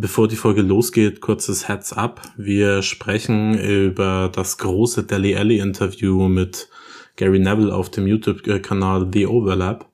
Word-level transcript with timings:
Bevor 0.00 0.28
die 0.28 0.36
Folge 0.36 0.62
losgeht, 0.62 1.20
kurzes 1.20 1.66
Heads 1.66 1.92
up. 1.92 2.22
Wir 2.36 2.82
sprechen 2.82 3.58
über 3.58 4.30
das 4.32 4.56
große 4.58 5.02
Deli 5.02 5.34
Alley 5.34 5.58
Interview 5.58 6.28
mit 6.28 6.68
Gary 7.16 7.40
Neville 7.40 7.74
auf 7.74 7.90
dem 7.90 8.06
YouTube-Kanal 8.06 9.08
The 9.12 9.26
Overlap 9.26 9.90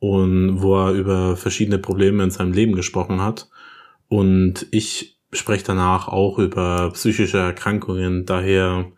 und 0.00 0.60
wo 0.60 0.76
er 0.76 0.92
über 0.92 1.34
verschiedene 1.38 1.78
Probleme 1.78 2.22
in 2.24 2.30
seinem 2.30 2.52
Leben 2.52 2.74
gesprochen 2.74 3.22
hat. 3.22 3.48
Und 4.08 4.66
ich 4.70 5.16
spreche 5.32 5.64
danach 5.64 6.08
auch 6.08 6.38
über 6.38 6.90
psychische 6.92 7.38
Erkrankungen, 7.38 8.26
daher 8.26 8.92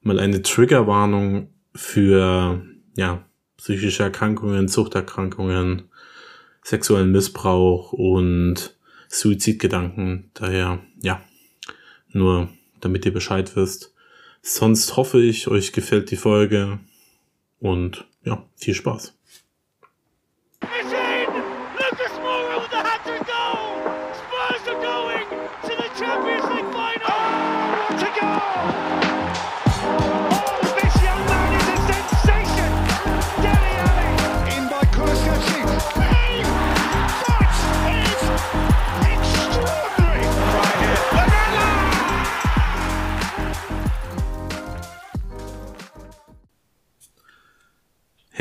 mal 0.00 0.18
eine 0.18 0.40
Triggerwarnung 0.40 1.50
für 1.74 2.64
ja, 2.96 3.22
psychische 3.58 4.04
Erkrankungen, 4.04 4.66
Suchterkrankungen, 4.66 5.90
sexuellen 6.62 7.12
Missbrauch 7.12 7.92
und 7.92 8.73
Suizidgedanken. 9.14 10.30
Daher, 10.34 10.80
ja, 11.00 11.22
nur 12.10 12.48
damit 12.80 13.06
ihr 13.06 13.12
Bescheid 13.12 13.54
wisst. 13.56 13.94
Sonst 14.42 14.96
hoffe 14.96 15.22
ich, 15.22 15.48
euch 15.48 15.72
gefällt 15.72 16.10
die 16.10 16.16
Folge 16.16 16.80
und 17.60 18.06
ja, 18.24 18.44
viel 18.56 18.74
Spaß. 18.74 19.16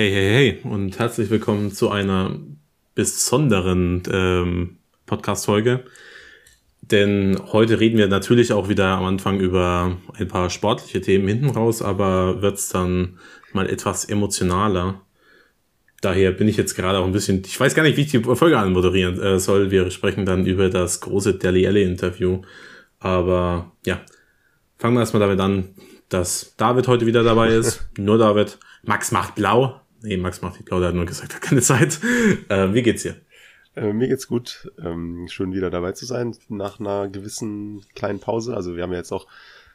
Hey, 0.03 0.11
hey, 0.11 0.59
hey 0.61 0.69
und 0.69 0.99
herzlich 0.99 1.29
willkommen 1.29 1.71
zu 1.71 1.89
einer 1.89 2.37
besonderen 2.93 4.03
ähm, 4.11 4.75
Podcast-Folge. 5.05 5.85
Denn 6.81 7.39
heute 7.53 7.79
reden 7.79 7.97
wir 7.97 8.09
natürlich 8.09 8.51
auch 8.51 8.67
wieder 8.67 8.87
am 8.97 9.05
Anfang 9.05 9.39
über 9.39 9.95
ein 10.15 10.27
paar 10.27 10.49
sportliche 10.49 10.99
Themen 10.99 11.29
hinten 11.29 11.51
raus, 11.51 11.81
aber 11.81 12.41
wird's 12.41 12.67
dann 12.67 13.17
mal 13.53 13.69
etwas 13.69 14.03
emotionaler. 14.03 14.99
Daher 16.01 16.33
bin 16.33 16.49
ich 16.49 16.57
jetzt 16.57 16.75
gerade 16.75 16.97
auch 16.97 17.05
ein 17.05 17.13
bisschen, 17.13 17.41
ich 17.45 17.57
weiß 17.57 17.73
gar 17.73 17.83
nicht, 17.83 17.95
wie 17.95 18.01
ich 18.01 18.11
die 18.11 18.19
Folge 18.19 18.59
anmoderieren 18.59 19.21
äh, 19.21 19.39
soll. 19.39 19.71
Wir 19.71 19.89
sprechen 19.89 20.25
dann 20.25 20.45
über 20.45 20.69
das 20.69 20.99
große 20.99 21.35
Deli 21.35 21.81
Interview. 21.81 22.41
Aber 22.99 23.71
ja, 23.85 24.01
fangen 24.77 24.95
wir 24.95 24.99
erstmal 24.99 25.21
damit 25.21 25.39
an, 25.39 25.69
dass 26.09 26.57
David 26.57 26.89
heute 26.89 27.05
wieder 27.05 27.23
dabei 27.23 27.53
ist. 27.53 27.87
Nur 27.97 28.17
David. 28.17 28.59
Max 28.83 29.13
macht 29.13 29.35
blau. 29.35 29.79
Nee, 30.03 30.17
Max 30.17 30.41
macht 30.41 30.59
die 30.59 30.63
Claudia 30.63 30.89
hat 30.89 30.95
nur 30.95 31.05
gesagt, 31.05 31.31
er 31.31 31.35
hat 31.37 31.41
keine 31.41 31.61
Zeit. 31.61 31.99
Äh, 32.49 32.73
wie 32.73 32.83
geht's 32.83 33.03
dir? 33.03 33.15
Äh, 33.75 33.93
mir 33.93 34.09
geht's 34.09 34.27
gut. 34.27 34.71
Ähm, 34.83 35.27
schön 35.29 35.53
wieder 35.53 35.69
dabei 35.69 35.93
zu 35.93 36.05
sein 36.05 36.35
nach 36.49 36.79
einer 36.79 37.07
gewissen 37.07 37.83
kleinen 37.95 38.19
Pause. 38.19 38.55
Also 38.55 38.75
wir 38.75 38.83
haben 38.83 38.91
ja 38.91 38.97
jetzt 38.97 39.13
auch 39.13 39.27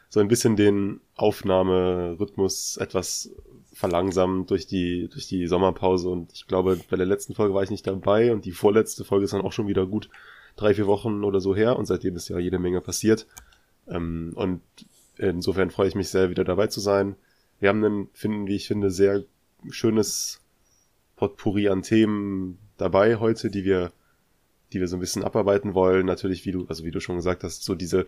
so 0.07 0.19
ein 0.19 0.27
bisschen 0.27 0.55
den 0.55 1.01
Aufnahmerhythmus 1.15 2.77
etwas 2.77 3.31
verlangsamt 3.73 4.51
durch 4.51 4.67
die, 4.67 5.09
durch 5.11 5.27
die 5.27 5.47
Sommerpause 5.47 6.09
und 6.09 6.31
ich 6.33 6.47
glaube, 6.47 6.79
bei 6.89 6.97
der 6.97 7.05
letzten 7.05 7.33
Folge 7.33 7.53
war 7.53 7.63
ich 7.63 7.69
nicht 7.69 7.85
dabei 7.85 8.31
und 8.31 8.45
die 8.45 8.51
vorletzte 8.51 9.05
Folge 9.05 9.25
ist 9.25 9.33
dann 9.33 9.41
auch 9.41 9.53
schon 9.53 9.67
wieder 9.67 9.85
gut 9.85 10.09
drei, 10.55 10.73
vier 10.73 10.87
Wochen 10.87 11.23
oder 11.23 11.39
so 11.39 11.55
her 11.55 11.77
und 11.77 11.85
seitdem 11.85 12.15
ist 12.15 12.27
ja 12.29 12.39
jede 12.39 12.59
Menge 12.59 12.81
passiert. 12.81 13.27
Ähm, 13.87 14.33
und 14.35 14.61
insofern 15.17 15.71
freue 15.71 15.87
ich 15.87 15.95
mich 15.95 16.09
sehr, 16.09 16.29
wieder 16.29 16.43
dabei 16.43 16.67
zu 16.67 16.79
sein. 16.79 17.15
Wir 17.59 17.69
haben 17.69 17.83
einen, 17.83 18.09
finden, 18.13 18.47
wie 18.47 18.55
ich 18.55 18.67
finde, 18.67 18.91
sehr 18.91 19.23
schönes 19.69 20.41
Potpourri 21.15 21.69
an 21.69 21.83
Themen 21.83 22.57
dabei 22.77 23.17
heute, 23.17 23.49
die 23.49 23.65
wir, 23.65 23.91
die 24.71 24.79
wir 24.79 24.87
so 24.87 24.97
ein 24.97 25.01
bisschen 25.01 25.23
abarbeiten 25.23 25.73
wollen. 25.73 26.05
Natürlich, 26.05 26.45
wie 26.45 26.51
du, 26.51 26.65
also 26.67 26.85
wie 26.85 26.91
du 26.91 26.99
schon 26.99 27.17
gesagt 27.17 27.43
hast, 27.43 27.63
so 27.63 27.75
diese 27.75 28.07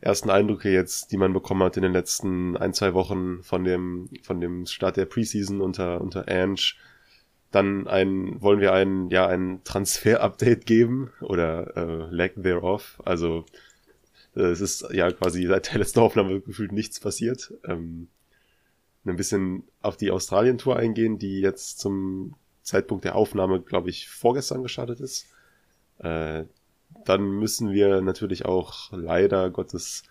ersten 0.00 0.30
Eindrücke 0.30 0.70
jetzt, 0.70 1.12
die 1.12 1.16
man 1.16 1.32
bekommen 1.32 1.62
hat 1.62 1.76
in 1.76 1.84
den 1.84 1.92
letzten 1.92 2.56
ein, 2.56 2.74
zwei 2.74 2.92
Wochen 2.92 3.42
von 3.42 3.64
dem, 3.64 4.10
von 4.22 4.40
dem 4.40 4.66
Start 4.66 4.96
der 4.96 5.06
Preseason 5.06 5.60
unter, 5.60 6.00
unter 6.00 6.28
Ange. 6.28 6.74
Dann 7.52 7.86
ein, 7.86 8.40
wollen 8.42 8.60
wir 8.60 8.72
ein, 8.72 9.10
ja, 9.10 9.26
ein 9.26 9.60
Transfer-Update 9.62 10.66
geben 10.66 11.12
oder 11.20 11.76
äh, 11.76 12.06
lack 12.10 12.34
thereof. 12.34 13.00
Also 13.04 13.44
äh, 14.34 14.40
es 14.40 14.60
ist 14.60 14.86
ja 14.92 15.10
quasi 15.12 15.46
seit 15.46 15.72
der 15.72 15.78
letzten 15.78 16.00
Aufnahme 16.00 16.40
gefühlt 16.40 16.72
nichts 16.72 16.98
passiert. 16.98 17.54
Ähm, 17.64 18.08
ein 19.04 19.16
bisschen 19.16 19.64
auf 19.80 19.96
die 19.96 20.10
Australien-Tour 20.10 20.76
eingehen, 20.76 21.18
die 21.18 21.40
jetzt 21.40 21.80
zum 21.80 22.34
Zeitpunkt 22.62 23.04
der 23.04 23.16
Aufnahme, 23.16 23.60
glaube 23.60 23.90
ich, 23.90 24.08
vorgestern 24.08 24.62
gestartet 24.62 25.00
ist. 25.00 25.26
Äh, 25.98 26.44
dann 27.04 27.22
müssen 27.30 27.72
wir 27.72 28.00
natürlich 28.00 28.44
auch 28.44 28.92
leider 28.92 29.50
Gottes 29.50 30.04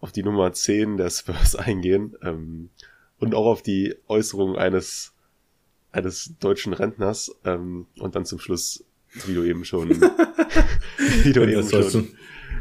auf 0.00 0.12
die 0.12 0.22
Nummer 0.22 0.52
10 0.52 0.96
der 0.96 1.10
Spurs 1.10 1.56
eingehen 1.56 2.16
ähm, 2.22 2.70
und 3.18 3.34
auch 3.34 3.46
auf 3.46 3.62
die 3.62 3.94
Äußerung 4.08 4.56
eines 4.56 5.12
eines 5.96 6.34
deutschen 6.38 6.72
Rentners 6.74 7.34
ähm, 7.44 7.86
und 7.98 8.14
dann 8.14 8.26
zum 8.26 8.38
Schluss, 8.38 8.84
wie 9.24 9.34
du 9.34 9.42
eben 9.44 9.64
schon, 9.64 9.88
wie 11.22 11.32
du 11.32 11.42
eben 11.42 11.68
schon, 11.68 12.16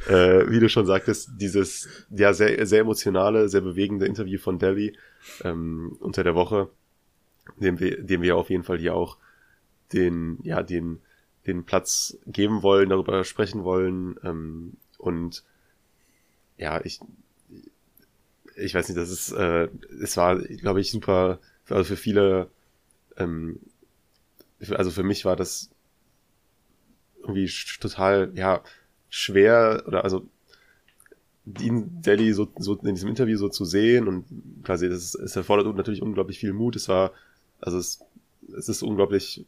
äh, 0.08 0.50
wie 0.50 0.60
du 0.60 0.70
schon 0.70 0.86
sagtest, 0.86 1.32
dieses 1.38 2.06
ja 2.10 2.34
sehr 2.34 2.66
sehr 2.66 2.82
emotionale, 2.82 3.50
sehr 3.50 3.62
bewegende 3.62 4.06
Interview 4.06 4.40
von 4.40 4.60
Delhi 4.60 4.98
ähm, 5.44 5.98
unter 6.00 6.24
der 6.24 6.36
Woche, 6.36 6.70
dem 7.58 7.80
wir, 7.80 8.02
dem 8.02 8.22
wir 8.22 8.38
auf 8.38 8.50
jeden 8.50 8.64
Fall 8.64 8.78
hier 8.78 8.96
auch 8.96 9.18
den, 9.94 10.40
ja, 10.44 10.64
den, 10.64 11.00
den 11.46 11.66
Platz 11.66 12.18
geben 12.26 12.64
wollen, 12.64 12.90
darüber 12.90 13.24
sprechen 13.24 13.64
wollen. 13.64 14.20
Ähm, 14.24 14.74
und 14.98 15.44
ja, 16.58 16.84
ich, 16.84 17.00
ich 18.56 18.74
weiß 18.74 18.88
nicht, 18.88 18.98
das 18.98 19.10
ist, 19.10 19.32
äh, 19.32 19.70
es 20.02 20.18
war, 20.18 20.38
glaube 20.38 20.82
ich, 20.82 20.92
super, 20.92 21.40
also 21.70 21.84
für 21.84 21.98
viele, 21.98 22.50
ähm, 23.18 23.60
also 24.70 24.92
für 24.92 25.04
mich 25.04 25.26
war 25.26 25.36
das 25.36 25.70
irgendwie 27.20 27.52
total, 27.80 28.32
ja, 28.36 28.64
schwer 29.16 29.84
oder 29.88 30.04
also 30.04 30.28
Dean 31.46 32.02
Daly 32.02 32.34
so, 32.34 32.50
so 32.58 32.76
in 32.76 32.96
diesem 32.96 33.08
Interview 33.08 33.38
so 33.38 33.48
zu 33.48 33.64
sehen 33.64 34.10
und 34.10 34.26
quasi, 34.64 34.90
das, 34.90 35.16
es 35.16 35.36
erfordert 35.36 35.74
natürlich 35.78 36.02
unglaublich 36.02 36.38
viel 36.38 36.52
Mut. 36.52 36.76
Es 36.76 36.90
war, 36.90 37.12
also 37.62 37.78
es, 37.78 38.00
es 38.58 38.68
ist 38.68 38.84
unglaublich 38.84 39.46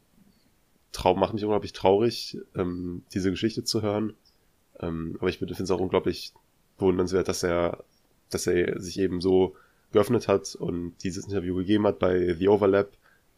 trau 0.94 1.16
macht 1.16 1.34
mich 1.34 1.44
unglaublich 1.44 1.74
traurig, 1.74 2.38
ähm, 2.56 3.04
diese 3.14 3.30
Geschichte 3.30 3.66
zu 3.66 3.82
hören. 3.82 4.14
Ähm, 4.80 5.18
aber 5.20 5.28
ich 5.28 5.38
finde 5.38 5.54
es 5.54 5.72
auch 5.72 5.82
unglaublich 5.82 6.34
bewundernswert, 6.78 7.28
dass 7.28 7.44
er, 7.44 7.84
dass 8.30 8.48
er 8.48 8.80
sich 8.80 9.00
eben 9.00 9.20
so 9.20 9.56
geöffnet 9.92 10.30
hat 10.30 10.56
und 10.56 10.94
dieses 11.04 11.26
Interview 11.26 11.56
gegeben 11.56 11.86
hat 11.88 12.00
bei 12.00 12.34
The 12.36 12.48
Overlap. 12.48 12.92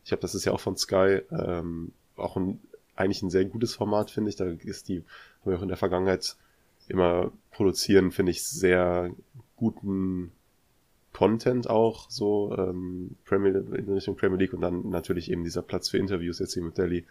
Ich 0.06 0.12
habe, 0.12 0.22
das 0.22 0.36
ist 0.36 0.46
ja 0.46 0.52
auch 0.52 0.60
von 0.60 0.78
Sky, 0.78 1.22
ähm, 1.32 1.92
auch 2.18 2.38
ein, 2.38 2.60
eigentlich 3.00 3.22
ein 3.22 3.30
sehr 3.30 3.46
gutes 3.46 3.76
Format, 3.76 4.12
finde 4.12 4.30
ich. 4.30 4.36
Da 4.36 4.46
ist 4.46 4.90
die, 4.90 5.04
haben 5.42 5.52
wir 5.52 5.58
auch 5.58 5.64
in 5.64 5.68
der 5.70 5.78
Vergangenheit 5.78 6.36
immer 6.88 7.32
produzieren, 7.52 8.12
finde 8.12 8.32
ich, 8.32 8.44
sehr 8.44 9.12
guten 9.56 10.32
Content 11.14 11.70
auch, 11.70 12.10
so 12.10 12.56
ähm, 12.58 13.18
Premier, 13.26 13.56
in 13.56 13.92
Richtung 13.92 14.16
Premier 14.16 14.38
League 14.38 14.54
und 14.54 14.62
dann 14.62 14.90
natürlich 14.90 15.30
eben 15.30 15.44
dieser 15.44 15.62
Platz 15.62 15.90
für 15.90 15.98
Interviews 15.98 16.40
jetzt 16.40 16.54
hier 16.54 16.64
mit 16.64 16.78
Delhi. 16.78 17.06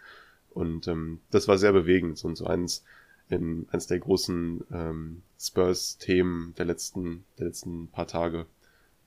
Und 0.51 0.87
ähm, 0.87 1.19
das 1.29 1.47
war 1.47 1.57
sehr 1.57 1.73
bewegend 1.73 2.23
und 2.25 2.35
so 2.35 2.45
eins, 2.45 2.83
in, 3.29 3.67
eins 3.69 3.85
der 3.85 3.99
großen 3.99 4.63
ähm, 4.71 5.21
Spurs-Themen 5.39 6.55
der 6.57 6.65
letzten, 6.65 7.23
der 7.37 7.47
letzten 7.47 7.87
paar 7.89 8.07
Tage. 8.07 8.47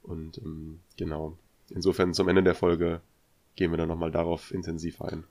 Und 0.02 0.38
ähm, 0.38 0.78
genau, 0.96 1.36
insofern 1.70 2.14
zum 2.14 2.28
Ende 2.28 2.44
der 2.44 2.54
Folge 2.54 3.00
gehen 3.56 3.72
wir 3.72 3.78
dann 3.78 3.88
nochmal 3.88 4.12
darauf 4.12 4.54
intensiv 4.54 5.02
ein. 5.02 5.24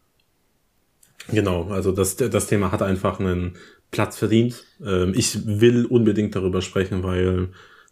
Genau, 1.30 1.70
also 1.70 1.92
das, 1.92 2.16
das 2.16 2.48
Thema 2.48 2.72
hat 2.72 2.82
einfach 2.82 3.20
einen 3.20 3.58
Platz 3.92 4.18
verdient. 4.18 4.66
Ähm, 4.84 5.14
ich 5.16 5.46
will 5.46 5.86
unbedingt 5.86 6.36
darüber 6.36 6.62
sprechen, 6.62 7.04
weil 7.04 7.50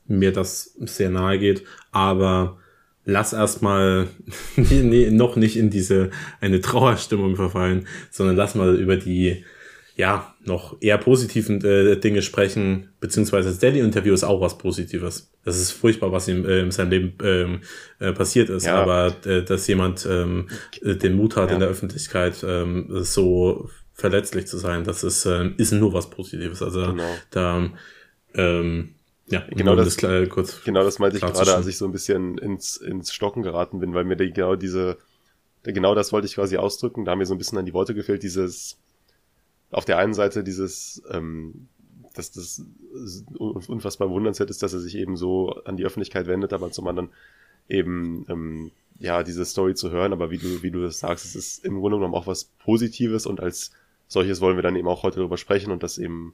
mir 0.07 0.33
das 0.33 0.75
sehr 0.79 1.09
nahe 1.09 1.37
geht, 1.37 1.63
aber 1.91 2.57
lass 3.05 3.33
erstmal 3.33 4.07
nee, 4.55 5.11
noch 5.11 5.35
nicht 5.35 5.57
in 5.57 5.69
diese 5.69 6.09
eine 6.41 6.61
Trauerstimmung 6.61 7.35
verfallen, 7.35 7.87
sondern 8.09 8.35
lass 8.35 8.55
mal 8.55 8.75
über 8.75 8.97
die 8.97 9.43
ja, 9.99 10.33
noch 10.45 10.77
eher 10.79 10.97
positiven 10.97 11.61
äh, 11.61 11.97
Dinge 11.97 12.21
sprechen, 12.21 12.87
beziehungsweise 13.01 13.49
das 13.49 13.59
Daily-Interview 13.59 14.13
ist 14.13 14.23
auch 14.23 14.39
was 14.39 14.57
Positives. 14.57 15.29
Das 15.43 15.59
ist 15.59 15.71
furchtbar, 15.71 16.13
was 16.13 16.29
ihm 16.29 16.45
äh, 16.45 16.61
in 16.61 16.71
seinem 16.71 16.91
Leben 16.91 17.17
ähm, 17.21 17.61
äh, 17.99 18.13
passiert 18.13 18.49
ist, 18.49 18.65
ja. 18.65 18.81
aber 18.81 19.13
äh, 19.25 19.43
dass 19.43 19.67
jemand 19.67 20.07
ähm, 20.09 20.47
den 20.81 21.17
Mut 21.17 21.35
hat, 21.35 21.49
ja. 21.49 21.55
in 21.55 21.59
der 21.59 21.67
Öffentlichkeit 21.67 22.45
ähm, 22.47 22.87
so 23.01 23.69
verletzlich 23.93 24.47
zu 24.47 24.57
sein, 24.57 24.85
das 24.85 25.03
ist, 25.03 25.25
äh, 25.25 25.49
ist 25.57 25.73
nur 25.73 25.91
was 25.91 26.09
Positives. 26.09 26.63
Also 26.63 26.85
genau. 26.85 27.15
da 27.31 27.69
ähm, 28.35 28.95
ja, 29.27 29.43
genau 29.49 29.75
das, 29.75 29.97
das 29.97 30.29
kurz 30.29 30.63
genau 30.63 30.85
das 30.85 30.99
meinte 30.99 31.17
ich 31.17 31.23
gerade, 31.23 31.53
als 31.53 31.67
ich 31.67 31.77
so 31.77 31.83
ein 31.83 31.91
bisschen 31.91 32.37
ins, 32.37 32.77
ins 32.77 33.11
Stocken 33.13 33.43
geraten 33.43 33.81
bin, 33.81 33.93
weil 33.93 34.05
mir 34.05 34.15
die, 34.15 34.31
genau 34.31 34.55
diese, 34.55 34.97
genau 35.63 35.93
das 35.93 36.13
wollte 36.13 36.25
ich 36.25 36.35
quasi 36.35 36.55
ausdrücken, 36.55 37.03
da 37.03 37.11
haben 37.11 37.19
mir 37.19 37.25
so 37.25 37.35
ein 37.35 37.37
bisschen 37.37 37.57
an 37.57 37.65
die 37.65 37.73
Worte 37.73 37.93
gefehlt, 37.93 38.23
dieses, 38.23 38.77
auf 39.71 39.85
der 39.85 39.97
einen 39.97 40.13
Seite 40.13 40.43
dieses, 40.43 41.01
ähm, 41.11 41.67
dass 42.13 42.31
das 42.31 42.65
unfassbar 43.37 44.07
bewundernswert 44.07 44.49
ist, 44.49 44.63
dass 44.63 44.73
er 44.73 44.79
sich 44.79 44.95
eben 44.95 45.15
so 45.15 45.51
an 45.65 45.77
die 45.77 45.85
Öffentlichkeit 45.85 46.27
wendet, 46.27 46.53
aber 46.53 46.71
zum 46.71 46.87
anderen 46.87 47.09
eben, 47.67 48.25
ähm, 48.29 48.71
ja, 48.97 49.23
diese 49.23 49.45
Story 49.45 49.75
zu 49.75 49.91
hören, 49.91 50.11
aber 50.11 50.31
wie 50.31 50.39
du, 50.39 50.63
wie 50.63 50.71
du 50.71 50.81
das 50.81 50.99
sagst, 50.99 51.25
es 51.25 51.35
ist 51.35 51.65
im 51.65 51.79
Grunde 51.79 51.97
genommen 51.97 52.15
auch 52.15 52.27
was 52.27 52.45
Positives 52.45 53.25
und 53.25 53.39
als 53.39 53.71
solches 54.07 54.41
wollen 54.41 54.57
wir 54.57 54.63
dann 54.63 54.75
eben 54.75 54.87
auch 54.87 55.03
heute 55.03 55.17
darüber 55.17 55.37
sprechen 55.37 55.71
und 55.71 55.83
das 55.83 55.97
eben 55.97 56.33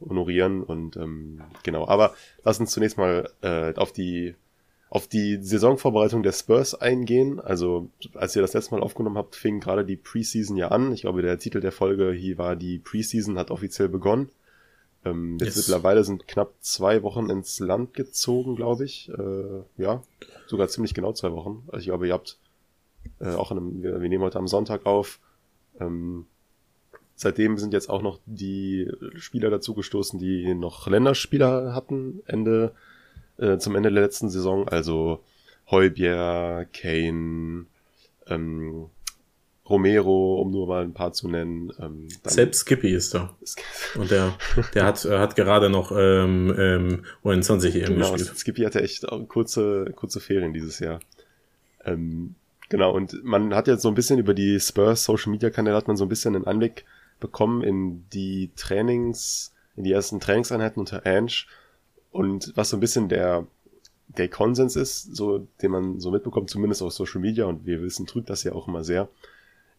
honorieren 0.00 0.62
und 0.62 0.96
ähm, 0.96 1.40
genau. 1.62 1.88
Aber 1.88 2.14
lass 2.44 2.60
uns 2.60 2.70
zunächst 2.72 2.98
mal 2.98 3.30
äh, 3.40 3.74
auf 3.74 3.92
die 3.92 4.34
auf 4.90 5.08
die 5.08 5.38
Saisonvorbereitung 5.42 6.22
der 6.22 6.32
Spurs 6.32 6.74
eingehen. 6.74 7.40
Also 7.40 7.88
als 8.14 8.36
ihr 8.36 8.42
das 8.42 8.52
letzte 8.52 8.74
Mal 8.74 8.82
aufgenommen 8.82 9.18
habt, 9.18 9.34
fing 9.34 9.60
gerade 9.60 9.84
die 9.84 9.96
Preseason 9.96 10.56
ja 10.56 10.68
an. 10.68 10.92
Ich 10.92 11.02
glaube, 11.02 11.22
der 11.22 11.38
Titel 11.38 11.60
der 11.60 11.72
Folge 11.72 12.12
hier 12.12 12.38
war 12.38 12.56
die 12.56 12.78
Preseason 12.78 13.38
hat 13.38 13.50
offiziell 13.50 13.88
begonnen. 13.88 14.30
Ähm, 15.04 15.36
jetzt 15.40 15.56
yes. 15.56 15.68
mittlerweile 15.68 16.04
sind 16.04 16.28
knapp 16.28 16.52
zwei 16.60 17.02
Wochen 17.02 17.28
ins 17.28 17.58
Land 17.58 17.94
gezogen, 17.94 18.56
glaube 18.56 18.84
ich. 18.84 19.10
Äh, 19.10 19.82
ja, 19.82 20.02
sogar 20.46 20.68
ziemlich 20.68 20.94
genau 20.94 21.12
zwei 21.12 21.32
Wochen. 21.32 21.64
Also 21.66 21.78
ich 21.80 21.86
glaube, 21.86 22.06
ihr 22.06 22.14
habt 22.14 22.38
äh, 23.20 23.34
auch 23.34 23.50
in 23.50 23.58
einem, 23.58 23.82
wir, 23.82 24.00
wir 24.00 24.08
nehmen 24.08 24.24
heute 24.24 24.38
am 24.38 24.48
Sonntag 24.48 24.86
auf. 24.86 25.18
Ähm, 25.80 26.26
Seitdem 27.16 27.58
sind 27.58 27.72
jetzt 27.72 27.90
auch 27.90 28.02
noch 28.02 28.18
die 28.26 28.90
Spieler 29.16 29.50
dazugestoßen, 29.50 30.18
die 30.18 30.52
noch 30.54 30.88
Länderspieler 30.88 31.74
hatten, 31.74 32.22
Ende, 32.26 32.72
äh, 33.38 33.58
zum 33.58 33.76
Ende 33.76 33.92
der 33.92 34.02
letzten 34.02 34.30
Saison. 34.30 34.68
Also 34.68 35.20
Heubier, 35.70 36.66
Kane, 36.72 37.66
ähm, 38.26 38.90
Romero, 39.68 40.40
um 40.40 40.50
nur 40.50 40.66
mal 40.66 40.84
ein 40.84 40.92
paar 40.92 41.12
zu 41.12 41.28
nennen. 41.28 41.72
Ähm, 41.80 42.08
Selbst 42.24 42.60
Skippy 42.60 42.90
ist 42.90 43.14
da. 43.14 43.34
Und 43.96 44.10
der, 44.10 44.36
der 44.74 44.84
hat, 44.84 45.04
hat 45.04 45.36
gerade 45.36 45.70
noch 45.70 45.90
ähm, 45.90 46.54
ähm, 46.58 47.04
U21 47.24 47.74
EM 47.74 47.94
genau, 47.94 48.12
gespielt. 48.12 48.38
Skippy 48.38 48.62
hatte 48.62 48.82
echt 48.82 49.06
kurze, 49.28 49.92
kurze 49.96 50.20
Ferien 50.20 50.52
dieses 50.52 50.80
Jahr. 50.80 51.00
Ähm, 51.84 52.34
genau, 52.68 52.92
und 52.92 53.24
man 53.24 53.54
hat 53.54 53.66
jetzt 53.66 53.82
so 53.82 53.88
ein 53.88 53.94
bisschen 53.94 54.18
über 54.18 54.34
die 54.34 54.60
Spurs 54.60 55.04
Social 55.04 55.32
Media 55.32 55.48
Kanäle 55.48 55.76
hat 55.76 55.88
man 55.88 55.96
so 55.96 56.04
ein 56.04 56.10
bisschen 56.10 56.36
einen 56.36 56.46
Anblick 56.46 56.84
bekommen 57.18 57.62
in 57.62 58.04
die 58.10 58.50
Trainings, 58.56 59.54
in 59.76 59.84
die 59.84 59.92
ersten 59.92 60.20
Trainingseinheiten 60.20 60.78
unter 60.78 61.06
Ange 61.06 61.46
und 62.14 62.52
was 62.54 62.70
so 62.70 62.76
ein 62.76 62.80
bisschen 62.80 63.08
der, 63.08 63.44
der 64.06 64.28
Konsens 64.28 64.76
ist, 64.76 65.16
so, 65.16 65.48
den 65.60 65.72
man 65.72 65.98
so 65.98 66.12
mitbekommt, 66.12 66.48
zumindest 66.48 66.80
auf 66.80 66.92
Social 66.92 67.20
Media 67.20 67.44
und 67.44 67.66
wir 67.66 67.82
wissen, 67.82 68.06
trügt 68.06 68.30
das 68.30 68.44
ja 68.44 68.52
auch 68.52 68.68
immer 68.68 68.84
sehr, 68.84 69.08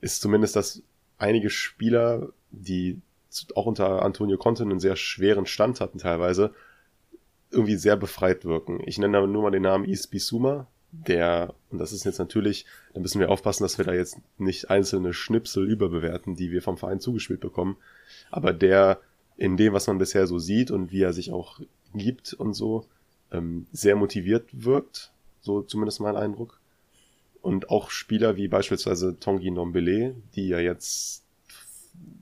ist 0.01 0.21
zumindest, 0.21 0.57
dass 0.57 0.83
einige 1.17 1.49
Spieler, 1.49 2.33
die 2.51 2.99
auch 3.55 3.67
unter 3.67 4.01
Antonio 4.01 4.37
Conte 4.37 4.63
einen 4.63 4.81
sehr 4.81 4.97
schweren 4.97 5.45
Stand 5.45 5.79
hatten 5.79 5.97
teilweise, 5.97 6.53
irgendwie 7.51 7.77
sehr 7.77 7.95
befreit 7.95 8.43
wirken. 8.43 8.81
Ich 8.85 8.97
nenne 8.97 9.17
aber 9.17 9.27
nur 9.27 9.43
mal 9.43 9.51
den 9.51 9.61
Namen 9.61 9.85
Is 9.85 10.05
Bisuma, 10.05 10.67
der, 10.91 11.53
und 11.71 11.77
das 11.79 11.93
ist 11.93 12.03
jetzt 12.03 12.19
natürlich, 12.19 12.65
da 12.93 12.99
müssen 12.99 13.21
wir 13.21 13.29
aufpassen, 13.29 13.63
dass 13.63 13.77
wir 13.77 13.85
da 13.85 13.93
jetzt 13.93 14.17
nicht 14.37 14.69
einzelne 14.69 15.13
Schnipsel 15.13 15.65
überbewerten, 15.65 16.35
die 16.35 16.51
wir 16.51 16.61
vom 16.61 16.75
Verein 16.75 16.99
zugespielt 16.99 17.39
bekommen, 17.39 17.77
aber 18.29 18.51
der 18.51 18.99
in 19.37 19.55
dem, 19.55 19.71
was 19.71 19.87
man 19.87 19.97
bisher 19.97 20.27
so 20.27 20.37
sieht 20.37 20.71
und 20.71 20.91
wie 20.91 21.01
er 21.01 21.13
sich 21.13 21.31
auch 21.31 21.61
gibt 21.97 22.33
und 22.33 22.53
so, 22.53 22.85
ähm, 23.31 23.67
sehr 23.71 23.95
motiviert 23.95 24.49
wirkt, 24.51 25.11
so 25.41 25.61
zumindest 25.61 25.99
mein 25.99 26.15
Eindruck. 26.15 26.59
Und 27.41 27.69
auch 27.69 27.91
Spieler 27.91 28.37
wie 28.37 28.47
beispielsweise 28.47 29.19
Tongi 29.19 29.51
Nombele, 29.51 30.15
die 30.35 30.47
ja 30.47 30.59
jetzt 30.59 31.23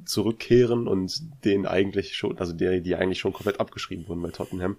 zurückkehren 0.06 0.88
und 0.88 1.22
den 1.46 1.66
eigentlich 1.66 2.16
schon, 2.16 2.38
also 2.38 2.54
der, 2.54 2.81
die 2.81 2.96
eigentlich 2.96 3.20
schon 3.20 3.34
komplett 3.34 3.60
abgeschrieben 3.60 4.08
wurden 4.08 4.22
bei 4.22 4.31
Tottenham, 4.31 4.78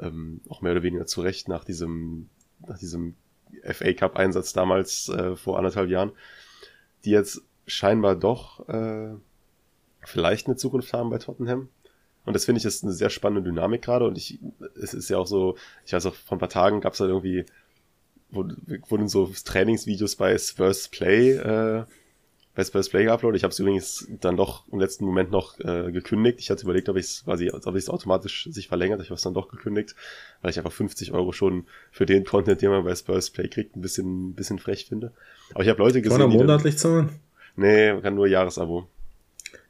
ähm, 0.00 0.40
auch 0.48 0.60
mehr 0.60 0.72
oder 0.72 0.82
weniger 0.82 1.06
zu 1.06 1.20
Recht 1.20 1.48
nach 1.48 1.64
diesem, 1.64 2.28
nach 2.66 2.78
diesem 2.78 3.14
FA 3.62 3.92
Cup 3.92 4.16
Einsatz 4.16 4.52
damals 4.52 5.08
äh, 5.08 5.36
vor 5.36 5.56
anderthalb 5.56 5.88
Jahren, 5.88 6.12
die 7.04 7.10
jetzt 7.10 7.42
scheinbar 7.66 8.16
doch 8.16 8.68
äh, 8.68 9.14
vielleicht 10.02 10.46
eine 10.46 10.56
Zukunft 10.56 10.92
haben 10.92 11.10
bei 11.10 11.18
Tottenham. 11.18 11.68
Und 12.26 12.34
das 12.34 12.44
finde 12.44 12.58
ich 12.58 12.64
ist 12.64 12.84
eine 12.84 12.92
sehr 12.92 13.08
spannende 13.10 13.48
Dynamik 13.48 13.82
gerade. 13.82 14.06
Und 14.06 14.18
ich, 14.18 14.38
es 14.80 14.92
ist 14.92 15.08
ja 15.08 15.16
auch 15.18 15.26
so, 15.26 15.56
ich 15.86 15.92
weiß 15.92 16.06
auch, 16.06 16.14
vor 16.14 16.36
ein 16.36 16.40
paar 16.40 16.48
Tagen 16.48 16.80
gab 16.80 16.92
es 16.92 16.98
da 16.98 17.06
irgendwie, 17.06 17.46
wurden 18.30 19.08
so 19.08 19.30
Trainingsvideos 19.44 20.16
bei 20.16 20.36
Spurs 20.36 20.88
Play 20.88 21.32
äh, 21.32 21.84
Best 22.56 22.72
Best 22.72 22.90
Play 22.90 23.04
geuploadet. 23.04 23.36
Ich 23.36 23.44
habe 23.44 23.52
es 23.52 23.58
übrigens 23.58 24.08
dann 24.20 24.36
doch 24.36 24.66
im 24.72 24.80
letzten 24.80 25.04
Moment 25.04 25.30
noch 25.30 25.60
äh, 25.60 25.92
gekündigt. 25.92 26.40
Ich 26.40 26.50
hatte 26.50 26.62
überlegt, 26.64 26.88
ob 26.88 26.96
ich 26.96 27.04
es 27.04 27.24
quasi, 27.24 27.50
ob 27.52 27.76
ich 27.76 27.82
es 27.82 27.90
automatisch 27.90 28.48
sich 28.50 28.66
verlängert. 28.66 29.02
Ich 29.02 29.08
habe 29.08 29.16
es 29.16 29.22
dann 29.22 29.34
doch 29.34 29.48
gekündigt, 29.48 29.94
weil 30.40 30.50
ich 30.50 30.58
einfach 30.58 30.72
50 30.72 31.12
Euro 31.12 31.32
schon 31.32 31.66
für 31.92 32.06
den 32.06 32.24
Content, 32.24 32.62
den 32.62 32.70
man 32.70 32.82
bei 32.82 32.94
Spurs 32.94 33.30
Play 33.30 33.48
kriegt, 33.48 33.76
ein 33.76 33.82
bisschen, 33.82 34.30
ein 34.30 34.34
bisschen 34.34 34.58
frech 34.58 34.86
finde. 34.86 35.12
Aber 35.52 35.62
ich 35.64 35.68
habe 35.68 35.78
Leute 35.78 36.00
gesehen. 36.00 36.18
Kann 36.18 36.30
man 36.30 36.38
monatlich 36.38 36.78
zahlen? 36.78 37.10
Nee, 37.56 37.92
man 37.92 38.02
kann 38.02 38.14
nur 38.14 38.26
Jahresabo. 38.26 38.88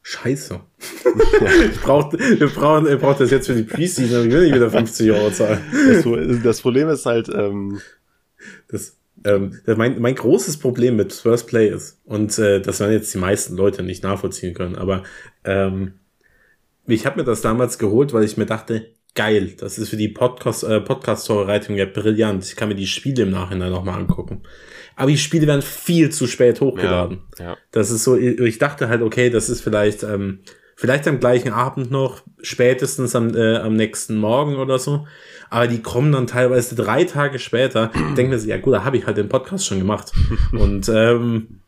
Scheiße. 0.02 0.60
ich 1.72 1.80
brauch, 1.80 2.12
wir 2.12 2.48
brauchen, 2.48 2.86
ihr 2.86 2.96
braucht 2.96 3.20
das 3.20 3.30
jetzt 3.30 3.46
für 3.46 3.54
die 3.54 3.64
Preseason, 3.64 4.16
aber 4.16 4.26
ich 4.26 4.32
will 4.32 4.44
nicht 4.44 4.54
wieder 4.54 4.70
50 4.70 5.10
Euro 5.10 5.30
zahlen. 5.30 5.60
Das, 5.88 6.42
das 6.42 6.60
Problem 6.60 6.88
ist 6.88 7.06
halt, 7.06 7.28
ähm, 7.28 7.80
das, 8.68 8.96
ähm, 9.24 9.58
mein, 9.66 10.00
mein 10.00 10.14
großes 10.14 10.58
Problem 10.58 10.96
mit 10.96 11.12
First 11.12 11.48
Play 11.48 11.68
ist, 11.68 12.00
und 12.04 12.38
äh, 12.38 12.60
das 12.60 12.80
werden 12.80 12.92
jetzt 12.92 13.12
die 13.12 13.18
meisten 13.18 13.56
Leute 13.56 13.82
nicht 13.82 14.02
nachvollziehen 14.04 14.54
können, 14.54 14.76
aber 14.76 15.02
ähm, 15.44 15.94
ich 16.86 17.04
habe 17.04 17.18
mir 17.18 17.24
das 17.24 17.40
damals 17.40 17.78
geholt, 17.78 18.12
weil 18.12 18.24
ich 18.24 18.36
mir 18.36 18.46
dachte, 18.46 18.86
geil, 19.16 19.54
das 19.58 19.78
ist 19.78 19.88
für 19.88 19.96
die 19.96 20.08
Podcast, 20.08 20.62
äh, 20.62 20.80
Podcast-Vorbereitung 20.80 21.74
ja 21.76 21.86
brillant. 21.86 22.44
Ich 22.44 22.54
kann 22.54 22.68
mir 22.68 22.76
die 22.76 22.86
Spiele 22.86 23.24
im 23.24 23.30
Nachhinein 23.30 23.72
nochmal 23.72 23.98
angucken. 23.98 24.42
Aber 24.96 25.10
die 25.10 25.18
Spiele 25.18 25.46
werden 25.46 25.62
viel 25.62 26.10
zu 26.10 26.26
spät 26.26 26.60
hochgeladen. 26.60 27.22
Ja, 27.38 27.44
ja. 27.44 27.56
Das 27.70 27.90
ist 27.90 28.02
so, 28.02 28.16
ich 28.16 28.58
dachte 28.58 28.88
halt, 28.88 29.02
okay, 29.02 29.30
das 29.30 29.48
ist 29.48 29.60
vielleicht, 29.60 30.02
ähm, 30.02 30.40
vielleicht 30.74 31.06
am 31.06 31.20
gleichen 31.20 31.52
Abend 31.52 31.90
noch, 31.90 32.22
spätestens 32.42 33.14
am, 33.14 33.34
äh, 33.34 33.56
am 33.56 33.74
nächsten 33.74 34.16
Morgen 34.16 34.56
oder 34.56 34.78
so 34.78 35.06
aber 35.50 35.66
die 35.68 35.82
kommen 35.82 36.12
dann 36.12 36.26
teilweise 36.26 36.74
drei 36.74 37.04
Tage 37.04 37.38
später, 37.38 37.90
denken 38.16 38.30
mir 38.30 38.38
so, 38.38 38.48
ja 38.48 38.58
gut, 38.58 38.74
da 38.74 38.84
habe 38.84 38.96
ich 38.96 39.06
halt 39.06 39.16
den 39.16 39.28
Podcast 39.28 39.66
schon 39.66 39.78
gemacht. 39.78 40.12
Und 40.52 40.90
ähm, 40.92 41.60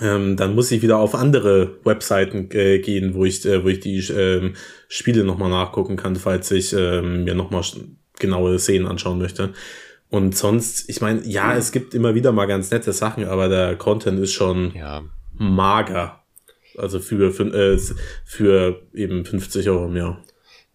ähm, 0.00 0.36
dann 0.36 0.54
muss 0.54 0.70
ich 0.72 0.82
wieder 0.82 0.98
auf 0.98 1.14
andere 1.14 1.76
Webseiten 1.84 2.50
äh, 2.52 2.78
gehen, 2.80 3.14
wo 3.14 3.24
ich, 3.24 3.44
äh, 3.46 3.64
wo 3.64 3.68
ich 3.68 3.80
die 3.80 3.98
ähm, 3.98 4.54
Spiele 4.88 5.24
nochmal 5.24 5.50
nachgucken 5.50 5.96
kann, 5.96 6.16
falls 6.16 6.50
ich 6.50 6.72
ähm, 6.72 7.24
mir 7.24 7.34
nochmal 7.34 7.62
genaue 8.18 8.58
Szenen 8.58 8.86
anschauen 8.86 9.18
möchte. 9.18 9.52
Und 10.08 10.36
sonst, 10.36 10.88
ich 10.88 11.00
meine, 11.00 11.24
ja, 11.24 11.56
es 11.56 11.72
gibt 11.72 11.94
immer 11.94 12.14
wieder 12.14 12.32
mal 12.32 12.46
ganz 12.46 12.70
nette 12.70 12.92
Sachen, 12.92 13.24
aber 13.24 13.48
der 13.48 13.76
Content 13.76 14.20
ist 14.20 14.32
schon 14.32 14.72
ja. 14.74 15.02
mager. 15.32 16.22
Also 16.78 17.00
für, 17.00 17.32
für, 17.32 17.44
äh, 17.52 17.78
für 18.24 18.82
eben 18.94 19.24
50 19.24 19.68
Euro 19.68 19.86
im 19.86 19.96
Jahr. 19.96 20.22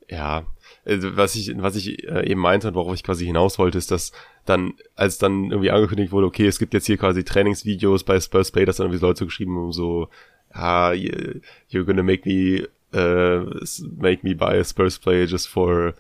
Ja, 0.10 0.46
also, 0.84 1.16
was 1.16 1.36
ich, 1.36 1.54
was 1.58 1.76
ich 1.76 2.08
äh, 2.08 2.30
eben 2.30 2.42
meinte 2.42 2.68
und 2.68 2.74
worauf 2.74 2.94
ich 2.96 3.04
quasi 3.04 3.26
hinaus 3.26 3.60
wollte, 3.60 3.78
ist, 3.78 3.92
dass 3.92 4.12
dann, 4.46 4.74
als 4.96 5.20
dann 5.20 5.52
irgendwie 5.52 5.70
angekündigt 5.72 6.12
wurde, 6.12 6.26
okay, 6.28 6.48
es 6.48 6.58
gibt 6.58 6.74
jetzt 6.74 6.88
hier 6.88 6.98
quasi 6.98 7.24
Trainingsvideos 7.24 8.04
bei 8.04 8.20
Spurs 8.20 8.52
Play, 8.52 8.66
dass 8.66 8.78
dann 8.78 8.88
irgendwie 8.88 9.06
Leute 9.06 9.26
geschrieben 9.26 9.56
haben, 9.58 9.72
so, 9.72 10.10
ja, 10.54 10.90
you're 10.92 11.86
gonna 11.86 12.04
make 12.04 12.28
me, 12.28 12.68
uh, 12.94 13.46
make 13.96 14.24
me 14.24 14.36
buy 14.36 14.60
a 14.60 14.64
Spurs 14.64 14.98
Play 14.98 15.26
just 15.26 15.48
for 15.48 15.94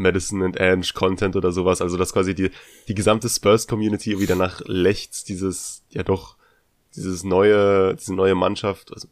Madison 0.00 0.42
and 0.42 0.60
Ange 0.60 0.88
Content 0.94 1.36
oder 1.36 1.52
sowas. 1.52 1.80
Also, 1.80 1.96
dass 1.96 2.12
quasi 2.12 2.34
die, 2.34 2.50
die 2.88 2.94
gesamte 2.94 3.28
Spurs 3.28 3.68
Community 3.68 4.18
wieder 4.18 4.34
nach 4.34 4.60
Lechts 4.64 5.24
dieses, 5.24 5.84
ja 5.90 6.02
doch, 6.02 6.36
dieses 6.96 7.22
neue, 7.22 7.94
diese 7.94 8.14
neue 8.14 8.34
Mannschaft, 8.34 8.92
also, 8.92 9.08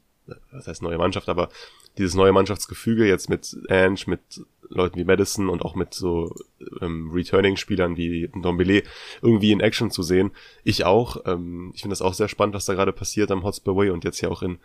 was 0.50 0.66
heißt 0.66 0.82
neue 0.82 0.98
Mannschaft, 0.98 1.28
aber 1.28 1.48
dieses 1.96 2.14
neue 2.14 2.32
Mannschaftsgefüge 2.32 3.06
jetzt 3.06 3.28
mit 3.28 3.56
Ange, 3.68 4.00
mit 4.06 4.20
Leuten 4.68 4.98
wie 4.98 5.04
Madison 5.04 5.48
und 5.48 5.62
auch 5.62 5.74
mit 5.74 5.94
so 5.94 6.34
ähm, 6.80 7.10
Returning-Spielern 7.12 7.96
wie 7.96 8.28
Dombele 8.42 8.82
irgendwie 9.22 9.52
in 9.52 9.60
Action 9.60 9.90
zu 9.90 10.02
sehen. 10.02 10.30
Ich 10.64 10.84
auch. 10.84 11.24
Ähm, 11.26 11.72
ich 11.74 11.82
finde 11.82 11.92
das 11.92 12.02
auch 12.02 12.14
sehr 12.14 12.28
spannend, 12.28 12.54
was 12.54 12.66
da 12.66 12.74
gerade 12.74 12.92
passiert 12.92 13.30
am 13.30 13.42
Hotspur 13.42 13.76
Way 13.76 13.90
und 13.90 14.04
jetzt 14.04 14.20
ja 14.20 14.28
auch 14.28 14.42
in 14.42 14.58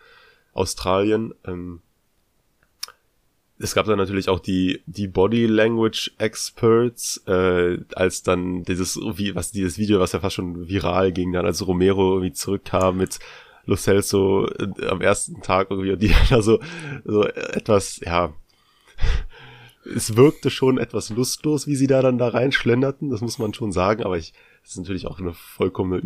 Australien. 0.54 1.34
Ähm, 1.46 1.82
es 3.64 3.74
gab 3.74 3.86
dann 3.86 3.98
natürlich 3.98 4.28
auch 4.28 4.40
die 4.40 4.82
die 4.86 5.08
Body 5.08 5.46
Language 5.46 6.12
Experts, 6.18 7.24
äh, 7.28 7.78
als 7.96 8.22
dann 8.22 8.64
dieses 8.64 8.98
wie 8.98 9.36
was 9.36 9.52
dieses 9.52 9.78
Video, 9.78 10.00
was 10.00 10.12
ja 10.12 10.20
fast 10.20 10.36
schon 10.36 10.68
viral 10.68 11.14
ging, 11.14 11.32
dann 11.32 11.46
als 11.46 11.66
Romero 11.66 12.16
irgendwie 12.16 12.34
zurückkam 12.34 12.98
mit 12.98 13.20
Lo 13.66 13.78
Celso 13.78 14.48
äh, 14.48 14.88
am 14.88 15.00
ersten 15.00 15.42
Tag 15.42 15.72
irgendwie 15.72 15.92
und 15.92 16.02
die 16.02 16.14
da 16.30 16.42
so, 16.42 16.60
so 17.06 17.24
etwas, 17.26 18.02
ja, 18.02 18.34
es 19.96 20.18
wirkte 20.18 20.50
schon 20.50 20.78
etwas 20.78 21.10
lustlos, 21.10 21.66
wie 21.66 21.78
sie 21.78 21.88
da 21.88 22.02
dann 22.02 22.18
da 22.18 22.28
reinschlenderten, 22.28 23.10
das 23.10 23.22
muss 23.22 23.40
man 23.40 23.54
schon 23.54 23.72
sagen, 23.72 24.04
aber 24.04 24.18
ich, 24.18 24.34
das 24.62 24.72
ist 24.72 24.78
natürlich 24.78 25.08
auch 25.08 25.20
eine 25.20 25.34
vollkommene 25.34 26.02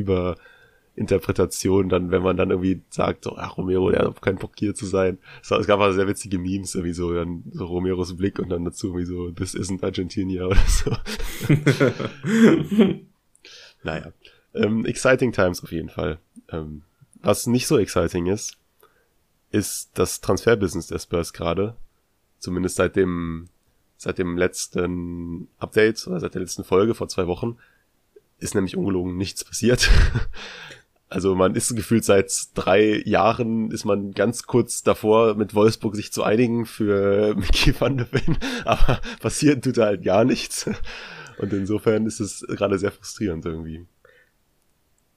Überinterpretation, 0.98 1.90
dann, 1.90 2.10
wenn 2.12 2.24
man 2.24 2.38
dann 2.38 2.50
irgendwie 2.50 2.82
sagt, 2.90 3.26
so, 3.26 3.38
ach, 3.38 3.58
Romero, 3.58 3.92
der 3.92 4.06
hat 4.06 4.22
keinen 4.22 4.40
Bock 4.40 4.54
hier 4.58 4.74
zu 4.74 4.88
sein. 4.88 5.20
Es, 5.42 5.52
es 5.52 5.68
gab 5.68 5.80
aber 5.80 5.94
sehr 5.94 6.08
witzige 6.08 6.40
Memes, 6.40 6.74
irgendwie 6.74 6.94
so, 6.94 7.14
dann 7.14 7.44
so 7.52 7.66
Romeros 7.66 8.18
Blick 8.18 8.40
und 8.40 8.50
dann 8.50 8.66
dazu 8.66 8.88
irgendwie 8.88 9.06
so, 9.06 9.30
this 9.32 9.56
isn't 9.56 9.84
Argentina 9.84 10.46
oder 10.46 10.58
so. 10.68 10.92
naja. 13.84 14.12
Ähm, 14.56 14.86
exciting 14.86 15.32
Times 15.32 15.64
auf 15.64 15.72
jeden 15.72 15.90
Fall. 15.90 16.18
Ähm, 16.50 16.82
was 17.22 17.46
nicht 17.46 17.68
so 17.68 17.78
exciting 17.78 18.26
ist, 18.26 18.58
ist 19.52 19.92
das 19.94 20.20
Transferbusiness 20.22 20.88
der 20.88 21.00
Spurs 21.00 21.32
gerade. 21.32 21.76
Zumindest 22.40 22.78
seit 22.78 22.96
dem 22.96 23.50
seit 24.00 24.20
dem 24.20 24.38
letzten 24.38 25.48
Update 25.58 26.06
oder 26.06 26.20
seit 26.20 26.36
der 26.36 26.42
letzten 26.42 26.64
Folge 26.64 26.94
vor 26.94 27.08
zwei 27.08 27.26
Wochen 27.26 27.58
ist 28.40 28.56
nämlich 28.56 28.78
ungelogen 28.78 29.18
nichts 29.18 29.44
passiert. 29.44 29.90
Also 31.10 31.36
man 31.36 31.56
ist 31.56 31.74
gefühlt 31.76 32.04
seit 32.04 32.34
drei 32.54 33.02
Jahren 33.06 33.72
ist 33.72 33.86
man 33.86 34.12
ganz 34.12 34.44
kurz 34.44 34.84
davor, 34.84 35.36
mit 35.36 35.56
Wolfsburg 35.56 35.96
sich 35.96 36.12
zu 36.12 36.24
einigen 36.24 36.66
für 36.66 37.34
Mickey 37.38 37.74
van 37.80 37.98
der 37.98 38.12
Ven, 38.12 38.38
aber 38.66 39.00
passiert 39.22 39.64
tut 39.64 39.78
da 39.78 39.86
halt 39.86 40.04
gar 40.04 40.26
nichts. 40.26 40.70
Und 41.38 41.54
insofern 41.54 42.06
ist 42.06 42.20
es 42.20 42.46
gerade 42.48 42.78
sehr 42.78 42.92
frustrierend 42.92 43.46
irgendwie. 43.46 43.86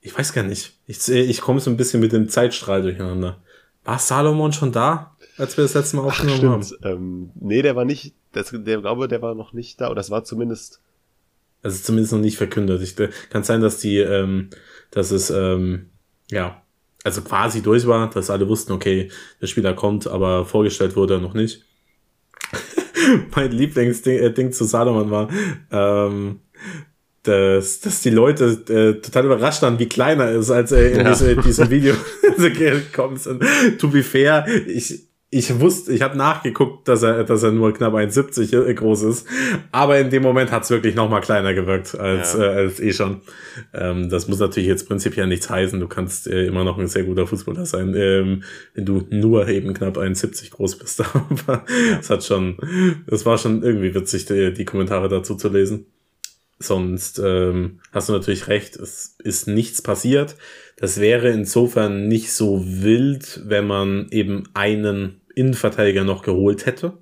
Ich 0.01 0.17
weiß 0.17 0.33
gar 0.33 0.43
nicht. 0.43 0.77
Ich, 0.87 1.07
ich 1.09 1.41
komme 1.41 1.59
so 1.59 1.69
ein 1.69 1.77
bisschen 1.77 1.99
mit 1.99 2.11
dem 2.11 2.29
Zeitstrahl 2.29 2.81
durcheinander. 2.81 3.41
War 3.83 3.99
Salomon 3.99 4.53
schon 4.53 4.71
da, 4.71 5.15
als 5.37 5.57
wir 5.57 5.63
das 5.63 5.73
letzte 5.73 5.97
Mal 5.97 6.03
aufgenommen 6.03 6.39
Ach, 6.63 6.83
haben? 6.83 6.93
Ähm, 6.93 7.31
nee, 7.35 7.61
der 7.61 7.75
war 7.75 7.85
nicht, 7.85 8.15
das, 8.31 8.51
der 8.51 8.81
glaube, 8.81 9.07
der 9.07 9.21
war 9.21 9.35
noch 9.35 9.53
nicht 9.53 9.81
da, 9.81 9.87
oder 9.87 9.95
das 9.95 10.11
war 10.11 10.23
zumindest. 10.23 10.81
Also 11.63 11.83
zumindest 11.83 12.13
noch 12.13 12.19
nicht 12.19 12.37
verkündet. 12.37 12.81
Ich, 12.81 12.95
kann 13.29 13.43
sein, 13.43 13.61
dass 13.61 13.77
die, 13.77 13.97
ähm, 13.97 14.49
dass 14.89 15.11
es, 15.11 15.29
ähm, 15.29 15.91
ja, 16.29 16.61
also 17.03 17.21
quasi 17.21 17.61
durch 17.61 17.87
war, 17.87 18.09
dass 18.09 18.29
alle 18.29 18.47
wussten, 18.47 18.71
okay, 18.71 19.09
der 19.41 19.47
Spieler 19.47 19.73
kommt, 19.73 20.07
aber 20.07 20.45
vorgestellt 20.45 20.95
wurde 20.95 21.15
er 21.15 21.19
noch 21.19 21.33
nicht. 21.33 21.65
mein 23.35 23.51
Lieblingsding 23.51 24.17
äh, 24.19 24.33
Ding 24.33 24.51
zu 24.51 24.65
Salomon 24.65 25.11
war, 25.11 25.29
ähm, 25.71 26.41
dass, 27.23 27.79
dass 27.79 28.01
die 28.01 28.09
Leute 28.09 28.45
äh, 28.67 29.01
total 29.01 29.25
überrascht 29.25 29.61
waren, 29.61 29.77
wie 29.77 29.87
klein 29.87 30.19
er 30.19 30.31
ist, 30.31 30.49
als 30.49 30.71
er 30.71 30.91
in 30.91 31.01
ja. 31.01 31.09
diese, 31.09 31.35
diesem 31.35 31.69
Video 31.69 31.93
gekommen 32.37 33.15
ist. 33.15 33.27
Und 33.27 33.43
to 33.79 33.87
be 33.89 34.03
fair, 34.03 34.45
ich, 34.67 35.07
ich 35.33 35.61
wusste, 35.61 35.93
ich 35.93 36.01
habe 36.01 36.17
nachgeguckt, 36.17 36.89
dass 36.89 37.03
er, 37.03 37.23
dass 37.23 37.41
er 37.41 37.51
nur 37.51 37.73
knapp 37.73 37.93
1,70 37.93 38.73
groß 38.73 39.03
ist. 39.03 39.25
Aber 39.71 39.97
in 39.97 40.09
dem 40.09 40.23
Moment 40.23 40.51
hat 40.51 40.63
es 40.63 40.69
wirklich 40.69 40.93
noch 40.93 41.09
mal 41.09 41.21
kleiner 41.21 41.53
gewirkt 41.53 41.97
als, 41.97 42.33
ja. 42.33 42.43
äh, 42.43 42.55
als 42.63 42.81
eh 42.81 42.91
schon. 42.91 43.21
Ähm, 43.73 44.09
das 44.09 44.27
muss 44.27 44.39
natürlich 44.39 44.67
jetzt 44.67 44.89
prinzipiell 44.89 45.27
nichts 45.27 45.49
heißen. 45.49 45.79
Du 45.79 45.87
kannst 45.87 46.27
äh, 46.27 46.45
immer 46.45 46.65
noch 46.65 46.77
ein 46.77 46.87
sehr 46.87 47.05
guter 47.05 47.27
Fußballer 47.27 47.65
sein, 47.65 47.95
ähm, 47.95 48.43
wenn 48.73 48.85
du 48.85 49.07
nur 49.09 49.47
eben 49.47 49.73
knapp 49.73 49.97
1,70 49.97 50.51
groß 50.51 50.77
bist. 50.77 51.01
Aber 51.13 51.63
es 51.97 52.09
hat 52.09 52.25
schon, 52.25 52.57
das 53.07 53.25
war 53.25 53.37
schon 53.37 53.63
irgendwie 53.63 53.95
witzig, 53.95 54.25
die, 54.25 54.51
die 54.51 54.65
Kommentare 54.65 55.07
dazu 55.07 55.35
zu 55.35 55.47
lesen. 55.47 55.85
Sonst 56.59 57.19
ähm, 57.23 57.79
hast 57.93 58.09
du 58.09 58.13
natürlich 58.13 58.47
recht, 58.47 58.75
es 58.75 59.15
ist 59.23 59.47
nichts 59.47 59.81
passiert. 59.81 60.35
Das 60.75 60.99
wäre 60.99 61.29
insofern 61.29 62.07
nicht 62.07 62.33
so 62.33 62.63
wild, 62.65 63.41
wenn 63.45 63.65
man 63.65 64.07
eben 64.11 64.43
einen 64.53 65.20
Innenverteidiger 65.35 66.03
noch 66.03 66.23
geholt 66.23 66.65
hätte. 66.65 66.97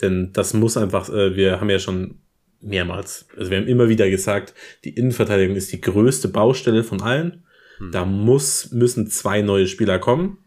Denn 0.00 0.32
das 0.32 0.54
muss 0.54 0.76
einfach, 0.76 1.08
äh, 1.08 1.36
wir 1.36 1.60
haben 1.60 1.70
ja 1.70 1.78
schon 1.78 2.18
mehrmals, 2.60 3.26
also 3.36 3.50
wir 3.50 3.58
haben 3.58 3.68
immer 3.68 3.88
wieder 3.88 4.08
gesagt, 4.10 4.54
die 4.84 4.90
Innenverteidigung 4.90 5.56
ist 5.56 5.72
die 5.72 5.80
größte 5.80 6.28
Baustelle 6.28 6.84
von 6.84 7.00
allen. 7.00 7.44
Hm. 7.78 7.92
Da 7.92 8.04
muss, 8.04 8.70
müssen 8.72 9.08
zwei 9.08 9.42
neue 9.42 9.66
Spieler 9.66 9.98
kommen. 9.98 10.38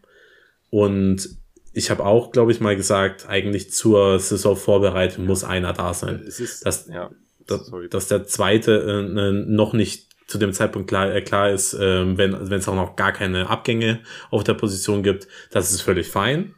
Und 0.70 1.28
ich 1.72 1.90
habe 1.90 2.04
auch, 2.04 2.32
glaube 2.32 2.52
ich, 2.52 2.60
mal 2.60 2.76
gesagt, 2.76 3.28
eigentlich 3.28 3.72
zur 3.72 4.18
Saisonvorbereitung 4.18 5.26
muss 5.26 5.44
einer 5.44 5.72
da 5.72 5.94
sein. 5.94 6.22
Es 6.26 6.40
ist, 6.40 6.66
dass, 6.66 6.88
ja, 6.88 7.10
dass, 7.46 7.70
dass 7.90 8.08
der 8.08 8.24
zweite 8.24 9.06
äh, 9.08 9.32
noch 9.32 9.72
nicht 9.72 10.08
zu 10.26 10.38
dem 10.38 10.52
Zeitpunkt 10.52 10.88
klar, 10.88 11.12
äh, 11.12 11.22
klar 11.22 11.50
ist, 11.50 11.74
äh, 11.74 12.16
wenn 12.16 12.52
es 12.52 12.68
auch 12.68 12.74
noch 12.74 12.94
gar 12.94 13.12
keine 13.12 13.48
Abgänge 13.48 14.00
auf 14.30 14.44
der 14.44 14.54
Position 14.54 15.02
gibt, 15.02 15.26
das 15.50 15.72
ist 15.72 15.80
völlig 15.80 16.08
fein 16.08 16.54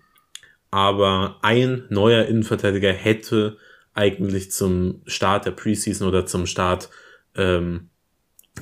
aber 0.73 1.37
ein 1.43 1.85
neuer 1.91 2.25
Innenverteidiger 2.25 2.93
hätte 2.93 3.59
eigentlich 3.95 4.51
zum 4.51 5.03
Start 5.07 5.45
der 5.45 5.51
Preseason 5.51 6.09
oder 6.09 6.25
zum 6.25 6.47
Start 6.47 6.89
ähm, 7.37 7.91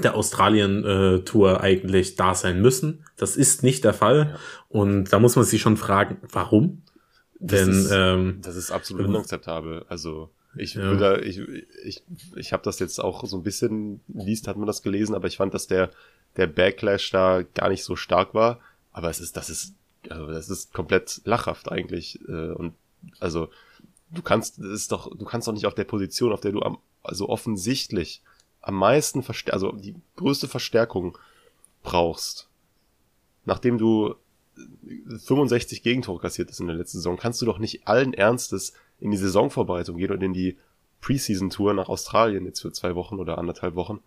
der 0.02 0.16
Australien-Tour 0.16 1.52
äh, 1.52 1.60
eigentlich 1.60 2.16
da 2.16 2.34
sein 2.34 2.60
müssen. 2.60 3.04
Das 3.16 3.36
ist 3.36 3.62
nicht 3.62 3.84
der 3.84 3.94
Fall. 3.94 4.32
Ja. 4.32 4.40
Und 4.68 5.12
da 5.12 5.20
muss 5.20 5.36
man 5.36 5.44
sich 5.44 5.62
schon 5.62 5.76
fragen, 5.76 6.18
warum? 6.22 6.82
Das 7.38 7.60
Denn 7.60 7.70
ist, 7.70 7.90
ähm, 7.92 8.38
das 8.42 8.56
ist 8.56 8.72
absolut 8.72 9.06
unakzeptabel. 9.06 9.84
Also 9.88 10.30
ich 10.56 10.74
ja. 10.74 10.94
da, 10.96 11.16
ich, 11.16 11.40
ich, 11.84 12.02
ich 12.34 12.52
habe 12.52 12.64
das 12.64 12.80
jetzt 12.80 12.98
auch 12.98 13.24
so 13.24 13.36
ein 13.36 13.44
bisschen 13.44 14.00
liest, 14.08 14.48
hat 14.48 14.56
man 14.56 14.66
das 14.66 14.82
gelesen, 14.82 15.14
aber 15.14 15.28
ich 15.28 15.36
fand, 15.36 15.54
dass 15.54 15.68
der 15.68 15.90
der 16.36 16.48
Backlash 16.48 17.10
da 17.10 17.42
gar 17.42 17.68
nicht 17.68 17.84
so 17.84 17.94
stark 17.94 18.34
war. 18.34 18.58
Aber 18.92 19.10
es 19.10 19.20
ist, 19.20 19.36
das 19.36 19.48
ist 19.48 19.74
also 20.08 20.26
das 20.26 20.48
ist 20.48 20.72
komplett 20.72 21.20
lachhaft 21.24 21.70
eigentlich. 21.70 22.20
Äh, 22.28 22.52
und 22.52 22.74
also 23.18 23.48
du 24.10 24.22
kannst, 24.22 24.58
das 24.58 24.66
ist 24.66 24.92
doch, 24.92 25.14
du 25.14 25.24
kannst 25.24 25.48
doch 25.48 25.52
nicht 25.52 25.66
auf 25.66 25.74
der 25.74 25.84
Position, 25.84 26.32
auf 26.32 26.40
der 26.40 26.52
du 26.52 26.62
am, 26.62 26.78
also 27.02 27.28
offensichtlich 27.28 28.22
am 28.60 28.74
meisten 28.74 29.22
Verstär 29.22 29.54
also 29.54 29.72
die 29.72 29.94
größte 30.16 30.48
Verstärkung 30.48 31.16
brauchst, 31.82 32.48
nachdem 33.44 33.78
du 33.78 34.14
65 35.06 35.82
Gegentore 35.82 36.20
kassiert 36.20 36.50
ist 36.50 36.60
in 36.60 36.66
der 36.66 36.76
letzten 36.76 36.98
Saison, 36.98 37.16
kannst 37.16 37.40
du 37.40 37.46
doch 37.46 37.58
nicht 37.58 37.86
allen 37.88 38.12
Ernstes 38.12 38.74
in 38.98 39.10
die 39.10 39.16
Saisonvorbereitung 39.16 39.96
gehen 39.96 40.10
und 40.10 40.22
in 40.22 40.34
die 40.34 40.58
Preseason-Tour 41.00 41.72
nach 41.72 41.88
Australien 41.88 42.44
jetzt 42.44 42.60
für 42.60 42.72
zwei 42.72 42.94
Wochen 42.94 43.18
oder 43.18 43.38
anderthalb 43.38 43.74
Wochen 43.74 44.00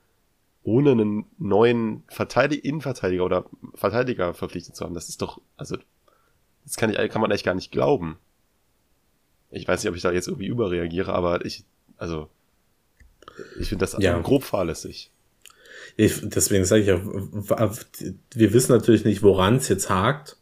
ohne 0.64 0.92
einen 0.92 1.26
neuen 1.38 2.04
Verteidiger, 2.08 2.64
Innenverteidiger 2.64 3.26
oder 3.26 3.46
Verteidiger 3.76 4.34
verpflichtet 4.34 4.76
zu 4.76 4.86
haben. 4.86 4.94
Das 4.94 5.10
ist 5.10 5.22
doch, 5.22 5.42
also, 5.58 5.78
das 6.64 6.78
kann, 6.78 6.90
ich, 6.90 6.98
kann 7.10 7.22
man 7.22 7.32
echt 7.32 7.46
gar 7.46 7.54
nicht 7.54 7.72
glauben. 7.72 8.18
Ich 9.52 9.68
weiß 9.68 9.84
nicht, 9.84 9.90
ob 9.90 9.96
ich 9.96 10.02
da 10.02 10.12
jetzt 10.12 10.28
irgendwie 10.28 10.48
überreagiere, 10.48 11.14
aber 11.14 11.46
ich, 11.46 11.66
also, 11.98 12.30
ich 13.60 13.70
finde 13.70 13.84
das 13.84 13.96
ja. 14.00 14.18
grob 14.20 14.44
fahrlässig. 14.44 15.12
Ich, 15.98 16.22
deswegen 16.24 16.66
sage 16.66 16.82
ich 16.82 16.92
auch, 16.92 17.72
wir 18.34 18.54
wissen 18.54 18.72
natürlich 18.72 19.06
nicht, 19.06 19.22
woran 19.22 19.58
es 19.58 19.68
jetzt 19.68 19.90
hakt, 19.90 20.38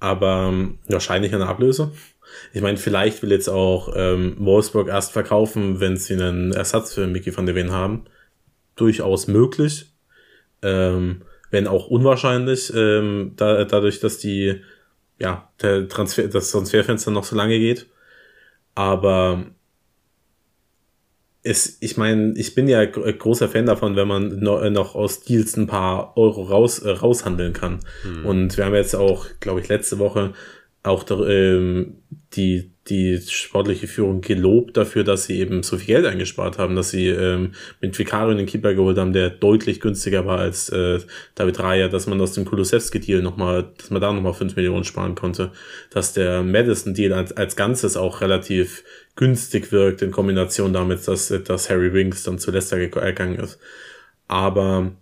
aber 0.00 0.48
ähm, 0.48 0.78
wahrscheinlich 0.88 1.32
eine 1.34 1.46
Ablöse. 1.46 1.92
Ich 2.52 2.60
meine, 2.60 2.76
vielleicht 2.76 3.22
will 3.22 3.30
jetzt 3.30 3.48
auch 3.48 3.92
ähm, 3.94 4.36
Wolfsburg 4.38 4.88
erst 4.88 5.12
verkaufen, 5.12 5.80
wenn 5.80 5.96
sie 5.96 6.14
einen 6.14 6.52
Ersatz 6.52 6.92
für 6.94 7.06
Mickey 7.06 7.36
van 7.36 7.46
der 7.46 7.54
Ven 7.54 7.72
haben 7.72 8.06
durchaus 8.80 9.28
möglich, 9.28 9.92
ähm, 10.62 11.22
wenn 11.50 11.66
auch 11.66 11.88
unwahrscheinlich, 11.88 12.72
ähm, 12.74 13.32
da, 13.36 13.64
dadurch, 13.64 14.00
dass 14.00 14.18
die, 14.18 14.60
ja, 15.18 15.50
der 15.60 15.88
Transfer, 15.88 16.28
das 16.28 16.50
Transferfenster 16.50 17.10
noch 17.10 17.24
so 17.24 17.36
lange 17.36 17.58
geht. 17.58 17.86
Aber 18.74 19.44
es, 21.42 21.78
ich 21.80 21.96
meine, 21.96 22.34
ich 22.36 22.54
bin 22.54 22.68
ja 22.68 22.84
großer 22.84 23.48
Fan 23.48 23.66
davon, 23.66 23.96
wenn 23.96 24.08
man 24.08 24.38
noch 24.40 24.94
aus 24.94 25.22
Deals 25.22 25.56
ein 25.56 25.66
paar 25.66 26.16
Euro 26.16 26.42
raus, 26.42 26.78
äh, 26.78 26.90
raushandeln 26.90 27.52
kann. 27.52 27.80
Mhm. 28.04 28.26
Und 28.26 28.56
wir 28.56 28.64
haben 28.64 28.74
jetzt 28.74 28.94
auch, 28.94 29.26
glaube 29.40 29.60
ich, 29.60 29.68
letzte 29.68 29.98
Woche 29.98 30.32
auch 30.82 31.04
ähm, 31.10 31.98
die 32.34 32.72
die 32.90 33.18
sportliche 33.18 33.86
Führung 33.86 34.20
gelobt 34.20 34.76
dafür, 34.76 35.04
dass 35.04 35.24
sie 35.24 35.38
eben 35.38 35.62
so 35.62 35.78
viel 35.78 35.86
Geld 35.86 36.06
eingespart 36.06 36.58
haben, 36.58 36.76
dass 36.76 36.90
sie 36.90 37.06
ähm, 37.06 37.52
mit 37.80 37.98
Vicario 37.98 38.36
einen 38.36 38.46
Keeper 38.46 38.74
geholt 38.74 38.98
haben, 38.98 39.12
der 39.12 39.30
deutlich 39.30 39.80
günstiger 39.80 40.26
war 40.26 40.38
als 40.38 40.68
äh, 40.68 40.98
David 41.36 41.60
Raya, 41.60 41.88
dass 41.88 42.06
man 42.06 42.20
aus 42.20 42.32
dem 42.32 42.44
Kulusewski-Deal 42.44 43.22
nochmal, 43.22 43.70
dass 43.78 43.90
man 43.90 44.02
da 44.02 44.12
nochmal 44.12 44.34
fünf 44.34 44.56
Millionen 44.56 44.84
sparen 44.84 45.14
konnte, 45.14 45.52
dass 45.90 46.12
der 46.12 46.42
Madison-Deal 46.42 47.12
als, 47.12 47.32
als 47.32 47.56
Ganzes 47.56 47.96
auch 47.96 48.20
relativ 48.20 48.84
günstig 49.16 49.72
wirkt 49.72 50.02
in 50.02 50.10
Kombination 50.10 50.72
damit, 50.72 51.06
dass, 51.06 51.28
dass 51.28 51.70
Harry 51.70 51.94
Winks 51.94 52.24
dann 52.24 52.38
zu 52.38 52.50
Leicester 52.50 52.78
gegangen 52.78 53.38
ist. 53.38 53.58
Aber 54.26 54.92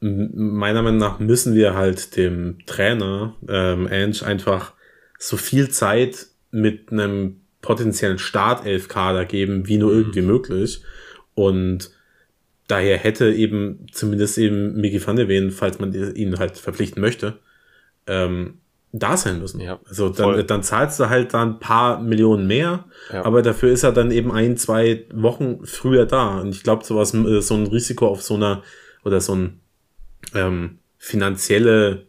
meiner 0.00 0.82
Meinung 0.82 0.98
nach 0.98 1.18
müssen 1.18 1.54
wir 1.54 1.74
halt 1.74 2.16
dem 2.16 2.58
Trainer 2.66 3.36
ähm, 3.48 3.86
Ange 3.86 4.24
einfach 4.24 4.74
so 5.18 5.36
viel 5.36 5.70
Zeit 5.70 6.26
mit 6.54 6.92
einem 6.92 7.40
potenziellen 7.60 8.18
Startelf-Kader 8.18 9.24
geben, 9.24 9.66
wie 9.66 9.78
nur 9.78 9.92
mhm. 9.92 9.98
irgendwie 9.98 10.22
möglich. 10.22 10.82
Und 11.34 11.90
daher 12.68 12.96
hätte 12.96 13.32
eben 13.32 13.86
zumindest 13.92 14.38
eben 14.38 14.74
Miki 14.76 15.04
van 15.04 15.16
der 15.16 15.28
Ven, 15.28 15.50
falls 15.50 15.78
man 15.78 15.92
ihn 15.92 16.38
halt 16.38 16.56
verpflichten 16.56 17.00
möchte, 17.00 17.38
ähm, 18.06 18.58
da 18.92 19.16
sein 19.16 19.40
müssen. 19.40 19.60
Ja, 19.60 19.80
also 19.88 20.08
dann, 20.08 20.46
dann 20.46 20.62
zahlst 20.62 21.00
du 21.00 21.08
halt 21.08 21.34
dann 21.34 21.54
ein 21.54 21.58
paar 21.58 22.00
Millionen 22.00 22.46
mehr, 22.46 22.84
ja. 23.12 23.24
aber 23.24 23.42
dafür 23.42 23.72
ist 23.72 23.82
er 23.82 23.92
dann 23.92 24.12
eben 24.12 24.30
ein, 24.30 24.56
zwei 24.56 25.04
Wochen 25.12 25.64
früher 25.64 26.06
da. 26.06 26.40
Und 26.40 26.54
ich 26.54 26.62
glaube, 26.62 26.84
sowas, 26.84 27.12
äh, 27.12 27.40
so 27.40 27.54
ein 27.54 27.66
Risiko 27.66 28.06
auf 28.06 28.22
so 28.22 28.34
einer 28.34 28.62
oder 29.04 29.20
so 29.20 29.34
ein 29.34 29.60
ähm, 30.34 30.78
finanzielle, 30.96 32.06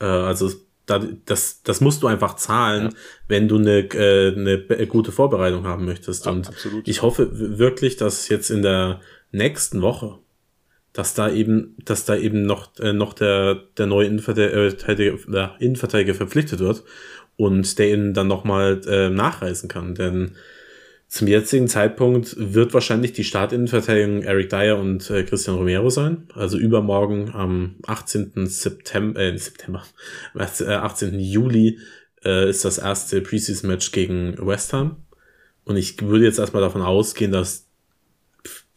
äh, 0.00 0.04
also 0.04 0.50
da, 0.50 0.56
das, 0.86 1.62
das 1.62 1.80
musst 1.80 2.02
du 2.02 2.06
einfach 2.06 2.36
zahlen, 2.36 2.84
ja. 2.84 2.98
wenn 3.28 3.48
du 3.48 3.58
eine, 3.58 3.80
äh, 3.92 4.34
eine 4.34 4.86
gute 4.86 5.12
Vorbereitung 5.12 5.66
haben 5.66 5.84
möchtest. 5.84 6.26
Und 6.26 6.48
absolut. 6.48 6.86
ich 6.86 7.02
hoffe 7.02 7.28
wirklich, 7.58 7.96
dass 7.96 8.28
jetzt 8.28 8.50
in 8.50 8.62
der 8.62 9.00
nächsten 9.32 9.82
Woche 9.82 10.18
dass 10.96 11.12
da 11.12 11.30
eben, 11.30 11.76
dass 11.84 12.06
da 12.06 12.16
eben 12.16 12.42
noch, 12.42 12.78
äh, 12.78 12.94
noch 12.94 13.12
der, 13.12 13.64
der 13.76 13.86
neue 13.86 14.06
Innenverteidiger, 14.06 15.18
der 15.28 15.54
Innenverteidiger 15.58 16.14
verpflichtet 16.14 16.60
wird 16.60 16.84
und 17.36 17.78
der 17.78 17.92
ihn 17.92 18.14
dann 18.14 18.28
nochmal 18.28 18.80
äh, 18.86 19.10
nachreisen 19.10 19.68
kann. 19.68 19.94
Denn 19.94 20.36
zum 21.08 21.28
jetzigen 21.28 21.68
Zeitpunkt 21.68 22.34
wird 22.36 22.74
wahrscheinlich 22.74 23.12
die 23.12 23.24
Startinnenverteidigung 23.24 24.22
Eric 24.22 24.50
Dyer 24.50 24.78
und 24.78 25.08
äh, 25.10 25.22
Christian 25.22 25.56
Romero 25.56 25.88
sein. 25.88 26.28
Also 26.34 26.58
übermorgen 26.58 27.30
am 27.32 27.76
18. 27.86 28.46
September, 28.46 29.20
äh, 29.20 29.38
September, 29.38 29.84
18. 30.34 31.14
Äh, 31.14 31.18
Juli 31.18 31.78
äh, 32.24 32.50
ist 32.50 32.64
das 32.64 32.78
erste 32.78 33.20
Preseason-Match 33.20 33.92
gegen 33.92 34.36
West 34.44 34.72
Ham. 34.72 34.96
Und 35.64 35.76
ich 35.76 36.00
würde 36.02 36.24
jetzt 36.24 36.38
erstmal 36.38 36.62
davon 36.62 36.82
ausgehen, 36.82 37.32
dass 37.32 37.66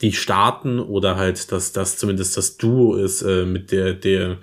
die 0.01 0.13
starten 0.13 0.79
oder 0.79 1.17
halt, 1.17 1.51
dass 1.51 1.73
das 1.73 1.97
zumindest 1.97 2.37
das 2.37 2.57
Duo 2.57 2.95
ist, 2.95 3.21
äh, 3.21 3.45
mit 3.45 3.71
der, 3.71 3.93
der 3.93 4.37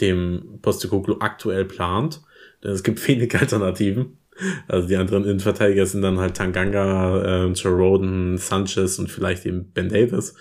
dem 0.00 0.58
Postecoglou 0.60 1.18
aktuell 1.20 1.64
plant. 1.64 2.20
Denn 2.62 2.72
es 2.72 2.82
gibt 2.82 3.06
wenig 3.08 3.34
Alternativen. 3.34 4.18
Also 4.66 4.88
die 4.88 4.96
anderen 4.96 5.24
Innenverteidiger 5.24 5.86
sind 5.86 6.02
dann 6.02 6.18
halt 6.18 6.36
Tanganga, 6.36 7.46
äh, 7.46 7.46
Joe 7.52 7.72
Roden, 7.72 8.38
Sanchez 8.38 8.98
und 8.98 9.10
vielleicht 9.10 9.46
eben 9.46 9.72
Ben 9.72 9.88
Davis. 9.88 10.34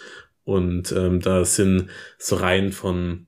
Und 0.44 0.92
ähm, 0.92 1.20
da 1.20 1.44
sind 1.44 1.90
so 2.18 2.36
Reihen 2.36 2.72
von 2.72 3.28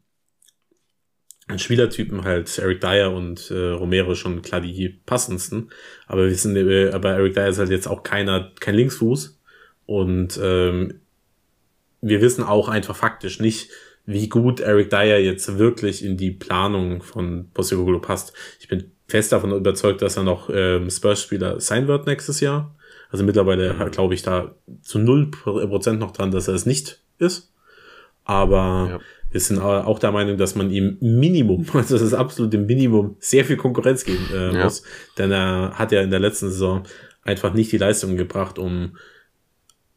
Spielertypen 1.58 2.24
halt 2.24 2.58
Eric 2.60 2.82
Dyer 2.82 3.12
und 3.12 3.50
äh, 3.50 3.72
Romero 3.72 4.14
schon 4.14 4.42
klar 4.42 4.62
die 4.62 5.02
passendsten. 5.06 5.72
Aber 6.06 6.28
wir 6.28 6.36
sind, 6.36 6.56
äh, 6.56 6.92
aber 6.92 7.12
Eric 7.12 7.34
Dyer 7.34 7.50
ist 7.50 7.58
halt 7.58 7.72
jetzt 7.72 7.88
auch 7.88 8.04
keiner, 8.04 8.52
kein 8.60 8.76
Linksfuß. 8.76 9.40
Und 9.86 10.40
ähm, 10.42 11.02
wir 12.02 12.22
wissen 12.22 12.44
auch 12.44 12.70
einfach 12.70 12.96
faktisch 12.96 13.40
nicht, 13.40 13.72
wie 14.06 14.30
gut 14.30 14.60
Eric 14.60 14.90
Dyer 14.90 15.20
jetzt 15.20 15.58
wirklich 15.58 16.04
in 16.04 16.18
die 16.18 16.32
Planung 16.32 17.02
von 17.02 17.50
Postecoglou 17.54 18.00
passt. 18.00 18.34
Ich 18.60 18.68
bin 18.68 18.92
fest 19.10 19.32
davon 19.32 19.52
überzeugt, 19.52 20.02
dass 20.02 20.18
er 20.18 20.24
noch 20.24 20.50
ähm, 20.54 20.90
Spurs-Spieler 20.90 21.60
sein 21.60 21.88
wird 21.88 22.08
nächstes 22.08 22.40
Jahr. 22.40 22.76
Also 23.12 23.24
mittlerweile 23.24 23.74
mhm. 23.74 23.92
glaube 23.92 24.14
ich 24.14 24.22
da 24.22 24.56
zu 24.82 25.00
null 25.00 25.32
Prozent 25.32 26.00
noch 26.00 26.12
dran, 26.12 26.32
dass 26.32 26.48
er 26.48 26.54
es 26.54 26.66
nicht 26.66 27.02
ist. 27.18 27.52
Aber 28.24 28.88
ja. 28.92 29.00
wir 29.32 29.40
sind 29.40 29.60
auch 29.60 29.98
der 29.98 30.12
Meinung, 30.12 30.38
dass 30.38 30.54
man 30.54 30.70
ihm 30.70 30.98
Minimum, 31.02 31.66
also 31.74 31.98
das 31.98 32.14
absolute 32.14 32.60
Minimum, 32.60 33.16
sehr 33.20 33.44
viel 33.46 33.58
Konkurrenz 33.58 34.06
geben 34.06 34.28
äh, 34.32 34.54
ja. 34.54 34.64
muss. 34.64 34.84
Denn 35.18 35.32
er 35.32 35.72
hat 35.74 35.92
ja 35.92 36.02
in 36.02 36.12
der 36.12 36.20
letzten 36.20 36.50
Saison 36.50 36.84
einfach 37.24 37.54
nicht 37.54 37.72
die 37.72 37.78
Leistung 37.78 38.16
gebracht, 38.18 38.60
um 38.60 38.98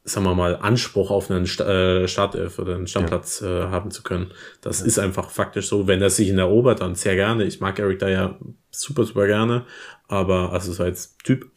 sagen 0.05 0.27
wir 0.27 0.35
mal, 0.35 0.57
Anspruch 0.57 1.11
auf 1.11 1.31
einen 1.31 1.47
St 1.47 1.61
äh, 1.61 2.09
Startelf 2.09 2.59
oder 2.59 2.75
einen 2.75 2.87
Stammplatz 2.87 3.41
ja. 3.41 3.67
äh, 3.67 3.71
haben 3.71 3.91
zu 3.91 4.03
können. 4.03 4.33
Das 4.61 4.81
ja. 4.81 4.87
ist 4.87 4.99
einfach 4.99 5.31
faktisch 5.31 5.69
so. 5.69 5.87
Wenn 5.87 6.03
er 6.03 6.11
sich 6.11 6.29
in 6.29 6.39
erobert, 6.39 6.81
dann 6.81 6.95
sehr 6.95 7.15
gerne. 7.15 7.45
Ich 7.45 7.61
mag 7.61 7.79
Eric 7.79 8.01
da 8.01 8.09
ja 8.09 8.39
super, 8.71 9.05
super 9.05 9.27
gerne. 9.27 9.65
Aber, 10.09 10.53
also 10.53 10.73
so 10.73 10.83
als 10.83 11.17
Typ. 11.19 11.51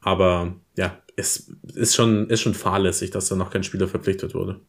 Aber 0.00 0.54
ja, 0.76 0.98
es 1.16 1.52
ist 1.74 1.94
schon, 1.94 2.28
ist 2.30 2.40
schon 2.40 2.54
fahrlässig, 2.54 3.10
dass 3.10 3.28
da 3.28 3.36
noch 3.36 3.50
kein 3.50 3.64
Spieler 3.64 3.86
verpflichtet 3.86 4.34
wurde. 4.34 4.60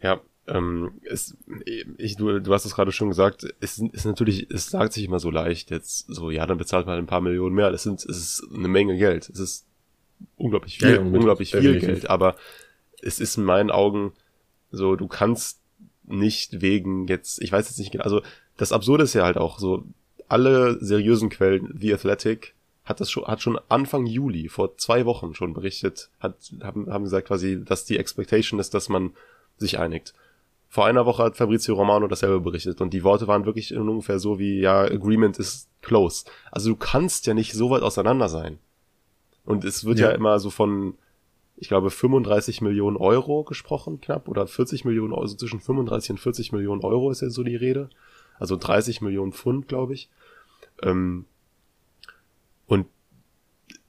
Ja, 0.00 0.20
ähm, 0.46 1.00
es, 1.02 1.36
ich, 1.98 2.16
du, 2.16 2.40
du 2.40 2.54
hast 2.54 2.64
es 2.64 2.74
gerade 2.74 2.92
schon 2.92 3.08
gesagt, 3.08 3.46
es 3.60 3.78
ist 3.78 4.04
natürlich, 4.04 4.50
es 4.50 4.70
sagt 4.70 4.92
sich 4.92 5.04
immer 5.04 5.18
so 5.18 5.30
leicht, 5.30 5.70
jetzt 5.70 6.06
so, 6.08 6.30
ja, 6.30 6.46
dann 6.46 6.58
bezahlt 6.58 6.86
man 6.86 6.98
ein 6.98 7.06
paar 7.06 7.20
Millionen 7.20 7.54
mehr. 7.54 7.70
Das 7.70 7.82
sind, 7.82 8.04
es 8.04 8.16
ist 8.16 8.48
eine 8.54 8.68
Menge 8.68 8.96
Geld. 8.96 9.28
Es 9.28 9.38
ist 9.38 9.66
unglaublich 10.36 10.78
viel, 10.78 10.94
ja, 10.94 11.00
unglaublich 11.00 11.52
viel 11.52 11.80
Geld, 11.80 12.08
aber 12.10 12.36
es 13.02 13.20
ist 13.20 13.36
in 13.36 13.44
meinen 13.44 13.70
Augen 13.70 14.12
so, 14.70 14.96
du 14.96 15.06
kannst 15.06 15.60
nicht 16.04 16.60
wegen 16.60 17.06
jetzt, 17.08 17.42
ich 17.42 17.52
weiß 17.52 17.68
jetzt 17.68 17.78
nicht 17.78 17.92
genau, 17.92 18.04
also 18.04 18.22
das 18.56 18.72
Absurde 18.72 19.04
ist 19.04 19.14
ja 19.14 19.24
halt 19.24 19.36
auch 19.36 19.58
so, 19.58 19.84
alle 20.28 20.78
seriösen 20.84 21.30
Quellen, 21.30 21.70
wie 21.72 21.92
Athletic, 21.92 22.54
hat 22.84 23.00
das 23.00 23.10
schon, 23.10 23.26
hat 23.26 23.42
schon 23.42 23.58
Anfang 23.68 24.06
Juli, 24.06 24.48
vor 24.48 24.76
zwei 24.76 25.04
Wochen 25.06 25.34
schon 25.34 25.54
berichtet, 25.54 26.10
hat, 26.20 26.36
haben, 26.62 26.90
haben 26.90 27.04
gesagt 27.04 27.28
quasi, 27.28 27.62
dass 27.64 27.84
die 27.84 27.98
Expectation 27.98 28.60
ist, 28.60 28.74
dass 28.74 28.88
man 28.88 29.12
sich 29.58 29.78
einigt. 29.78 30.14
Vor 30.68 30.86
einer 30.86 31.06
Woche 31.06 31.24
hat 31.24 31.36
Fabrizio 31.36 31.74
Romano 31.74 32.06
dasselbe 32.06 32.40
berichtet 32.40 32.80
und 32.80 32.92
die 32.92 33.02
Worte 33.02 33.26
waren 33.26 33.44
wirklich 33.44 33.74
ungefähr 33.74 34.18
so 34.18 34.38
wie, 34.38 34.60
ja, 34.60 34.82
Agreement 34.82 35.38
is 35.38 35.68
close. 35.82 36.24
Also 36.50 36.70
du 36.70 36.76
kannst 36.76 37.26
ja 37.26 37.34
nicht 37.34 37.52
so 37.54 37.70
weit 37.70 37.82
auseinander 37.82 38.28
sein. 38.28 38.58
Und 39.46 39.64
es 39.64 39.84
wird 39.84 39.98
ja. 39.98 40.10
ja 40.10 40.14
immer 40.14 40.38
so 40.38 40.50
von, 40.50 40.94
ich 41.56 41.68
glaube, 41.68 41.90
35 41.90 42.60
Millionen 42.60 42.96
Euro 42.96 43.44
gesprochen, 43.44 44.00
knapp, 44.00 44.28
oder 44.28 44.46
40 44.46 44.84
Millionen 44.84 45.12
Euro, 45.12 45.22
also 45.22 45.36
zwischen 45.36 45.60
35 45.60 46.10
und 46.10 46.18
40 46.18 46.52
Millionen 46.52 46.82
Euro 46.82 47.10
ist 47.10 47.22
ja 47.22 47.30
so 47.30 47.42
die 47.42 47.56
Rede. 47.56 47.88
Also 48.38 48.56
30 48.56 49.00
Millionen 49.00 49.32
Pfund, 49.32 49.68
glaube 49.68 49.94
ich. 49.94 50.10
Ähm, 50.82 51.24
und 52.66 52.86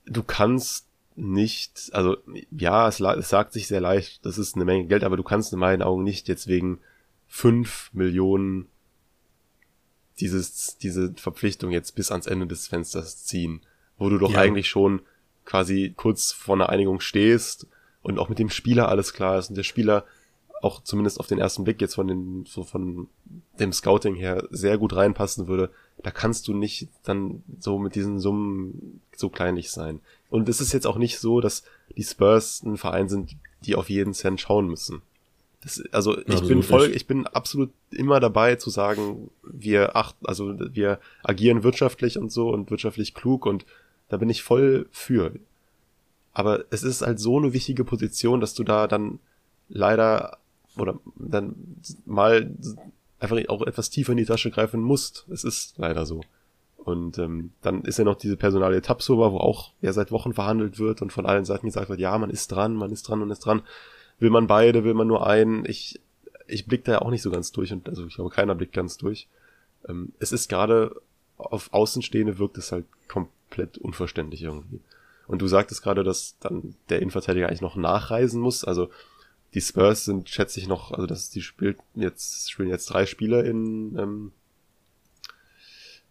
du 0.06 0.24
kannst 0.24 0.88
nicht, 1.16 1.90
also 1.94 2.18
ja, 2.52 2.88
es, 2.88 3.00
es 3.00 3.30
sagt 3.30 3.52
sich 3.52 3.68
sehr 3.68 3.82
leicht, 3.82 4.26
das 4.26 4.38
ist 4.38 4.56
eine 4.56 4.66
Menge 4.66 4.86
Geld, 4.86 5.04
aber 5.04 5.18
du 5.18 5.24
kannst 5.24 5.52
in 5.52 5.60
meinen 5.60 5.82
Augen 5.82 6.04
nicht 6.04 6.28
jetzt 6.28 6.48
wegen 6.48 6.80
5 7.28 7.90
Millionen 7.94 8.68
dieses, 10.20 10.78
diese 10.78 11.14
Verpflichtung 11.16 11.72
jetzt 11.72 11.96
bis 11.96 12.12
ans 12.12 12.28
Ende 12.28 12.48
des 12.48 12.68
Fensters 12.68 13.26
ziehen, 13.26 13.62
wo 13.98 14.10
du 14.10 14.18
doch 14.18 14.32
ja. 14.32 14.40
eigentlich 14.40 14.70
schon 14.70 15.02
quasi 15.48 15.94
kurz 15.96 16.34
vor 16.34 16.56
einer 16.56 16.70
Einigung 16.70 17.00
stehst 17.00 17.68
und 18.04 18.20
auch 18.20 18.30
mit 18.30 18.38
dem 18.38 18.50
Spieler 18.50 18.90
alles 18.90 19.14
klar 19.14 19.40
ist 19.40 19.50
und 19.50 19.56
der 19.56 19.64
Spieler 19.64 20.04
auch 20.62 20.84
zumindest 20.84 21.20
auf 21.20 21.28
den 21.28 21.40
ersten 21.40 21.64
Blick 21.64 21.80
jetzt 21.82 21.96
von 21.96 22.08
den, 22.08 22.46
so 22.46 22.64
von 22.64 23.08
dem 23.60 23.72
Scouting 23.72 24.16
her 24.16 24.44
sehr 24.50 24.78
gut 24.78 24.96
reinpassen 24.96 25.48
würde, 25.48 25.70
da 26.04 26.12
kannst 26.12 26.48
du 26.48 26.54
nicht 26.54 26.90
dann 27.04 27.44
so 27.60 27.80
mit 27.80 27.96
diesen 27.96 28.20
Summen 28.20 29.02
so 29.16 29.30
kleinlich 29.30 29.72
sein. 29.72 30.02
Und 30.30 30.50
es 30.50 30.60
ist 30.60 30.74
jetzt 30.74 30.88
auch 30.88 30.98
nicht 30.98 31.20
so, 31.20 31.42
dass 31.42 31.64
die 31.96 32.04
Spurs 32.04 32.64
ein 32.64 32.78
Verein 32.78 33.08
sind, 33.08 33.36
die 33.66 33.76
auf 33.76 33.90
jeden 33.90 34.14
Cent 34.14 34.42
schauen 34.42 34.68
müssen. 34.68 35.02
Das, 35.62 35.82
also 35.92 36.18
ich 36.20 36.28
also 36.30 36.48
bin 36.48 36.64
voll, 36.64 36.92
ich 36.92 37.08
bin 37.08 37.26
absolut 37.26 37.72
immer 37.92 38.20
dabei 38.20 38.56
zu 38.56 38.70
sagen, 38.70 39.30
wir 39.44 39.96
achten, 39.96 40.26
also 40.26 40.56
wir 40.74 41.00
agieren 41.24 41.64
wirtschaftlich 41.64 42.18
und 42.18 42.32
so 42.32 42.50
und 42.50 42.70
wirtschaftlich 42.70 43.14
klug 43.14 43.46
und 43.46 43.66
da 44.10 44.18
bin 44.18 44.30
ich 44.30 44.44
voll 44.44 44.88
für. 44.92 45.34
Aber 46.34 46.66
es 46.70 46.84
ist 46.84 47.02
halt 47.02 47.20
so 47.20 47.38
eine 47.38 47.54
wichtige 47.54 47.84
Position, 47.84 48.40
dass 48.40 48.54
du 48.54 48.64
da 48.64 48.88
dann 48.88 49.20
leider 49.70 50.38
oder 50.78 51.00
dann 51.16 51.56
mal 52.06 52.52
einfach 53.20 53.38
auch 53.48 53.64
etwas 53.64 53.90
tiefer 53.90 54.12
in 54.12 54.20
die 54.20 54.26
Tasche 54.26 54.52
greifen 54.52 54.82
musst. 54.82 55.26
Es 55.32 55.44
ist 55.44 55.78
leider 55.78 56.06
so. 56.06 56.22
Und 56.78 57.18
ähm, 57.18 57.52
dann 57.62 57.82
ist 57.82 57.98
ja 57.98 58.06
noch 58.06 58.16
diese 58.16 58.38
personale 58.38 58.82
Tapsoba, 58.82 59.32
wo 59.32 59.38
auch 59.40 59.72
ja 59.82 59.92
seit 59.92 60.12
Wochen 60.12 60.34
verhandelt 60.34 60.80
wird 60.80 61.02
und 61.02 61.12
von 61.12 61.26
allen 61.26 61.44
Seiten 61.44 61.66
gesagt 61.66 61.90
wird, 61.90 62.00
ja, 62.00 62.18
man 62.18 62.30
ist 62.30 62.48
dran, 62.48 62.76
man 62.76 62.92
ist 62.92 63.04
dran, 63.04 63.20
man 63.20 63.32
ist 63.32 63.40
dran. 63.40 63.62
Will 64.20 64.30
man 64.30 64.48
beide, 64.48 64.84
will 64.84 64.94
man 64.94 65.08
nur 65.08 65.28
einen? 65.28 65.66
Ich, 65.66 66.00
ich 66.48 66.66
blick 66.66 66.86
da 66.86 66.94
ja 66.94 67.02
auch 67.02 67.10
nicht 67.10 67.24
so 67.24 67.32
ganz 67.32 67.52
durch 67.52 67.74
und 67.74 67.90
also 67.90 68.06
ich 68.06 68.16
glaube, 68.16 68.30
keiner 68.30 68.56
blickt 68.56 68.74
ganz 68.74 68.98
durch. 68.98 69.28
Ähm, 69.88 70.14
es 70.20 70.32
ist 70.32 70.50
gerade 70.50 70.96
auf 71.38 71.74
Außenstehende 71.74 72.40
wirkt 72.40 72.58
es 72.58 72.72
halt 72.72 72.86
komplett 73.08 73.37
komplett 73.48 73.78
unverständlich 73.78 74.44
irgendwie. 74.44 74.82
Und 75.28 75.42
du 75.42 75.48
sagtest 75.48 75.82
gerade, 75.82 76.04
dass 76.04 76.38
dann 76.40 76.76
der 76.90 77.02
Innenverteidiger 77.02 77.48
eigentlich 77.48 77.62
noch 77.62 77.76
nachreisen 77.76 78.42
muss. 78.42 78.64
Also 78.64 78.90
die 79.54 79.62
Spurs 79.62 80.06
sind, 80.06 80.30
schätze 80.30 80.60
ich 80.60 80.68
noch, 80.68 80.92
also 80.92 81.06
das 81.06 81.30
die 81.30 81.42
spielt 81.42 81.78
jetzt 81.96 82.52
spielen 82.52 82.70
jetzt 82.70 82.88
drei 82.88 83.06
Spieler 83.06 83.44
in 83.44 83.98
ähm, 83.98 84.32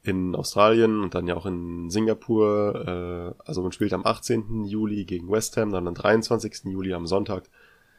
in 0.03 0.35
Australien 0.37 1.03
und 1.03 1.15
dann 1.15 1.27
ja 1.27 1.37
auch 1.37 1.47
in 1.47 1.91
Singapur. 1.91 3.35
Äh, 3.39 3.43
also 3.45 3.63
man 3.63 3.73
spielt 3.73 3.93
am 3.93 4.07
18. 4.07 4.65
Juli 4.65 5.05
gegen 5.05 5.31
West 5.31 5.57
Ham, 5.57 5.71
dann 5.73 5.89
am 5.89 5.95
23. 5.95 6.65
Juli 6.67 6.95
am 6.95 7.07
Sonntag 7.07 7.49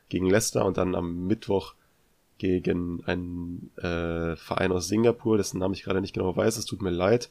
gegen 0.10 0.30
Leicester 0.30 0.66
und 0.66 0.78
dann 0.78 0.96
am 0.96 1.28
Mittwoch 1.28 1.74
gegen 2.38 3.04
einen 3.06 3.72
äh, 3.78 4.36
Verein 4.36 4.72
aus 4.72 4.88
Singapur, 4.88 5.38
dessen 5.38 5.60
Namen 5.60 5.74
ich 5.74 5.84
gerade 5.84 6.02
nicht 6.02 6.14
genau 6.14 6.36
weiß, 6.36 6.58
es 6.58 6.66
tut 6.66 6.82
mir 6.82 6.92
leid. 6.92 7.30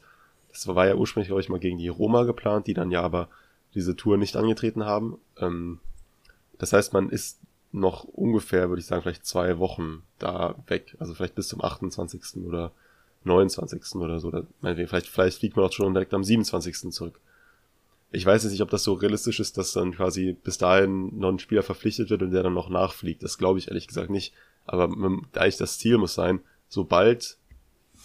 Das 0.65 0.75
war 0.75 0.87
ja 0.87 0.95
ursprünglich, 0.95 1.27
glaube 1.27 1.41
ich, 1.41 1.49
mal 1.49 1.59
gegen 1.59 1.77
die 1.77 1.87
Roma 1.87 2.23
geplant, 2.23 2.67
die 2.67 2.73
dann 2.73 2.91
ja 2.91 3.01
aber 3.01 3.29
diese 3.75 3.95
Tour 3.95 4.17
nicht 4.17 4.35
angetreten 4.35 4.85
haben. 4.85 5.19
Ähm, 5.37 5.79
das 6.57 6.73
heißt, 6.73 6.93
man 6.93 7.09
ist 7.09 7.39
noch 7.71 8.05
ungefähr, 8.05 8.69
würde 8.69 8.79
ich 8.79 8.87
sagen, 8.87 9.01
vielleicht 9.01 9.25
zwei 9.25 9.59
Wochen 9.59 10.03
da 10.19 10.55
weg. 10.67 10.95
Also 10.99 11.13
vielleicht 11.13 11.35
bis 11.35 11.47
zum 11.47 11.63
28. 11.63 12.43
oder 12.45 12.71
29. 13.23 13.95
oder 13.95 14.19
so. 14.19 14.29
Oder 14.29 14.45
vielleicht, 14.61 15.07
vielleicht 15.07 15.39
fliegt 15.39 15.55
man 15.55 15.65
auch 15.65 15.71
schon 15.71 15.93
direkt 15.93 16.13
am 16.13 16.23
27. 16.23 16.91
zurück. 16.91 17.19
Ich 18.11 18.25
weiß 18.25 18.43
jetzt 18.43 18.53
nicht, 18.53 18.61
ob 18.61 18.69
das 18.69 18.83
so 18.83 18.93
realistisch 18.93 19.39
ist, 19.39 19.57
dass 19.57 19.73
dann 19.73 19.93
quasi 19.93 20.35
bis 20.41 20.57
dahin 20.57 21.19
noch 21.19 21.29
ein 21.29 21.39
Spieler 21.39 21.61
verpflichtet 21.61 22.09
wird 22.09 22.21
und 22.21 22.31
der 22.31 22.43
dann 22.43 22.53
noch 22.53 22.69
nachfliegt. 22.69 23.21
Das 23.21 23.37
glaube 23.37 23.59
ich 23.59 23.67
ehrlich 23.67 23.87
gesagt 23.87 24.09
nicht. 24.09 24.33
Aber 24.65 24.85
eigentlich 24.85 25.57
das 25.57 25.77
Ziel 25.77 25.97
muss 25.97 26.13
sein, 26.13 26.39
sobald 26.69 27.37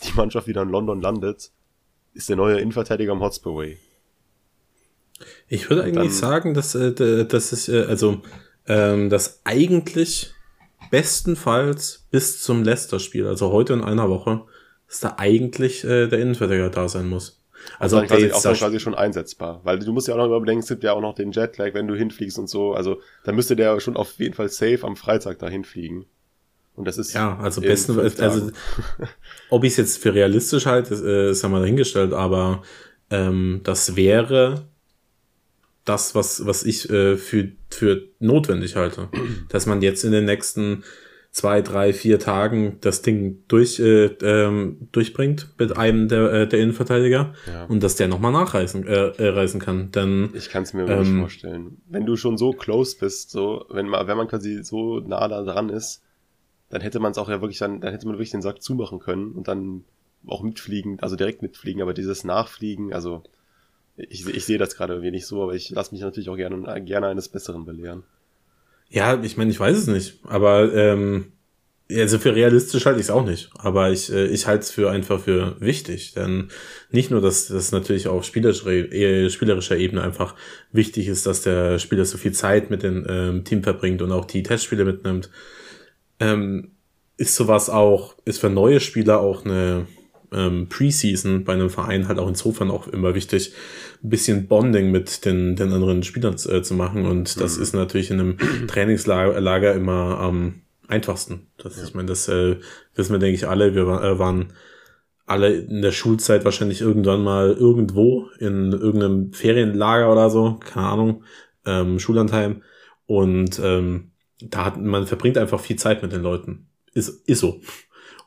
die 0.05 0.13
Mannschaft 0.17 0.49
wieder 0.49 0.63
in 0.63 0.71
London 0.71 1.01
landet, 1.01 1.51
ist 2.15 2.29
der 2.29 2.37
neue 2.37 2.59
Innenverteidiger 2.61 3.13
am 3.13 3.21
Hotspur 3.21 3.57
Way. 3.57 3.79
Ich 5.49 5.71
würde 5.71 5.85
eigentlich 5.85 6.09
dann, 6.09 6.31
sagen, 6.31 6.55
dass, 6.55 6.75
äh, 6.75 7.25
dass 7.27 7.53
es, 7.53 7.69
äh, 7.69 7.85
also, 7.89 8.23
ähm, 8.67 9.11
dass 9.11 9.41
eigentlich 9.45 10.33
bestenfalls 10.91 12.07
bis 12.11 12.43
zum 12.43 12.65
Leicester-Spiel, 12.65 13.27
also 13.27 13.53
heute 13.53 13.73
in 13.73 13.83
einer 13.83 14.09
Woche, 14.09 14.43
dass 14.89 15.01
da 15.01 15.15
eigentlich 15.17 15.85
äh, 15.85 16.07
der 16.09 16.19
Innenverteidiger 16.19 16.71
da 16.71 16.89
sein 16.89 17.09
muss. 17.09 17.43
Also 17.79 17.97
dann 17.97 18.09
quasi, 18.09 18.33
auch 18.33 18.43
quasi 18.43 18.81
schon 18.81 18.95
einsetzbar. 18.95 19.61
Weil 19.63 19.79
du 19.79 19.93
musst 19.93 20.09
ja 20.09 20.15
auch 20.15 20.19
noch 20.19 20.27
überdenken, 20.27 20.63
es 20.63 20.69
gibt 20.69 20.85
ja 20.85 20.93
auch 20.93 21.01
noch 21.01 21.15
den 21.15 21.33
Jetlag, 21.33 21.75
wenn 21.75 21.87
du 21.87 21.95
hinfliegst 21.95 22.39
und 22.39 22.49
so. 22.49 22.73
Also 22.73 23.01
da 23.25 23.33
müsste 23.33 23.57
der 23.57 23.79
schon 23.81 23.97
auf 23.97 24.19
jeden 24.19 24.35
Fall 24.35 24.49
safe 24.49 24.81
am 24.83 24.97
Freitag 24.97 25.39
dahin 25.39 25.65
fliegen. 25.65 26.07
Und 26.75 26.87
das 26.87 26.99
ist. 26.99 27.13
Ja, 27.13 27.39
also 27.39 27.61
besten, 27.61 27.99
also, 27.99 28.51
ob 29.51 29.65
ich 29.65 29.73
es 29.73 29.77
jetzt 29.77 29.99
für 29.99 30.15
realistisch 30.15 30.67
halte, 30.67 30.95
ist, 30.95 31.03
äh, 31.03 31.31
ist 31.31 31.43
ja 31.43 31.49
mal 31.49 31.61
dahingestellt, 31.61 32.13
aber 32.13 32.63
ähm, 33.11 33.61
das 33.63 33.95
wäre 33.95 34.67
das, 35.85 36.15
was, 36.15 36.47
was 36.47 36.65
ich 36.65 36.89
äh, 36.91 37.17
für, 37.17 37.49
für 37.71 38.03
notwendig 38.19 38.77
halte. 38.77 39.09
Dass 39.49 39.67
man 39.67 39.83
jetzt 39.83 40.05
in 40.05 40.13
den 40.13 40.25
nächsten 40.25 40.85
zwei, 41.33 41.63
drei, 41.63 41.93
vier 41.93 42.19
Tagen 42.19 42.77
das 42.83 43.03
Ding 43.03 43.43
durch, 43.49 43.81
äh, 43.81 44.07
ähm, 44.23 44.89
durchbringt 44.93 45.49
mit 45.59 45.77
einem 45.77 46.09
der, 46.09 46.33
äh, 46.33 46.47
der 46.47 46.61
Innenverteidiger 46.61 47.35
ja. 47.47 47.65
und 47.65 47.83
dass 47.83 47.97
der 47.97 48.07
nochmal 48.07 48.33
nachreisen 48.33 48.87
äh, 48.87 49.09
äh, 49.09 49.29
reisen 49.29 49.59
kann. 49.59 49.91
Denn, 49.93 50.31
ich 50.35 50.51
kann 50.51 50.63
es 50.63 50.75
mir 50.75 50.87
ähm, 50.87 51.01
nicht 51.01 51.21
vorstellen. 51.21 51.79
Wenn 51.89 52.05
du 52.05 52.17
schon 52.17 52.37
so 52.37 52.53
close 52.53 52.97
bist, 52.99 53.31
so, 53.31 53.65
wenn 53.71 53.89
man, 53.89 54.07
wenn 54.07 54.17
man 54.19 54.29
quasi 54.29 54.63
so 54.63 55.01
nah 55.01 55.27
da 55.27 55.43
dran 55.43 55.71
ist, 55.71 56.03
dann 56.73 56.81
hätte 56.81 57.01
man 57.01 57.13
es 57.13 57.19
auch 57.19 57.29
ja 57.29 57.43
wirklich 57.43 57.59
dann, 57.59 57.81
dann 57.83 57.93
hätte 57.93 58.07
man 58.07 58.17
wirklich 58.17 58.31
den 58.31 58.41
Sack 58.41 58.63
zumachen 58.63 58.99
können 58.99 59.33
und 59.33 59.47
dann 59.47 59.85
auch 60.27 60.43
mitfliegen, 60.43 60.99
also 61.01 61.17
direkt 61.17 61.43
mitfliegen, 61.43 61.83
aber 61.83 61.93
dieses 61.93 62.25
Nachfliegen, 62.25 62.95
also 62.95 63.23
ich, 63.97 64.27
ich 64.27 64.47
sehe 64.47 64.57
das 64.57 64.75
gerade 64.75 65.03
wenig 65.03 65.27
so, 65.27 65.43
aber 65.43 65.55
ich 65.55 65.69
lasse 65.69 65.93
mich 65.93 66.01
natürlich 66.01 66.31
auch 66.31 66.37
gerne, 66.37 66.83
gerne 66.83 67.09
eines 67.09 67.29
Besseren 67.29 67.67
belehren. 67.67 68.05
Ja, 68.89 69.23
ich 69.23 69.37
meine, 69.37 69.51
ich 69.51 69.61
weiß 69.61 69.77
es 69.77 69.87
nicht, 69.87 70.21
aber 70.25 70.73
ähm, 70.73 71.33
also 71.91 72.19
für 72.19 72.35
realistisch 72.35 72.87
halte 72.87 73.01
ich 73.01 73.07
es 73.07 73.11
auch 73.11 73.27
nicht, 73.27 73.51
aber 73.59 73.91
ich, 73.91 74.11
äh, 74.11 74.29
ich 74.29 74.47
halte 74.47 74.63
es 74.63 74.71
für 74.71 74.91
einfach 74.91 75.21
für 75.21 75.61
wichtig, 75.61 76.15
denn 76.15 76.49
nicht 76.91 77.11
nur, 77.11 77.21
dass 77.21 77.49
das 77.49 77.71
natürlich 77.71 78.09
auf 78.09 78.25
spielerischer, 78.25 78.71
äh, 78.71 79.29
spielerischer 79.29 79.77
Ebene 79.77 80.03
einfach 80.03 80.35
wichtig 80.73 81.09
ist, 81.09 81.27
dass 81.27 81.43
der 81.43 81.79
Spieler 81.79 82.07
so 82.07 82.17
viel 82.17 82.33
Zeit 82.33 82.71
mit 82.71 82.83
dem 82.83 83.05
ähm, 83.07 83.45
Team 83.45 83.63
verbringt 83.63 84.01
und 84.01 84.11
auch 84.11 84.25
die 84.25 84.43
Testspiele 84.43 84.87
mitnimmt, 84.87 85.29
ähm, 86.21 86.73
ist 87.17 87.37
sowas 87.37 87.71
auch, 87.71 88.17
ist 88.25 88.41
für 88.41 88.51
neue 88.51 88.81
Spieler 88.81 89.21
auch 89.21 89.45
eine 89.45 89.87
ähm, 90.33 90.69
Preseason 90.69 91.45
bei 91.45 91.53
einem 91.53 91.71
Verein 91.71 92.09
halt 92.09 92.19
auch 92.19 92.29
insofern 92.29 92.71
auch 92.71 92.89
immer 92.89 93.15
wichtig, 93.15 93.53
ein 94.03 94.11
bisschen 94.11 94.49
Bonding 94.49 94.91
mit 94.91 95.25
den, 95.25 95.57
den 95.57 95.73
anderen 95.73 96.03
Spielern 96.03 96.35
äh, 96.35 96.63
zu 96.63 96.75
machen. 96.75 97.07
Und 97.07 97.41
das 97.41 97.57
mhm. 97.57 97.63
ist 97.63 97.75
natürlich 97.75 98.11
in 98.11 98.21
einem 98.21 98.39
Trainingslager 98.67 99.75
immer 99.75 100.19
am 100.19 100.63
einfachsten. 100.89 101.49
Das, 101.59 101.77
ja. 101.77 101.85
Ich 101.85 101.95
meine, 101.95 102.09
das 102.09 102.29
äh, 102.29 102.57
wissen 102.95 103.13
wir, 103.13 103.19
denke 103.19 103.35
ich, 103.35 103.47
alle. 103.47 103.75
Wir 103.75 103.83
äh, 103.83 104.19
waren 104.19 104.53
alle 105.27 105.53
in 105.53 105.83
der 105.83 105.93
Schulzeit 105.93 106.45
wahrscheinlich 106.45 106.81
irgendwann 106.81 107.23
mal 107.23 107.53
irgendwo 107.53 108.29
in 108.39 108.73
irgendeinem 108.73 109.33
Ferienlager 109.33 110.11
oder 110.11 110.31
so, 110.31 110.59
keine 110.59 110.89
Ahnung, 110.89 111.25
ähm, 111.65 111.99
Schullandheim. 111.99 112.63
Und 113.07 113.61
ähm, 113.63 114.12
da 114.51 114.67
hat 114.67 114.81
man 114.81 115.07
verbringt 115.07 115.39
einfach 115.39 115.61
viel 115.61 115.77
Zeit 115.77 116.03
mit 116.03 116.13
den 116.13 116.23
Leuten. 116.23 116.67
Ist, 116.95 117.09
ist 117.29 117.41
so. 117.41 117.61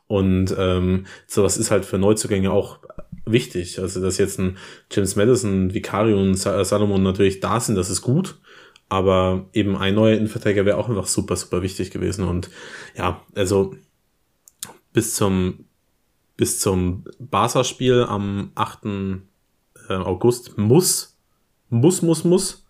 Und 0.06 0.54
ähm, 0.56 1.06
sowas 1.26 1.56
ist 1.56 1.70
halt 1.70 1.84
für 1.84 1.98
Neuzugänge 1.98 2.52
auch 2.52 2.78
wichtig. 3.24 3.80
Also, 3.80 4.00
dass 4.00 4.18
jetzt 4.18 4.38
ein 4.38 4.56
James 4.90 5.16
Madison, 5.16 5.74
Vicario 5.74 6.20
und 6.20 6.34
Salomon 6.36 7.02
natürlich 7.02 7.40
da 7.40 7.60
sind, 7.60 7.76
das 7.76 7.90
ist 7.90 8.02
gut. 8.02 8.38
Aber 8.88 9.48
eben 9.52 9.76
ein 9.76 9.96
neuer 9.96 10.16
Innenverteidiger 10.16 10.64
wäre 10.64 10.76
auch 10.76 10.88
einfach 10.88 11.06
super, 11.06 11.34
super 11.34 11.62
wichtig 11.62 11.90
gewesen. 11.90 12.26
Und 12.26 12.50
ja, 12.96 13.20
also 13.34 13.74
bis 14.92 15.16
zum, 15.16 15.66
bis 16.36 16.60
zum 16.60 17.04
Barca-Spiel 17.18 18.04
am 18.08 18.52
8. 18.54 18.84
Äh, 19.88 19.94
August 19.94 20.56
muss, 20.56 21.16
muss, 21.68 22.02
muss, 22.02 22.24
muss 22.24 22.65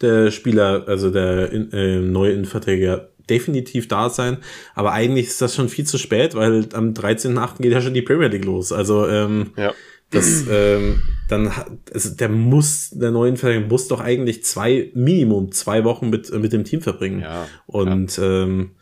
der 0.00 0.30
Spieler, 0.30 0.84
also 0.86 1.10
der 1.10 1.52
äh, 1.52 2.00
neue 2.00 2.32
Innenverteidiger 2.32 3.10
definitiv 3.28 3.88
da 3.88 4.10
sein. 4.10 4.38
Aber 4.74 4.92
eigentlich 4.92 5.28
ist 5.28 5.40
das 5.40 5.54
schon 5.54 5.68
viel 5.68 5.86
zu 5.86 5.98
spät, 5.98 6.34
weil 6.34 6.66
am 6.72 6.92
13.8. 6.92 7.62
geht 7.62 7.72
ja 7.72 7.80
schon 7.80 7.94
die 7.94 8.02
Premier 8.02 8.28
League 8.28 8.44
los. 8.44 8.72
Also 8.72 9.06
ähm, 9.06 9.52
ja. 9.56 9.72
das 10.10 10.44
ähm, 10.50 11.02
dann 11.28 11.52
also 11.94 12.10
der 12.10 12.28
muss, 12.28 12.90
der 12.90 13.12
neuen 13.12 13.36
Verteidiger 13.36 13.68
muss 13.68 13.88
doch 13.88 14.00
eigentlich 14.00 14.44
zwei, 14.44 14.90
Minimum 14.94 15.52
zwei 15.52 15.84
Wochen 15.84 16.10
mit, 16.10 16.32
mit 16.32 16.52
dem 16.52 16.64
Team 16.64 16.82
verbringen. 16.82 17.20
Ja, 17.20 17.46
Und 17.66 18.16
ja. 18.16 18.42
Ähm, 18.42 18.72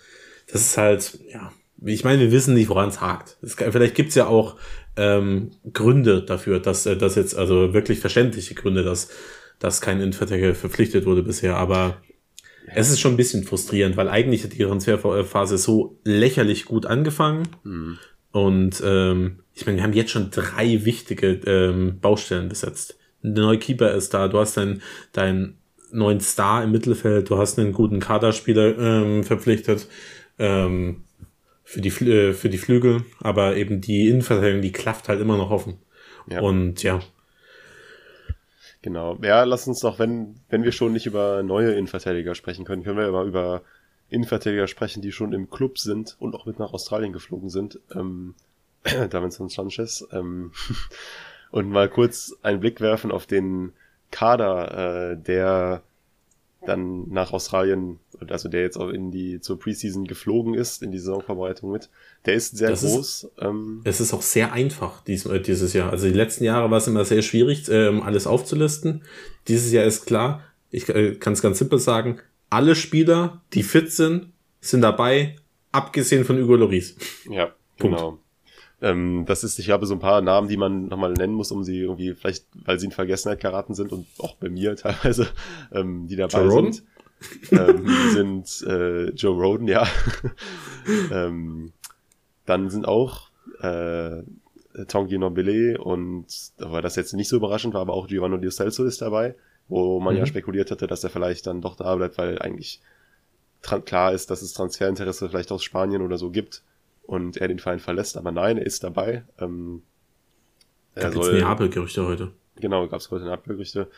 das 0.50 0.62
ist 0.62 0.78
halt, 0.78 1.18
ja, 1.30 1.52
ich 1.84 2.04
meine, 2.04 2.22
wir 2.22 2.32
wissen 2.32 2.54
nicht, 2.54 2.70
woran 2.70 2.88
es 2.88 3.00
hakt. 3.02 3.36
Es, 3.42 3.54
vielleicht 3.54 3.94
gibt's 3.94 4.14
ja 4.14 4.26
auch 4.26 4.56
ähm, 4.96 5.50
Gründe 5.72 6.22
dafür, 6.22 6.58
dass 6.58 6.86
äh, 6.86 6.96
das 6.96 7.14
jetzt, 7.14 7.36
also 7.36 7.74
wirklich 7.74 8.00
verständliche 8.00 8.54
Gründe, 8.54 8.82
dass, 8.82 9.08
dass 9.58 9.80
kein 9.80 10.00
Innenverteidiger 10.00 10.54
verpflichtet 10.54 11.06
wurde 11.06 11.22
bisher, 11.22 11.56
aber 11.56 11.98
es 12.74 12.90
ist 12.90 13.00
schon 13.00 13.14
ein 13.14 13.16
bisschen 13.16 13.44
frustrierend, 13.44 13.96
weil 13.96 14.08
eigentlich 14.08 14.44
hat 14.44 14.52
die 14.52 14.62
Transferphase 14.62 15.58
so 15.58 15.98
lächerlich 16.04 16.66
gut 16.66 16.86
angefangen. 16.86 17.48
Mhm. 17.64 17.98
Und 18.30 18.82
ähm, 18.84 19.40
ich 19.54 19.66
meine, 19.66 19.78
wir 19.78 19.84
haben 19.84 19.92
jetzt 19.94 20.10
schon 20.10 20.30
drei 20.30 20.84
wichtige 20.84 21.40
ähm, 21.46 21.98
Baustellen 22.00 22.48
besetzt. 22.48 22.98
Der 23.22 23.42
neue 23.42 23.58
Keeper 23.58 23.92
ist 23.94 24.14
da, 24.14 24.28
du 24.28 24.38
hast 24.38 24.56
deinen 24.56 24.82
dein 25.12 25.54
neuen 25.90 26.20
Star 26.20 26.62
im 26.62 26.70
Mittelfeld, 26.70 27.30
du 27.30 27.38
hast 27.38 27.58
einen 27.58 27.72
guten 27.72 28.00
Kaderspieler 28.00 28.78
ähm, 28.78 29.24
verpflichtet 29.24 29.88
ähm, 30.38 31.04
für, 31.64 31.80
die, 31.80 31.88
äh, 31.88 32.32
für 32.34 32.50
die 32.50 32.58
Flügel, 32.58 33.04
aber 33.20 33.56
eben 33.56 33.80
die 33.80 34.08
Innenverteidigung, 34.08 34.62
die 34.62 34.72
klafft 34.72 35.08
halt 35.08 35.20
immer 35.20 35.38
noch 35.38 35.50
offen. 35.50 35.78
Ja. 36.30 36.40
Und 36.40 36.82
ja, 36.82 37.00
Genau. 38.82 39.16
Ja, 39.22 39.44
lass 39.44 39.66
uns 39.66 39.80
doch, 39.80 39.98
wenn, 39.98 40.36
wenn 40.48 40.62
wir 40.62 40.72
schon 40.72 40.92
nicht 40.92 41.06
über 41.06 41.42
neue 41.42 41.72
Innenverteidiger 41.72 42.34
sprechen 42.34 42.64
können, 42.64 42.84
können 42.84 42.98
wir 42.98 43.08
aber 43.08 43.24
über 43.24 43.62
Innenverteidiger 44.08 44.68
sprechen, 44.68 45.02
die 45.02 45.12
schon 45.12 45.32
im 45.32 45.50
Club 45.50 45.78
sind 45.78 46.16
und 46.20 46.34
auch 46.34 46.46
mit 46.46 46.58
nach 46.58 46.72
Australien 46.72 47.12
geflogen 47.12 47.50
sind. 47.50 47.80
Ähm, 47.94 48.34
Davinson 49.10 49.48
Sanchez. 49.48 50.06
Ähm, 50.12 50.52
und 51.50 51.70
mal 51.70 51.88
kurz 51.88 52.36
einen 52.42 52.60
Blick 52.60 52.80
werfen 52.80 53.10
auf 53.10 53.26
den 53.26 53.72
Kader, 54.10 55.12
äh, 55.12 55.16
der 55.16 55.82
dann 56.66 57.08
nach 57.08 57.32
Australien, 57.32 57.98
also 58.28 58.48
der 58.48 58.62
jetzt 58.62 58.76
auch 58.76 58.88
in 58.88 59.10
die 59.10 59.40
zur 59.40 59.58
Preseason 59.58 60.06
geflogen 60.06 60.54
ist, 60.54 60.82
in 60.82 60.90
die 60.90 60.98
Saisonvorbereitung 60.98 61.70
mit, 61.70 61.88
der 62.26 62.34
ist 62.34 62.56
sehr 62.56 62.70
das 62.70 62.82
groß. 62.82 63.24
Ist, 63.24 63.30
ähm, 63.40 63.80
es 63.84 64.00
ist 64.00 64.12
auch 64.12 64.22
sehr 64.22 64.52
einfach 64.52 65.02
dies, 65.04 65.24
äh, 65.26 65.40
dieses 65.40 65.72
Jahr. 65.72 65.90
Also 65.90 66.06
die 66.06 66.14
letzten 66.14 66.44
Jahre 66.44 66.70
war 66.70 66.78
es 66.78 66.88
immer 66.88 67.04
sehr 67.04 67.22
schwierig, 67.22 67.68
ähm, 67.68 68.02
alles 68.02 68.26
aufzulisten. 68.26 69.04
Dieses 69.46 69.72
Jahr 69.72 69.84
ist 69.84 70.06
klar, 70.06 70.42
ich 70.70 70.88
äh, 70.88 71.14
kann 71.14 71.32
es 71.32 71.42
ganz 71.42 71.58
simpel 71.58 71.78
sagen, 71.78 72.20
alle 72.50 72.74
Spieler, 72.74 73.42
die 73.52 73.62
fit 73.62 73.92
sind, 73.92 74.32
sind 74.60 74.80
dabei, 74.80 75.36
abgesehen 75.70 76.24
von 76.24 76.40
Hugo 76.40 76.56
Loris. 76.56 76.96
Ja, 77.30 77.54
genau. 77.78 78.18
Ähm, 78.80 79.24
das 79.26 79.42
ist, 79.42 79.58
ich 79.58 79.70
habe 79.70 79.86
so 79.86 79.94
ein 79.94 80.00
paar 80.00 80.20
Namen, 80.20 80.48
die 80.48 80.56
man 80.56 80.86
nochmal 80.86 81.12
nennen 81.12 81.34
muss, 81.34 81.50
um 81.50 81.64
sie 81.64 81.80
irgendwie, 81.80 82.14
vielleicht, 82.14 82.46
weil 82.64 82.78
sie 82.78 82.86
in 82.86 82.92
Vergessenheit 82.92 83.40
geraten 83.40 83.74
sind 83.74 83.92
und 83.92 84.06
auch 84.18 84.36
bei 84.36 84.48
mir 84.48 84.76
teilweise, 84.76 85.28
ähm, 85.72 86.06
die 86.06 86.16
dabei 86.16 86.44
Joe 86.44 86.72
sind. 86.72 86.84
ähm, 87.50 87.86
sind 88.12 88.62
äh, 88.68 89.10
Joe 89.10 89.36
Roden, 89.36 89.66
ja. 89.66 89.86
ähm, 91.12 91.72
dann 92.46 92.70
sind 92.70 92.86
auch 92.86 93.30
äh, 93.60 94.22
Tongi 94.86 95.18
Nobile 95.18 95.78
und, 95.80 96.26
weil 96.58 96.82
das 96.82 96.94
jetzt 96.94 97.12
nicht 97.14 97.28
so 97.28 97.36
überraschend 97.36 97.74
war, 97.74 97.80
aber 97.80 97.94
auch 97.94 98.06
Giovanni 98.06 98.40
Di 98.40 98.48
Celso 98.50 98.84
ist 98.84 99.02
dabei, 99.02 99.34
wo 99.66 99.98
man 99.98 100.14
mhm. 100.14 100.20
ja 100.20 100.26
spekuliert 100.26 100.70
hatte, 100.70 100.86
dass 100.86 101.02
er 101.02 101.10
vielleicht 101.10 101.48
dann 101.48 101.60
doch 101.60 101.74
da 101.74 101.96
bleibt, 101.96 102.16
weil 102.16 102.38
eigentlich 102.38 102.80
klar 103.84 104.12
ist, 104.12 104.30
dass 104.30 104.40
es 104.42 104.52
Transferinteresse 104.52 105.28
vielleicht 105.28 105.50
aus 105.50 105.64
Spanien 105.64 106.02
oder 106.02 106.16
so 106.16 106.30
gibt 106.30 106.62
und 107.08 107.38
er 107.38 107.48
den 107.48 107.58
Verein 107.58 107.78
verlässt, 107.78 108.18
aber 108.18 108.32
nein, 108.32 108.58
er 108.58 108.66
ist 108.66 108.84
dabei. 108.84 109.24
Ähm, 109.40 109.82
er 110.94 111.04
gab 111.04 111.14
soll, 111.14 111.40
Neapel-Gerüchte 111.40 112.06
heute. 112.06 112.32
Genau, 112.56 112.86
gab 112.86 113.00
es 113.00 113.10
heute 113.10 113.24
Neapel-Gerüchte. 113.24 113.88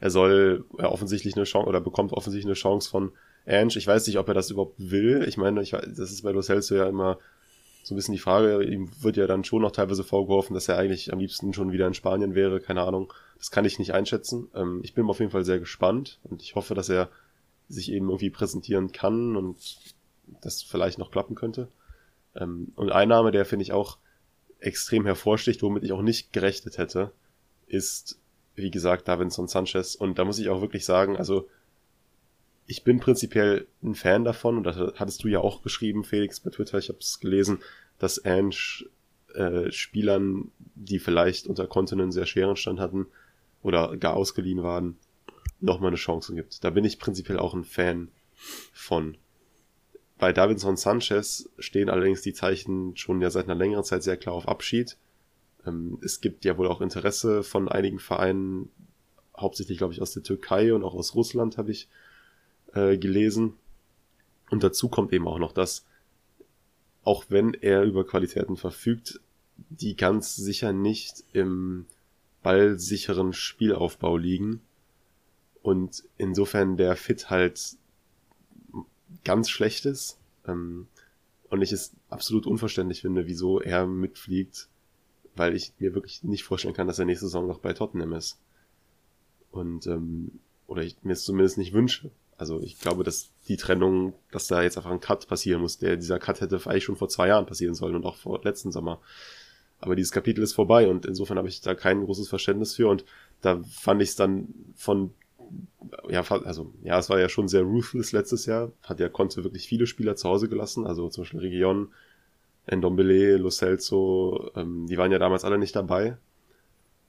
Er 0.00 0.10
soll 0.10 0.66
ja, 0.78 0.90
offensichtlich 0.90 1.34
eine 1.34 1.46
Chance 1.46 1.66
oder 1.66 1.80
bekommt 1.80 2.12
offensichtlich 2.12 2.46
eine 2.46 2.54
Chance 2.54 2.90
von 2.90 3.12
Ange. 3.46 3.76
Ich 3.76 3.86
weiß 3.86 4.06
nicht, 4.06 4.18
ob 4.18 4.28
er 4.28 4.34
das 4.34 4.50
überhaupt 4.50 4.74
will. 4.76 5.24
Ich 5.26 5.38
meine, 5.38 5.62
ich 5.62 5.72
weiß, 5.72 5.86
das 5.96 6.12
ist 6.12 6.22
bei 6.22 6.30
Los 6.30 6.44
Celso 6.46 6.74
ja 6.74 6.86
immer 6.86 7.16
so 7.82 7.94
ein 7.94 7.96
bisschen 7.96 8.12
die 8.12 8.20
Frage, 8.20 8.62
ihm 8.62 8.90
wird 9.00 9.16
ja 9.16 9.26
dann 9.26 9.44
schon 9.44 9.62
noch 9.62 9.72
teilweise 9.72 10.04
vorgeworfen, 10.04 10.52
dass 10.52 10.68
er 10.68 10.76
eigentlich 10.76 11.10
am 11.10 11.20
liebsten 11.20 11.54
schon 11.54 11.72
wieder 11.72 11.86
in 11.86 11.94
Spanien 11.94 12.34
wäre, 12.34 12.60
keine 12.60 12.82
Ahnung. 12.82 13.14
Das 13.38 13.50
kann 13.50 13.64
ich 13.64 13.78
nicht 13.78 13.94
einschätzen. 13.94 14.48
Ähm, 14.54 14.80
ich 14.82 14.92
bin 14.92 15.08
auf 15.08 15.20
jeden 15.20 15.30
Fall 15.30 15.46
sehr 15.46 15.58
gespannt 15.58 16.20
und 16.22 16.42
ich 16.42 16.54
hoffe, 16.54 16.74
dass 16.74 16.90
er 16.90 17.08
sich 17.66 17.90
eben 17.90 18.08
irgendwie 18.08 18.28
präsentieren 18.28 18.92
kann 18.92 19.36
und 19.36 19.56
das 20.42 20.62
vielleicht 20.62 20.98
noch 20.98 21.10
klappen 21.10 21.34
könnte. 21.34 21.68
Ähm, 22.38 22.72
und 22.76 22.90
ein 22.90 23.08
Name, 23.08 23.30
der 23.30 23.44
finde 23.44 23.62
ich 23.64 23.72
auch 23.72 23.98
extrem 24.60 25.04
hervorsticht, 25.04 25.62
womit 25.62 25.84
ich 25.84 25.92
auch 25.92 26.02
nicht 26.02 26.32
gerechnet 26.32 26.78
hätte, 26.78 27.12
ist, 27.66 28.18
wie 28.54 28.70
gesagt, 28.70 29.08
Davinson 29.08 29.48
Sanchez. 29.48 29.94
Und 29.94 30.18
da 30.18 30.24
muss 30.24 30.38
ich 30.38 30.48
auch 30.48 30.60
wirklich 30.60 30.84
sagen, 30.84 31.16
also 31.16 31.48
ich 32.66 32.84
bin 32.84 33.00
prinzipiell 33.00 33.66
ein 33.82 33.94
Fan 33.94 34.24
davon, 34.24 34.58
und 34.58 34.64
das 34.64 34.76
hattest 34.76 35.24
du 35.24 35.28
ja 35.28 35.40
auch 35.40 35.62
geschrieben, 35.62 36.04
Felix, 36.04 36.40
bei 36.40 36.50
Twitter, 36.50 36.78
ich 36.78 36.88
habe 36.88 36.98
es 36.98 37.18
gelesen, 37.18 37.60
dass 37.98 38.24
Ange 38.24 38.84
äh, 39.34 39.70
Spielern, 39.72 40.50
die 40.74 40.98
vielleicht 40.98 41.46
unter 41.46 41.66
Kontinent 41.66 42.12
sehr 42.12 42.26
schweren 42.26 42.56
Stand 42.56 42.78
hatten 42.78 43.06
oder 43.62 43.96
gar 43.96 44.14
ausgeliehen 44.14 44.62
waren, 44.62 44.98
nochmal 45.60 45.88
eine 45.88 45.96
Chance 45.96 46.34
gibt. 46.34 46.62
Da 46.62 46.70
bin 46.70 46.84
ich 46.84 46.98
prinzipiell 46.98 47.38
auch 47.38 47.54
ein 47.54 47.64
Fan 47.64 48.08
von. 48.72 49.16
Bei 50.18 50.32
Davinson 50.32 50.76
Sanchez 50.76 51.48
stehen 51.58 51.88
allerdings 51.88 52.22
die 52.22 52.32
Zeichen 52.32 52.96
schon 52.96 53.20
ja 53.20 53.30
seit 53.30 53.44
einer 53.44 53.54
längeren 53.54 53.84
Zeit 53.84 54.02
sehr 54.02 54.16
klar 54.16 54.34
auf 54.34 54.48
Abschied. 54.48 54.96
Ähm, 55.64 55.98
es 56.02 56.20
gibt 56.20 56.44
ja 56.44 56.58
wohl 56.58 56.66
auch 56.66 56.80
Interesse 56.80 57.44
von 57.44 57.68
einigen 57.68 58.00
Vereinen, 58.00 58.68
hauptsächlich 59.36 59.78
glaube 59.78 59.92
ich 59.92 60.02
aus 60.02 60.12
der 60.12 60.24
Türkei 60.24 60.74
und 60.74 60.82
auch 60.82 60.94
aus 60.94 61.14
Russland 61.14 61.56
habe 61.56 61.70
ich 61.70 61.88
äh, 62.74 62.98
gelesen. 62.98 63.54
Und 64.50 64.64
dazu 64.64 64.88
kommt 64.88 65.12
eben 65.12 65.28
auch 65.28 65.38
noch, 65.38 65.52
dass 65.52 65.84
auch 67.04 67.26
wenn 67.28 67.54
er 67.54 67.84
über 67.84 68.04
Qualitäten 68.04 68.56
verfügt, 68.56 69.20
die 69.56 69.96
ganz 69.96 70.36
sicher 70.36 70.72
nicht 70.72 71.24
im 71.32 71.86
ballsicheren 72.42 73.32
Spielaufbau 73.32 74.16
liegen. 74.16 74.60
Und 75.62 76.04
insofern 76.16 76.76
der 76.76 76.96
Fit 76.96 77.30
halt 77.30 77.77
ganz 79.24 79.50
schlecht 79.50 79.86
ist. 79.86 80.18
Ähm, 80.46 80.86
und 81.50 81.62
ich 81.62 81.72
es 81.72 81.92
absolut 82.10 82.46
unverständlich 82.46 83.00
finde, 83.00 83.26
wieso 83.26 83.60
er 83.60 83.86
mitfliegt, 83.86 84.68
weil 85.34 85.54
ich 85.54 85.72
mir 85.78 85.94
wirklich 85.94 86.22
nicht 86.22 86.44
vorstellen 86.44 86.74
kann, 86.74 86.86
dass 86.86 86.98
er 86.98 87.06
nächste 87.06 87.26
Saison 87.26 87.46
noch 87.46 87.58
bei 87.58 87.72
Tottenham 87.72 88.12
ist. 88.12 88.38
Und, 89.50 89.86
ähm, 89.86 90.40
oder 90.66 90.82
ich 90.82 90.96
mir 91.02 91.14
es 91.14 91.24
zumindest 91.24 91.56
nicht 91.56 91.72
wünsche. 91.72 92.10
Also 92.36 92.60
ich 92.60 92.78
glaube, 92.78 93.02
dass 93.02 93.30
die 93.48 93.56
Trennung, 93.56 94.14
dass 94.30 94.46
da 94.46 94.62
jetzt 94.62 94.76
einfach 94.76 94.90
ein 94.90 95.00
Cut 95.00 95.26
passieren 95.26 95.60
muss, 95.60 95.78
der 95.78 95.96
dieser 95.96 96.18
Cut 96.18 96.40
hätte 96.40 96.60
eigentlich 96.66 96.84
schon 96.84 96.96
vor 96.96 97.08
zwei 97.08 97.28
Jahren 97.28 97.46
passieren 97.46 97.74
sollen 97.74 97.96
und 97.96 98.04
auch 98.04 98.16
vor 98.16 98.40
letzten 98.44 98.70
Sommer. 98.70 99.00
Aber 99.80 99.96
dieses 99.96 100.12
Kapitel 100.12 100.42
ist 100.42 100.52
vorbei 100.52 100.88
und 100.88 101.06
insofern 101.06 101.38
habe 101.38 101.48
ich 101.48 101.60
da 101.60 101.74
kein 101.74 102.04
großes 102.04 102.28
Verständnis 102.28 102.74
für 102.74 102.88
und 102.88 103.04
da 103.40 103.62
fand 103.64 104.02
ich 104.02 104.10
es 104.10 104.16
dann 104.16 104.48
von 104.76 105.14
ja, 106.08 106.22
also, 106.22 106.72
ja, 106.82 106.98
es 106.98 107.08
war 107.10 107.18
ja 107.18 107.28
schon 107.28 107.48
sehr 107.48 107.62
ruthless 107.62 108.12
letztes 108.12 108.46
Jahr. 108.46 108.72
Hat 108.82 109.00
ja 109.00 109.08
Conte 109.08 109.44
wirklich 109.44 109.66
viele 109.66 109.86
Spieler 109.86 110.16
zu 110.16 110.28
Hause 110.28 110.48
gelassen, 110.48 110.86
also 110.86 111.08
zum 111.08 111.22
Beispiel 111.22 111.40
Region, 111.40 111.88
Ndombele, 112.70 113.36
Lo 113.36 113.50
Celso, 113.50 114.50
ähm, 114.54 114.86
die 114.86 114.98
waren 114.98 115.12
ja 115.12 115.18
damals 115.18 115.44
alle 115.44 115.58
nicht 115.58 115.74
dabei. 115.74 116.18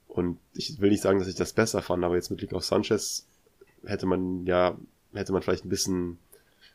Und 0.08 0.38
ich 0.54 0.80
will 0.80 0.90
nicht 0.90 1.02
sagen, 1.02 1.18
dass 1.18 1.28
ich 1.28 1.36
das 1.36 1.52
besser 1.52 1.82
fand, 1.82 2.02
aber 2.04 2.16
jetzt 2.16 2.30
mit 2.30 2.38
Blick 2.38 2.52
auf 2.52 2.64
Sanchez 2.64 3.26
hätte 3.84 4.06
man 4.06 4.44
ja, 4.46 4.76
hätte 5.12 5.32
man 5.32 5.42
vielleicht 5.42 5.64
ein 5.64 5.70
bisschen 5.70 6.18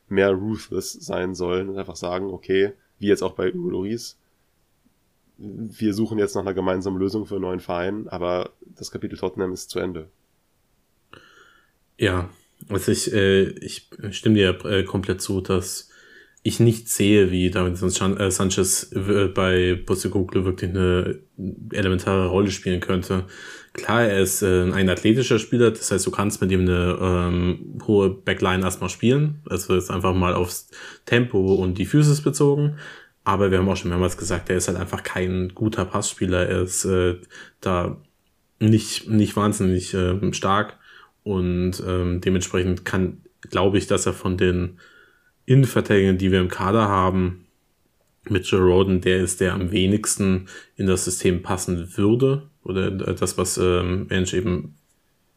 mehr 0.08 0.32
ruthless 0.32 0.93
sein 0.93 1.36
sollen 1.36 1.69
und 1.69 1.78
einfach 1.78 1.95
sagen, 1.95 2.28
okay, 2.28 2.73
wie 2.99 3.08
jetzt 3.08 3.23
auch 3.23 3.34
bei 3.34 3.51
Hugo 3.51 3.69
Loris, 3.69 4.17
wir 5.38 5.93
suchen 5.93 6.17
jetzt 6.17 6.36
nach 6.36 6.43
einer 6.43 6.54
gemeinsamen 6.54 6.97
Lösung 6.97 7.25
für 7.25 7.36
einen 7.36 7.41
neuen 7.41 7.60
Verein, 7.60 8.08
aber 8.08 8.51
das 8.62 8.91
Kapitel 8.91 9.17
Tottenham 9.17 9.51
ist 9.51 9.69
zu 9.69 9.80
Ende. 9.80 10.08
Ja, 11.98 12.30
also 12.70 12.92
ich, 12.92 13.14
äh, 13.14 13.44
ich 13.44 13.90
stimme 14.12 14.36
dir 14.36 14.66
äh, 14.66 14.84
komplett 14.84 15.22
zu, 15.22 15.42
dass 15.42 15.90
ich 16.44 16.60
nicht 16.60 16.90
sehe, 16.90 17.32
wie 17.32 17.50
David 17.50 17.82
äh, 17.82 18.30
Sanchez 18.30 18.92
äh, 18.94 19.28
bei 19.28 19.82
Postecoglou 19.84 20.46
wirklich 20.46 20.70
eine 20.70 21.20
elementare 21.72 22.28
Rolle 22.28 22.52
spielen 22.52 22.82
könnte. 22.82 23.26
Klar, 23.74 24.04
er 24.04 24.22
ist 24.22 24.44
äh, 24.44 24.72
ein 24.72 24.90
athletischer 24.90 25.40
Spieler, 25.40 25.72
das 25.72 25.92
heißt, 25.92 26.06
du 26.06 26.12
kannst 26.12 26.42
mit 26.42 26.52
ihm 26.52 26.62
eine 26.62 26.98
ähm, 27.02 27.80
hohe 27.88 28.10
Backline 28.12 28.64
erstmal 28.64 28.92
spielen. 28.92 29.42
Also 29.50 29.76
ist 29.76 29.90
einfach 29.90 30.14
mal 30.14 30.36
aufs 30.36 30.70
Tempo 31.06 31.56
und 31.56 31.78
die 31.78 31.86
Physis 31.86 32.22
bezogen. 32.22 32.78
Aber 33.24 33.50
wir 33.50 33.58
haben 33.58 33.68
auch 33.68 33.76
schon 33.76 33.90
mehrmals 33.90 34.18
gesagt, 34.18 34.52
er 34.52 34.58
ist 34.58 34.68
halt 34.68 34.78
einfach 34.78 35.02
kein 35.02 35.50
guter 35.56 35.84
Passspieler. 35.84 36.48
Er 36.48 36.62
ist 36.62 36.86
äh, 36.86 37.16
da 37.60 37.98
nicht, 38.60 39.10
nicht 39.10 39.36
wahnsinnig 39.36 39.96
äh, 39.96 40.32
stark 40.32 40.78
und 41.26 41.84
ähm, 41.86 42.22
dementsprechend 42.22 42.86
kann, 42.86 43.24
glaube 43.50 43.80
ich, 43.80 43.88
dass 43.88 44.06
er 44.06 44.14
von 44.14 44.38
den 44.38 44.78
Innenverteidigern, 45.48 46.20
die 46.20 46.32
wir 46.32 46.40
im 46.40 46.50
Kader 46.50 46.88
haben, 46.88 47.48
mit 48.30 48.46
Joe 48.46 48.62
Roden, 48.62 49.02
der 49.02 49.18
ist, 49.22 49.42
der 49.42 49.54
am 49.54 49.72
wenigsten 49.72 50.48
in 50.78 50.86
das 50.86 51.04
System 51.04 51.42
passen 51.42 51.98
würde. 51.98 52.44
Oder 52.64 52.92
das, 52.92 53.40
was 53.40 53.58
ähm, 53.58 54.06
Mensch 54.08 54.34
eben 54.36 54.76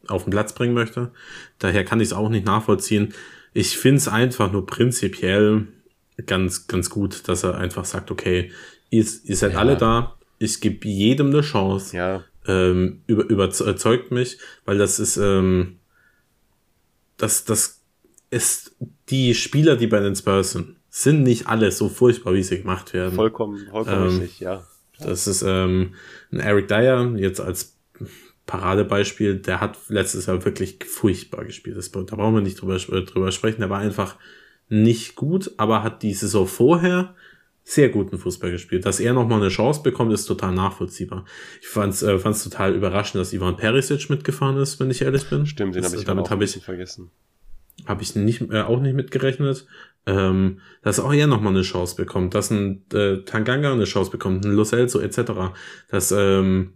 auf 0.06 0.24
den 0.24 0.30
Platz 0.30 0.54
bringen 0.54 0.74
möchte. 0.74 1.10
Daher 1.58 1.84
kann 1.84 2.00
ich 2.00 2.08
es 2.08 2.12
auch 2.12 2.28
nicht 2.28 2.44
nachvollziehen. 2.44 3.14
Ich 3.54 3.78
finde 3.78 3.96
es 3.96 4.08
einfach 4.08 4.52
nur 4.52 4.66
prinzipiell 4.66 5.68
ganz, 6.26 6.66
ganz 6.66 6.90
gut, 6.90 7.28
dass 7.28 7.44
er 7.44 7.56
einfach 7.56 7.86
sagt, 7.86 8.10
okay, 8.10 8.50
ihr, 8.90 9.06
ihr 9.24 9.36
seid 9.36 9.52
ja. 9.54 9.58
alle 9.58 9.76
da, 9.76 10.16
ich 10.38 10.60
gebe 10.60 10.86
jedem 10.86 11.28
eine 11.28 11.40
Chance. 11.40 11.96
Ja. 11.96 12.24
Ähm, 12.46 13.02
über, 13.06 13.24
überzeugt 13.24 14.10
mich, 14.10 14.38
weil 14.64 14.78
das 14.78 14.98
ist, 14.98 15.16
ähm, 15.16 15.77
das, 17.18 17.44
das 17.44 17.80
ist 18.30 18.74
die 19.10 19.34
Spieler, 19.34 19.76
die 19.76 19.86
bei 19.86 20.00
den 20.00 20.16
Spurs 20.16 20.52
sind, 20.52 20.76
sind 20.90 21.22
nicht 21.22 21.46
alle 21.46 21.70
so 21.70 21.88
furchtbar, 21.88 22.34
wie 22.34 22.42
sie 22.42 22.60
gemacht 22.60 22.94
werden. 22.94 23.14
Vollkommen, 23.14 23.66
vollkommen 23.70 24.08
ähm, 24.08 24.18
richtig, 24.18 24.40
ja. 24.40 24.66
Das 24.98 25.26
ist 25.26 25.42
ähm, 25.42 25.94
ein 26.32 26.40
Eric 26.40 26.68
Dyer, 26.68 27.14
jetzt 27.16 27.40
als 27.40 27.76
Paradebeispiel, 28.46 29.36
der 29.36 29.60
hat 29.60 29.76
letztes 29.88 30.26
Jahr 30.26 30.44
wirklich 30.44 30.78
furchtbar 30.84 31.44
gespielt. 31.44 31.76
Das, 31.76 31.92
da 31.92 32.00
brauchen 32.00 32.34
wir 32.34 32.40
nicht 32.40 32.60
drüber, 32.60 32.78
drüber 32.78 33.30
sprechen. 33.30 33.60
Der 33.60 33.70
war 33.70 33.78
einfach 33.78 34.16
nicht 34.68 35.14
gut, 35.14 35.52
aber 35.58 35.82
hat 35.82 36.02
die 36.02 36.14
Saison 36.14 36.46
vorher 36.46 37.14
sehr 37.68 37.90
guten 37.90 38.16
Fußball 38.16 38.50
gespielt. 38.50 38.86
Dass 38.86 38.98
er 38.98 39.12
nochmal 39.12 39.40
eine 39.40 39.50
Chance 39.50 39.82
bekommt, 39.82 40.10
ist 40.14 40.24
total 40.24 40.54
nachvollziehbar. 40.54 41.26
Ich 41.60 41.68
fand's, 41.68 42.02
äh, 42.02 42.18
fand's 42.18 42.42
total 42.42 42.74
überraschend, 42.74 43.20
dass 43.20 43.34
Ivan 43.34 43.58
Perisic 43.58 44.08
mitgefahren 44.08 44.56
ist, 44.56 44.80
wenn 44.80 44.90
ich 44.90 45.02
ehrlich 45.02 45.28
bin. 45.28 45.44
Stimmt, 45.44 45.74
den 45.74 45.84
habe 45.84 45.94
ich 45.94 46.04
damit 46.04 46.30
hab 46.30 46.40
ich 46.40 46.56
vergessen. 46.64 47.10
Habe 47.84 48.02
ich 48.02 48.16
nicht, 48.16 48.40
äh, 48.50 48.62
auch 48.62 48.80
nicht 48.80 48.94
mitgerechnet. 48.94 49.66
Ähm, 50.06 50.60
dass 50.80 50.98
auch 50.98 51.12
er 51.12 51.26
nochmal 51.26 51.52
eine 51.52 51.60
Chance 51.60 51.96
bekommt, 51.96 52.34
dass 52.34 52.50
ein 52.50 52.86
äh, 52.94 53.18
Tanganga 53.18 53.70
eine 53.70 53.84
Chance 53.84 54.10
bekommt, 54.10 54.46
ein 54.46 54.52
Lo 54.52 54.64
Celso 54.64 55.00
etc. 55.00 55.52
Dass, 55.90 56.10
ähm, 56.10 56.72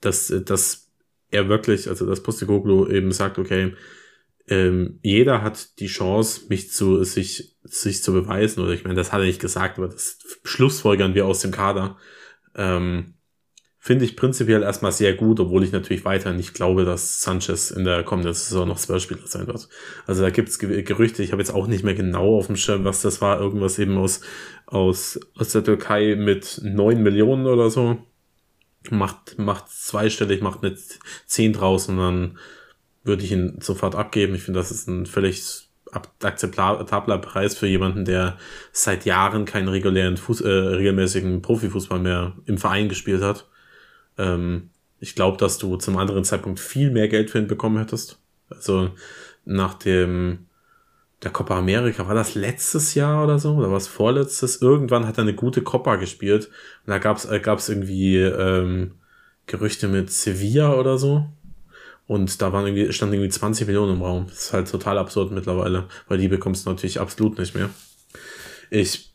dass, 0.00 0.32
dass 0.46 0.90
er 1.30 1.50
wirklich, 1.50 1.86
also 1.86 2.06
dass 2.06 2.22
Postecoglou 2.22 2.88
eben 2.88 3.12
sagt, 3.12 3.38
okay, 3.38 3.74
ähm, 4.46 4.98
jeder 5.02 5.42
hat 5.42 5.78
die 5.80 5.86
Chance, 5.86 6.42
mich 6.48 6.70
zu 6.70 7.02
sich 7.04 7.54
sich 7.62 8.02
zu 8.02 8.12
beweisen. 8.12 8.62
Oder 8.62 8.72
ich 8.72 8.84
meine, 8.84 8.96
das 8.96 9.12
hat 9.12 9.20
er 9.20 9.26
nicht 9.26 9.40
gesagt, 9.40 9.78
aber 9.78 9.88
das 9.88 10.18
schlussfolgern 10.44 11.14
wir 11.14 11.26
aus 11.26 11.40
dem 11.40 11.50
Kader. 11.50 11.96
Ähm, 12.54 13.14
Finde 13.78 14.06
ich 14.06 14.16
prinzipiell 14.16 14.62
erstmal 14.62 14.92
sehr 14.92 15.12
gut, 15.12 15.40
obwohl 15.40 15.62
ich 15.62 15.70
natürlich 15.70 16.06
weiter 16.06 16.32
nicht 16.32 16.54
glaube, 16.54 16.86
dass 16.86 17.20
Sanchez 17.20 17.70
in 17.70 17.84
der 17.84 18.02
kommenden 18.02 18.32
Saison 18.32 18.66
noch 18.66 18.78
zwölf 18.78 19.02
Spieler 19.02 19.26
sein 19.26 19.46
wird. 19.46 19.68
Also 20.06 20.22
da 20.22 20.30
gibt's 20.30 20.58
Gerüchte, 20.58 21.22
ich 21.22 21.32
habe 21.32 21.42
jetzt 21.42 21.52
auch 21.52 21.66
nicht 21.66 21.84
mehr 21.84 21.92
genau 21.92 22.38
auf 22.38 22.46
dem 22.46 22.56
Schirm, 22.56 22.84
was 22.84 23.02
das 23.02 23.20
war. 23.20 23.38
Irgendwas 23.38 23.78
eben 23.78 23.98
aus, 23.98 24.22
aus, 24.64 25.20
aus 25.36 25.52
der 25.52 25.64
Türkei 25.64 26.16
mit 26.16 26.62
neun 26.64 27.02
Millionen 27.02 27.46
oder 27.46 27.68
so. 27.68 27.98
Macht, 28.88 29.38
macht 29.38 29.68
zweistellig, 29.68 30.40
macht 30.40 30.62
nicht 30.62 30.98
zehn 31.26 31.52
draus 31.52 31.86
und 31.90 31.98
dann 31.98 32.38
würde 33.04 33.22
ich 33.22 33.32
ihn 33.32 33.58
sofort 33.60 33.94
abgeben. 33.94 34.34
Ich 34.34 34.42
finde, 34.42 34.60
das 34.60 34.70
ist 34.70 34.88
ein 34.88 35.06
völlig 35.06 35.68
akzeptabler 36.22 37.18
Preis 37.18 37.56
für 37.56 37.68
jemanden, 37.68 38.04
der 38.04 38.36
seit 38.72 39.04
Jahren 39.04 39.44
keinen 39.44 39.68
regulären 39.68 40.16
Fuß, 40.16 40.40
äh, 40.40 40.48
regelmäßigen 40.48 41.42
Profifußball 41.42 42.00
mehr 42.00 42.32
im 42.46 42.58
Verein 42.58 42.88
gespielt 42.88 43.22
hat. 43.22 43.46
Ähm, 44.18 44.70
ich 44.98 45.14
glaube, 45.14 45.36
dass 45.36 45.58
du 45.58 45.76
zum 45.76 45.96
anderen 45.98 46.24
Zeitpunkt 46.24 46.58
viel 46.58 46.90
mehr 46.90 47.08
Geld 47.08 47.30
für 47.30 47.38
ihn 47.38 47.46
bekommen 47.46 47.78
hättest. 47.78 48.18
Also 48.48 48.90
nach 49.44 49.74
dem 49.74 50.46
der 51.22 51.32
Copa 51.32 51.58
America, 51.58 52.06
war 52.06 52.14
das 52.14 52.34
letztes 52.34 52.94
Jahr 52.94 53.24
oder 53.24 53.38
so? 53.38 53.54
Oder 53.54 53.72
was 53.72 53.86
vorletztes? 53.86 54.60
Irgendwann 54.60 55.06
hat 55.06 55.18
er 55.18 55.22
eine 55.22 55.34
gute 55.34 55.62
Copa 55.62 55.96
gespielt. 55.96 56.46
Und 56.46 56.90
da 56.90 56.98
gab's 56.98 57.24
äh, 57.24 57.40
gab's 57.40 57.68
irgendwie 57.68 58.18
ähm, 58.18 58.92
Gerüchte 59.46 59.88
mit 59.88 60.10
Sevilla 60.10 60.74
oder 60.74 60.98
so. 60.98 61.26
Und 62.06 62.42
da 62.42 62.52
waren 62.52 62.66
irgendwie, 62.66 62.92
standen 62.92 63.14
irgendwie 63.14 63.30
20 63.30 63.66
Millionen 63.66 63.94
im 63.96 64.02
Raum. 64.02 64.26
Das 64.28 64.44
ist 64.44 64.52
halt 64.52 64.70
total 64.70 64.98
absurd 64.98 65.32
mittlerweile, 65.32 65.88
weil 66.08 66.18
die 66.18 66.28
bekommst 66.28 66.66
du 66.66 66.70
natürlich 66.70 67.00
absolut 67.00 67.38
nicht 67.38 67.54
mehr. 67.54 67.70
Ich 68.70 69.14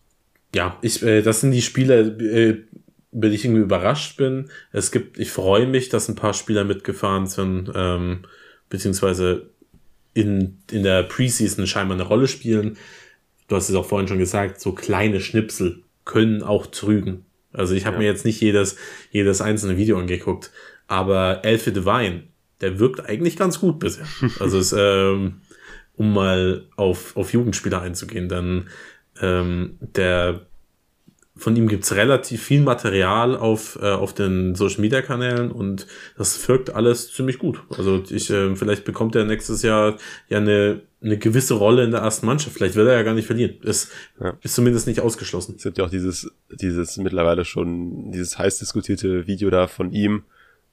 ja, 0.53 0.77
ich, 0.81 1.03
äh, 1.03 1.21
das 1.21 1.41
sind 1.41 1.51
die 1.51 1.61
Spieler, 1.61 1.99
äh, 2.19 2.63
über 3.11 3.29
die 3.29 3.35
ich 3.35 3.45
irgendwie 3.45 3.61
überrascht 3.61 4.17
bin. 4.17 4.49
Es 4.71 4.91
gibt, 4.91 5.17
ich 5.19 5.31
freue 5.31 5.67
mich, 5.67 5.89
dass 5.89 6.09
ein 6.09 6.15
paar 6.15 6.33
Spieler 6.33 6.63
mitgefahren 6.63 7.27
sind, 7.27 7.71
ähm, 7.75 8.23
beziehungsweise 8.69 9.49
in, 10.13 10.59
in 10.71 10.83
der 10.83 11.03
Preseason 11.03 11.67
scheinbar 11.67 11.97
eine 11.97 12.07
Rolle 12.07 12.27
spielen. 12.27 12.77
Du 13.47 13.55
hast 13.55 13.69
es 13.69 13.75
auch 13.75 13.85
vorhin 13.85 14.07
schon 14.07 14.19
gesagt, 14.19 14.59
so 14.59 14.73
kleine 14.73 15.21
Schnipsel 15.21 15.83
können 16.05 16.43
auch 16.43 16.67
trügen. 16.67 17.25
Also 17.51 17.73
ich 17.73 17.85
habe 17.85 17.95
ja. 17.95 18.01
mir 18.01 18.07
jetzt 18.07 18.25
nicht 18.25 18.41
jedes, 18.41 18.75
jedes 19.11 19.41
einzelne 19.41 19.77
Video 19.77 19.97
angeguckt, 19.97 20.51
aber 20.87 21.41
Elfie 21.43 21.71
Divine, 21.71 22.23
der 22.61 22.79
wirkt 22.79 23.05
eigentlich 23.07 23.37
ganz 23.37 23.59
gut 23.59 23.79
bisher. 23.79 24.05
Also 24.39 24.59
es, 24.59 24.73
ähm, 24.77 25.41
um 25.95 26.13
mal 26.13 26.65
auf, 26.75 27.15
auf 27.17 27.33
Jugendspieler 27.33 27.81
einzugehen, 27.81 28.29
dann 28.29 28.69
ähm, 29.21 29.77
der 29.81 30.41
von 31.39 31.55
ihm 31.55 31.67
gibt's 31.67 31.95
relativ 31.95 32.43
viel 32.43 32.61
Material 32.61 33.35
auf, 33.35 33.79
äh, 33.81 33.91
auf 33.91 34.13
den 34.13 34.55
Social 34.55 34.81
Media 34.81 35.01
Kanälen 35.01 35.51
und 35.51 35.87
das 36.17 36.47
wirkt 36.47 36.69
alles 36.75 37.13
ziemlich 37.13 37.39
gut. 37.39 37.63
Also 37.77 38.03
ich, 38.09 38.29
äh, 38.29 38.55
vielleicht 38.55 38.83
bekommt 38.83 39.15
er 39.15 39.23
nächstes 39.23 39.61
Jahr 39.61 39.97
ja 40.27 40.37
eine, 40.37 40.81
eine 41.01 41.17
gewisse 41.17 41.53
Rolle 41.53 41.85
in 41.85 41.91
der 41.91 42.01
ersten 42.01 42.25
Mannschaft. 42.25 42.55
Vielleicht 42.55 42.75
wird 42.75 42.89
er 42.89 42.95
ja 42.95 43.03
gar 43.03 43.13
nicht 43.13 43.25
verlieren. 43.25 43.55
Ist, 43.61 43.89
ja. 44.19 44.37
ist 44.41 44.53
zumindest 44.53 44.85
nicht 44.85 44.99
ausgeschlossen. 44.99 45.55
Es 45.57 45.63
gibt 45.63 45.77
ja 45.77 45.85
auch 45.85 45.89
dieses, 45.89 46.29
dieses 46.51 46.97
mittlerweile 46.97 47.45
schon, 47.45 48.11
dieses 48.11 48.37
heiß 48.37 48.59
diskutierte 48.59 49.25
Video 49.25 49.49
da 49.49 49.67
von 49.67 49.91
ihm, 49.93 50.23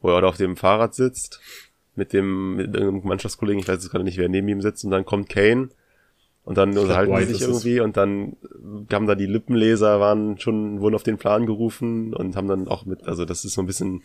wo 0.01 0.11
er 0.11 0.25
auf 0.25 0.37
dem 0.37 0.57
Fahrrad 0.57 0.94
sitzt, 0.94 1.40
mit 1.96 2.12
dem, 2.12 2.56
mit 2.56 2.74
irgendeinem 2.74 3.09
Mannschaftskollegen, 3.09 3.61
ich 3.61 3.68
weiß 3.68 3.82
jetzt 3.82 3.90
gerade 3.90 4.04
nicht, 4.04 4.18
wer 4.18 4.28
neben 4.28 4.48
ihm 4.48 4.62
sitzt, 4.62 4.85
und 4.85 4.90
dann 4.90 5.04
kommt 5.04 5.28
Kane 5.28 5.70
und 6.44 6.59
dann 6.59 6.76
unterhalten 6.76 7.16
sie 7.26 7.35
sich 7.35 7.42
irgendwie 7.42 7.80
und 7.80 7.96
dann 7.96 8.37
haben 8.92 9.06
da 9.06 9.14
die 9.14 9.26
Lippenleser 9.26 9.98
waren 9.98 10.38
schon, 10.38 10.80
wurden 10.80 10.94
auf 10.94 11.02
den 11.02 11.18
Plan 11.18 11.46
gerufen 11.46 12.14
und 12.14 12.37
haben 12.37 12.48
dann 12.48 12.68
auch 12.68 12.85
mit, 12.85 13.04
also 13.04 13.24
das 13.24 13.44
ist 13.44 13.54
so 13.54 13.62
ein 13.62 13.66
bisschen 13.66 14.02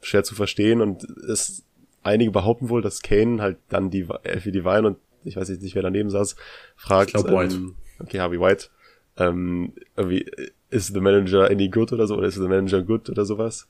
schwer 0.00 0.24
zu 0.24 0.34
verstehen 0.34 0.80
und 0.80 1.04
es, 1.28 1.64
einige 2.02 2.30
behaupten 2.30 2.68
wohl, 2.68 2.82
dass 2.82 3.02
Kane 3.02 3.42
halt 3.42 3.58
dann 3.68 3.90
die 3.90 4.06
Elfie 4.22 4.52
Divine 4.52 4.86
und 4.86 4.98
ich 5.24 5.36
weiß 5.36 5.48
nicht, 5.48 5.74
wer 5.74 5.82
daneben 5.82 6.08
saß, 6.08 6.36
fragt, 6.76 7.08
ich 7.08 7.14
glaub, 7.14 7.30
White. 7.30 7.54
Ähm, 7.54 7.74
okay, 7.98 8.20
Harvey 8.20 8.40
White, 8.40 8.68
ähm, 9.16 9.72
irgendwie, 9.96 10.24
ist 10.70 10.94
the 10.94 11.00
manager 11.00 11.50
any 11.50 11.68
good 11.68 11.92
oder 11.92 12.06
so, 12.06 12.16
oder 12.16 12.28
ist 12.28 12.36
the 12.36 12.42
manager 12.42 12.82
good 12.82 13.10
oder 13.10 13.24
sowas? 13.24 13.68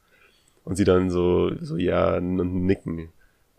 Und 0.64 0.76
sie 0.76 0.84
dann 0.84 1.10
so, 1.10 1.52
so 1.60 1.76
ja, 1.76 2.20
nicken. 2.20 3.10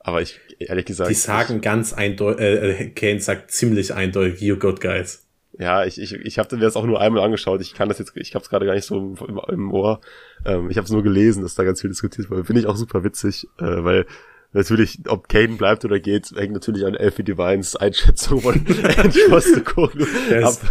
Aber 0.08 0.22
ich, 0.22 0.40
ehrlich 0.58 0.86
gesagt. 0.86 1.10
Die 1.10 1.16
sagen 1.16 1.60
ganz 1.60 1.92
eindeutig, 1.92 2.40
äh, 2.40 2.84
äh, 2.84 2.90
Kane 2.92 3.20
sagt 3.20 3.52
ziemlich 3.52 3.94
eindeutig, 3.94 4.40
you 4.40 4.56
got 4.56 4.80
guys. 4.80 5.26
Ja, 5.60 5.84
ich, 5.84 6.00
ich, 6.00 6.14
ich 6.14 6.40
habe 6.40 6.56
mir 6.56 6.62
das 6.62 6.78
auch 6.78 6.86
nur 6.86 7.02
einmal 7.02 7.22
angeschaut. 7.24 7.60
Ich 7.60 7.74
kann 7.74 7.90
das 7.90 8.00
jetzt, 8.00 8.14
ich 8.16 8.34
habe 8.34 8.42
es 8.42 8.50
gerade 8.50 8.66
gar 8.66 8.74
nicht 8.74 8.86
so 8.86 8.98
im, 8.98 9.18
im, 9.28 9.42
im 9.50 9.72
Ohr. 9.74 10.00
Ähm, 10.46 10.70
ich 10.70 10.78
habe 10.78 10.86
es 10.86 10.92
nur 10.92 11.04
gelesen, 11.04 11.44
dass 11.44 11.56
da 11.56 11.66
ganz 11.66 11.82
viel 11.82 11.90
diskutiert 11.90 12.30
wurde. 12.30 12.46
Finde 12.46 12.62
ich 12.62 12.68
auch 12.68 12.78
super 12.78 13.04
witzig, 13.04 13.50
äh, 13.60 13.84
weil 13.84 14.06
natürlich, 14.54 15.00
ob 15.10 15.28
Kane 15.28 15.58
bleibt 15.58 15.84
oder 15.84 16.00
geht, 16.00 16.32
hängt 16.38 16.54
natürlich 16.54 16.86
an 16.86 16.96
Elfie 16.96 17.24
Divines 17.24 17.76
Einschätzung 17.76 18.40
von 18.40 18.64
Postecoglou 18.64 20.06
der, 20.30 20.48
ist, 20.48 20.62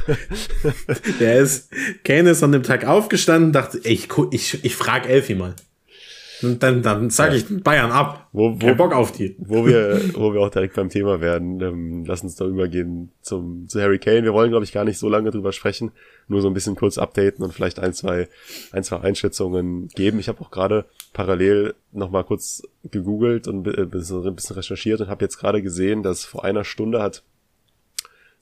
der 1.20 1.40
ist, 1.40 1.70
Kane 2.05 2.31
ist 2.31 2.42
an 2.42 2.53
dem 2.53 2.62
Tag 2.62 2.87
aufgestanden, 2.87 3.53
dachte, 3.53 3.81
ey, 3.85 3.92
ich, 3.92 4.09
ich, 4.31 4.64
ich 4.64 4.77
frag 4.77 5.07
Elfie 5.07 5.35
mal. 5.35 5.55
Und 6.42 6.62
dann, 6.62 6.83
dann 6.83 7.11
sage 7.11 7.37
ich 7.37 7.62
Bayern 7.62 7.90
ab. 7.90 8.29
Wo, 8.33 8.55
wo, 8.55 8.66
Kein 8.66 8.77
Bock 8.77 8.92
auf 8.92 9.12
die. 9.12 9.37
Wo 9.38 9.66
wir, 9.66 10.01
wo 10.14 10.33
wir 10.33 10.40
auch 10.40 10.51
direkt 10.51 10.75
beim 10.75 10.88
Thema 10.88 11.20
werden. 11.20 11.61
Ähm, 11.61 12.05
lass 12.05 12.22
uns 12.22 12.35
da 12.35 12.46
übergehen 12.46 13.11
zum, 13.22 13.68
zu 13.68 13.81
Harry 13.81 13.99
Kane. 13.99 14.25
Wir 14.25 14.33
wollen, 14.33 14.51
glaube 14.51 14.64
ich, 14.64 14.72
gar 14.72 14.85
nicht 14.85 14.99
so 14.99 15.09
lange 15.09 15.31
drüber 15.31 15.53
sprechen. 15.53 15.92
Nur 16.29 16.42
so 16.42 16.49
ein 16.49 16.55
bisschen 16.55 16.77
kurz 16.77 16.99
updaten 16.99 17.44
und 17.44 17.53
vielleicht 17.53 17.79
ein, 17.79 17.92
zwei, 17.92 18.29
ein, 18.72 18.85
zwei 18.85 19.01
Einschätzungen 19.01 19.88
geben. 19.88 20.18
Ich 20.18 20.29
habe 20.29 20.40
auch 20.40 20.51
gerade 20.51 20.85
parallel 21.12 21.75
nochmal 21.92 22.25
kurz 22.25 22.62
gegoogelt 22.85 23.49
und 23.49 23.66
ein 23.66 23.90
bisschen, 23.90 24.27
ein 24.27 24.35
bisschen 24.35 24.57
recherchiert 24.57 25.01
und 25.01 25.09
habe 25.09 25.25
jetzt 25.25 25.38
gerade 25.38 25.62
gesehen, 25.62 26.03
dass 26.03 26.25
vor 26.25 26.44
einer 26.44 26.64
Stunde 26.64 27.03
hat 27.03 27.22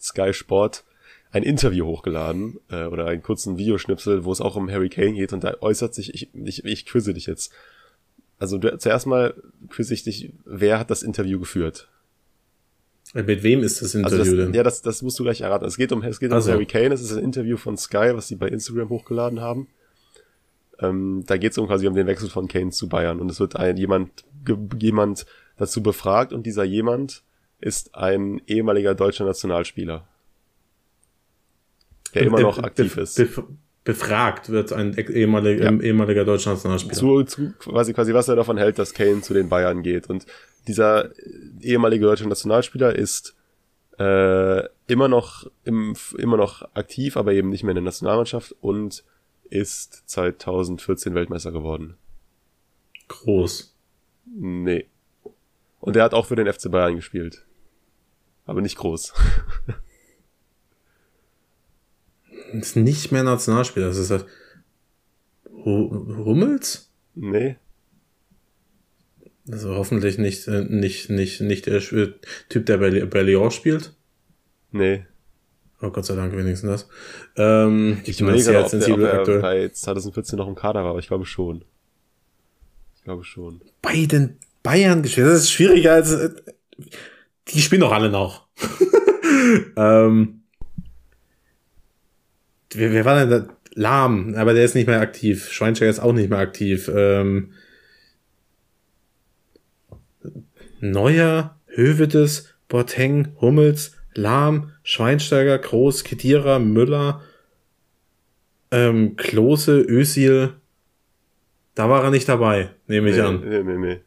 Sky 0.00 0.32
Sport 0.32 0.84
ein 1.34 1.42
Interview 1.42 1.86
hochgeladen 1.86 2.60
äh, 2.70 2.84
oder 2.84 3.06
einen 3.06 3.22
kurzen 3.22 3.58
Videoschnipsel, 3.58 4.24
wo 4.24 4.30
es 4.30 4.40
auch 4.40 4.54
um 4.54 4.70
Harry 4.70 4.88
Kane 4.88 5.14
geht 5.14 5.32
und 5.32 5.42
da 5.42 5.56
äußert 5.60 5.92
sich, 5.92 6.14
ich, 6.14 6.28
ich, 6.32 6.64
ich 6.64 6.86
quizze 6.86 7.12
dich 7.12 7.26
jetzt, 7.26 7.52
also 8.38 8.58
du, 8.58 8.76
zuerst 8.78 9.06
mal 9.06 9.34
quiz 9.68 9.90
ich 9.90 10.02
dich, 10.02 10.32
wer 10.44 10.78
hat 10.78 10.90
das 10.90 11.02
Interview 11.02 11.38
geführt? 11.38 11.88
Äh, 13.14 13.22
mit 13.22 13.42
wem 13.42 13.62
ist 13.62 13.82
das 13.82 13.94
Interview 13.94 14.18
also 14.18 14.34
das, 14.36 14.44
denn? 14.46 14.54
Ja, 14.54 14.62
das, 14.62 14.82
das 14.82 15.02
musst 15.02 15.18
du 15.18 15.22
gleich 15.22 15.40
erraten. 15.42 15.66
Es 15.66 15.76
geht 15.76 15.92
um, 15.92 16.02
es 16.02 16.20
geht 16.20 16.30
um 16.30 16.36
also. 16.36 16.52
Harry 16.52 16.66
Kane. 16.66 16.92
Es 16.92 17.02
ist 17.02 17.12
ein 17.12 17.22
Interview 17.22 17.56
von 17.56 17.76
Sky, 17.76 18.10
was 18.14 18.28
sie 18.28 18.36
bei 18.36 18.48
Instagram 18.48 18.88
hochgeladen 18.88 19.40
haben. 19.40 19.68
Ähm, 20.80 21.22
da 21.26 21.36
geht 21.36 21.52
es 21.52 21.58
um 21.58 21.66
quasi 21.66 21.86
um 21.86 21.94
den 21.94 22.06
Wechsel 22.06 22.28
von 22.28 22.48
Kane 22.48 22.70
zu 22.70 22.88
Bayern 22.88 23.20
und 23.20 23.30
es 23.30 23.38
wird 23.38 23.56
ein 23.56 23.76
jemand 23.76 24.24
jemand 24.78 25.24
dazu 25.56 25.82
befragt 25.82 26.32
und 26.32 26.44
dieser 26.44 26.64
jemand 26.64 27.22
ist 27.60 27.94
ein 27.94 28.42
ehemaliger 28.46 28.94
deutscher 28.94 29.24
Nationalspieler, 29.24 30.06
der 32.12 32.22
immer 32.22 32.40
noch 32.40 32.58
aktiv 32.58 32.96
ist 32.96 33.20
befragt 33.84 34.48
wird, 34.48 34.72
ein 34.72 34.96
ehemaliger, 34.96 35.64
ja. 35.64 35.80
ehemaliger 35.80 36.24
deutscher 36.24 36.52
Nationalspieler. 36.52 36.94
Zu, 36.94 37.22
zu, 37.24 37.52
quasi, 37.58 37.92
quasi, 37.92 38.14
was 38.14 38.28
er 38.28 38.36
davon 38.36 38.56
hält, 38.56 38.78
dass 38.78 38.94
Kane 38.94 39.20
zu 39.20 39.34
den 39.34 39.50
Bayern 39.50 39.82
geht. 39.82 40.08
Und 40.08 40.26
dieser 40.66 41.10
ehemalige 41.60 42.06
deutsche 42.06 42.26
Nationalspieler 42.26 42.96
ist 42.96 43.36
äh, 43.98 44.62
immer 44.86 45.08
noch 45.08 45.50
im, 45.64 45.94
immer 46.16 46.38
noch 46.38 46.62
aktiv, 46.74 47.16
aber 47.18 47.32
eben 47.32 47.50
nicht 47.50 47.62
mehr 47.62 47.72
in 47.72 47.76
der 47.76 47.84
Nationalmannschaft 47.84 48.56
und 48.60 49.04
ist 49.50 50.08
2014 50.08 51.14
Weltmeister 51.14 51.52
geworden. 51.52 51.96
Groß. 53.08 53.76
Nee. 54.26 54.86
Und 55.80 55.96
er 55.96 56.04
hat 56.04 56.14
auch 56.14 56.26
für 56.26 56.36
den 56.36 56.50
FC 56.50 56.70
Bayern 56.70 56.96
gespielt. 56.96 57.44
Aber 58.46 58.62
nicht 58.62 58.76
groß. 58.76 59.12
ist 62.60 62.76
nicht 62.76 63.12
mehr 63.12 63.22
Nationalspieler. 63.22 63.88
Das 63.88 63.98
ist 63.98 64.10
halt 64.10 64.26
Hummels? 65.64 66.90
Nee. 67.14 67.56
Also 69.50 69.74
hoffentlich 69.74 70.18
nicht, 70.18 70.48
äh, 70.48 70.64
nicht, 70.64 71.10
nicht, 71.10 71.40
nicht 71.40 71.66
der 71.66 71.80
Typ, 71.80 72.66
der 72.66 72.78
bei, 72.78 73.04
bei 73.04 73.22
Lyon 73.22 73.50
spielt. 73.50 73.94
Nee. 74.72 75.04
Oh 75.82 75.90
Gott 75.90 76.06
sei 76.06 76.14
Dank 76.14 76.34
wenigstens 76.34 76.70
das. 76.70 76.88
Ähm, 77.36 78.00
ich 78.04 78.20
meine, 78.22 78.40
sehr 78.40 78.66
sensibel 78.68 79.04
ob 79.04 79.28
er 79.28 79.40
bei 79.40 79.68
2014 79.68 80.38
noch 80.38 80.48
im 80.48 80.54
Kader 80.54 80.82
war, 80.82 80.90
aber 80.90 80.98
ich 80.98 81.08
glaube 81.08 81.26
schon. 81.26 81.64
Ich 82.96 83.04
glaube 83.04 83.24
schon. 83.24 83.60
Bei 83.82 84.06
den 84.06 84.38
Bayern 84.62 85.02
gespielt. 85.02 85.26
Das 85.26 85.40
ist 85.40 85.50
schwieriger 85.50 85.92
als. 85.92 86.10
Äh, 86.12 86.30
die 87.48 87.60
spielen 87.60 87.82
doch 87.82 87.92
alle 87.92 88.08
noch. 88.08 88.46
ähm, 89.76 90.43
wer, 92.74 92.92
wer 92.92 93.04
war 93.04 93.18
denn 93.18 93.30
da? 93.30 93.54
Lahm, 93.76 94.34
aber 94.36 94.54
der 94.54 94.64
ist 94.64 94.74
nicht 94.74 94.86
mehr 94.86 95.00
aktiv. 95.00 95.50
Schweinsteiger 95.50 95.90
ist 95.90 95.98
auch 95.98 96.12
nicht 96.12 96.30
mehr 96.30 96.38
aktiv. 96.38 96.88
Ähm, 96.94 97.52
Neuer, 100.80 101.58
Hövedes, 101.66 102.54
Boateng, 102.68 103.28
Hummels, 103.40 103.96
Lahm, 104.14 104.70
Schweinsteiger, 104.84 105.58
Groß, 105.58 106.04
Kedira, 106.04 106.60
Müller, 106.60 107.22
ähm, 108.70 109.16
Klose, 109.16 109.80
Ösil. 109.80 110.54
Da 111.74 111.88
war 111.88 112.04
er 112.04 112.10
nicht 112.10 112.28
dabei, 112.28 112.70
nehme 112.86 113.10
ich 113.10 113.16
nee, 113.16 113.22
an. 113.22 113.40
Nee, 113.40 113.62
nee, 113.64 113.78
nee. 113.78 114.00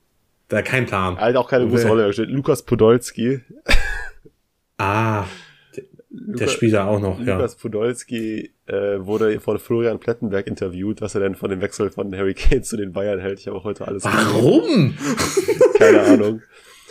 Da 0.48 0.62
kein 0.62 0.86
Plan. 0.86 1.18
Halt 1.18 1.36
auch 1.36 1.50
keine 1.50 1.68
große 1.68 1.90
Rolle. 1.90 2.10
Lukas 2.10 2.64
Podolski. 2.64 3.42
Ah, 4.78 5.26
der 6.10 6.48
spielt 6.48 6.74
da 6.74 6.86
auch 6.86 7.00
noch, 7.00 7.18
Lukas 7.18 7.28
ja. 7.28 7.36
Lukas 7.36 7.56
Podolski 7.56 8.52
äh, 8.68 9.06
wurde 9.06 9.40
von 9.40 9.60
Florian 9.60 10.00
Plettenberg 10.00 10.48
interviewt, 10.48 11.02
was 11.02 11.16
er 11.16 11.22
denn 11.22 11.36
von 11.36 11.50
dem 11.50 11.62
Wechsel 11.62 11.90
von 11.90 12.16
Harry 12.16 12.34
Kane 12.34 12.62
zu 12.62 12.78
den 12.78 12.94
Bayern 12.94 13.20
hält. 13.20 13.40
Ich 13.40 13.48
habe 13.48 13.58
auch 13.58 13.64
heute 13.64 13.88
alles 13.88 14.04
Warum? 14.04 14.94
Keine 15.78 16.02
Ahnung. 16.02 16.42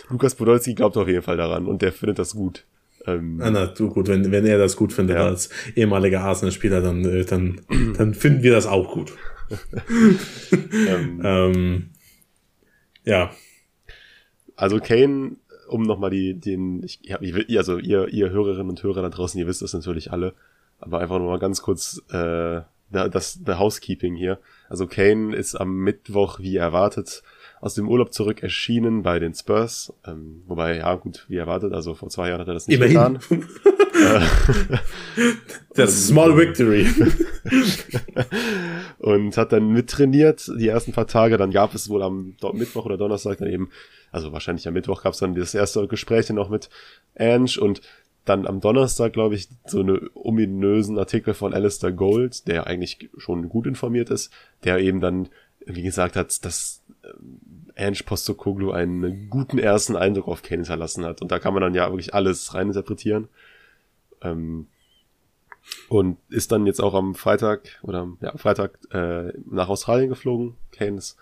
Lukas 0.09 0.35
Podolski 0.35 0.73
glaubt 0.73 0.97
auf 0.97 1.07
jeden 1.07 1.21
Fall 1.21 1.37
daran 1.37 1.65
und 1.65 1.81
der 1.81 1.91
findet 1.91 2.19
das 2.19 2.33
gut. 2.33 2.65
Ähm, 3.05 3.39
ah, 3.41 3.51
na, 3.51 3.67
du 3.67 3.89
gut, 3.89 4.07
wenn, 4.07 4.31
wenn 4.31 4.45
er 4.45 4.57
das 4.57 4.75
gut 4.75 4.91
findet 4.91 5.17
ja. 5.17 5.25
als 5.25 5.49
ehemaliger 5.75 6.21
Arsenal-Spieler, 6.21 6.81
dann, 6.81 7.05
äh, 7.05 7.25
dann, 7.25 7.61
dann 7.97 8.13
finden 8.13 8.43
wir 8.43 8.51
das 8.51 8.65
auch 8.65 8.93
gut. 8.93 9.13
ähm, 10.51 11.21
ähm, 11.23 11.89
ja. 13.05 13.31
Also 14.55 14.79
Kane 14.79 15.37
um 15.67 15.83
nochmal 15.83 16.09
die, 16.09 16.33
den, 16.33 16.83
ich, 16.83 17.01
ich, 17.03 17.57
also 17.57 17.77
ihr, 17.77 18.07
ihr 18.07 18.29
Hörerinnen 18.29 18.69
und 18.69 18.81
Hörer 18.81 19.01
da 19.01 19.09
draußen, 19.09 19.39
ihr 19.39 19.47
wisst 19.47 19.61
das 19.61 19.73
natürlich 19.73 20.11
alle, 20.11 20.33
aber 20.79 20.99
einfach 20.99 21.17
nur 21.17 21.29
mal 21.29 21.39
ganz 21.39 21.61
kurz 21.61 22.01
äh, 22.11 22.61
das 22.89 23.39
the 23.45 23.53
Housekeeping 23.53 24.15
hier. 24.15 24.39
Also 24.69 24.87
Kane 24.87 25.35
ist 25.35 25.55
am 25.55 25.77
Mittwoch, 25.77 26.39
wie 26.39 26.55
erwartet, 26.55 27.23
aus 27.59 27.73
dem 27.73 27.89
Urlaub 27.89 28.13
zurück 28.13 28.43
erschienen 28.43 29.03
bei 29.03 29.19
den 29.19 29.33
Spurs. 29.33 29.93
Ähm, 30.05 30.43
wobei, 30.47 30.77
ja, 30.77 30.95
gut, 30.95 31.25
wie 31.27 31.37
erwartet, 31.37 31.73
also 31.73 31.95
vor 31.95 32.09
zwei 32.09 32.29
Jahren 32.29 32.41
hat 32.41 32.47
er 32.47 32.53
das 32.53 32.67
nicht 32.67 32.77
Immerhin. 32.77 33.19
getan. 33.19 33.47
das 35.75 35.93
ist 35.93 36.07
Small 36.07 36.37
Victory. 36.37 36.87
und 38.99 39.37
hat 39.37 39.51
dann 39.51 39.71
mittrainiert 39.71 40.49
die 40.57 40.67
ersten 40.67 40.93
paar 40.93 41.07
Tage. 41.07 41.37
Dann 41.37 41.51
gab 41.51 41.73
es 41.73 41.89
wohl 41.89 42.03
am 42.03 42.35
Mittwoch 42.53 42.85
oder 42.85 42.97
Donnerstag 42.97 43.39
dann 43.39 43.49
eben, 43.49 43.69
also 44.11 44.31
wahrscheinlich 44.31 44.67
am 44.67 44.73
Mittwoch 44.73 45.03
gab 45.03 45.13
es 45.13 45.19
dann 45.19 45.35
das 45.35 45.55
erste 45.55 45.87
Gespräch 45.87 46.29
noch 46.29 46.49
mit 46.49 46.69
Ange 47.17 47.59
und 47.59 47.81
dann 48.29 48.45
am 48.45 48.59
Donnerstag, 48.61 49.13
glaube 49.13 49.35
ich, 49.35 49.49
so 49.65 49.79
eine 49.79 50.01
ominösen 50.13 50.97
Artikel 50.97 51.33
von 51.33 51.53
Alistair 51.53 51.91
Gold, 51.91 52.47
der 52.47 52.67
eigentlich 52.67 53.09
schon 53.17 53.49
gut 53.49 53.67
informiert 53.67 54.09
ist, 54.09 54.31
der 54.63 54.79
eben 54.79 54.99
dann, 54.99 55.29
wie 55.65 55.83
gesagt 55.83 56.15
hat, 56.15 56.45
dass 56.45 56.83
äh, 57.03 57.85
Ange 57.85 57.99
Postokoglu 58.05 58.71
einen 58.71 59.29
guten 59.29 59.59
ersten 59.59 59.95
Eindruck 59.95 60.27
auf 60.27 60.41
Kane 60.41 60.61
hinterlassen 60.61 61.05
hat. 61.05 61.21
Und 61.21 61.31
da 61.31 61.39
kann 61.39 61.53
man 61.53 61.61
dann 61.61 61.75
ja 61.75 61.89
wirklich 61.89 62.13
alles 62.13 62.53
reininterpretieren. 62.53 63.27
Ähm, 64.21 64.67
und 65.89 66.17
ist 66.29 66.51
dann 66.51 66.65
jetzt 66.65 66.81
auch 66.81 66.93
am 66.93 67.13
Freitag 67.13 67.79
oder 67.83 68.07
ja, 68.21 68.35
Freitag 68.37 68.79
äh, 68.91 69.33
nach 69.49 69.69
Australien 69.69 70.09
geflogen. 70.09 70.55
Ist 70.79 71.17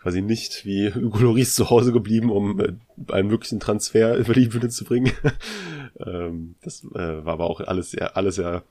quasi 0.00 0.22
nicht 0.22 0.64
wie 0.64 0.94
Hugo 0.94 1.18
Loris 1.18 1.54
zu 1.54 1.70
Hause 1.70 1.92
geblieben, 1.92 2.30
um 2.30 2.60
äh, 2.60 2.72
einen 3.12 3.30
wirklichen 3.30 3.60
Transfer 3.60 4.16
über 4.18 4.32
die 4.32 4.48
Bühne 4.48 4.68
zu 4.68 4.84
bringen. 4.84 5.12
ähm, 5.98 6.54
das 6.62 6.84
äh, 6.84 7.24
war 7.24 7.34
aber 7.34 7.50
auch 7.50 7.60
alles 7.60 7.92
sehr, 7.92 8.16
alles 8.16 8.36
sehr 8.36 8.64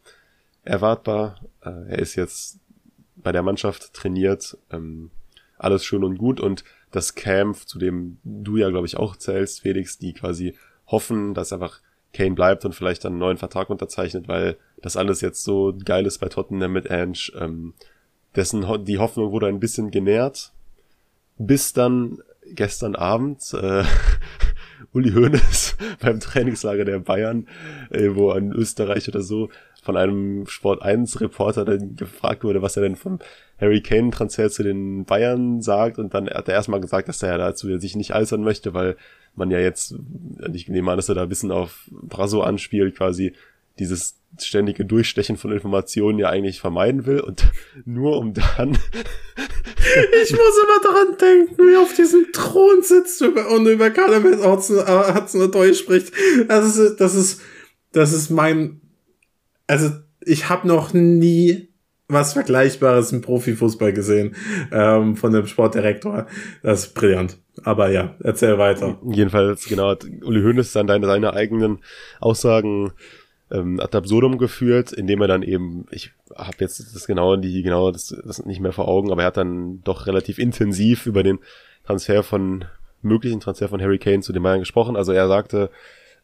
erwartbar. 0.63 1.39
Äh, 1.61 1.89
er 1.89 1.99
ist 1.99 2.15
jetzt 2.15 2.59
bei 3.15 3.31
der 3.31 3.43
Mannschaft 3.43 3.93
trainiert, 3.93 4.57
ähm, 4.71 5.11
alles 5.57 5.83
schön 5.83 6.03
und 6.03 6.17
gut 6.17 6.39
und 6.39 6.63
das 6.91 7.15
Camp, 7.15 7.57
zu 7.67 7.77
dem 7.77 8.17
du 8.23 8.57
ja, 8.57 8.69
glaube 8.69 8.87
ich, 8.87 8.97
auch 8.97 9.15
zählst, 9.15 9.61
Felix, 9.61 9.97
die 9.97 10.13
quasi 10.13 10.55
hoffen, 10.87 11.33
dass 11.33 11.53
einfach 11.53 11.81
Kane 12.13 12.33
bleibt 12.33 12.65
und 12.65 12.73
vielleicht 12.73 13.05
dann 13.05 13.13
einen 13.13 13.19
neuen 13.19 13.37
Vertrag 13.37 13.69
unterzeichnet, 13.69 14.27
weil 14.27 14.57
das 14.81 14.97
alles 14.97 15.21
jetzt 15.21 15.43
so 15.43 15.75
geil 15.85 16.05
ist 16.05 16.17
bei 16.19 16.27
Tottenham 16.27 16.71
mit 16.71 16.89
Ange. 16.89 17.31
Ähm, 17.35 17.73
dessen 18.35 18.65
die 18.85 18.97
Hoffnung 18.97 19.31
wurde 19.31 19.47
ein 19.47 19.59
bisschen 19.59 19.91
genährt, 19.91 20.53
bis 21.39 21.73
dann 21.73 22.19
gestern 22.53 22.95
Abend 22.95 23.41
äh, 23.53 23.83
Uli 24.93 25.11
Hoeneß 25.11 25.77
beim 25.99 26.19
Trainingslager 26.19 26.85
der 26.85 26.99
Bayern, 26.99 27.47
äh, 27.89 28.09
wo 28.13 28.31
ein 28.31 28.51
Österreich 28.51 29.07
oder 29.07 29.21
so 29.21 29.49
von 29.81 29.95
einem 29.95 30.45
Sport 30.47 30.81
1 30.81 31.21
Reporter 31.21 31.63
dann 31.65 31.95
gefragt 31.95 32.43
wurde, 32.43 32.61
was 32.61 32.75
er 32.75 32.83
denn 32.83 32.97
vom 32.97 33.19
Harry 33.59 33.81
Kane 33.81 34.11
Transfer 34.11 34.49
zu 34.49 34.61
den 34.61 35.05
Bayern 35.05 35.61
sagt. 35.61 35.97
Und 35.97 36.13
dann 36.13 36.29
hat 36.29 36.49
er 36.49 36.55
erstmal 36.55 36.81
gesagt, 36.81 37.07
dass 37.07 37.23
er 37.23 37.37
dazu 37.37 37.77
sich 37.79 37.95
nicht 37.95 38.13
äußern 38.13 38.43
möchte, 38.43 38.73
weil 38.73 38.97
man 39.35 39.49
ja 39.51 39.59
jetzt, 39.59 39.95
ich 40.53 40.67
nehme 40.67 40.91
an, 40.91 40.97
dass 40.97 41.07
er 41.07 41.15
da 41.15 41.23
ein 41.23 41.29
bisschen 41.29 41.51
auf 41.51 41.89
Brasso 41.91 42.41
anspielt, 42.41 42.97
quasi 42.97 43.33
dieses 43.79 44.18
ständige 44.39 44.85
Durchstechen 44.85 45.37
von 45.37 45.51
Informationen 45.51 46.19
ja 46.19 46.29
eigentlich 46.29 46.61
vermeiden 46.61 47.05
will 47.05 47.19
und 47.19 47.51
nur 47.85 48.17
um 48.17 48.33
dann 48.33 48.77
ich 50.21 50.31
muss 50.31 50.63
immer 50.63 50.81
daran 50.83 51.17
denken, 51.17 51.57
wie 51.57 51.73
er 51.73 51.81
auf 51.81 51.93
diesem 51.93 52.31
Thron 52.31 52.81
sitzt 52.81 53.21
und 53.21 53.65
über 53.65 53.89
Cannabis 53.89 54.43
Hudson 54.43 55.41
Odoi 55.41 55.73
spricht. 55.73 56.13
Das 56.47 56.77
ist, 56.77 56.97
das 56.97 57.15
ist, 57.15 57.41
das 57.91 58.13
ist 58.13 58.29
mein, 58.29 58.81
also 59.67 59.91
ich 60.21 60.49
habe 60.49 60.67
noch 60.67 60.93
nie 60.93 61.69
was 62.07 62.33
Vergleichbares 62.33 63.11
im 63.11 63.21
Profifußball 63.21 63.93
gesehen 63.93 64.35
ähm, 64.71 65.15
von 65.15 65.31
dem 65.31 65.45
Sportdirektor. 65.45 66.25
Das 66.63 66.87
ist 66.87 66.95
brillant. 66.95 67.37
Aber 67.63 67.91
ja, 67.91 68.15
erzähl 68.23 68.57
weiter. 68.57 68.99
Jedenfalls, 69.11 69.65
genau, 69.65 69.89
hat 69.89 70.05
Uli 70.23 70.41
Hoeneß 70.41 70.73
dann 70.73 70.87
deine, 70.87 71.05
seine 71.05 71.33
eigenen 71.33 71.79
Aussagen 72.19 72.91
ähm, 73.51 73.79
ad 73.79 73.97
absurdum 73.97 74.37
geführt, 74.37 74.91
indem 74.91 75.21
er 75.21 75.27
dann 75.27 75.43
eben, 75.43 75.85
ich 75.91 76.11
habe 76.35 76.57
jetzt 76.59 76.79
das 76.79 77.07
genau, 77.07 77.35
die 77.35 77.61
genau 77.63 77.91
das, 77.91 78.15
das 78.25 78.45
nicht 78.45 78.59
mehr 78.59 78.73
vor 78.73 78.87
Augen, 78.87 79.11
aber 79.11 79.23
er 79.23 79.27
hat 79.27 79.37
dann 79.37 79.81
doch 79.83 80.07
relativ 80.07 80.37
intensiv 80.37 81.05
über 81.05 81.23
den 81.23 81.39
Transfer 81.85 82.23
von 82.23 82.65
möglichen 83.01 83.39
Transfer 83.39 83.69
von 83.69 83.81
Harry 83.81 83.97
Kane 83.97 84.21
zu 84.21 84.33
den 84.33 84.43
Bayern 84.43 84.59
gesprochen. 84.59 84.95
Also 84.95 85.11
er 85.11 85.27
sagte 85.27 85.69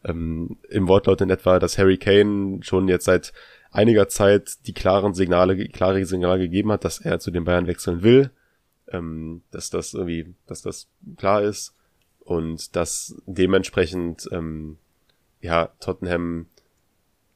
ähm, 0.04 0.58
im 0.68 0.88
Wortlaut 0.88 1.20
in 1.20 1.30
etwa, 1.30 1.58
dass 1.58 1.78
Harry 1.78 1.96
Kane 1.96 2.60
schon 2.62 2.88
jetzt 2.88 3.06
seit 3.06 3.32
einiger 3.70 4.08
Zeit 4.08 4.66
die 4.66 4.72
klaren 4.72 5.14
Signale, 5.14 5.68
klare 5.68 6.04
Signale 6.04 6.40
gegeben 6.40 6.72
hat, 6.72 6.84
dass 6.84 7.00
er 7.00 7.18
zu 7.18 7.30
den 7.30 7.44
Bayern 7.44 7.66
wechseln 7.66 8.02
will, 8.02 8.30
ähm, 8.88 9.42
dass 9.50 9.70
das 9.70 9.94
irgendwie, 9.94 10.34
dass 10.46 10.62
das 10.62 10.88
klar 11.16 11.42
ist 11.42 11.74
und 12.20 12.76
dass 12.76 13.20
dementsprechend 13.26 14.28
ähm, 14.32 14.78
ja 15.40 15.70
Tottenham 15.80 16.46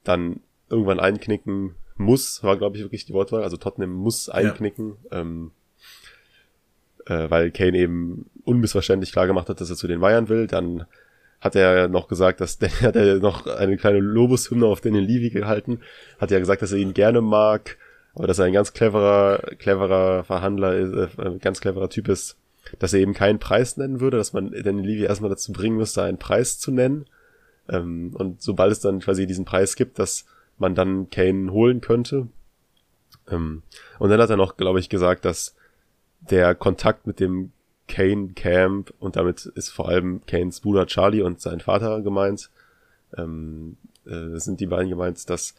dann 0.05 0.41
irgendwann 0.69 1.01
einknicken 1.01 1.75
muss, 1.97 2.43
war 2.43 2.57
glaube 2.57 2.77
ich 2.77 2.83
wirklich 2.83 3.05
die 3.05 3.13
Wortwahl. 3.13 3.43
Also 3.43 3.57
Tottenham 3.57 3.93
muss 3.93 4.29
einknicken, 4.29 4.97
ja. 5.11 5.21
ähm, 5.21 5.51
äh, 7.07 7.29
weil 7.31 7.51
Kane 7.51 7.77
eben 7.77 8.31
unmissverständlich 8.45 9.13
klar 9.13 9.27
gemacht 9.27 9.49
hat, 9.49 9.61
dass 9.61 9.71
er 9.71 9.77
zu 9.77 9.87
den 9.87 10.01
Bayern 10.01 10.29
will. 10.29 10.47
Dann 10.47 10.87
hat 11.41 11.57
er 11.57 11.89
noch 11.89 12.09
gesagt, 12.09 12.41
dass 12.41 12.59
der 12.59 12.71
hat 12.81 12.97
er 12.97 13.19
noch 13.19 13.47
eine 13.47 13.77
kleine 13.77 14.01
Lobeshymne 14.01 14.67
auf 14.67 14.81
Daniel 14.81 15.05
Levy 15.05 15.31
gehalten, 15.31 15.81
hat 16.19 16.31
ja 16.31 16.39
gesagt, 16.39 16.63
dass 16.63 16.73
er 16.73 16.79
ihn 16.79 16.95
gerne 16.95 17.21
mag, 17.21 17.77
aber 18.15 18.27
dass 18.27 18.39
er 18.39 18.47
ein 18.47 18.53
ganz 18.53 18.73
cleverer, 18.73 19.39
cleverer 19.59 20.25
Verhandler 20.25 20.77
ist, 20.77 21.19
äh, 21.19 21.39
ganz 21.39 21.61
cleverer 21.61 21.91
Typ 21.91 22.09
ist, 22.09 22.37
dass 22.79 22.93
er 22.93 23.01
eben 23.01 23.15
keinen 23.15 23.39
Preis 23.39 23.77
nennen 23.77 24.01
würde, 24.01 24.17
dass 24.17 24.33
man 24.33 24.51
Daniel 24.51 24.87
Levy 24.87 25.05
erstmal 25.05 25.31
dazu 25.31 25.53
bringen 25.53 25.77
müsste, 25.77 26.03
einen 26.03 26.19
Preis 26.19 26.59
zu 26.59 26.71
nennen 26.71 27.07
ähm, 27.69 28.15
und 28.15 28.43
sobald 28.43 28.73
es 28.73 28.81
dann 28.81 29.01
quasi 29.01 29.27
diesen 29.27 29.45
Preis 29.45 29.77
gibt, 29.77 29.99
dass 29.99 30.27
man 30.59 30.75
dann 30.75 31.11
Kane 31.11 31.53
holen 31.53 31.81
könnte. 31.81 32.29
Ähm, 33.29 33.63
und 33.99 34.11
dann 34.11 34.21
hat 34.21 34.31
er 34.31 34.37
noch, 34.37 34.57
glaube 34.57 34.81
ich, 34.81 34.89
gesagt, 34.89 35.25
dass 35.25 35.55
der 36.21 36.55
Kontakt 36.55 37.07
mit 37.07 37.21
dem 37.21 37.53
Kane 37.89 38.29
Camp 38.35 38.95
und 39.01 39.17
damit 39.17 39.47
ist 39.47 39.71
vor 39.71 39.89
allem 39.89 40.25
Kanes 40.27 40.61
Bruder 40.61 40.87
Charlie 40.87 41.23
und 41.23 41.41
sein 41.41 41.61
Vater 41.61 42.03
gemeint, 42.03 42.51
ähm, 43.17 43.77
äh, 44.07 44.39
sind 44.39 44.61
die 44.61 44.67
beiden 44.67 44.89
gemeint, 44.89 45.29
dass 45.29 45.55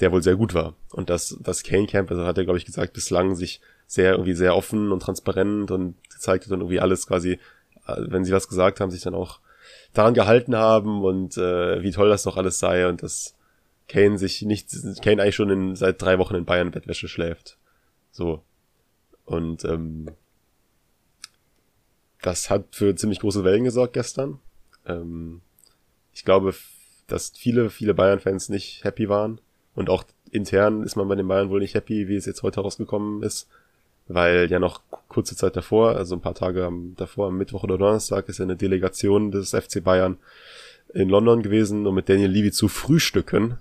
der 0.00 0.12
wohl 0.12 0.22
sehr 0.22 0.36
gut 0.36 0.54
war 0.54 0.74
und 0.90 1.10
dass 1.10 1.36
das 1.40 1.64
Kane 1.64 1.86
Camp, 1.86 2.10
also 2.10 2.24
hat 2.24 2.38
er 2.38 2.44
glaube 2.44 2.58
ich 2.58 2.64
gesagt, 2.64 2.92
bislang 2.92 3.34
sich 3.34 3.60
sehr 3.86 4.12
irgendwie 4.12 4.34
sehr 4.34 4.56
offen 4.56 4.92
und 4.92 5.00
transparent 5.00 5.70
und 5.70 5.96
gezeigt 6.08 6.44
hat 6.44 6.52
und 6.52 6.60
irgendwie 6.60 6.80
alles 6.80 7.06
quasi, 7.06 7.32
äh, 7.86 7.96
wenn 8.06 8.24
sie 8.24 8.32
was 8.32 8.48
gesagt 8.48 8.80
haben, 8.80 8.90
sich 8.90 9.02
dann 9.02 9.14
auch 9.14 9.40
daran 9.92 10.14
gehalten 10.14 10.56
haben 10.56 11.02
und 11.04 11.36
äh, 11.36 11.82
wie 11.82 11.90
toll 11.90 12.08
das 12.08 12.22
doch 12.22 12.36
alles 12.36 12.58
sei 12.58 12.88
und 12.88 13.02
dass 13.02 13.34
Kane 13.88 14.18
sich 14.18 14.42
nicht, 14.42 14.70
Kane 15.02 15.22
eigentlich 15.22 15.34
schon 15.34 15.50
in, 15.50 15.76
seit 15.76 16.00
drei 16.00 16.18
Wochen 16.18 16.34
in 16.34 16.44
Bayern 16.44 16.70
Bettwäsche 16.70 17.08
schläft. 17.08 17.58
So. 18.10 18.42
Und 19.24 19.64
ähm, 19.64 20.10
das 22.22 22.48
hat 22.48 22.64
für 22.70 22.94
ziemlich 22.94 23.20
große 23.20 23.44
Wellen 23.44 23.64
gesorgt 23.64 23.94
gestern. 23.94 24.38
Ähm, 24.86 25.42
ich 26.12 26.24
glaube, 26.24 26.54
dass 27.06 27.30
viele, 27.30 27.68
viele 27.68 27.94
Bayern-Fans 27.94 28.48
nicht 28.48 28.84
happy 28.84 29.08
waren. 29.08 29.40
Und 29.74 29.90
auch 29.90 30.04
intern 30.30 30.82
ist 30.82 30.96
man 30.96 31.08
bei 31.08 31.14
den 31.14 31.28
Bayern 31.28 31.50
wohl 31.50 31.60
nicht 31.60 31.74
happy, 31.74 32.08
wie 32.08 32.16
es 32.16 32.26
jetzt 32.26 32.42
heute 32.42 32.60
rausgekommen 32.60 33.22
ist 33.22 33.48
weil 34.14 34.50
ja 34.50 34.58
noch 34.58 34.80
kurze 35.08 35.36
Zeit 35.36 35.56
davor, 35.56 35.96
also 35.96 36.14
ein 36.14 36.20
paar 36.20 36.34
Tage 36.34 36.70
davor, 36.96 37.28
am 37.28 37.38
Mittwoch 37.38 37.64
oder 37.64 37.78
Donnerstag, 37.78 38.28
ist 38.28 38.38
ja 38.38 38.44
eine 38.44 38.56
Delegation 38.56 39.30
des 39.30 39.50
FC 39.50 39.82
Bayern 39.82 40.18
in 40.94 41.08
London 41.08 41.42
gewesen, 41.42 41.86
um 41.86 41.94
mit 41.94 42.08
Daniel 42.08 42.30
Levy 42.30 42.50
zu 42.50 42.68
frühstücken. 42.68 43.58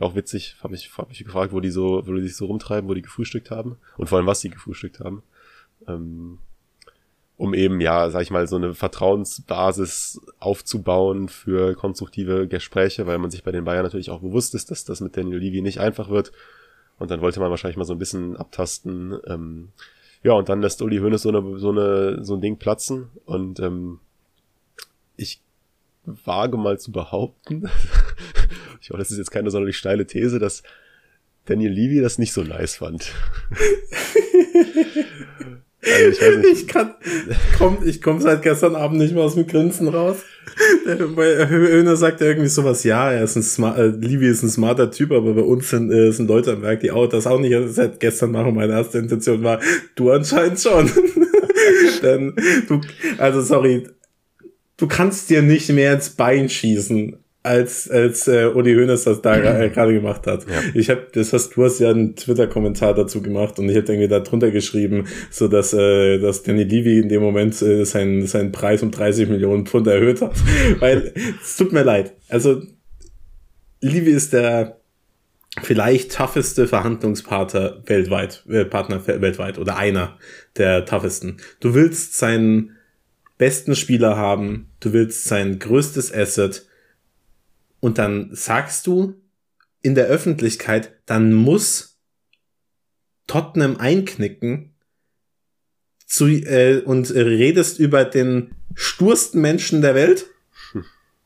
Auch 0.00 0.16
witzig, 0.16 0.56
habe 0.62 0.74
ich, 0.74 0.90
hab 0.96 1.08
mich 1.08 1.22
gefragt, 1.22 1.52
wo 1.52 1.60
die 1.60 1.70
so, 1.70 2.02
wo 2.06 2.14
die 2.14 2.22
sich 2.22 2.36
so 2.36 2.46
rumtreiben, 2.46 2.88
wo 2.88 2.94
die 2.94 3.02
gefrühstückt 3.02 3.50
haben 3.50 3.76
und 3.96 4.08
vor 4.08 4.18
allem, 4.18 4.26
was 4.26 4.40
sie 4.40 4.50
gefrühstückt 4.50 4.98
haben. 5.00 5.22
Ähm, 5.86 6.38
um 7.36 7.52
eben, 7.52 7.80
ja, 7.80 8.10
sag 8.10 8.22
ich 8.22 8.30
mal, 8.30 8.46
so 8.46 8.56
eine 8.56 8.74
Vertrauensbasis 8.74 10.20
aufzubauen 10.38 11.28
für 11.28 11.74
konstruktive 11.74 12.48
Gespräche, 12.48 13.06
weil 13.06 13.18
man 13.18 13.30
sich 13.30 13.42
bei 13.42 13.52
den 13.52 13.64
Bayern 13.64 13.82
natürlich 13.82 14.10
auch 14.10 14.20
bewusst 14.20 14.54
ist, 14.54 14.70
dass 14.70 14.84
das 14.84 15.00
mit 15.00 15.16
Daniel 15.16 15.38
Levy 15.38 15.60
nicht 15.60 15.80
einfach 15.80 16.10
wird 16.10 16.32
und 17.04 17.10
dann 17.10 17.20
wollte 17.20 17.38
man 17.38 17.50
wahrscheinlich 17.50 17.76
mal 17.76 17.84
so 17.84 17.92
ein 17.92 17.98
bisschen 17.98 18.36
abtasten. 18.36 19.18
Ähm, 19.26 19.68
ja, 20.22 20.32
und 20.32 20.48
dann 20.48 20.62
lässt 20.62 20.80
Uli 20.80 20.98
Hoeneß 20.98 21.22
so, 21.22 21.28
eine, 21.28 21.58
so, 21.58 21.70
eine, 21.70 22.24
so 22.24 22.34
ein 22.34 22.40
Ding 22.40 22.56
platzen. 22.56 23.10
Und 23.26 23.60
ähm, 23.60 24.00
ich 25.16 25.42
wage 26.04 26.56
mal 26.56 26.78
zu 26.78 26.92
behaupten, 26.92 27.68
ich 28.80 28.88
hoffe, 28.88 28.98
das 28.98 29.10
ist 29.10 29.18
jetzt 29.18 29.30
keine 29.30 29.50
sonderlich 29.50 29.76
steile 29.76 30.06
These, 30.06 30.38
dass 30.38 30.62
Daniel 31.44 31.72
Levy 31.72 32.00
das 32.00 32.18
nicht 32.18 32.32
so 32.32 32.42
nice 32.42 32.76
fand. 32.76 33.12
Also 35.86 36.08
ich, 36.08 36.20
weiß 36.20 36.36
nicht. 36.38 36.52
ich 36.52 36.68
kann, 36.68 36.94
komm, 37.58 37.78
ich 37.84 38.00
komme 38.00 38.20
seit 38.20 38.42
gestern 38.42 38.74
Abend 38.74 38.98
nicht 38.98 39.14
mehr 39.14 39.22
aus 39.22 39.34
dem 39.34 39.46
Grinsen 39.46 39.88
raus. 39.88 40.18
Bei 41.16 41.48
Höhner 41.48 41.96
sagt 41.96 42.20
er 42.20 42.28
irgendwie 42.28 42.48
sowas, 42.48 42.84
ja, 42.84 43.10
er 43.10 43.24
ist 43.24 43.36
ein 43.36 43.42
smart, 43.42 43.78
äh, 43.78 43.86
Livi 43.88 44.28
ist 44.28 44.42
ein 44.42 44.50
smarter 44.50 44.90
Typ, 44.90 45.12
aber 45.12 45.34
bei 45.34 45.42
uns 45.42 45.70
sind, 45.70 45.90
äh, 45.90 46.12
sind 46.12 46.28
Leute 46.28 46.52
am 46.52 46.62
Werk, 46.62 46.80
die 46.80 46.90
auch 46.90 47.08
das 47.08 47.26
auch 47.26 47.40
nicht 47.40 47.54
seit 47.68 47.98
gestern 48.00 48.30
machen. 48.30 48.54
Meine 48.54 48.72
erste 48.72 48.98
Intention 48.98 49.42
war, 49.42 49.60
du 49.94 50.10
anscheinend 50.10 50.60
schon. 50.60 50.90
dann, 52.02 52.34
du, 52.68 52.80
also 53.18 53.40
sorry, 53.40 53.88
du 54.76 54.86
kannst 54.86 55.30
dir 55.30 55.42
nicht 55.42 55.70
mehr 55.70 55.94
ins 55.94 56.10
Bein 56.10 56.48
schießen, 56.48 57.16
als 57.44 57.90
als 57.90 58.26
äh, 58.26 58.46
Uli 58.46 58.74
Hoeneß 58.74 59.04
das 59.04 59.20
da 59.20 59.36
äh, 59.62 59.68
gerade 59.68 59.92
gemacht 59.92 60.26
hat. 60.26 60.46
Ja. 60.48 60.60
Ich 60.72 60.90
habe 60.90 61.06
das 61.12 61.32
hast 61.32 61.50
du 61.50 61.64
hast 61.64 61.78
ja 61.78 61.90
einen 61.90 62.16
Twitter 62.16 62.46
Kommentar 62.46 62.94
dazu 62.94 63.22
gemacht 63.22 63.58
und 63.58 63.68
ich 63.68 63.76
habe 63.76 63.86
irgendwie 63.86 64.08
da 64.08 64.20
drunter 64.20 64.50
geschrieben, 64.50 65.06
so 65.30 65.46
dass 65.46 65.72
äh, 65.74 66.18
dass 66.18 66.42
Danny 66.42 66.64
Levy 66.64 66.98
in 66.98 67.08
dem 67.08 67.22
Moment 67.22 67.60
äh, 67.60 67.84
seinen 67.84 68.26
seinen 68.26 68.50
Preis 68.50 68.82
um 68.82 68.90
30 68.90 69.28
Millionen 69.28 69.66
Pfund 69.66 69.86
erhöht 69.86 70.22
hat, 70.22 70.32
weil 70.80 71.12
es 71.40 71.56
tut 71.56 71.72
mir 71.72 71.84
leid. 71.84 72.14
Also 72.28 72.62
Levy 73.80 74.10
ist 74.10 74.32
der 74.32 74.80
vielleicht 75.62 76.12
tougheste 76.12 76.66
Verhandlungspartner 76.66 77.82
weltweit, 77.84 78.42
äh, 78.48 78.64
Partner 78.64 79.06
weltweit 79.06 79.58
oder 79.58 79.76
einer 79.76 80.16
der 80.56 80.86
toughesten. 80.86 81.36
Du 81.60 81.74
willst 81.74 82.16
seinen 82.16 82.70
besten 83.36 83.76
Spieler 83.76 84.16
haben, 84.16 84.70
du 84.80 84.94
willst 84.94 85.24
sein 85.24 85.58
größtes 85.58 86.12
Asset 86.12 86.66
und 87.84 87.98
dann 87.98 88.30
sagst 88.32 88.86
du 88.86 89.12
in 89.82 89.94
der 89.94 90.06
Öffentlichkeit, 90.06 90.92
dann 91.04 91.34
muss 91.34 91.98
Tottenham 93.26 93.76
einknicken 93.76 94.72
zu, 96.06 96.28
äh, 96.28 96.80
und 96.82 97.14
redest 97.14 97.78
über 97.78 98.06
den 98.06 98.54
stursten 98.74 99.42
Menschen 99.42 99.82
der 99.82 99.94
Welt? 99.94 100.24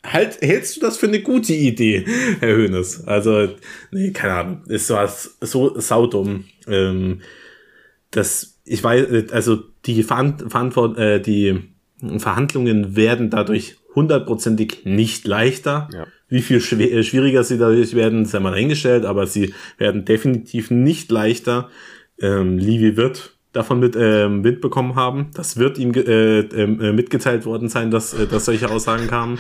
Halt, 0.02 0.40
hältst 0.40 0.76
du 0.76 0.80
das 0.80 0.96
für 0.96 1.06
eine 1.06 1.22
gute 1.22 1.54
Idee, 1.54 2.04
Herr 2.40 2.56
Hönes? 2.56 3.06
Also, 3.06 3.54
nee, 3.92 4.11
keine 4.11 4.34
Ahnung. 4.34 4.64
Ist 4.66 4.90
was 4.90 5.36
so 5.40 5.78
saudumm. 5.78 6.46
Ähm, 6.66 7.20
das, 8.11 8.59
ich 8.64 8.82
weiß, 8.82 9.30
also 9.30 9.62
die, 9.86 10.02
Verantwort 10.02 10.98
äh, 10.98 11.20
die 11.20 11.68
Verhandlungen 12.18 12.96
werden 12.96 13.30
dadurch 13.30 13.76
hundertprozentig 13.94 14.84
nicht 14.84 15.24
leichter. 15.24 15.88
Ja. 15.92 16.09
Wie 16.29 16.43
viel 16.43 16.59
äh, 16.59 17.03
schwieriger 17.03 17.45
sie 17.45 17.59
dadurch 17.59 17.95
werden, 17.95 18.24
sei 18.24 18.41
mal 18.41 18.55
eingestellt, 18.55 19.05
aber 19.05 19.26
sie 19.26 19.55
werden 19.79 20.05
definitiv 20.05 20.70
nicht 20.70 21.11
leichter. 21.11 21.68
Ähm, 22.20 22.59
Livy 22.59 22.97
wird 22.97 23.39
davon 23.53 23.81
mit 23.81 23.97
ähm, 23.97 24.45
Wind 24.45 24.61
bekommen 24.61 24.95
haben. 24.95 25.31
Das 25.35 25.57
wird 25.57 25.79
ihm 25.79 25.95
äh, 25.95 26.41
ähm, 26.41 26.81
äh, 26.81 26.93
mitgeteilt 26.93 27.47
worden 27.47 27.68
sein, 27.68 27.91
dass, 27.91 28.12
äh, 28.14 28.26
dass 28.26 28.45
solche 28.45 28.70
Aussagen 28.70 29.07
kamen. 29.07 29.39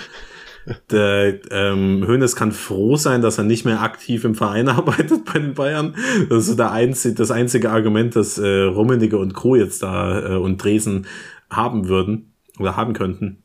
Der 0.90 1.38
ähm, 1.50 2.04
Hönes 2.06 2.36
kann 2.36 2.52
froh 2.52 2.96
sein, 2.96 3.22
dass 3.22 3.38
er 3.38 3.44
nicht 3.44 3.64
mehr 3.64 3.80
aktiv 3.80 4.24
im 4.24 4.34
Verein 4.34 4.68
arbeitet 4.68 5.24
bei 5.24 5.38
den 5.38 5.54
Bayern. 5.54 5.94
Das 6.28 6.48
ist 6.48 6.58
der 6.58 6.72
einzige, 6.72 7.14
das 7.14 7.30
einzige 7.30 7.70
Argument, 7.70 8.16
das 8.16 8.38
äh, 8.38 8.62
Rummenigge 8.62 9.18
und 9.18 9.34
Co. 9.34 9.56
jetzt 9.56 9.82
da 9.82 10.34
äh, 10.34 10.36
und 10.36 10.62
Dresden 10.62 11.06
haben 11.50 11.88
würden 11.88 12.34
oder 12.58 12.76
haben 12.76 12.92
könnten. 12.92 13.42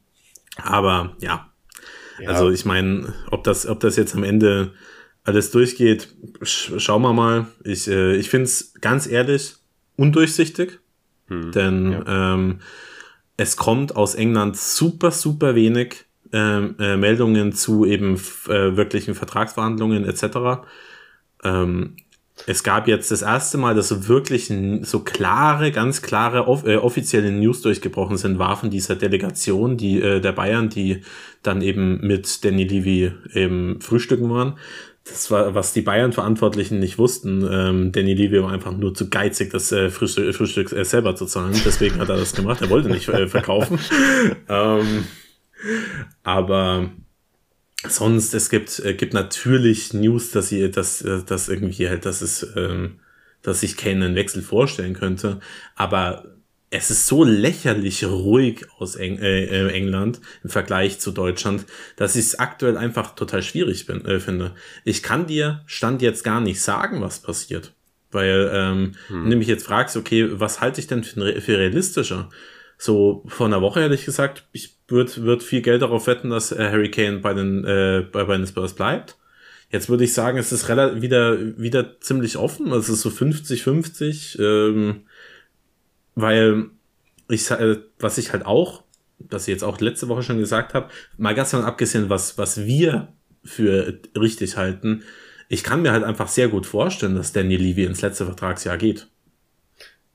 Aber 0.61 1.15
ja, 1.19 1.52
ja. 2.19 2.29
Also 2.29 2.49
ich 2.49 2.65
meine, 2.65 3.13
ob 3.31 3.43
das, 3.43 3.67
ob 3.67 3.79
das 3.79 3.95
jetzt 3.95 4.15
am 4.15 4.23
Ende 4.23 4.73
alles 5.23 5.51
durchgeht, 5.51 6.13
sch 6.41 6.73
schauen 6.77 7.01
wir 7.01 7.13
mal. 7.13 7.47
Ich, 7.63 7.87
äh, 7.87 8.15
ich 8.15 8.29
finde 8.29 8.45
es 8.45 8.73
ganz 8.81 9.07
ehrlich 9.07 9.55
undurchsichtig, 9.95 10.79
hm. 11.27 11.51
denn 11.51 11.91
ja. 11.91 12.33
ähm, 12.33 12.59
es 13.37 13.57
kommt 13.57 13.95
aus 13.95 14.15
England 14.15 14.57
super, 14.57 15.11
super 15.11 15.55
wenig 15.55 16.05
ähm, 16.31 16.75
äh, 16.79 16.97
Meldungen 16.97 17.53
zu 17.53 17.85
eben 17.85 18.15
äh, 18.47 18.75
wirklichen 18.75 19.15
Vertragsverhandlungen 19.15 20.05
etc. 20.05 20.65
Ähm, 21.43 21.95
es 22.47 22.63
gab 22.63 22.87
jetzt 22.87 23.11
das 23.11 23.21
erste 23.21 23.57
Mal, 23.57 23.75
dass 23.75 23.89
so 23.89 24.07
wirklich 24.07 24.51
so 24.81 24.99
klare, 24.99 25.71
ganz 25.71 26.01
klare 26.01 26.47
off 26.47 26.65
äh, 26.65 26.77
offizielle 26.77 27.31
News 27.31 27.61
durchgebrochen 27.61 28.17
sind, 28.17 28.39
war 28.39 28.57
von 28.57 28.69
dieser 28.69 28.95
Delegation, 28.95 29.77
die 29.77 30.01
äh, 30.01 30.19
der 30.19 30.31
Bayern, 30.31 30.69
die 30.69 31.01
dann 31.41 31.61
eben 31.61 32.05
mit 32.05 32.43
Danny 32.43 32.63
Levy 32.63 33.11
eben 33.33 33.79
frühstücken 33.81 34.29
waren. 34.29 34.57
Das 35.05 35.29
war, 35.31 35.53
was 35.53 35.73
die 35.73 35.81
Bayern-Verantwortlichen 35.81 36.79
nicht 36.79 36.97
wussten. 36.97 37.47
Ähm, 37.49 37.91
Danny 37.91 38.13
Levy 38.13 38.41
war 38.41 38.51
einfach 38.51 38.71
nur 38.71 38.93
zu 38.93 39.09
geizig, 39.09 39.51
das 39.51 39.71
äh, 39.71 39.89
Frühstück, 39.89 40.33
Frühstück 40.33 40.71
äh, 40.71 40.85
selber 40.85 41.15
zu 41.15 41.25
zahlen. 41.25 41.53
Deswegen 41.65 41.99
hat 41.99 42.09
er 42.09 42.17
das 42.17 42.33
gemacht. 42.33 42.61
Er 42.61 42.69
wollte 42.69 42.89
nicht 42.89 43.09
äh, 43.09 43.27
verkaufen. 43.27 43.79
ähm, 44.49 45.03
aber 46.23 46.89
sonst, 47.87 48.33
es 48.33 48.49
gibt, 48.49 48.79
äh, 48.79 48.93
gibt 48.93 49.13
natürlich 49.13 49.93
News, 49.93 50.31
dass 50.31 50.49
sie, 50.49 50.69
dass, 50.71 51.01
äh, 51.01 51.23
dass 51.23 51.49
irgendwie 51.49 51.89
halt, 51.89 52.05
dass 52.05 52.21
es, 52.21 52.47
ähm, 52.55 52.99
dass 53.41 53.59
sich 53.59 53.77
Kane 53.77 54.05
einen 54.05 54.15
Wechsel 54.15 54.41
vorstellen 54.41 54.93
könnte. 54.93 55.39
Aber 55.75 56.33
es 56.73 56.89
ist 56.89 57.05
so 57.05 57.23
lächerlich 57.23 58.03
ruhig 58.03 58.65
aus 58.79 58.95
Eng 58.95 59.19
äh, 59.19 59.43
äh, 59.43 59.71
England 59.71 60.19
im 60.43 60.49
Vergleich 60.49 60.99
zu 60.99 61.11
Deutschland, 61.11 61.65
dass 61.97 62.15
ich 62.15 62.25
es 62.25 62.39
aktuell 62.39 62.77
einfach 62.77 63.13
total 63.13 63.43
schwierig 63.43 63.85
bin, 63.85 64.03
äh, 64.05 64.19
finde. 64.19 64.55
Ich 64.83 65.03
kann 65.03 65.27
dir 65.27 65.61
Stand 65.67 66.01
jetzt 66.01 66.23
gar 66.23 66.41
nicht 66.41 66.61
sagen, 66.61 67.01
was 67.01 67.19
passiert. 67.19 67.73
Weil, 68.11 68.51
ähm, 68.53 68.91
hm. 69.07 69.23
wenn 69.23 69.29
du 69.31 69.37
mich 69.37 69.47
jetzt 69.47 69.65
fragst, 69.65 69.97
okay, 69.97 70.27
was 70.31 70.61
halte 70.61 70.79
ich 70.79 70.87
denn 70.87 71.03
für, 71.03 71.41
für 71.41 71.57
realistischer? 71.57 72.29
So 72.77 73.23
vor 73.27 73.47
einer 73.47 73.61
Woche 73.61 73.81
ehrlich 73.81 74.05
gesagt, 74.05 74.45
ich 74.51 74.72
würde 74.87 75.15
würd 75.23 75.43
viel 75.43 75.61
Geld 75.61 75.81
darauf 75.81 76.07
wetten, 76.07 76.29
dass 76.29 76.51
äh, 76.51 76.69
Harry 76.69 76.91
Kane 76.91 77.19
bei 77.19 77.33
den, 77.33 77.63
äh, 77.65 78.05
bei, 78.11 78.25
bei 78.25 78.37
den 78.37 78.47
Spurs 78.47 78.73
bleibt. 78.73 79.17
Jetzt 79.71 79.89
würde 79.89 80.03
ich 80.03 80.13
sagen, 80.13 80.37
es 80.37 80.51
ist 80.51 80.69
relativ 80.69 81.01
wieder, 81.01 81.57
wieder 81.57 81.99
ziemlich 81.99 82.37
offen. 82.37 82.71
Es 82.73 82.89
ist 82.89 83.01
so 83.01 83.09
50-50. 83.09 84.39
Ähm, 84.39 85.01
weil 86.15 86.69
ich, 87.29 87.49
äh, 87.49 87.77
was 87.99 88.17
ich 88.17 88.33
halt 88.33 88.45
auch, 88.45 88.83
was 89.17 89.43
ich 89.43 89.53
jetzt 89.53 89.63
auch 89.63 89.79
letzte 89.79 90.07
Woche 90.09 90.23
schon 90.23 90.37
gesagt 90.37 90.73
habe, 90.73 90.89
mal 91.17 91.33
ganz 91.33 91.51
davon 91.51 91.65
abgesehen, 91.65 92.09
was, 92.09 92.37
was 92.37 92.65
wir 92.65 93.13
für 93.43 93.99
richtig 94.15 94.57
halten, 94.57 95.03
ich 95.49 95.63
kann 95.63 95.81
mir 95.81 95.91
halt 95.91 96.03
einfach 96.03 96.27
sehr 96.27 96.47
gut 96.47 96.65
vorstellen, 96.65 97.15
dass 97.15 97.33
Danny 97.33 97.57
Levy 97.57 97.83
ins 97.83 98.01
letzte 98.01 98.25
Vertragsjahr 98.25 98.77
geht 98.77 99.07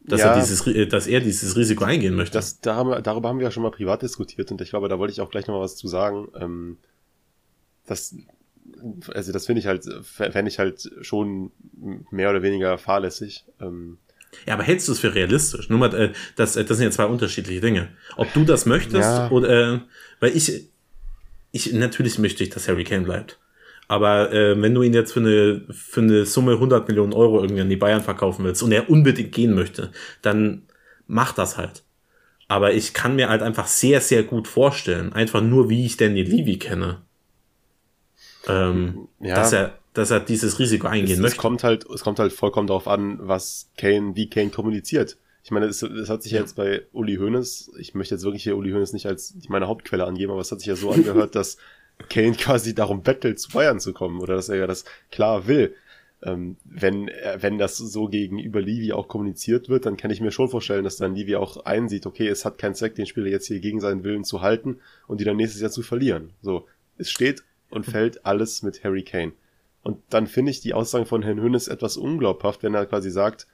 dass 0.09 0.20
ja, 0.20 0.32
er 0.32 0.40
dieses, 0.40 0.66
äh, 0.66 0.86
dass 0.86 1.06
er 1.06 1.20
dieses 1.20 1.56
Risiko 1.56 1.84
eingehen 1.84 2.14
möchte. 2.14 2.36
Das, 2.36 2.61
da 2.61 2.74
haben 2.74 2.90
wir, 2.90 3.00
darüber 3.02 3.28
haben 3.28 3.38
wir 3.38 3.44
ja 3.44 3.50
schon 3.50 3.62
mal 3.62 3.70
privat 3.70 4.02
diskutiert 4.02 4.50
und 4.50 4.61
ich 4.61 4.70
glaube, 4.70 4.88
da 4.88 4.98
wollte 4.98 5.12
ich 5.12 5.20
auch 5.20 5.30
gleich 5.30 5.46
noch 5.46 5.54
mal 5.54 5.61
was 5.61 5.76
zu 5.76 5.88
sagen. 5.88 6.28
Ähm, 6.38 6.78
das, 7.86 8.16
also 9.14 9.32
das 9.32 9.46
finde 9.46 9.61
ich 9.61 9.66
halt, 9.66 9.84
fände 10.02 10.48
ich 10.48 10.59
halt 10.59 10.90
schon 11.02 11.52
mehr 12.11 12.30
oder 12.30 12.42
weniger 12.42 12.78
fahrlässig. 12.78 13.44
Ähm, 13.61 13.98
ja, 14.46 14.54
aber 14.54 14.62
hältst 14.62 14.88
du 14.88 14.92
es 14.92 15.00
für 15.00 15.14
realistisch? 15.14 15.68
Nur 15.68 15.78
mal, 15.78 15.94
äh, 15.94 16.12
das, 16.36 16.54
das 16.54 16.68
sind 16.68 16.82
ja 16.82 16.90
zwei 16.90 17.06
unterschiedliche 17.06 17.61
Dinge. 17.61 17.88
Ob 18.16 18.32
du 18.34 18.44
das 18.44 18.66
möchtest 18.66 19.09
ja. 19.09 19.30
oder, 19.30 19.74
äh, 19.74 19.80
weil 20.20 20.36
ich, 20.36 20.68
ich, 21.52 21.72
natürlich 21.72 22.18
möchte 22.18 22.42
ich, 22.44 22.50
dass 22.50 22.68
Harry 22.68 22.84
Kane 22.84 23.04
bleibt. 23.04 23.38
Aber 23.89 24.32
äh, 24.32 24.61
wenn 24.61 24.74
du 24.74 24.82
ihn 24.82 24.93
jetzt 24.93 25.12
für 25.12 25.20
eine, 25.20 25.62
für 25.70 26.03
eine 26.03 26.26
Summe 26.26 26.53
100 26.53 26.86
Millionen 26.89 27.14
Euro 27.14 27.41
irgendwie 27.41 27.62
an 27.62 27.70
die 27.70 27.76
Bayern 27.76 28.03
verkaufen 28.03 28.45
willst 28.45 28.62
und 28.62 28.70
er 28.70 28.91
unbedingt 28.91 29.32
gehen 29.32 29.55
möchte, 29.55 29.91
dann 30.20 30.62
mach 31.07 31.32
das 31.32 31.57
halt. 31.57 31.84
Aber 32.49 32.72
ich 32.72 32.93
kann 32.93 33.16
mir 33.16 33.30
halt 33.30 33.43
einfach 33.43 33.66
sehr, 33.66 34.01
sehr 34.01 34.22
gut 34.22 34.47
vorstellen, 34.47 35.12
einfach 35.12 35.41
nur 35.41 35.70
wie 35.70 35.86
ich 35.86 35.97
Danny 35.97 36.22
Levy 36.22 36.59
kenne, 36.59 37.03
ähm, 38.47 39.09
ja. 39.20 39.34
dass 39.34 39.53
er 39.53 39.78
dass 39.95 40.11
er 40.12 40.20
dieses 40.20 40.59
Risiko 40.61 40.86
eingehen 40.86 41.16
es, 41.16 41.20
möchte. 41.20 41.36
Es 41.36 41.43
kommt 41.43 41.64
halt, 41.64 41.84
es 41.91 42.03
kommt 42.03 42.20
halt 42.20 42.32
vollkommen 42.32 42.68
darauf 42.68 42.86
an, 42.86 43.18
was 43.20 43.70
Kane, 43.76 44.14
wie 44.14 44.30
Kane 44.30 44.51
kommuniziert. 44.51 45.18
Ich 45.43 45.51
meine, 45.51 45.66
es, 45.66 45.82
es 45.82 46.09
hat 46.09 46.22
sich 46.22 46.32
ja. 46.32 46.41
jetzt 46.41 46.55
bei 46.55 46.82
Uli 46.93 47.16
Hoeneß, 47.16 47.72
ich 47.78 47.95
möchte 47.95 48.14
jetzt 48.14 48.22
wirklich 48.22 48.43
hier 48.45 48.57
Uli 48.57 48.70
Hoeneß 48.70 48.93
nicht 48.93 49.07
als 49.07 49.34
meine 49.49 49.66
Hauptquelle 49.66 50.05
angeben, 50.05 50.30
aber 50.30 50.41
es 50.41 50.53
hat 50.53 50.61
sich 50.61 50.68
ja 50.68 50.76
so 50.76 50.91
angehört, 50.91 51.34
dass 51.34 51.57
Kane 52.09 52.32
quasi 52.36 52.74
darum 52.74 53.03
bettelt, 53.03 53.40
zu 53.40 53.51
Bayern 53.51 53.80
zu 53.80 53.92
kommen 53.92 54.20
oder 54.20 54.34
dass 54.34 54.49
er 54.49 54.57
ja 54.57 54.66
das 54.66 54.84
klar 55.11 55.46
will. 55.46 55.74
Ähm, 56.20 56.57
wenn, 56.64 57.11
wenn 57.36 57.59
das 57.59 57.76
so 57.76 58.09
gegenüber 58.09 58.61
Levy 58.61 58.92
auch 58.92 59.07
kommuniziert 59.07 59.68
wird, 59.68 59.86
dann 59.86 59.96
kann 59.96 60.11
ich 60.11 60.20
mir 60.20 60.32
schon 60.32 60.49
vorstellen, 60.49 60.82
dass 60.82 60.96
dann 60.96 61.14
Levy 61.14 61.36
auch 61.36 61.64
einsieht, 61.64 62.07
okay, 62.07 62.26
es 62.26 62.44
hat 62.44 62.59
keinen 62.59 62.74
Zweck, 62.74 62.96
den 62.96 63.07
Spieler 63.07 63.28
jetzt 63.28 63.46
hier 63.46 63.61
gegen 63.61 63.80
seinen 63.80 64.03
Willen 64.03 64.24
zu 64.24 64.40
halten 64.40 64.78
und 65.07 65.20
die 65.20 65.24
dann 65.24 65.36
nächstes 65.36 65.61
Jahr 65.61 65.70
zu 65.70 65.82
verlieren. 65.82 66.30
So, 66.42 66.66
es 66.96 67.11
steht 67.11 67.44
und 67.70 67.86
fällt 67.86 68.26
alles 68.26 68.62
mit 68.62 68.82
Harry 68.82 69.05
Kane. 69.05 69.32
Und 69.82 69.99
dann 70.11 70.26
finde 70.26 70.51
ich 70.51 70.61
die 70.61 70.74
Aussagen 70.74 71.07
von 71.07 71.22
Herrn 71.22 71.40
Hönes 71.40 71.68
etwas 71.68 71.96
unglaubhaft, 71.96 72.64
wenn 72.64 72.74
er 72.74 72.86
quasi 72.86 73.11
sagt, 73.11 73.46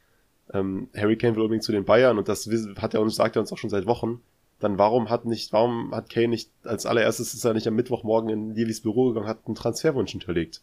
ähm, 0.53 0.89
Harry 0.97 1.17
Kane 1.17 1.37
will 1.37 1.43
unbedingt 1.43 1.65
zu 1.65 1.73
den 1.73 1.85
Bayern 1.85 2.19
und 2.19 2.29
das 2.29 2.49
hat 2.79 2.95
er 2.95 3.01
uns, 3.03 3.17
sagt 3.17 3.37
er 3.37 3.41
uns 3.41 3.53
auch 3.53 3.59
schon 3.59 3.71
seit 3.71 3.87
Wochen 3.87 4.23
dann 4.65 4.79
warum 4.79 5.11
hat 5.11 5.27
nicht, 5.27 5.53
warum 5.53 5.95
hat 5.95 6.11
Kane 6.11 6.29
nicht, 6.29 6.51
als 6.65 6.87
allererstes 6.87 7.35
ist 7.35 7.45
er 7.45 7.55
nicht 7.55 7.69
am 7.69 7.75
Mittwochmorgen 7.75 8.31
in 8.31 8.55
Levis 8.55 8.81
Büro 8.81 9.09
gegangen, 9.09 9.29
hat 9.29 9.47
einen 9.47 9.55
Transferwunsch 9.55 10.13
hinterlegt. 10.13 10.63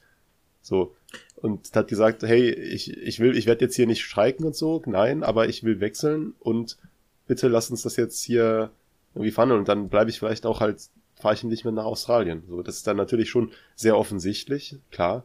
So. 0.62 0.96
Und 1.36 1.76
hat 1.76 1.88
gesagt, 1.88 2.24
hey, 2.24 2.52
ich, 2.52 2.96
ich 2.98 3.20
will, 3.20 3.38
ich 3.38 3.46
werde 3.46 3.66
jetzt 3.66 3.76
hier 3.76 3.88
nicht 3.88 4.04
streiken 4.04 4.46
und 4.46 4.56
so, 4.56 4.82
nein, 4.86 5.24
aber 5.24 5.48
ich 5.48 5.64
will 5.64 5.80
wechseln 5.80 6.34
und 6.40 6.78
bitte 7.28 7.48
lass 7.48 7.72
uns 7.72 7.84
das 7.84 7.96
jetzt 7.96 8.22
hier 8.22 8.72
irgendwie 9.14 9.32
fangen 9.32 9.58
und 9.58 9.68
dann 9.68 9.90
bleibe 9.90 10.10
ich 10.10 10.20
vielleicht 10.20 10.46
auch 10.46 10.60
halt, 10.60 10.82
fahre 11.16 11.34
ich 11.34 11.44
nicht 11.44 11.64
mehr 11.64 11.74
nach 11.74 11.86
Australien. 11.86 12.44
So, 12.48 12.62
das 12.62 12.78
ist 12.78 12.88
dann 12.88 12.98
natürlich 12.98 13.30
schon 13.30 13.52
sehr 13.76 13.98
offensichtlich, 13.98 14.78
klar. 14.92 15.24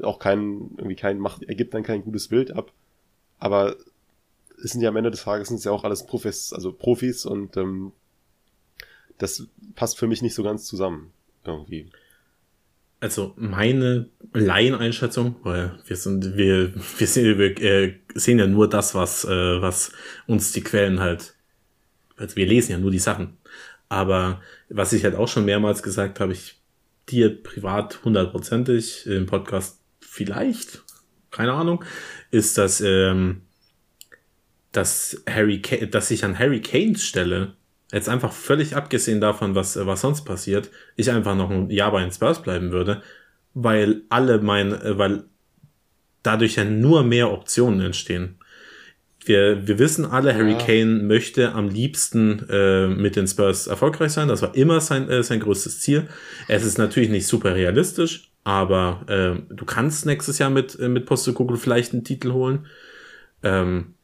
Auch 0.00 0.18
kein, 0.18 0.70
irgendwie 0.76 0.96
kein, 0.96 1.18
macht, 1.18 1.42
ergibt 1.42 1.74
dann 1.74 1.82
kein 1.82 2.04
gutes 2.04 2.28
Bild 2.28 2.52
ab. 2.52 2.72
Aber 3.38 3.76
es 4.62 4.72
sind 4.72 4.80
ja 4.80 4.88
am 4.88 4.96
Ende 4.96 5.10
des 5.10 5.24
Tages 5.24 5.48
sind 5.48 5.58
es 5.58 5.64
ja 5.64 5.72
auch 5.72 5.84
alles 5.84 6.06
Profis, 6.06 6.52
also 6.52 6.72
Profis 6.72 7.26
und 7.26 7.56
ähm, 7.56 7.92
das 9.18 9.46
passt 9.74 9.98
für 9.98 10.06
mich 10.06 10.22
nicht 10.22 10.34
so 10.34 10.42
ganz 10.42 10.64
zusammen 10.64 11.12
irgendwie. 11.44 11.90
Also 13.00 13.34
meine 13.36 14.08
Laieneinschätzung, 14.32 15.36
weil 15.42 15.78
wir 15.86 15.96
sind, 15.96 16.36
wir, 16.36 16.74
wir 16.98 17.06
sehen, 17.06 17.38
wir 17.38 17.60
äh, 17.60 17.94
sehen 18.14 18.38
ja 18.38 18.46
nur 18.46 18.68
das, 18.68 18.94
was, 18.94 19.24
äh, 19.24 19.60
was 19.60 19.92
uns 20.26 20.52
die 20.52 20.62
Quellen 20.62 20.98
halt, 20.98 21.34
also 22.16 22.34
wir 22.36 22.46
lesen 22.46 22.72
ja 22.72 22.78
nur 22.78 22.90
die 22.90 22.98
Sachen. 22.98 23.36
Aber 23.88 24.42
was 24.68 24.92
ich 24.92 25.04
halt 25.04 25.14
auch 25.14 25.28
schon 25.28 25.44
mehrmals 25.44 25.82
gesagt 25.82 26.18
habe, 26.18 26.32
ich 26.32 26.60
dir 27.08 27.42
privat 27.42 28.04
hundertprozentig 28.04 29.06
im 29.06 29.26
Podcast 29.26 29.80
vielleicht, 30.00 30.82
keine 31.30 31.52
Ahnung, 31.52 31.84
ist, 32.30 32.58
dass, 32.58 32.80
ähm, 32.80 33.42
dass 34.72 35.22
Harry, 35.28 35.62
dass 35.90 36.10
ich 36.10 36.24
an 36.24 36.38
Harry 36.38 36.60
Kanes 36.60 37.04
Stelle 37.04 37.54
jetzt 37.92 38.08
einfach 38.08 38.32
völlig 38.32 38.76
abgesehen 38.76 39.20
davon, 39.20 39.54
was, 39.54 39.76
was 39.86 40.00
sonst 40.00 40.24
passiert, 40.24 40.70
ich 40.96 41.10
einfach 41.10 41.34
noch 41.34 41.50
ein 41.50 41.70
Jahr 41.70 41.92
bei 41.92 42.02
den 42.02 42.12
Spurs 42.12 42.42
bleiben 42.42 42.70
würde, 42.70 43.02
weil 43.54 44.02
alle 44.08 44.40
mein, 44.40 44.72
äh, 44.72 44.98
weil 44.98 45.24
dadurch 46.22 46.56
ja 46.56 46.64
nur 46.64 47.02
mehr 47.04 47.30
Optionen 47.32 47.80
entstehen. 47.80 48.36
Wir, 49.24 49.66
wir 49.66 49.78
wissen 49.78 50.06
alle, 50.06 50.34
Harry 50.34 50.52
ja. 50.52 50.58
Kane 50.58 51.02
möchte 51.02 51.52
am 51.52 51.68
liebsten 51.68 52.48
äh, 52.48 52.88
mit 52.88 53.16
den 53.16 53.26
Spurs 53.26 53.66
erfolgreich 53.66 54.12
sein. 54.12 54.28
Das 54.28 54.42
war 54.42 54.54
immer 54.54 54.80
sein, 54.80 55.08
äh, 55.10 55.22
sein 55.22 55.40
größtes 55.40 55.80
Ziel. 55.80 56.08
Es 56.46 56.64
ist 56.64 56.78
natürlich 56.78 57.10
nicht 57.10 57.26
super 57.26 57.54
realistisch, 57.54 58.30
aber 58.44 59.04
äh, 59.06 59.54
du 59.54 59.64
kannst 59.64 60.06
nächstes 60.06 60.38
Jahr 60.38 60.50
mit, 60.50 60.78
äh, 60.78 60.88
mit 60.88 61.04
Postekugel 61.04 61.56
vielleicht 61.56 61.92
einen 61.92 62.04
Titel 62.04 62.32
holen. 62.32 62.66
Ähm, 63.42 63.94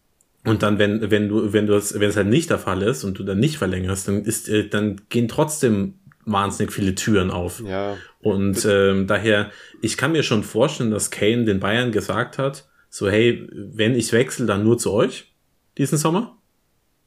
und 0.45 0.63
dann, 0.63 0.79
wenn, 0.79 1.11
wenn 1.11 1.29
du, 1.29 1.53
wenn 1.53 1.67
du 1.67 1.75
es, 1.75 1.99
wenn 1.99 2.11
es 2.11 2.17
halt 2.17 2.29
nicht 2.29 2.51
der 2.51 2.59
Fall 2.59 2.83
ist 2.83 3.03
und 3.03 3.19
du 3.19 3.25
dann 3.25 3.39
nicht 3.39 3.57
verlängerst, 3.57 4.09
dann 4.09 4.25
ist, 4.25 4.49
äh, 4.49 4.69
dann 4.69 5.01
gehen 5.09 5.27
trotzdem 5.27 5.95
wahnsinnig 6.27 6.73
viele 6.73 6.95
Türen 6.95 7.31
auf. 7.31 7.63
Ja. 7.67 7.97
Und 8.21 8.65
ähm, 8.67 9.07
daher, 9.07 9.51
ich 9.81 9.97
kann 9.97 10.13
mir 10.13 10.23
schon 10.23 10.43
vorstellen, 10.43 10.91
dass 10.91 11.11
Kane 11.11 11.45
den 11.45 11.61
Bayern 11.61 11.93
gesagt 11.93 12.39
hat, 12.39 12.69
so 12.91 13.09
hey, 13.09 13.49
wenn 13.53 13.95
ich 13.95 14.13
wechsle, 14.13 14.47
dann 14.47 14.65
nur 14.65 14.79
zu 14.79 14.93
euch 14.93 15.33
diesen 15.79 15.99
Sommer. 15.99 16.37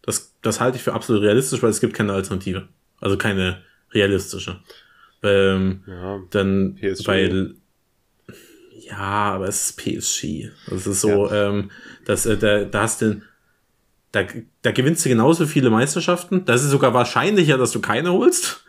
Das, 0.02 0.36
das 0.42 0.60
halte 0.60 0.78
ich 0.78 0.84
für 0.84 0.94
absolut 0.94 1.22
realistisch, 1.22 1.62
weil 1.62 1.70
es 1.70 1.80
gibt 1.80 1.94
keine 1.94 2.14
Alternative. 2.14 2.68
Also 3.00 3.18
keine 3.18 3.62
realistische. 3.92 4.60
Ähm, 5.24 5.84
ja, 5.88 6.20
dann, 6.32 6.76
PSG. 6.76 7.08
weil 7.08 7.56
ja, 8.88 9.34
aber 9.34 9.48
es 9.48 9.70
ist 9.70 9.78
PSG. 9.78 10.50
Das 10.70 10.88
ist 10.88 11.02
so, 11.02 11.28
ja. 11.28 11.50
ähm, 11.50 11.72
dass, 12.06 12.26
äh, 12.26 12.38
da, 12.38 12.64
da 12.64 12.82
hast 12.82 13.02
du, 13.02 13.22
da, 14.18 14.34
da 14.63 14.72
gewinnst 14.72 15.05
du 15.05 15.09
genauso 15.09 15.45
viele 15.45 15.70
Meisterschaften. 15.70 16.45
Das 16.45 16.63
ist 16.63 16.72
sogar 16.72 16.93
wahrscheinlicher, 16.93 17.57
dass 17.57 17.72
du 17.72 17.80
keine 17.80 18.11
holst. 18.11 18.63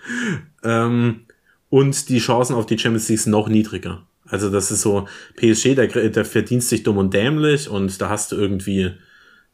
Ähm, 0.62 1.20
und 1.70 2.08
die 2.08 2.18
Chancen 2.18 2.54
auf 2.54 2.66
die 2.66 2.78
Champions 2.78 3.08
League 3.08 3.20
sind 3.20 3.32
noch 3.32 3.48
niedriger. 3.48 4.06
Also 4.26 4.50
das 4.50 4.70
ist 4.70 4.82
so, 4.82 5.08
PSG, 5.36 5.74
der, 5.74 5.86
der 5.86 6.24
verdienst 6.24 6.70
dich 6.70 6.82
dumm 6.82 6.98
und 6.98 7.14
dämlich 7.14 7.68
und 7.68 8.00
da 8.00 8.10
hast 8.10 8.32
du 8.32 8.36
irgendwie 8.36 8.92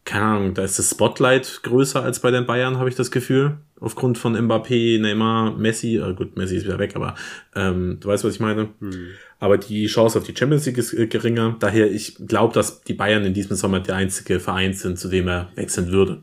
keine 0.04 0.24
Ahnung, 0.24 0.54
da 0.54 0.62
ist 0.62 0.78
das 0.78 0.90
Spotlight 0.90 1.60
größer 1.62 2.02
als 2.02 2.20
bei 2.20 2.30
den 2.30 2.44
Bayern, 2.44 2.78
habe 2.78 2.88
ich 2.88 2.94
das 2.94 3.10
Gefühl. 3.10 3.56
Aufgrund 3.80 4.18
von 4.18 4.36
Mbappé, 4.36 5.00
Neymar, 5.00 5.56
Messi. 5.56 5.96
Äh, 5.96 6.14
gut, 6.14 6.36
Messi 6.36 6.56
ist 6.56 6.64
wieder 6.64 6.78
weg, 6.78 6.94
aber 6.94 7.14
ähm, 7.54 7.98
du 8.00 8.08
weißt, 8.08 8.24
was 8.24 8.34
ich 8.34 8.40
meine. 8.40 8.68
Hm. 8.80 9.08
Aber 9.38 9.58
die 9.58 9.86
Chance 9.86 10.18
auf 10.18 10.24
die 10.24 10.36
Champions 10.36 10.66
League 10.66 10.78
ist 10.78 10.92
äh, 10.92 11.06
geringer. 11.06 11.56
Daher, 11.58 11.90
ich 11.90 12.16
glaube, 12.26 12.54
dass 12.54 12.82
die 12.82 12.94
Bayern 12.94 13.24
in 13.24 13.34
diesem 13.34 13.56
Sommer 13.56 13.80
der 13.80 13.96
einzige 13.96 14.40
Verein 14.40 14.74
sind, 14.74 14.98
zu 14.98 15.08
dem 15.08 15.26
er 15.26 15.50
wechseln 15.54 15.90
würde. 15.90 16.22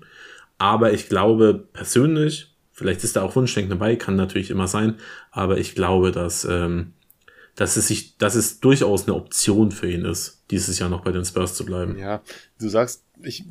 Aber 0.58 0.94
ich 0.94 1.10
glaube 1.10 1.68
persönlich, 1.74 2.54
vielleicht 2.72 3.04
ist 3.04 3.16
da 3.16 3.24
auch 3.24 3.36
Wunschdenken 3.36 3.72
dabei, 3.72 3.96
kann 3.96 4.16
natürlich 4.16 4.52
immer 4.52 4.68
sein, 4.68 4.96
aber 5.32 5.58
ich 5.58 5.74
glaube, 5.74 6.12
dass, 6.12 6.46
ähm, 6.46 6.94
dass 7.56 7.78
es 7.78 7.88
sich, 7.88 8.18
dass 8.18 8.36
es 8.36 8.60
durchaus 8.60 9.08
eine 9.08 9.16
Option 9.16 9.72
für 9.72 9.92
ihn 9.92 10.06
ist, 10.06 10.42
dieses 10.52 10.80
Jahr 10.80 10.90
noch 10.90 11.04
bei 11.04 11.12
den 11.12 11.26
Spurs 11.26 11.56
zu 11.56 11.66
bleiben. 11.66 11.98
Ja, 11.98 12.22
du 12.60 12.70
sagst, 12.70 13.04
ich 13.22 13.44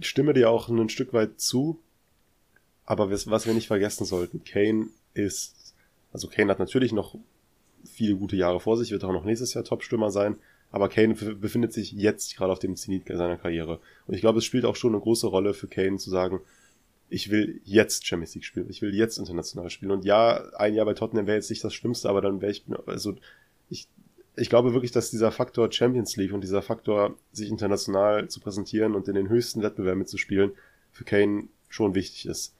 stimme 0.00 0.34
dir 0.34 0.50
auch 0.50 0.68
ein 0.68 0.88
Stück 0.88 1.12
weit 1.12 1.40
zu. 1.40 1.80
Aber 2.84 3.10
was, 3.10 3.28
was 3.28 3.46
wir 3.46 3.54
nicht 3.54 3.66
vergessen 3.66 4.04
sollten, 4.04 4.44
Kane 4.44 4.88
ist, 5.14 5.74
also 6.12 6.28
Kane 6.28 6.50
hat 6.50 6.58
natürlich 6.58 6.92
noch 6.92 7.16
viele 7.84 8.16
gute 8.16 8.36
Jahre 8.36 8.60
vor 8.60 8.76
sich, 8.76 8.90
wird 8.90 9.04
auch 9.04 9.12
noch 9.12 9.24
nächstes 9.24 9.54
Jahr 9.54 9.64
Top-Stürmer 9.64 10.10
sein. 10.10 10.36
Aber 10.70 10.88
Kane 10.88 11.14
befindet 11.14 11.72
sich 11.72 11.92
jetzt 11.92 12.36
gerade 12.36 12.52
auf 12.52 12.58
dem 12.58 12.76
Zenit 12.76 13.06
seiner 13.06 13.36
Karriere. 13.36 13.80
Und 14.06 14.14
ich 14.14 14.20
glaube, 14.20 14.38
es 14.38 14.44
spielt 14.44 14.64
auch 14.64 14.76
schon 14.76 14.92
eine 14.92 15.00
große 15.00 15.26
Rolle 15.26 15.54
für 15.54 15.68
Kane 15.68 15.96
zu 15.96 16.10
sagen, 16.10 16.40
ich 17.08 17.30
will 17.30 17.60
jetzt 17.64 18.06
Champions 18.06 18.34
League 18.34 18.44
spielen, 18.44 18.68
ich 18.68 18.82
will 18.82 18.94
jetzt 18.94 19.18
international 19.18 19.70
spielen. 19.70 19.92
Und 19.92 20.04
ja, 20.04 20.44
ein 20.56 20.74
Jahr 20.74 20.86
bei 20.86 20.94
Tottenham 20.94 21.26
wäre 21.26 21.36
jetzt 21.36 21.50
nicht 21.50 21.62
das 21.62 21.74
Schlimmste, 21.74 22.08
aber 22.08 22.20
dann 22.20 22.40
wäre 22.40 22.52
ich, 22.52 22.64
also 22.86 23.14
ich 23.70 23.88
ich 24.36 24.50
glaube 24.50 24.74
wirklich, 24.74 24.92
dass 24.92 25.10
dieser 25.10 25.32
Faktor 25.32 25.72
Champions 25.72 26.16
League 26.16 26.32
und 26.32 26.42
dieser 26.42 26.62
Faktor, 26.62 27.16
sich 27.32 27.48
international 27.48 28.28
zu 28.28 28.40
präsentieren 28.40 28.94
und 28.94 29.08
in 29.08 29.14
den 29.14 29.28
höchsten 29.28 29.62
Wettbewerben 29.62 29.98
mitzuspielen, 29.98 30.52
für 30.92 31.04
Kane 31.04 31.48
schon 31.68 31.94
wichtig 31.94 32.26
ist. 32.26 32.54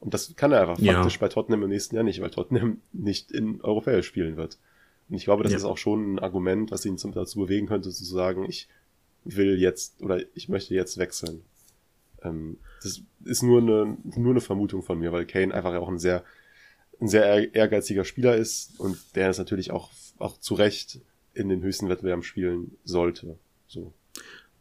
Und 0.00 0.14
das 0.14 0.34
kann 0.34 0.52
er 0.52 0.62
einfach 0.62 0.78
ja. 0.78 0.94
faktisch 0.94 1.18
bei 1.18 1.28
Tottenham 1.28 1.62
im 1.62 1.68
nächsten 1.68 1.94
Jahr 1.94 2.04
nicht, 2.04 2.20
weil 2.20 2.30
Tottenham 2.30 2.80
nicht 2.92 3.30
in 3.30 3.60
Europäer 3.60 4.02
spielen 4.02 4.36
wird. 4.36 4.58
Und 5.08 5.16
ich 5.16 5.24
glaube, 5.24 5.42
das 5.42 5.52
ja. 5.52 5.58
ist 5.58 5.64
auch 5.64 5.78
schon 5.78 6.14
ein 6.14 6.18
Argument, 6.18 6.70
was 6.70 6.84
ihn 6.84 6.98
zum, 6.98 7.12
dazu 7.12 7.40
bewegen 7.40 7.66
könnte, 7.66 7.90
zu 7.90 8.04
sagen, 8.04 8.44
ich 8.48 8.68
will 9.24 9.60
jetzt 9.60 10.00
oder 10.02 10.20
ich 10.34 10.48
möchte 10.48 10.74
jetzt 10.74 10.98
wechseln. 10.98 11.42
Ähm, 12.22 12.58
das 12.82 13.02
ist 13.24 13.42
nur 13.42 13.60
eine, 13.60 13.96
nur 14.16 14.30
eine 14.30 14.40
Vermutung 14.40 14.82
von 14.82 14.98
mir, 14.98 15.12
weil 15.12 15.26
Kane 15.26 15.54
einfach 15.54 15.74
auch 15.74 15.88
ein 15.88 15.98
sehr, 15.98 16.24
ein 17.00 17.08
sehr 17.08 17.54
ehrgeiziger 17.54 18.04
Spieler 18.04 18.36
ist 18.36 18.78
und 18.78 18.98
der 19.14 19.30
ist 19.30 19.38
natürlich 19.38 19.70
auch, 19.70 19.90
auch 20.18 20.38
zu 20.38 20.54
Recht 20.54 21.00
in 21.34 21.48
den 21.48 21.62
höchsten 21.62 21.88
Wettbewerben 21.88 22.22
spielen 22.22 22.76
sollte. 22.84 23.38
So. 23.66 23.92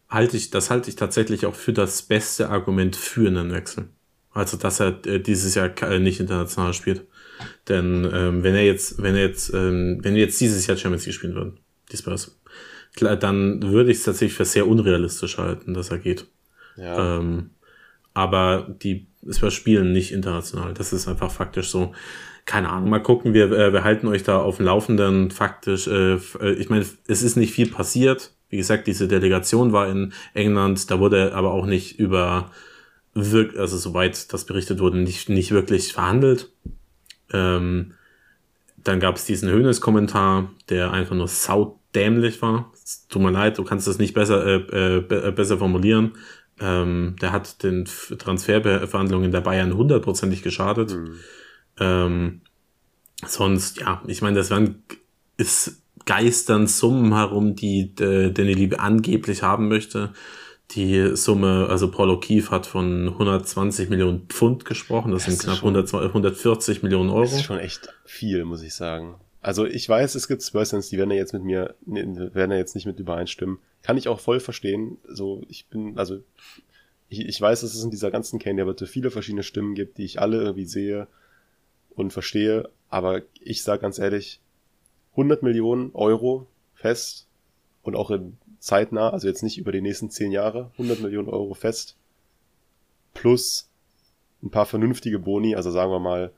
Halte 0.08 0.38
ich, 0.38 0.50
das 0.50 0.70
halte 0.70 0.90
ich 0.90 0.96
tatsächlich 0.96 1.46
auch 1.46 1.56
für 1.56 1.74
das 1.74 2.02
beste 2.02 2.50
Argument 2.50 2.96
für 2.96 3.28
einen 3.28 3.52
Wechsel. 3.52 3.90
Also, 4.32 4.58
dass 4.58 4.80
er 4.80 5.06
äh, 5.06 5.20
dieses 5.20 5.56
Jahr 5.56 5.72
äh, 5.84 6.00
nicht 6.00 6.20
international 6.20 6.74
spielt. 6.74 7.08
Denn 7.68 8.10
ähm, 8.14 8.44
wenn 8.44 8.56
er 8.56 8.66
jetzt, 8.66 9.02
wenn 9.02 9.16
er 9.16 9.28
jetzt, 9.28 9.54
ähm, 9.54 10.00
wenn 10.02 10.16
wir 10.16 10.22
jetzt 10.22 10.40
dieses 10.40 10.68
Jahr 10.68 10.78
Champions 10.78 11.06
League 11.06 11.16
spielen 11.16 11.36
würden, 11.36 11.60
die 11.92 11.98
Spurs, 11.98 12.40
dann 13.00 13.62
würde 13.62 13.92
ich 13.92 13.98
es 13.98 14.04
tatsächlich 14.04 14.36
für 14.36 14.46
sehr 14.46 14.68
unrealistisch 14.68 15.38
halten, 15.38 15.74
dass 15.74 15.90
er 15.90 16.00
geht. 16.00 16.28
Ja. 16.80 17.18
Ähm, 17.18 17.52
aber 18.14 18.76
die 18.82 19.08
Spurs 19.30 19.54
spielen 19.54 19.92
nicht 19.92 20.12
international. 20.12 20.74
Das 20.74 20.94
ist 20.94 21.08
einfach 21.08 21.32
faktisch 21.32 21.70
so 21.70 21.94
keine 22.50 22.70
Ahnung, 22.70 22.90
mal 22.90 23.04
gucken, 23.04 23.36
wir, 23.36 23.52
äh, 23.52 23.72
wir 23.72 23.84
halten 23.84 24.08
euch 24.08 24.24
da 24.24 24.40
auf 24.40 24.58
dem 24.58 24.66
Laufenden 24.66 25.30
faktisch. 25.30 25.88
Äh, 25.88 26.16
äh, 26.16 26.54
ich 26.54 26.72
meine, 26.72 26.84
es 27.08 27.22
ist 27.22 27.36
nicht 27.36 27.54
viel 27.54 27.70
passiert. 27.70 28.32
Wie 28.50 28.58
gesagt, 28.58 28.88
diese 28.88 29.08
Delegation 29.08 29.72
war 29.72 29.88
in 29.88 30.14
England, 30.34 30.90
da 30.90 31.00
wurde 31.00 31.36
aber 31.36 31.52
auch 31.54 31.68
nicht 31.68 32.00
über 32.00 32.50
also 33.14 33.78
soweit 33.78 34.32
das 34.34 34.46
berichtet 34.46 34.80
wurde, 34.80 34.98
nicht, 34.98 35.30
nicht 35.30 35.52
wirklich 35.52 35.94
verhandelt. 35.94 36.52
Ähm, 37.32 37.94
dann 38.78 39.00
gab 39.00 39.18
es 39.18 39.26
diesen 39.26 39.50
Höhnes-Kommentar, 39.50 40.52
der 40.70 40.92
einfach 40.92 41.16
nur 41.16 41.28
saudämlich 41.28 42.42
war. 42.42 42.72
Tut 43.10 43.22
mir 43.22 43.32
leid, 43.32 43.58
du 43.58 43.64
kannst 43.64 43.88
das 43.88 44.00
nicht 44.00 44.14
besser, 44.14 44.46
äh, 44.46 44.98
äh, 44.98 45.32
besser 45.32 45.58
formulieren. 45.58 46.14
Ähm, 46.62 47.16
der 47.22 47.32
hat 47.32 47.64
den 47.64 47.86
Transferverhandlungen 47.86 49.32
der 49.32 49.42
Bayern 49.42 49.76
hundertprozentig 49.76 50.42
geschadet. 50.42 50.96
Mhm. 50.96 51.20
Ähm, 51.80 52.42
sonst, 53.26 53.80
ja, 53.80 54.02
ich 54.08 54.22
meine, 54.22 54.38
das 54.38 54.52
waren, 54.52 54.84
ist 55.38 55.82
geistern 56.06 56.68
Summen 56.68 57.14
herum, 57.14 57.56
die 57.56 57.94
äh, 58.00 58.32
Danny 58.32 58.54
Liebe 58.54 58.80
angeblich 58.80 59.44
haben 59.44 59.68
möchte. 59.68 60.14
Die 60.72 61.16
Summe, 61.16 61.68
also 61.70 61.90
Paul 61.90 62.12
O'Keefe 62.12 62.52
hat 62.52 62.68
von 62.68 63.08
120 63.10 63.90
Millionen 63.90 64.28
Pfund 64.28 64.66
gesprochen, 64.66 65.12
das, 65.12 65.26
das 65.26 65.34
sind 65.34 65.44
knapp 65.44 65.58
100, 65.58 65.92
140 65.94 66.84
Millionen 66.84 67.10
Euro. 67.10 67.24
Das 67.24 67.34
ist 67.34 67.44
schon 67.44 67.58
echt 67.58 67.90
viel, 68.06 68.46
muss 68.46 68.62
ich 68.62 68.76
sagen. 68.76 69.16
Also 69.42 69.66
ich 69.66 69.88
weiß, 69.88 70.16
es 70.16 70.28
gibt 70.28 70.44
Spursens, 70.44 70.90
die 70.90 70.98
werden 70.98 71.12
ja 71.12 71.18
jetzt 71.18 71.34
mit 71.34 71.44
mir, 71.44 71.76
werden 71.86 72.52
ja 72.52 72.58
jetzt 72.58 72.76
nicht 72.76 72.86
mit 72.86 73.00
übereinstimmen. 73.00 73.60
Kann 73.82 73.98
ich 73.98 74.08
auch 74.08 74.20
voll 74.20 74.40
verstehen. 74.40 74.98
So, 75.08 75.44
ich 75.48 75.68
bin, 75.68 75.98
also 75.98 76.22
ich, 77.08 77.22
ich 77.22 77.40
weiß, 77.40 77.62
dass 77.62 77.74
es 77.74 77.84
in 77.84 77.92
dieser 77.92 78.12
ganzen 78.12 78.40
Kane-Debatte 78.40 78.86
viele 78.86 79.12
verschiedene 79.12 79.44
Stimmen 79.44 79.76
gibt, 79.76 79.98
die 79.98 80.06
ich 80.06 80.20
alle 80.20 80.42
irgendwie 80.42 80.66
sehe 80.66 81.08
und 81.96 82.12
verstehe, 82.12 82.70
aber 82.90 83.22
ich 83.42 83.64
sage 83.64 83.82
ganz 83.82 84.00
ehrlich, 84.00 84.40
100 85.12 85.44
Millionen 85.44 85.92
Euro 85.94 86.48
fest 86.76 87.28
und 87.84 87.96
auch 87.96 88.12
in 88.12 88.38
zeitnah, 88.60 89.10
also 89.10 89.28
jetzt 89.28 89.44
nicht 89.44 89.58
über 89.58 89.72
die 89.72 89.82
nächsten 89.82 90.10
10 90.10 90.32
Jahre, 90.32 90.72
100 90.74 91.02
Millionen 91.02 91.30
Euro 91.30 91.54
fest 91.54 91.96
plus 93.14 93.70
ein 94.42 94.50
paar 94.50 94.66
vernünftige 94.66 95.20
Boni, 95.20 95.56
also 95.56 95.72
sagen 95.72 95.92
wir 95.92 96.00
mal 96.00 96.32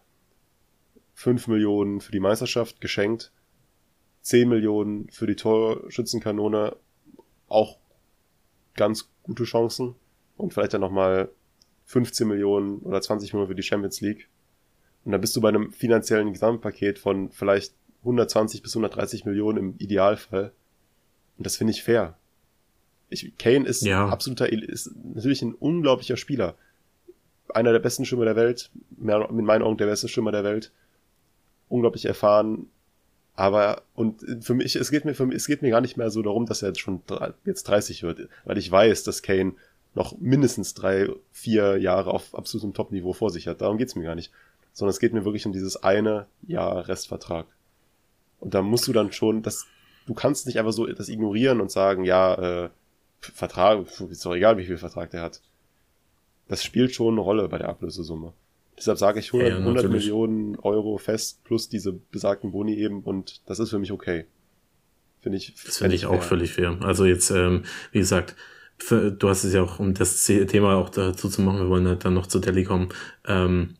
5 1.21 1.47
Millionen 1.49 2.01
für 2.01 2.11
die 2.11 2.19
Meisterschaft 2.19 2.81
geschenkt, 2.81 3.31
10 4.21 4.49
Millionen 4.49 5.07
für 5.11 5.27
die 5.27 5.35
Torschützenkanone, 5.35 6.75
auch 7.47 7.77
ganz 8.75 9.11
gute 9.21 9.43
Chancen 9.43 9.93
und 10.35 10.51
vielleicht 10.51 10.73
dann 10.73 10.81
nochmal 10.81 11.29
15 11.85 12.27
Millionen 12.27 12.79
oder 12.79 13.01
20 13.01 13.33
Millionen 13.33 13.49
für 13.49 13.55
die 13.55 13.61
Champions 13.61 14.01
League. 14.01 14.29
Und 15.05 15.11
dann 15.11 15.21
bist 15.21 15.35
du 15.35 15.41
bei 15.41 15.49
einem 15.49 15.71
finanziellen 15.71 16.33
Gesamtpaket 16.33 16.97
von 16.97 17.29
vielleicht 17.29 17.75
120 17.99 18.63
bis 18.63 18.75
130 18.75 19.25
Millionen 19.25 19.57
im 19.57 19.75
Idealfall. 19.77 20.53
Und 21.37 21.45
das 21.45 21.57
finde 21.57 21.71
ich 21.71 21.83
fair. 21.83 22.17
Ich, 23.09 23.37
Kane 23.37 23.67
ist 23.67 23.83
ja. 23.83 24.07
absoluter, 24.07 24.51
ist 24.51 24.89
natürlich 24.95 25.43
ein 25.43 25.53
unglaublicher 25.53 26.17
Spieler. 26.17 26.55
Einer 27.49 27.73
der 27.73 27.79
besten 27.79 28.05
Stürmer 28.05 28.25
der 28.25 28.35
Welt, 28.35 28.71
mehr, 28.97 29.29
in 29.29 29.45
meinen 29.45 29.61
Augen 29.61 29.77
der 29.77 29.85
beste 29.85 30.07
Stürmer 30.07 30.31
der 30.31 30.43
Welt. 30.43 30.71
Unglaublich 31.71 32.05
erfahren. 32.05 32.67
Aber, 33.35 33.81
und 33.95 34.23
für 34.41 34.53
mich, 34.53 34.75
es 34.75 34.91
geht 34.91 35.05
mir, 35.05 35.15
für 35.15 35.25
mich, 35.25 35.37
es 35.37 35.47
geht 35.47 35.61
mir 35.61 35.71
gar 35.71 35.81
nicht 35.81 35.97
mehr 35.97 36.11
so 36.11 36.21
darum, 36.21 36.45
dass 36.45 36.61
er 36.61 36.69
jetzt 36.69 36.81
schon 36.81 37.01
jetzt 37.45 37.63
30 37.63 38.03
wird, 38.03 38.29
weil 38.43 38.57
ich 38.57 38.69
weiß, 38.69 39.03
dass 39.03 39.23
Kane 39.23 39.53
noch 39.93 40.17
mindestens 40.19 40.73
drei, 40.73 41.09
vier 41.31 41.77
Jahre 41.77 42.11
auf 42.11 42.35
absolutem 42.35 42.73
Top-Niveau 42.73 43.13
vor 43.13 43.29
sich 43.29 43.47
hat. 43.47 43.61
Darum 43.61 43.77
geht's 43.77 43.95
mir 43.95 44.03
gar 44.03 44.15
nicht. 44.15 44.31
Sondern 44.73 44.91
es 44.91 44.99
geht 44.99 45.13
mir 45.13 45.25
wirklich 45.25 45.45
um 45.45 45.51
dieses 45.51 45.83
eine 45.83 46.27
Jahr 46.47 46.87
Restvertrag. 46.87 47.45
Und 48.39 48.53
da 48.53 48.61
musst 48.61 48.87
du 48.87 48.93
dann 48.93 49.11
schon, 49.11 49.43
das, 49.43 49.65
du 50.07 50.13
kannst 50.13 50.45
nicht 50.45 50.59
einfach 50.59 50.71
so 50.71 50.85
das 50.85 51.09
ignorieren 51.09 51.59
und 51.61 51.71
sagen, 51.71 52.05
ja, 52.05 52.65
äh, 52.65 52.69
Vertrag, 53.19 53.85
ist 54.09 54.25
doch 54.25 54.33
egal, 54.33 54.57
wie 54.57 54.65
viel 54.65 54.77
Vertrag 54.77 55.11
der 55.11 55.21
hat. 55.21 55.41
Das 56.47 56.63
spielt 56.63 56.93
schon 56.95 57.13
eine 57.13 57.21
Rolle 57.21 57.47
bei 57.49 57.57
der 57.57 57.69
Ablösesumme. 57.69 58.33
Deshalb 58.81 58.97
sage 58.97 59.19
ich 59.19 59.31
100, 59.31 59.49
ja, 59.49 59.57
100 59.57 59.91
Millionen 59.91 60.55
Euro 60.55 60.97
fest 60.97 61.43
plus 61.43 61.69
diese 61.69 61.93
besagten 61.93 62.51
Boni 62.51 62.75
eben 62.75 63.03
und 63.03 63.47
das 63.47 63.59
ist 63.59 63.69
für 63.69 63.77
mich 63.77 63.91
okay. 63.91 64.25
Finde 65.21 65.37
ich. 65.37 65.53
Das 65.63 65.77
finde 65.77 65.95
ich 65.95 66.01
fair. 66.01 66.09
auch 66.09 66.23
völlig 66.23 66.53
fair. 66.53 66.79
Also 66.81 67.05
jetzt, 67.05 67.29
ähm, 67.29 67.61
wie 67.91 67.99
gesagt, 67.99 68.35
für, 68.79 69.11
du 69.11 69.29
hast 69.29 69.43
es 69.43 69.53
ja 69.53 69.61
auch, 69.61 69.77
um 69.77 69.93
das 69.93 70.25
Thema 70.25 70.77
auch 70.77 70.89
dazu 70.89 71.29
zu 71.29 71.43
machen, 71.43 71.59
wir 71.59 71.69
wollen 71.69 71.87
halt 71.87 72.05
dann 72.05 72.15
noch 72.15 72.25
zu 72.25 72.39
Delhi 72.39 72.63
kommen. 72.63 72.89
Ähm, 73.27 73.75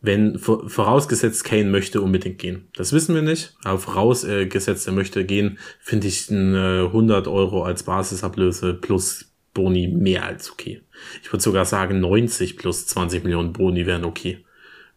wenn 0.00 0.38
vorausgesetzt 0.38 1.42
Kane 1.44 1.64
möchte 1.64 2.00
unbedingt 2.00 2.38
gehen. 2.38 2.68
Das 2.74 2.92
wissen 2.92 3.16
wir 3.16 3.22
nicht, 3.22 3.54
aber 3.64 3.78
vorausgesetzt 3.78 4.86
er 4.86 4.92
möchte 4.92 5.24
gehen, 5.24 5.58
finde 5.80 6.06
ich 6.06 6.30
eine 6.30 6.84
100 6.86 7.26
Euro 7.26 7.64
als 7.64 7.82
Basisablöse 7.82 8.74
plus 8.74 9.29
Boni 9.60 9.88
mehr 9.88 10.24
als 10.24 10.50
okay. 10.50 10.80
Ich 11.22 11.30
würde 11.30 11.42
sogar 11.42 11.66
sagen 11.66 12.00
90 12.00 12.56
plus 12.56 12.86
20 12.86 13.24
Millionen 13.24 13.52
Boni 13.52 13.84
wären 13.84 14.04
okay. 14.04 14.44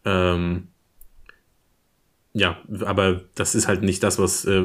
Ähm, 0.06 0.68
ja, 2.32 2.58
aber 2.80 3.20
das 3.34 3.54
ist 3.54 3.68
halt 3.68 3.82
nicht 3.82 4.02
das, 4.02 4.18
was 4.18 4.46
äh, 4.46 4.64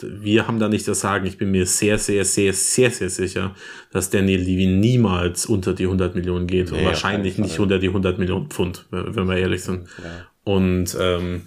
wir 0.00 0.46
haben 0.46 0.58
da 0.58 0.68
nicht 0.68 0.86
das 0.86 1.00
Sagen. 1.00 1.26
Ich 1.26 1.38
bin 1.38 1.50
mir 1.50 1.66
sehr, 1.66 1.98
sehr, 1.98 2.24
sehr, 2.24 2.52
sehr, 2.52 2.90
sehr 2.90 3.10
sicher, 3.10 3.54
dass 3.92 4.10
Daniel 4.10 4.40
Levy 4.40 4.66
niemals 4.66 5.46
unter 5.46 5.74
die 5.74 5.84
100 5.84 6.14
Millionen 6.14 6.46
geht 6.46 6.70
nee, 6.70 6.78
und 6.78 6.84
wahrscheinlich 6.84 7.38
nicht 7.38 7.58
unter 7.58 7.78
die 7.78 7.88
100 7.88 8.18
Millionen 8.18 8.48
Pfund, 8.48 8.86
wenn 8.90 9.28
wir 9.28 9.36
ehrlich 9.36 9.62
sind. 9.62 9.88
Ja. 9.98 10.26
Und 10.44 10.96
ähm, 10.98 11.42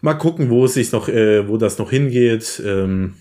mal 0.00 0.14
gucken, 0.14 0.50
wo 0.50 0.64
es 0.64 0.74
sich 0.74 0.92
noch, 0.92 1.08
äh, 1.08 1.48
wo 1.48 1.56
das 1.56 1.78
noch 1.78 1.90
hingeht. 1.90 2.62
Ähm, 2.64 3.14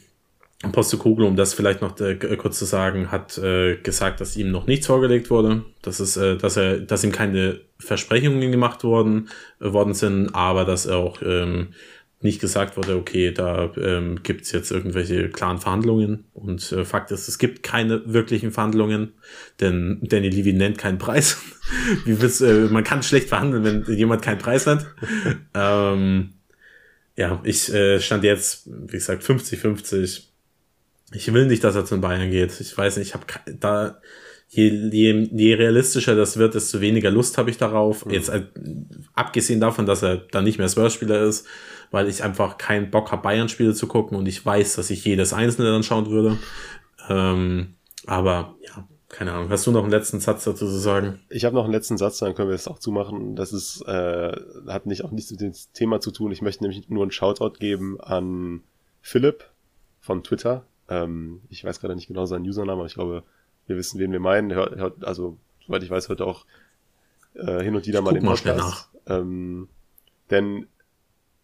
Postekoglu, 0.62 1.26
um 1.26 1.38
das 1.38 1.54
vielleicht 1.54 1.82
noch 1.82 1.98
äh, 2.02 2.16
kurz 2.16 2.60
zu 2.60 2.66
sagen, 2.66 3.12
hat 3.12 3.38
äh, 3.38 3.78
gesagt, 3.78 4.20
dass 4.20 4.36
ihm 4.36 4.52
noch 4.52 4.68
nichts 4.68 4.88
vorgelegt 4.88 5.30
wurde, 5.30 5.64
dass 5.82 6.02
es, 6.02 6.18
äh, 6.18 6.36
dass 6.36 6.58
er, 6.58 6.80
dass 6.80 7.04
ihm 7.06 7.14
keine 7.14 7.62
Versprechungen 7.78 8.52
gemacht 8.52 8.84
worden 8.84 9.30
äh, 9.62 9.72
worden 9.72 9.94
sind, 9.94 10.36
aber 10.36 10.66
dass 10.66 10.86
er 10.86 10.98
auch 10.98 11.22
ähm, 11.22 11.70
nicht 12.20 12.42
gesagt 12.42 12.76
wurde, 12.76 12.98
okay, 12.98 13.32
da 13.32 13.72
ähm, 13.78 14.22
gibt 14.22 14.42
es 14.42 14.52
jetzt 14.52 14.70
irgendwelche 14.70 15.30
klaren 15.30 15.60
Verhandlungen. 15.60 16.26
Und 16.34 16.70
äh, 16.74 16.84
Fakt 16.84 17.12
ist, 17.12 17.30
es 17.30 17.38
gibt 17.38 17.64
keine 17.64 18.02
wirklichen 18.14 18.52
Verhandlungen, 18.52 19.14
denn 19.62 20.00
Danny 20.02 20.28
Levy 20.28 20.52
nennt 20.52 20.78
keinen 20.78 20.98
Preis. 20.98 21.38
Willst, 22.06 22.42
äh, 22.42 22.68
man 22.70 22.84
kann 22.84 23.02
schlecht 23.02 23.30
verhandeln, 23.30 23.64
wenn 23.64 23.96
jemand 23.96 24.22
keinen 24.24 24.40
Preis 24.40 24.66
nennt. 24.66 24.86
ähm, 25.54 26.34
ja, 27.16 27.42
ich 27.44 27.72
stand 28.00 28.24
jetzt, 28.24 28.64
wie 28.66 28.94
gesagt, 28.94 29.24
50-50 29.24 30.29
ich 31.12 31.34
will 31.34 31.48
nicht, 31.48 31.64
dass 31.64 31.76
er 31.76 31.86
zu 31.86 32.00
Bayern 32.00 32.32
geht. 32.32 32.60
Ich 32.60 32.78
weiß 32.78 32.98
nicht, 32.98 33.10
ich 33.10 33.14
habe 33.14 33.26
da 33.60 34.00
je, 34.50 34.70
je, 34.92 35.30
je 35.32 35.54
realistischer 35.54 36.16
das 36.16 36.38
wird, 36.38 36.56
desto 36.56 36.82
weniger 36.82 37.12
Lust 37.12 37.38
habe 37.38 37.50
ich 37.50 37.58
darauf. 37.58 38.06
Mhm. 38.06 38.12
Jetzt 38.12 38.30
äh, 38.30 38.46
abgesehen 39.14 39.60
davon, 39.60 39.86
dass 39.86 40.04
er 40.04 40.18
dann 40.18 40.44
nicht 40.44 40.58
mehr 40.58 40.70
Spurs-Spieler 40.70 41.22
ist, 41.22 41.46
weil 41.92 42.08
ich 42.08 42.24
einfach 42.24 42.58
keinen 42.58 42.92
Bock 42.92 43.12
habe, 43.12 43.22
Bayern-Spiele 43.22 43.74
zu 43.74 43.88
gucken 43.88 44.18
und 44.18 44.28
ich 44.28 44.46
weiß, 44.46 44.76
dass 44.76 44.90
ich 44.90 45.06
jedes 45.06 45.34
einzelne 45.34 45.72
dann 45.72 45.84
schauen 45.84 46.10
würde. 46.10 46.38
Ähm, 47.10 47.76
aber 48.06 48.56
ja, 48.66 48.88
keine 49.08 49.34
Ahnung. 49.34 49.50
Hast 49.50 49.66
du 49.66 49.72
noch 49.72 49.84
einen 49.84 49.92
letzten 49.92 50.20
Satz 50.20 50.44
dazu 50.44 50.66
zu 50.66 50.78
sagen? 50.78 51.20
Ich 51.30 51.46
habe 51.46 51.56
noch 51.56 51.64
einen 51.64 51.74
letzten 51.74 51.98
Satz, 51.98 52.20
dann 52.20 52.36
können 52.36 52.50
wir 52.50 52.56
es 52.56 52.68
auch 52.68 52.80
zumachen. 52.80 53.36
Das 53.36 53.54
ist, 53.54 53.82
äh, 53.88 54.32
hat 54.68 54.86
nicht 54.86 55.04
auch 55.04 55.12
nichts 55.12 55.32
mit 55.32 55.42
dem 55.42 55.54
Thema 55.74 56.00
zu 56.00 56.12
tun. 56.12 56.32
Ich 56.32 56.42
möchte 56.42 56.64
nämlich 56.64 56.90
nur 56.90 57.04
einen 57.04 57.12
Shoutout 57.12 57.54
geben 57.60 58.00
an 58.00 58.62
Philipp 59.02 59.46
von 60.00 60.24
Twitter, 60.24 60.66
ähm, 60.90 61.42
ich 61.50 61.64
weiß 61.64 61.80
gerade 61.80 61.96
nicht 61.96 62.08
genau 62.08 62.26
seinen 62.26 62.48
Username, 62.48 62.80
aber 62.80 62.88
ich 62.88 62.96
glaube, 62.96 63.24
wir 63.68 63.78
wissen, 63.78 64.00
wen 64.00 64.12
wir 64.12 64.20
meinen. 64.20 64.54
Hört, 64.54 64.76
hört, 64.76 65.06
also, 65.06 65.38
soweit 65.66 65.84
ich 65.84 65.90
weiß, 65.90 66.10
hört 66.10 66.22
auch 66.22 66.46
äh, 67.36 67.62
hin 67.62 67.76
und 67.76 67.86
wieder 67.86 68.00
ich 68.00 68.06
mal 68.06 68.14
den 68.14 68.26
Podcast. 68.26 68.90
Ähm, 69.08 69.70
denn 70.30 70.68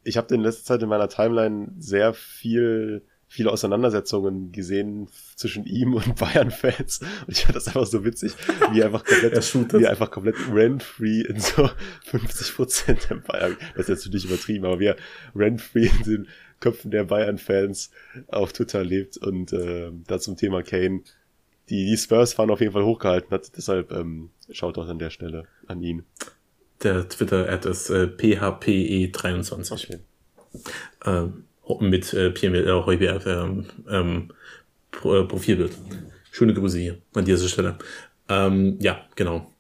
ich 0.04 0.18
habe 0.18 0.34
in 0.34 0.42
letzter 0.42 0.66
Zeit 0.66 0.84
in 0.84 0.90
meiner 0.90 1.10
Timeline 1.10 1.74
sehr 1.78 2.14
viel 2.14 3.04
viele 3.28 3.52
Auseinandersetzungen 3.52 4.52
gesehen 4.52 5.10
zwischen 5.36 5.66
ihm 5.66 5.94
und 5.94 6.16
Bayern-Fans. 6.20 7.02
Und 7.02 7.38
ich 7.38 7.44
fand 7.44 7.56
das 7.56 7.68
einfach 7.68 7.86
so 7.86 8.06
witzig, 8.06 8.34
wie 8.72 8.84
einfach 8.84 9.04
komplett, 9.04 9.74
wie 9.74 9.88
einfach 9.88 10.12
komplett 10.12 10.36
rent-free 10.52 11.22
in 11.22 11.40
so 11.40 11.70
50 12.06 12.56
Prozent 12.56 13.10
der 13.10 13.16
Bayern, 13.16 13.58
das 13.76 13.84
ist 13.84 13.90
jetzt 13.90 14.06
natürlich 14.06 14.26
übertrieben, 14.26 14.66
aber 14.66 14.80
wie 14.80 14.86
er 14.86 14.96
rent-free 15.36 15.88
in 15.88 16.04
den 16.04 16.28
Köpfen 16.66 16.90
der 16.90 17.04
Bayern-Fans 17.04 17.92
auf 18.28 18.52
Twitter 18.52 18.84
lebt 18.84 19.18
und 19.18 19.54
äh, 19.54 19.92
da 20.08 20.20
zum 20.20 20.36
Thema 20.36 20.64
Kane. 20.64 21.02
Die, 21.70 21.86
die 21.86 21.98
Spurs 21.98 22.36
waren 22.40 22.50
auf 22.50 22.60
jeden 22.60 22.74
Fall 22.74 22.84
hochgehalten 22.84 23.30
hat, 23.30 23.56
deshalb 23.56 23.92
ähm, 23.92 24.32
schaut 24.50 24.80
auch 24.80 24.88
an 24.88 24.98
der 24.98 25.12
Stelle 25.12 25.44
an 25.68 25.84
ihn. 25.84 26.06
Der 26.82 27.08
Twitter-Ad 27.08 27.70
ist 27.70 27.92
äh, 27.92 28.06
PHPE23. 28.06 30.00
Ähm, 31.06 31.44
mit 31.82 32.14
äh, 32.14 32.32
Pierre 32.32 32.64
äh, 32.64 33.30
ähm, 33.30 33.66
ähm, 33.88 34.32
äh, 35.04 35.24
Profilbild. 35.24 35.78
Schöne 36.32 36.56
Grüße 36.56 36.80
hier 36.80 36.98
an 37.14 37.26
dieser 37.26 37.48
Stelle. 37.48 37.78
Ähm, 38.28 38.78
ja, 38.80 39.06
genau. 39.16 39.52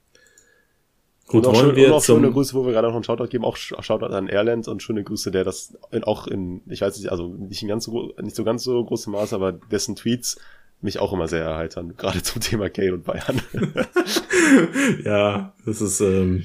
Gut, 1.27 1.45
und 1.45 1.55
auch, 1.55 1.59
schön, 1.59 1.75
wir 1.75 1.87
und 1.87 1.93
auch 1.93 2.03
schöne 2.03 2.31
Grüße, 2.31 2.53
wo 2.53 2.65
wir 2.65 2.73
gerade 2.73 2.87
noch 2.87 2.93
einen 2.93 3.03
Shoutout 3.03 3.27
geben, 3.27 3.45
auch 3.45 3.57
Shoutout 3.57 4.13
an 4.13 4.27
Airland 4.27 4.67
und 4.67 4.83
schöne 4.83 5.03
Grüße, 5.03 5.31
der 5.31 5.43
das 5.43 5.75
in, 5.91 6.03
auch 6.03 6.27
in, 6.27 6.61
ich 6.67 6.81
weiß 6.81 6.97
nicht, 6.97 7.11
also 7.11 7.27
nicht 7.29 7.63
in 7.63 7.67
ganz 7.67 7.85
so, 7.85 8.13
nicht 8.21 8.35
so 8.35 8.43
ganz 8.43 8.63
so 8.63 8.83
großem 8.83 9.11
Maß, 9.11 9.33
aber 9.33 9.51
dessen 9.51 9.95
Tweets 9.95 10.37
mich 10.81 10.99
auch 10.99 11.13
immer 11.13 11.27
sehr 11.27 11.43
erheitern, 11.43 11.93
gerade 11.97 12.21
zum 12.21 12.41
Thema 12.41 12.69
Kane 12.69 12.93
und 12.93 13.05
Bayern. 13.05 13.41
ja, 15.03 15.53
das 15.65 15.81
ist, 15.81 15.99
ähm, 16.01 16.43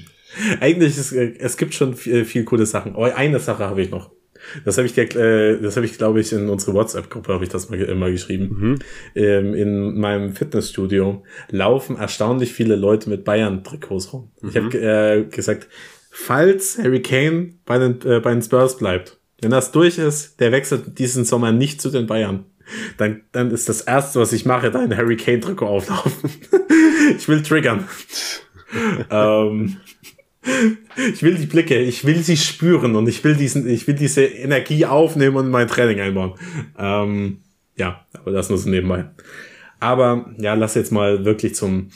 eigentlich 0.59 0.97
ist, 0.97 1.11
es 1.11 1.57
gibt 1.57 1.75
schon 1.75 1.93
viel, 1.93 2.25
viel 2.25 2.43
coole 2.43 2.65
Sachen. 2.65 2.95
Aber 2.95 3.15
eine 3.15 3.39
Sache 3.39 3.65
habe 3.65 3.81
ich 3.83 3.91
noch. 3.91 4.09
Das 4.65 4.77
habe 4.77 4.87
ich, 4.87 4.97
äh, 4.97 5.57
das 5.59 5.75
habe 5.75 5.85
ich, 5.85 5.97
glaube 5.97 6.19
ich, 6.19 6.31
in 6.31 6.49
unsere 6.49 6.73
WhatsApp-Gruppe 6.73 7.33
habe 7.33 7.43
ich 7.43 7.49
das 7.49 7.69
mal, 7.69 7.95
mal 7.95 8.11
geschrieben. 8.11 8.57
Mhm. 8.59 8.79
Ähm, 9.15 9.53
in 9.53 9.99
meinem 9.99 10.33
Fitnessstudio 10.33 11.23
laufen 11.49 11.97
erstaunlich 11.97 12.53
viele 12.53 12.75
Leute 12.75 13.09
mit 13.09 13.23
Bayern-Trikots 13.23 14.13
rum. 14.13 14.31
Mhm. 14.41 14.49
Ich 14.49 14.57
habe 14.57 14.77
äh, 14.77 15.23
gesagt, 15.25 15.67
falls 16.09 16.77
Harry 16.77 17.01
Kane 17.01 17.55
bei 17.65 17.77
den, 17.77 18.01
äh, 18.05 18.19
bei 18.19 18.31
den 18.31 18.41
Spurs 18.41 18.77
bleibt, 18.77 19.17
wenn 19.41 19.51
das 19.51 19.71
durch 19.71 19.97
ist, 19.97 20.39
der 20.39 20.51
wechselt 20.51 20.99
diesen 20.99 21.25
Sommer 21.25 21.51
nicht 21.51 21.81
zu 21.81 21.89
den 21.89 22.05
Bayern. 22.05 22.45
Dann, 22.97 23.21
dann 23.31 23.51
ist 23.51 23.67
das 23.69 23.81
erste, 23.81 24.19
was 24.19 24.33
ich 24.33 24.45
mache, 24.45 24.71
da 24.71 24.79
ein 24.79 24.95
Harry 24.95 25.17
Kane 25.17 25.39
Trikot 25.39 25.67
auflaufen. 25.67 26.29
ich 27.17 27.27
will 27.27 27.41
triggern. 27.41 27.87
ähm, 29.09 29.77
ich 31.11 31.23
will 31.23 31.35
die 31.35 31.45
Blicke, 31.45 31.79
ich 31.79 32.05
will 32.05 32.23
sie 32.23 32.37
spüren 32.37 32.95
und 32.95 33.07
ich 33.07 33.23
will 33.23 33.35
diesen, 33.35 33.69
ich 33.69 33.87
will 33.87 33.95
diese 33.95 34.23
Energie 34.23 34.85
aufnehmen 34.85 35.37
und 35.37 35.49
mein 35.49 35.67
Training 35.67 35.99
einbauen. 35.99 36.33
Ähm, 36.77 37.41
ja, 37.75 38.05
aber 38.13 38.31
das 38.31 38.49
nur 38.49 38.57
so 38.57 38.69
nebenbei. 38.69 39.09
Aber 39.79 40.33
ja, 40.37 40.53
lass 40.53 40.75
jetzt 40.75 40.91
mal 40.91 41.25
wirklich 41.25 41.55
zum 41.55 41.91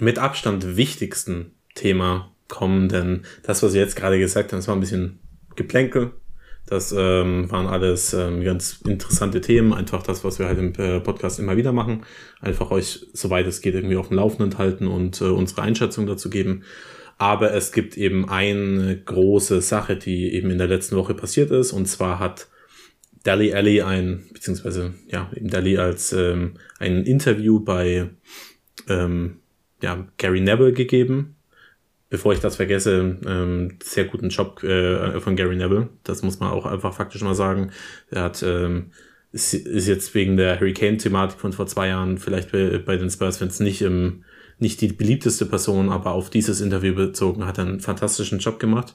mit 0.00 0.18
Abstand 0.18 0.76
wichtigsten 0.76 1.52
Thema 1.74 2.32
kommen, 2.48 2.88
denn 2.88 3.22
das, 3.42 3.62
was 3.62 3.72
ich 3.72 3.78
jetzt 3.78 3.96
gerade 3.96 4.18
gesagt 4.18 4.52
habe, 4.52 4.58
das 4.58 4.68
war 4.68 4.76
ein 4.76 4.80
bisschen 4.80 5.20
Geplänkel. 5.56 6.12
Das 6.66 6.92
ähm, 6.96 7.48
waren 7.50 7.68
alles 7.68 8.12
ähm, 8.12 8.42
ganz 8.42 8.80
interessante 8.84 9.40
Themen. 9.40 9.72
Einfach 9.72 10.02
das, 10.02 10.24
was 10.24 10.40
wir 10.40 10.46
halt 10.46 10.58
im 10.58 10.74
äh, 10.74 10.98
Podcast 10.98 11.38
immer 11.38 11.56
wieder 11.56 11.72
machen. 11.72 12.02
Einfach 12.40 12.72
euch, 12.72 13.06
soweit 13.12 13.46
es 13.46 13.60
geht, 13.60 13.74
irgendwie 13.74 13.96
auf 13.96 14.08
dem 14.08 14.16
Laufenden 14.16 14.58
halten 14.58 14.88
und 14.88 15.20
äh, 15.20 15.24
unsere 15.24 15.62
Einschätzung 15.62 16.06
dazu 16.06 16.28
geben. 16.28 16.64
Aber 17.18 17.54
es 17.54 17.72
gibt 17.72 17.96
eben 17.96 18.28
eine 18.28 18.96
große 18.96 19.62
Sache, 19.62 19.96
die 19.96 20.34
eben 20.34 20.50
in 20.50 20.58
der 20.58 20.66
letzten 20.66 20.96
Woche 20.96 21.14
passiert 21.14 21.50
ist. 21.50 21.72
Und 21.72 21.86
zwar 21.86 22.18
hat 22.18 22.48
Dali 23.22 23.54
Alley 23.54 23.82
ein, 23.82 24.24
beziehungsweise 24.32 24.94
ja, 25.08 25.30
eben 25.34 25.48
Dali 25.48 25.78
als 25.78 26.12
ähm, 26.12 26.54
ein 26.78 27.04
Interview 27.04 27.60
bei 27.60 28.10
ähm, 28.88 29.38
ja, 29.82 30.06
Gary 30.18 30.40
Neville 30.40 30.72
gegeben. 30.72 31.36
Bevor 32.08 32.32
ich 32.32 32.40
das 32.40 32.56
vergesse, 32.56 33.18
ähm, 33.26 33.78
sehr 33.82 34.04
guten 34.04 34.28
Job 34.28 34.62
äh, 34.62 35.18
von 35.20 35.34
Gary 35.34 35.56
Neville. 35.56 35.88
Das 36.04 36.22
muss 36.22 36.38
man 36.38 36.52
auch 36.52 36.64
einfach 36.64 36.94
faktisch 36.94 37.22
mal 37.22 37.34
sagen. 37.34 37.72
Er 38.10 38.22
hat 38.22 38.44
ähm, 38.44 38.92
ist, 39.32 39.52
jetzt 39.86 40.14
wegen 40.14 40.36
der 40.36 40.60
Hurricane-Thematik 40.60 41.40
von 41.40 41.52
vor 41.52 41.66
zwei 41.66 41.88
Jahren 41.88 42.18
vielleicht 42.18 42.52
bei, 42.52 42.78
bei 42.78 42.96
den 42.96 43.10
Spurs-Fans 43.10 43.60
nicht 43.60 43.82
im 43.82 44.24
nicht 44.58 44.80
die 44.80 44.88
beliebteste 44.88 45.46
Person, 45.46 45.90
aber 45.90 46.12
auf 46.12 46.30
dieses 46.30 46.60
Interview 46.60 46.94
bezogen 46.94 47.46
hat 47.46 47.58
er 47.58 47.66
einen 47.66 47.80
fantastischen 47.80 48.38
Job 48.38 48.58
gemacht. 48.58 48.94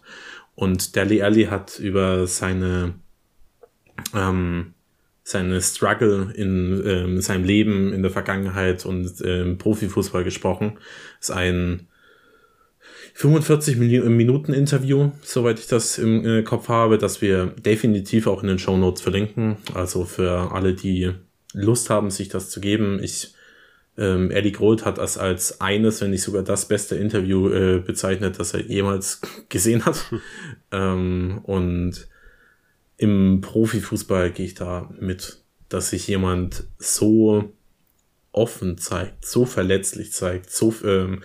Und 0.56 0.96
Dali 0.96 1.22
Ali 1.22 1.46
hat 1.46 1.80
über 1.80 2.28
seine 2.28 2.96
ähm, 4.16 4.74
seine 5.24 5.62
Struggle 5.62 6.34
in 6.36 6.84
ähm, 6.86 7.22
seinem 7.22 7.44
Leben 7.44 7.94
in 7.94 8.02
der 8.02 8.12
Vergangenheit 8.12 8.86
und 8.86 9.14
ähm, 9.24 9.58
Profifußball 9.58 10.24
gesprochen. 10.24 10.78
Das 11.20 11.30
ist 11.30 11.36
ein 11.36 11.88
45 13.14 13.78
Minuten 13.78 14.54
Interview, 14.54 15.12
soweit 15.22 15.60
ich 15.60 15.68
das 15.68 15.98
im 15.98 16.26
äh, 16.26 16.44
Kopf 16.44 16.70
habe, 16.70 16.98
dass 16.98 17.22
wir 17.22 17.48
definitiv 17.48 18.28
auch 18.28 18.42
in 18.42 18.48
den 18.48 18.60
Show 18.60 18.78
Notes 18.78 19.02
verlinken. 19.02 19.58
Also 19.74 20.06
für 20.06 20.52
alle, 20.54 20.74
die 20.74 21.12
Lust 21.54 21.90
haben, 21.90 22.10
sich 22.10 22.30
das 22.30 22.50
zu 22.50 22.62
geben. 22.62 23.00
Ich 23.04 23.34
ähm, 23.98 24.32
Eddie 24.32 24.52
Groth 24.52 24.86
hat 24.86 24.98
das 24.98 25.18
als 25.18 25.62
eines, 25.62 26.02
wenn 26.02 26.12
nicht 26.12 26.24
sogar 26.24 26.44
das 26.44 26.68
beste 26.68 26.96
Interview 26.96 27.50
äh, 27.50 27.80
bezeichnet, 27.80 28.40
das 28.40 28.54
er 28.54 28.62
jemals 28.62 29.22
gesehen 29.50 29.86
hat. 29.86 30.12
ähm, 30.72 31.40
und 31.44 32.08
im 32.98 33.42
Profifußball 33.42 34.32
gehe 34.32 34.46
ich 34.46 34.54
da 34.54 34.90
mit, 35.00 35.44
dass 35.70 35.90
sich 35.90 36.08
jemand 36.08 36.66
so 36.78 37.52
offen 38.32 38.78
zeigt, 38.78 39.26
so 39.26 39.46
verletzlich 39.46 40.14
zeigt, 40.14 40.50
so 40.52 40.74
ähm, 40.86 41.24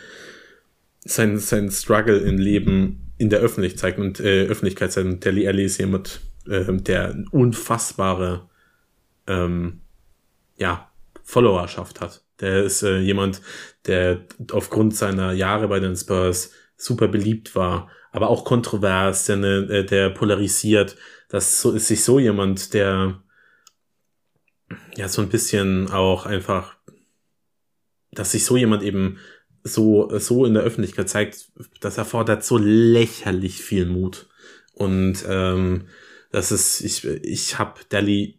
sein, 1.04 1.38
sein 1.38 1.70
Struggle 1.70 2.18
im 2.18 2.38
Leben 2.38 3.12
in 3.18 3.30
der 3.30 3.40
Öffentlichkeit 3.40 3.80
zeigt 3.80 3.98
und 3.98 4.20
äh, 4.20 4.46
Öffentlichkeit 4.46 4.92
zeigt. 4.92 5.06
Und 5.06 5.24
Deli 5.24 5.46
Alli 5.46 5.64
ist 5.64 5.78
jemand, 5.78 6.20
äh, 6.48 6.64
der 6.72 7.24
unfassbare 7.30 8.48
ähm, 9.26 9.80
ja, 10.56 10.90
Followerschaft 11.22 12.00
hat. 12.00 12.22
Der 12.40 12.64
ist 12.64 12.82
äh, 12.82 12.98
jemand, 12.98 13.40
der 13.86 14.24
aufgrund 14.52 14.94
seiner 14.94 15.32
Jahre 15.32 15.68
bei 15.68 15.80
den 15.80 15.96
Spurs 15.96 16.52
super 16.76 17.08
beliebt 17.08 17.54
war, 17.54 17.90
aber 18.12 18.28
auch 18.28 18.44
kontrovers, 18.44 19.26
der, 19.26 19.36
ne, 19.36 19.56
äh, 19.70 19.84
der 19.84 20.10
polarisiert, 20.10 20.96
das 21.28 21.60
so, 21.60 21.72
ist 21.72 21.88
sich 21.88 22.04
so 22.04 22.18
jemand, 22.18 22.74
der 22.74 23.22
ja 24.96 25.08
so 25.08 25.22
ein 25.22 25.28
bisschen 25.28 25.90
auch 25.90 26.26
einfach, 26.26 26.76
dass 28.12 28.32
sich 28.32 28.44
so 28.44 28.56
jemand 28.56 28.82
eben 28.82 29.18
so, 29.64 30.16
so 30.18 30.44
in 30.44 30.54
der 30.54 30.62
Öffentlichkeit 30.62 31.08
zeigt, 31.08 31.50
das 31.80 31.98
erfordert 31.98 32.44
so 32.44 32.56
lächerlich 32.58 33.62
viel 33.62 33.86
Mut. 33.86 34.28
Und 34.72 35.24
ähm, 35.28 35.88
das 36.30 36.52
ist, 36.52 36.80
ich, 36.80 37.04
ich 37.04 37.58
habe 37.58 37.80
Dali 37.88 38.38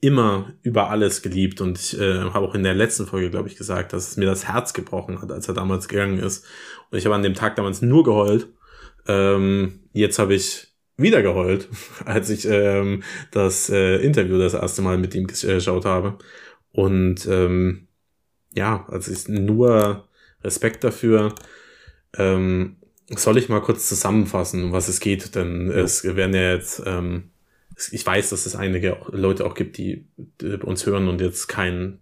immer 0.00 0.52
über 0.62 0.90
alles 0.90 1.22
geliebt 1.22 1.60
und 1.60 1.78
ich 1.78 1.98
äh, 1.98 2.20
habe 2.20 2.46
auch 2.46 2.54
in 2.54 2.62
der 2.62 2.74
letzten 2.74 3.06
Folge, 3.06 3.30
glaube 3.30 3.48
ich, 3.48 3.56
gesagt, 3.56 3.92
dass 3.92 4.08
es 4.10 4.16
mir 4.16 4.26
das 4.26 4.46
Herz 4.46 4.72
gebrochen 4.72 5.20
hat, 5.20 5.32
als 5.32 5.48
er 5.48 5.54
damals 5.54 5.88
gegangen 5.88 6.18
ist. 6.18 6.44
Und 6.90 6.98
ich 6.98 7.04
habe 7.04 7.16
an 7.16 7.22
dem 7.22 7.34
Tag 7.34 7.56
damals 7.56 7.82
nur 7.82 8.04
geheult. 8.04 8.48
Ähm, 9.08 9.80
jetzt 9.92 10.18
habe 10.18 10.34
ich 10.34 10.68
wieder 10.96 11.22
geheult, 11.22 11.68
als 12.04 12.30
ich 12.30 12.46
ähm, 12.48 13.02
das 13.32 13.70
äh, 13.70 13.96
Interview 13.96 14.38
das 14.38 14.54
erste 14.54 14.82
Mal 14.82 14.98
mit 14.98 15.14
ihm 15.14 15.26
geschaut 15.26 15.84
habe. 15.84 16.18
Und 16.70 17.26
ähm, 17.26 17.88
ja, 18.54 18.86
also 18.88 19.10
ich 19.10 19.28
nur 19.28 20.08
Respekt 20.44 20.84
dafür. 20.84 21.34
Ähm, 22.16 22.76
soll 23.10 23.38
ich 23.38 23.48
mal 23.48 23.62
kurz 23.62 23.88
zusammenfassen, 23.88 24.64
um 24.64 24.72
was 24.72 24.88
es 24.88 25.00
geht? 25.00 25.34
Denn 25.34 25.70
es 25.70 26.04
werden 26.04 26.34
ja 26.34 26.52
jetzt, 26.52 26.82
ähm, 26.86 27.30
ich 27.92 28.04
weiß, 28.04 28.30
dass 28.30 28.46
es 28.46 28.56
einige 28.56 28.98
Leute 29.10 29.46
auch 29.46 29.54
gibt, 29.54 29.78
die, 29.78 30.06
uns 30.62 30.86
hören 30.86 31.08
und 31.08 31.20
jetzt 31.20 31.46
kein 31.48 32.00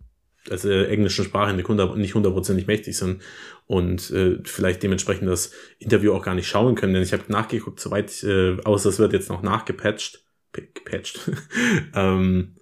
also 0.51 0.69
der 0.69 0.89
englischen 0.89 1.25
Sprache 1.25 1.55
nicht 1.55 1.69
hundertprozentig 2.15 2.67
mächtig 2.67 2.97
sind 2.97 3.23
und 3.67 4.11
äh, 4.11 4.39
vielleicht 4.45 4.83
dementsprechend 4.83 5.29
das 5.29 5.53
Interview 5.79 6.13
auch 6.13 6.23
gar 6.23 6.35
nicht 6.35 6.49
schauen 6.49 6.75
können, 6.75 6.95
denn 6.95 7.03
ich 7.03 7.13
habe 7.13 7.25
nachgeguckt, 7.29 7.81
soweit, 7.81 8.23
äh, 8.23 8.57
außer 8.63 8.89
es 8.89 8.99
wird 8.99 9.13
jetzt 9.13 9.29
noch 9.29 9.43
nachgepatcht, 9.43 10.25
gepatcht, 10.53 11.31
ähm, 11.95 12.55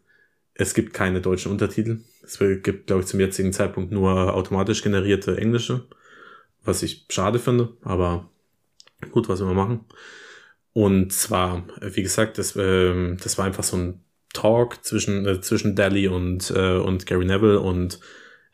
es 0.55 0.75
gibt 0.75 0.95
keine 0.95 1.21
deutschen 1.21 1.51
Untertitel. 1.51 2.01
Es 2.23 2.39
gibt, 2.39 2.87
glaube 2.87 3.03
ich, 3.03 3.09
zum 3.09 3.21
jetzigen 3.21 3.53
Zeitpunkt 3.53 3.93
nur 3.93 4.35
automatisch 4.35 4.83
generierte 4.83 5.37
englische, 5.37 5.87
was 6.65 6.83
ich 6.83 7.07
schade 7.11 7.39
finde, 7.39 7.77
aber 7.83 8.31
gut, 9.11 9.29
was 9.29 9.41
wir 9.41 9.53
machen. 9.53 9.85
Und 10.75 11.12
zwar, 11.12 11.64
wie 11.81 12.03
gesagt, 12.03 12.37
das, 12.37 12.55
äh, 12.57 13.14
das 13.16 13.39
war 13.39 13.47
einfach 13.47 13.62
so 13.62 13.77
ein 13.77 14.05
Talk 14.35 14.85
zwischen, 14.85 15.25
äh, 15.27 15.41
zwischen 15.41 15.77
Daly 15.77 16.09
und, 16.09 16.51
äh, 16.51 16.77
und 16.77 17.07
Gary 17.07 17.25
Neville 17.25 17.61
und 17.61 18.01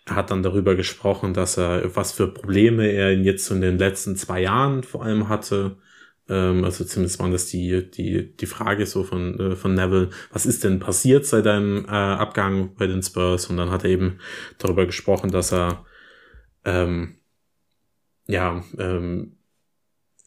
er 0.05 0.17
hat 0.17 0.31
dann 0.31 0.43
darüber 0.43 0.77
gesprochen, 0.77 1.35
dass 1.35 1.57
er, 1.57 1.97
was 1.97 2.13
für 2.13 2.29
Probleme 2.29 2.87
er 2.89 3.17
jetzt 3.17 3.51
in 3.51 3.61
den 3.63 3.79
letzten 3.79 4.17
zwei 4.17 4.43
Jahren 4.43 4.83
vor 4.83 5.05
allem 5.05 5.29
hatte. 5.29 5.77
Ähm, 6.29 6.65
also 6.65 6.85
zumindest 6.85 7.19
waren 7.21 7.33
das 7.33 7.47
die, 7.47 7.91
die, 7.91 8.37
die 8.37 8.47
Frage 8.47 8.87
so 8.87 9.03
von, 9.05 9.39
äh, 9.41 9.57
von 9.57 9.75
Neville, 9.75 10.11
was 10.33 10.47
ist 10.47 10.65
denn 10.65 10.79
passiert 10.79 11.27
seit 11.27 11.47
deinem 11.47 11.87
äh, 11.87 11.89
Abgang 11.89 12.75
bei 12.77 12.87
den 12.87 13.03
Spurs? 13.03 13.47
Und 13.47 13.57
dann 13.57 13.71
hat 13.71 13.85
er 13.85 13.91
eben 13.91 14.19
darüber 14.59 14.85
gesprochen, 14.87 15.31
dass 15.31 15.53
er, 15.53 15.87
ähm, 16.65 17.17
ja, 18.27 18.63
ähm, 18.79 19.37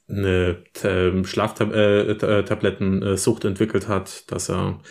eine 0.09 0.63
äh, 0.83 1.23
Schlaftablettensucht 1.23 3.45
äh, 3.45 3.47
entwickelt 3.47 3.87
hat, 3.87 4.29
dass 4.31 4.49
er 4.49 4.81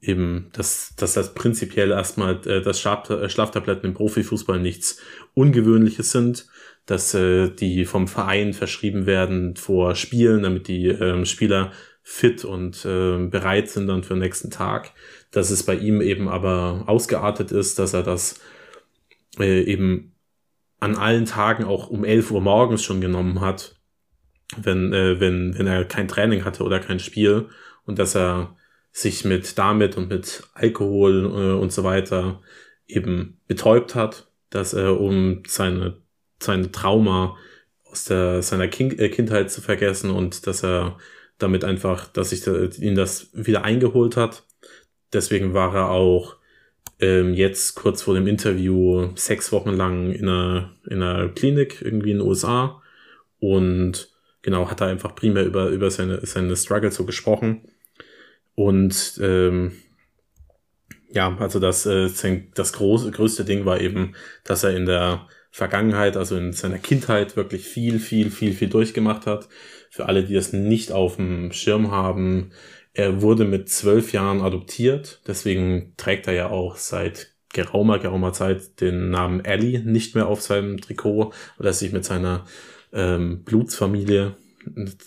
eben, 0.00 0.48
dass, 0.52 0.94
dass 0.96 1.14
das 1.14 1.34
prinzipiell 1.34 1.90
erstmal, 1.90 2.40
äh, 2.46 2.62
dass 2.62 2.80
Schlaf, 2.80 3.10
äh, 3.10 3.28
Schlaftabletten 3.28 3.90
im 3.90 3.94
Profifußball 3.94 4.58
nichts 4.58 4.98
Ungewöhnliches 5.34 6.10
sind, 6.10 6.46
dass 6.86 7.14
äh, 7.14 7.50
die 7.50 7.84
vom 7.84 8.08
Verein 8.08 8.52
verschrieben 8.52 9.06
werden 9.06 9.56
vor 9.56 9.94
Spielen, 9.94 10.42
damit 10.42 10.68
die 10.68 10.88
ähm, 10.88 11.24
Spieler 11.24 11.72
fit 12.02 12.44
und 12.44 12.84
äh, 12.84 13.26
bereit 13.28 13.70
sind 13.70 13.86
dann 13.86 14.02
für 14.02 14.14
den 14.14 14.20
nächsten 14.20 14.50
Tag. 14.50 14.92
Dass 15.30 15.50
es 15.50 15.62
bei 15.62 15.76
ihm 15.76 16.00
eben 16.00 16.28
aber 16.28 16.84
ausgeartet 16.86 17.52
ist, 17.52 17.78
dass 17.78 17.94
er 17.94 18.02
das 18.02 18.40
äh, 19.38 19.62
eben 19.62 20.14
an 20.80 20.96
allen 20.96 21.26
Tagen 21.26 21.64
auch 21.64 21.88
um 21.88 22.04
11 22.04 22.32
Uhr 22.32 22.40
morgens 22.40 22.82
schon 22.82 23.00
genommen 23.00 23.40
hat, 23.40 23.76
wenn, 24.56 24.92
äh, 24.92 25.20
wenn, 25.20 25.58
wenn 25.58 25.66
er 25.66 25.84
kein 25.84 26.08
Training 26.08 26.44
hatte 26.44 26.64
oder 26.64 26.80
kein 26.80 26.98
Spiel 26.98 27.48
und 27.84 27.98
dass 27.98 28.14
er 28.14 28.56
sich 28.92 29.24
mit 29.24 29.58
damit 29.58 29.96
und 29.96 30.08
mit 30.08 30.42
Alkohol 30.54 31.24
äh, 31.24 31.60
und 31.60 31.72
so 31.72 31.84
weiter 31.84 32.40
eben 32.86 33.40
betäubt 33.46 33.94
hat, 33.94 34.28
dass 34.50 34.74
er 34.74 35.00
um 35.00 35.42
seine 35.46 35.96
seine 36.42 36.72
Trauma 36.72 37.36
aus 37.84 38.04
der 38.04 38.42
seiner 38.42 38.68
kind, 38.68 38.98
äh, 38.98 39.08
Kindheit 39.08 39.50
zu 39.50 39.60
vergessen 39.60 40.10
und 40.10 40.46
dass 40.46 40.64
er 40.64 40.98
damit 41.38 41.64
einfach, 41.64 42.08
dass 42.08 42.30
sich 42.30 42.42
da, 42.42 42.52
ihn 42.78 42.94
das 42.94 43.30
wieder 43.32 43.64
eingeholt 43.64 44.16
hat. 44.16 44.44
Deswegen 45.12 45.54
war 45.54 45.74
er 45.74 45.90
auch 45.90 46.36
ähm, 47.00 47.34
jetzt 47.34 47.74
kurz 47.74 48.02
vor 48.02 48.14
dem 48.14 48.26
Interview 48.26 49.10
sechs 49.16 49.52
Wochen 49.52 49.70
lang 49.70 50.12
in 50.12 50.28
einer, 50.28 50.72
in 50.88 51.02
einer 51.02 51.28
Klinik 51.28 51.82
irgendwie 51.82 52.12
in 52.12 52.18
den 52.18 52.26
USA 52.26 52.82
und 53.40 54.11
genau 54.42 54.70
hat 54.70 54.80
er 54.80 54.88
einfach 54.88 55.14
primär 55.14 55.44
über, 55.44 55.68
über 55.68 55.90
seine, 55.90 56.24
seine 56.26 56.56
Struggle 56.56 56.92
so 56.92 57.04
gesprochen 57.04 57.62
und 58.54 59.18
ähm, 59.22 59.72
ja, 61.10 61.36
also 61.38 61.60
das, 61.60 61.86
äh, 61.86 62.08
das 62.54 62.72
große, 62.72 63.10
größte 63.10 63.44
Ding 63.44 63.64
war 63.64 63.80
eben, 63.80 64.14
dass 64.44 64.64
er 64.64 64.76
in 64.76 64.86
der 64.86 65.28
Vergangenheit, 65.50 66.16
also 66.16 66.36
in 66.36 66.52
seiner 66.52 66.78
Kindheit 66.78 67.36
wirklich 67.36 67.66
viel, 67.66 68.00
viel, 68.00 68.30
viel, 68.30 68.54
viel 68.54 68.68
durchgemacht 68.68 69.26
hat. 69.26 69.48
Für 69.90 70.06
alle, 70.06 70.24
die 70.24 70.34
das 70.34 70.54
nicht 70.54 70.90
auf 70.90 71.16
dem 71.16 71.52
Schirm 71.52 71.90
haben, 71.90 72.52
er 72.94 73.20
wurde 73.20 73.44
mit 73.44 73.68
zwölf 73.68 74.12
Jahren 74.12 74.40
adoptiert, 74.40 75.20
deswegen 75.26 75.94
trägt 75.96 76.26
er 76.26 76.34
ja 76.34 76.50
auch 76.50 76.76
seit 76.76 77.34
geraumer, 77.52 77.98
geraumer 77.98 78.32
Zeit 78.32 78.80
den 78.80 79.10
Namen 79.10 79.44
Ellie 79.44 79.80
nicht 79.80 80.14
mehr 80.14 80.26
auf 80.26 80.40
seinem 80.40 80.80
Trikot, 80.80 81.32
weil 81.58 81.66
er 81.66 81.72
sich 81.74 81.92
mit 81.92 82.04
seiner 82.04 82.46
ähm, 82.92 83.44
Blutsfamilie 83.44 84.36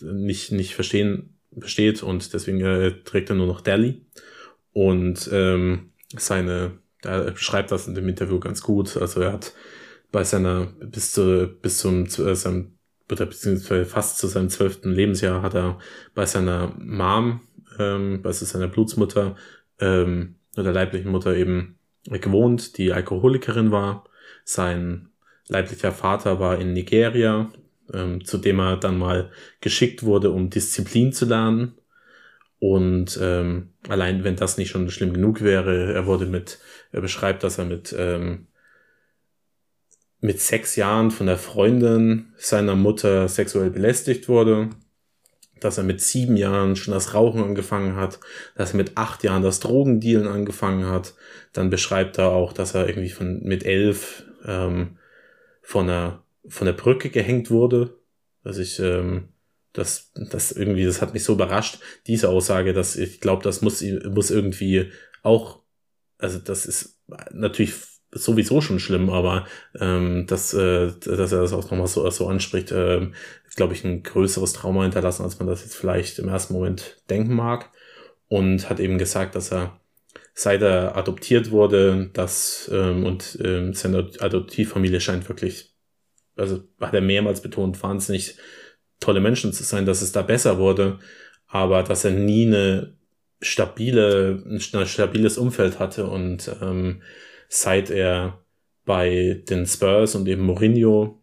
nicht, 0.02 0.52
nicht 0.52 0.76
verstehen 0.76 1.36
besteht 1.52 2.04
und 2.04 2.34
deswegen 2.34 2.62
äh, 2.62 3.04
trägt 3.04 3.30
er 3.30 3.36
nur 3.36 3.48
noch 3.48 3.62
Dally. 3.62 4.06
Und 4.74 5.30
ähm, 5.32 5.92
seine, 6.18 6.80
er 7.02 7.32
beschreibt 7.32 7.72
das 7.72 7.88
in 7.88 7.96
dem 7.96 8.10
Interview 8.10 8.40
ganz 8.40 8.62
gut. 8.62 8.98
Also 8.98 9.22
er 9.22 9.34
hat 9.34 9.54
bei 10.12 10.24
seiner, 10.24 10.66
bis 10.80 11.14
zu, 11.14 11.48
bis 11.62 11.78
zum, 11.78 12.06
äh, 12.06 12.36
seinem, 12.36 12.78
beziehungsweise 13.08 13.86
fast 13.86 14.18
zu 14.18 14.28
seinem 14.28 14.50
zwölften 14.50 14.92
Lebensjahr 14.92 15.42
hat 15.42 15.56
er 15.56 15.80
bei 16.14 16.26
seiner 16.26 16.74
Mom, 16.78 17.42
ähm, 17.80 18.22
also 18.24 18.46
seiner 18.46 18.68
Blutsmutter, 18.68 19.36
ähm, 19.80 20.36
oder 20.58 20.72
leiblichen 20.72 21.12
Mutter 21.12 21.36
eben 21.36 21.78
gewohnt, 22.06 22.78
die 22.78 22.94
Alkoholikerin 22.94 23.72
war. 23.72 24.06
Sein, 24.44 25.10
leiblicher 25.48 25.92
Vater 25.92 26.40
war 26.40 26.60
in 26.60 26.74
Nigeria, 26.74 27.52
ähm, 27.94 28.24
zu 28.26 28.38
dem 28.38 28.60
er 28.60 28.78
dann 28.78 28.98
mal 28.98 29.32
geschickt 29.62 30.04
wurde, 30.04 30.32
um 30.32 30.50
Disziplin 30.50 31.14
zu 31.14 31.26
lernen. 31.26 31.76
Und 32.60 33.20
ähm, 33.22 33.74
allein 33.88 34.24
wenn 34.24 34.36
das 34.36 34.58
nicht 34.58 34.70
schon 34.70 34.90
schlimm 34.90 35.14
genug 35.14 35.42
wäre, 35.42 35.94
er 35.94 36.06
wurde 36.06 36.26
mit, 36.26 36.60
er 36.92 37.02
beschreibt, 37.02 37.44
dass 37.44 37.58
er 37.58 37.66
mit, 37.66 37.94
ähm, 37.98 38.48
mit 40.20 40.40
sechs 40.40 40.76
Jahren 40.76 41.12
von 41.12 41.28
der 41.28 41.38
Freundin 41.38 42.34
seiner 42.38 42.76
Mutter 42.76 43.28
sexuell 43.28 43.70
belästigt 43.70 44.28
wurde, 44.30 44.70
dass 45.60 45.78
er 45.78 45.84
mit 45.84 46.02
sieben 46.02 46.38
Jahren 46.38 46.76
schon 46.76 46.94
das 46.94 47.14
Rauchen 47.14 47.44
angefangen 47.44 47.96
hat, 47.96 48.20
dass 48.56 48.72
er 48.72 48.78
mit 48.78 48.98
acht 48.98 49.24
Jahren 49.24 49.44
das 49.44 49.60
Drogendealen 49.60 50.28
angefangen 50.28 50.86
hat. 50.86 51.14
Dann 51.54 51.70
beschreibt 51.70 52.18
er 52.18 52.30
auch, 52.30 52.54
dass 52.54 52.74
er 52.74 52.88
irgendwie 52.88 53.10
von 53.10 53.42
mit 53.44 53.66
elf 53.66 54.24
ähm, 54.46 54.98
von 55.62 55.88
der 55.88 56.25
von 56.48 56.66
der 56.66 56.74
Brücke 56.74 57.10
gehängt 57.10 57.50
wurde. 57.50 58.00
Also 58.44 58.62
ich 58.62 58.80
ähm, 58.80 59.30
das, 59.78 60.12
das 60.16 60.52
irgendwie, 60.52 60.86
das 60.86 61.02
hat 61.02 61.14
mich 61.14 61.24
so 61.24 61.34
überrascht, 61.34 61.80
diese 62.08 62.30
Aussage, 62.30 62.74
dass 62.74 62.96
ich 62.96 63.20
glaube, 63.20 63.44
das 63.44 63.62
muss, 63.62 63.84
muss 64.10 64.32
irgendwie 64.32 64.92
auch, 65.22 65.62
also 66.18 66.40
das 66.40 66.66
ist 66.66 67.00
natürlich 67.34 67.74
sowieso 68.12 68.62
schon 68.62 68.80
schlimm, 68.80 69.10
aber 69.10 69.46
ähm, 69.80 70.26
dass, 70.28 70.54
äh, 70.54 70.92
dass 71.02 71.32
er 71.32 71.42
das 71.42 71.54
auch 71.54 71.70
nochmal 71.70 71.88
so, 71.88 72.10
so 72.10 72.28
anspricht, 72.28 72.72
äh, 72.72 73.08
ist, 73.48 73.58
glaube 73.58 73.74
ich, 73.74 73.84
ein 73.84 74.04
größeres 74.04 74.54
Trauma 74.54 74.84
hinterlassen, 74.84 75.24
als 75.24 75.38
man 75.40 75.48
das 75.48 75.64
jetzt 75.64 75.76
vielleicht 75.76 76.20
im 76.20 76.30
ersten 76.30 76.54
Moment 76.54 77.02
denken 77.10 77.34
mag. 77.34 77.72
Und 78.28 78.70
hat 78.70 78.80
eben 78.80 78.98
gesagt, 78.98 79.36
dass 79.36 79.52
er 79.52 79.80
seit 80.34 80.64
er 80.64 80.98
adoptiert 80.98 81.52
wurde, 81.52 82.10
dass 82.14 82.70
ähm, 82.74 83.06
und 83.06 83.38
ähm, 83.44 83.74
seine 83.74 84.10
Adoptivfamilie 84.20 85.00
scheint 85.00 85.30
wirklich, 85.30 85.75
also 86.36 86.64
hat 86.80 86.94
er 86.94 87.02
mehrmals 87.02 87.42
betont, 87.42 87.82
wahnsinnig 87.82 88.38
tolle 89.00 89.20
Menschen 89.20 89.54
zu 89.54 89.64
sein, 89.64 89.86
dass 89.86 90.02
es 90.02 90.12
da 90.12 90.22
besser 90.22 90.58
wurde, 90.58 91.00
aber 91.48 91.84
dass 91.84 92.06
er 92.06 92.12
nie 92.12 92.46
eine 92.46 92.96
stabile, 93.42 94.44
ein 94.46 94.60
stabiles 94.60 95.38
Umfeld 95.38 95.80
hatte 95.80 96.08
und 96.08 96.50
ähm, 96.62 97.02
seit 97.50 97.90
er 97.90 98.44
bei 98.86 99.44
den 99.50 99.66
Spurs 99.66 100.16
und 100.16 100.28
eben 100.28 100.44
Mourinho 100.44 101.22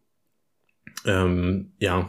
ähm, 1.07 1.73
ja 1.79 2.09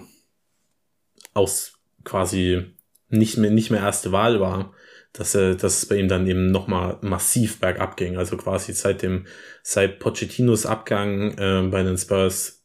aus 1.34 1.80
quasi 2.04 2.76
nicht 3.10 3.38
mehr 3.38 3.52
nicht 3.52 3.72
mehr 3.72 3.82
erste 3.82 4.12
Wahl 4.12 4.40
war, 4.40 4.74
dass 5.14 5.36
er 5.36 5.56
dass 5.56 5.78
es 5.80 5.86
bei 5.88 5.96
ihm 5.96 6.08
dann 6.08 6.28
eben 6.28 6.52
nochmal 6.52 6.98
massiv 7.02 7.60
bergab 7.60 7.98
ging. 7.98 8.18
Also 8.18 8.38
quasi 8.38 8.74
seit 8.74 9.02
dem 9.02 9.26
seit 9.62 10.00
Pochettinos 10.00 10.66
Abgang 10.66 11.38
äh, 11.38 11.68
bei 11.70 11.84
den 11.84 11.98
Spurs 11.98 12.63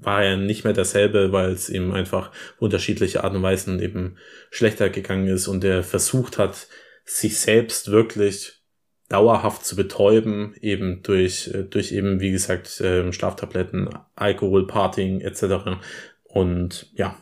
war 0.00 0.24
er 0.24 0.36
nicht 0.36 0.64
mehr 0.64 0.72
dasselbe, 0.72 1.32
weil 1.32 1.50
es 1.50 1.68
ihm 1.68 1.92
einfach 1.92 2.30
unterschiedliche 2.58 3.24
Art 3.24 3.34
und 3.34 3.42
Weisen 3.42 3.80
eben 3.80 4.16
schlechter 4.50 4.88
gegangen 4.88 5.28
ist 5.28 5.48
und 5.48 5.64
er 5.64 5.82
versucht 5.82 6.38
hat, 6.38 6.68
sich 7.04 7.38
selbst 7.38 7.90
wirklich 7.90 8.60
dauerhaft 9.08 9.66
zu 9.66 9.76
betäuben, 9.76 10.54
eben 10.60 11.02
durch, 11.02 11.48
äh, 11.48 11.64
durch 11.64 11.92
eben, 11.92 12.20
wie 12.20 12.30
gesagt, 12.30 12.80
ähm, 12.82 13.12
Schlaftabletten, 13.12 13.90
Alkohol, 14.14 14.66
Partying 14.66 15.20
etc. 15.20 15.80
Und 16.22 16.90
ja, 16.94 17.18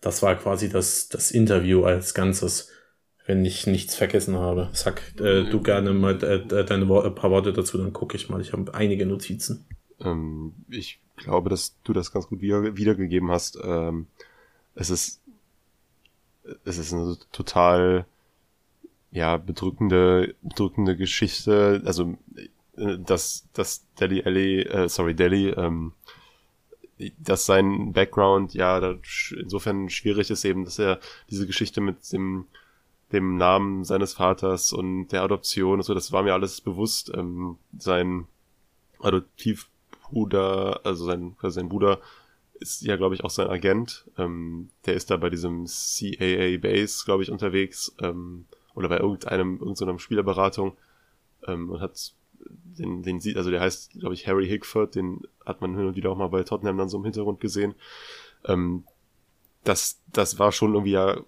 das 0.00 0.22
war 0.22 0.36
quasi 0.36 0.68
das, 0.68 1.08
das 1.08 1.32
Interview 1.32 1.84
als 1.84 2.14
Ganzes, 2.14 2.70
wenn 3.26 3.44
ich 3.44 3.66
nichts 3.66 3.96
vergessen 3.96 4.38
habe. 4.38 4.70
Sag 4.72 5.02
äh, 5.20 5.44
du 5.50 5.60
gerne 5.60 5.92
mal 5.92 6.22
äh, 6.22 6.64
deine 6.64 6.88
Wo 6.88 7.00
paar 7.10 7.30
Worte 7.30 7.52
dazu, 7.52 7.76
dann 7.76 7.92
gucke 7.92 8.16
ich 8.16 8.28
mal. 8.28 8.40
Ich 8.40 8.52
habe 8.52 8.72
einige 8.72 9.04
Notizen. 9.04 9.66
Ähm, 10.00 10.54
ich 10.70 11.01
glaube, 11.16 11.50
dass 11.50 11.76
du 11.84 11.92
das 11.92 12.12
ganz 12.12 12.28
gut 12.28 12.40
wieder, 12.40 12.76
wiedergegeben 12.76 13.30
hast. 13.30 13.58
Ähm, 13.62 14.06
es 14.74 14.90
ist, 14.90 15.20
es 16.64 16.78
ist 16.78 16.92
eine 16.92 17.16
total, 17.30 18.06
ja, 19.10 19.36
bedrückende, 19.36 20.34
bedrückende 20.42 20.96
Geschichte. 20.96 21.82
Also, 21.84 22.16
äh, 22.76 22.98
dass, 22.98 23.46
dass 23.52 23.84
Delhi 24.00 24.22
Alley, 24.24 24.62
äh, 24.62 24.88
sorry, 24.88 25.14
Delhi, 25.14 25.48
ähm, 25.50 25.92
dass 27.18 27.46
sein 27.46 27.92
Background 27.92 28.54
ja 28.54 28.96
insofern 29.36 29.90
schwierig 29.90 30.30
ist 30.30 30.44
eben, 30.44 30.64
dass 30.64 30.78
er 30.78 31.00
diese 31.28 31.46
Geschichte 31.46 31.80
mit 31.80 32.12
dem 32.12 32.46
dem 33.12 33.36
Namen 33.36 33.84
seines 33.84 34.14
Vaters 34.14 34.72
und 34.72 35.08
der 35.08 35.22
Adoption 35.22 35.74
und 35.74 35.82
so, 35.82 35.94
das 35.94 36.12
war 36.12 36.22
mir 36.22 36.32
alles 36.32 36.60
bewusst. 36.60 37.12
Ähm, 37.14 37.58
sein 37.78 38.26
Adoptiv 39.00 39.68
Bruder, 40.12 40.80
also 40.84 41.06
sein, 41.06 41.36
also 41.40 41.60
sein 41.60 41.68
Bruder 41.68 42.00
ist 42.60 42.82
ja, 42.82 42.96
glaube 42.96 43.14
ich, 43.14 43.24
auch 43.24 43.30
sein 43.30 43.48
Agent. 43.48 44.04
Ähm, 44.18 44.68
der 44.86 44.94
ist 44.94 45.10
da 45.10 45.16
bei 45.16 45.30
diesem 45.30 45.66
CAA 45.66 46.58
Base, 46.58 47.04
glaube 47.04 47.22
ich, 47.22 47.30
unterwegs. 47.30 47.94
Ähm, 48.00 48.44
oder 48.74 48.88
bei 48.88 48.98
irgendeinem, 48.98 49.58
irgendeiner 49.58 49.98
Spielerberatung. 49.98 50.76
Ähm, 51.46 51.70
und 51.70 51.80
hat 51.80 52.12
den, 52.44 53.02
den 53.02 53.20
sieht, 53.20 53.36
also 53.36 53.50
der 53.50 53.60
heißt, 53.60 53.92
glaube 53.98 54.14
ich, 54.14 54.26
Harry 54.26 54.46
Hickford, 54.46 54.94
den 54.94 55.22
hat 55.44 55.60
man 55.60 55.76
hin 55.76 55.86
und 55.86 55.96
wieder 55.96 56.10
auch 56.10 56.16
mal 56.16 56.28
bei 56.28 56.42
Tottenham 56.42 56.78
dann 56.78 56.88
so 56.88 56.98
im 56.98 57.04
Hintergrund 57.04 57.40
gesehen. 57.40 57.74
Ähm, 58.44 58.84
das, 59.64 60.00
das 60.12 60.38
war 60.38 60.52
schon 60.52 60.74
irgendwie 60.74 60.92
ja 60.92 61.20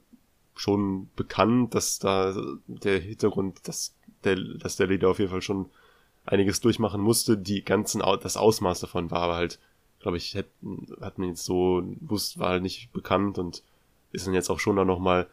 schon 0.56 1.10
bekannt, 1.16 1.74
dass 1.74 1.98
da 1.98 2.34
der 2.66 3.00
Hintergrund, 3.00 3.66
dass 3.66 3.94
der, 4.22 4.36
dass 4.36 4.76
der 4.76 4.86
Leader 4.86 5.10
auf 5.10 5.18
jeden 5.18 5.30
Fall 5.30 5.42
schon 5.42 5.70
einiges 6.26 6.60
durchmachen 6.60 7.00
musste. 7.00 7.36
Die 7.36 7.64
ganzen, 7.64 8.02
das 8.22 8.36
Ausmaß 8.36 8.80
davon 8.80 9.10
war 9.10 9.22
aber 9.22 9.36
halt, 9.36 9.58
glaube 10.00 10.16
ich, 10.16 10.34
hätten, 10.34 10.86
hat 11.00 11.18
man 11.18 11.28
jetzt 11.28 11.44
so 11.44 11.82
wusst, 12.00 12.38
war 12.38 12.50
halt 12.50 12.62
nicht 12.62 12.92
bekannt 12.92 13.38
und 13.38 13.62
ist 14.12 14.26
dann 14.26 14.34
jetzt 14.34 14.50
auch 14.50 14.60
schon 14.60 14.76
da 14.76 14.84
nochmal 14.84 15.26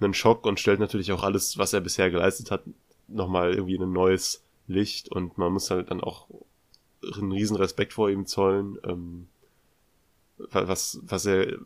ein 0.00 0.14
Schock 0.14 0.44
und 0.44 0.60
stellt 0.60 0.80
natürlich 0.80 1.12
auch 1.12 1.22
alles, 1.22 1.58
was 1.58 1.72
er 1.72 1.80
bisher 1.80 2.10
geleistet 2.10 2.50
hat, 2.50 2.62
nochmal 3.08 3.54
irgendwie 3.54 3.76
in 3.76 3.82
ein 3.82 3.92
neues 3.92 4.42
Licht 4.68 5.08
und 5.08 5.38
man 5.38 5.52
muss 5.52 5.70
halt 5.70 5.90
dann 5.90 6.02
auch 6.02 6.26
einen 7.14 7.32
riesen 7.32 7.56
Respekt 7.56 7.92
vor 7.92 8.10
ihm 8.10 8.26
zollen, 8.26 8.78
ähm, 8.84 9.28
was, 10.50 10.98
was 11.02 11.24
er, 11.24 11.58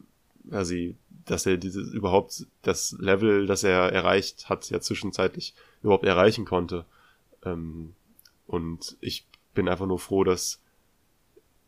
quasi, 0.49 0.97
dass 1.26 1.47
er 1.47 1.57
dieses 1.57 1.93
überhaupt 1.93 2.47
das 2.62 2.93
Level, 2.99 3.47
das 3.47 3.64
er 3.64 3.93
erreicht 3.93 4.49
hat, 4.49 4.70
ja 4.70 4.81
zwischenzeitlich 4.81 5.55
überhaupt 5.83 6.05
erreichen 6.05 6.45
konnte. 6.45 6.85
Ähm, 7.45 7.95
und 8.51 8.96
ich 9.01 9.26
bin 9.55 9.68
einfach 9.68 9.86
nur 9.86 10.01
froh, 10.01 10.24
dass, 10.24 10.61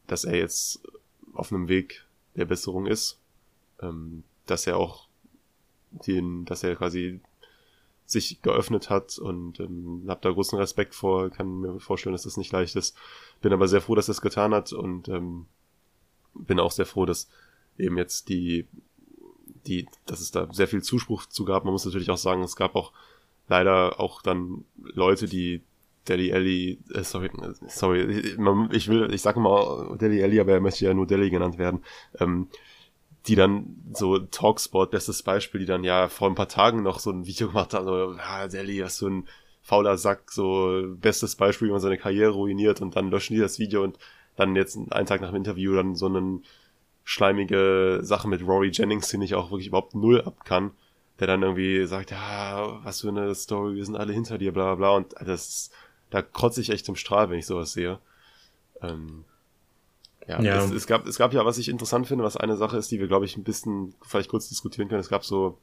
dass 0.09 0.25
er 0.25 0.37
jetzt 0.37 0.83
auf 1.33 1.53
einem 1.53 1.69
Weg 1.69 2.05
der 2.35 2.45
Besserung 2.45 2.87
ist. 2.87 3.21
Ähm, 3.81 4.25
dass 4.47 4.67
er 4.67 4.79
auch 4.79 5.07
den, 5.91 6.45
dass 6.45 6.65
er 6.65 6.75
quasi 6.75 7.21
sich 8.05 8.43
geöffnet 8.43 8.91
hat 8.91 9.17
und 9.19 9.61
ähm, 9.61 10.05
habe 10.09 10.21
da 10.23 10.33
großen 10.33 10.59
Respekt 10.59 10.97
vor, 10.97 11.31
kann 11.31 11.61
mir 11.61 11.79
vorstellen, 11.79 12.15
dass 12.15 12.25
das 12.25 12.37
nicht 12.37 12.51
leicht 12.51 12.75
ist. 12.75 12.97
Bin 13.41 13.53
aber 13.53 13.69
sehr 13.69 13.81
froh, 13.81 13.95
dass 13.95 14.09
er 14.09 14.13
es 14.13 14.21
getan 14.21 14.53
hat 14.53 14.73
und 14.73 15.09
ähm, 15.09 15.47
bin 16.35 16.59
auch 16.59 16.73
sehr 16.73 16.87
froh, 16.87 17.07
dass 17.07 17.31
eben 17.79 17.97
jetzt 17.97 18.29
die, 18.29 18.67
die, 19.67 19.87
dass 20.07 20.21
es 20.21 20.33
da 20.33 20.53
sehr 20.53 20.67
viel 20.67 20.83
Zuspruch 20.83 21.27
zu 21.27 21.45
gab. 21.45 21.65
Man 21.65 21.73
muss 21.73 21.85
natürlich 21.85 22.11
auch 22.11 22.17
sagen, 22.17 22.43
es 22.43 22.57
gab 22.57 22.75
auch 22.75 22.93
leider 23.47 24.01
auch 24.01 24.21
dann 24.21 24.65
Leute, 24.83 25.29
die 25.29 25.63
Delhi 26.09 26.31
Ellie, 26.31 26.79
äh, 26.93 27.05
sorry, 27.05 27.31
sorry, 27.69 28.03
ich 28.73 28.89
will, 28.89 29.13
ich 29.13 29.23
sage 29.23 29.41
mal 29.41 29.97
Delhi 29.99 30.21
Ellie, 30.21 30.41
aber 30.41 30.53
er 30.53 30.61
möchte 30.61 30.85
ja 30.85 30.95
nur 30.95 31.07
Delhi 31.07 31.31
genannt 31.31 31.59
werden, 31.59 31.85
ähm, 32.19 32.49
die 33.27 33.37
dann 33.37 33.77
so 33.93 34.19
Talksport, 34.19 34.91
bestes 34.91 35.23
Beispiel, 35.23 35.61
die 35.61 35.67
dann 35.67 35.85
ja 35.85 36.09
vor 36.09 36.29
ein 36.29 36.35
paar 36.35 36.49
Tagen 36.49 36.83
noch 36.83 36.99
so 36.99 37.11
ein 37.11 37.27
Video 37.27 37.49
gemacht 37.49 37.75
haben, 37.75 37.87
so, 37.87 38.17
ah, 38.19 38.49
Delhi, 38.49 38.79
hast 38.79 39.01
du 39.01 39.09
ein 39.09 39.29
fauler 39.63 39.97
Sack, 39.97 40.33
so 40.33 40.83
bestes 40.97 41.37
Beispiel, 41.37 41.69
wie 41.69 41.73
man 41.73 41.81
seine 41.81 41.99
Karriere 41.99 42.33
ruiniert 42.33 42.81
und 42.81 42.97
dann 42.97 43.11
löschen 43.11 43.35
die 43.35 43.41
das 43.41 43.59
Video 43.59 43.85
und 43.85 43.99
dann 44.35 44.57
jetzt 44.57 44.77
einen 44.77 45.07
Tag 45.07 45.21
nach 45.21 45.31
dem 45.31 45.37
Interview 45.37 45.75
dann 45.75 45.95
so 45.95 46.07
eine 46.07 46.41
schleimige 47.05 48.01
Sache 48.03 48.29
mit 48.29 48.47
Rory 48.47 48.71
Jennings, 48.73 49.09
den 49.09 49.23
ich 49.23 49.35
auch 49.35 49.51
wirklich 49.51 49.69
überhaupt 49.69 49.95
null 49.95 50.23
ab 50.23 50.45
kann, 50.45 50.73
der 51.21 51.27
dann 51.27 51.43
irgendwie 51.43 51.85
sagt, 51.87 52.11
ja, 52.11 52.81
was 52.85 53.01
für 53.03 53.09
eine 53.09 53.35
Story, 53.35 53.77
wir 53.77 53.85
sind 53.85 53.97
alle 53.97 54.13
hinter 54.13 54.39
dir, 54.39 54.53
bla 54.53 54.75
bla 54.75 54.91
und 54.91 55.15
das 55.25 55.71
da 56.13 56.21
kotze 56.21 56.61
ich 56.61 56.69
echt 56.69 56.89
im 56.89 56.97
Strahl, 56.97 57.31
wenn 57.31 57.39
ich 57.39 57.47
sowas 57.47 57.73
sehe. 57.73 57.99
Ähm, 58.83 59.25
ja, 60.29 60.41
ja. 60.43 60.63
Es, 60.63 60.71
es, 60.71 60.87
gab, 60.87 61.07
es 61.07 61.17
gab 61.17 61.33
ja, 61.33 61.45
was 61.47 61.57
ich 61.57 61.69
interessant 61.71 62.07
finde, 62.07 62.23
was 62.23 62.37
eine 62.37 62.57
Sache 62.57 62.77
ist, 62.77 62.91
die 62.91 63.01
wir, 63.01 63.09
glaube 63.09 63.25
ich, 63.25 63.37
ein 63.39 63.45
bisschen 63.45 63.95
vielleicht 64.03 64.29
kurz 64.29 64.49
diskutieren 64.49 64.89
können. 64.89 65.01
Es 65.01 65.09
gab 65.09 65.25
so 65.25 65.59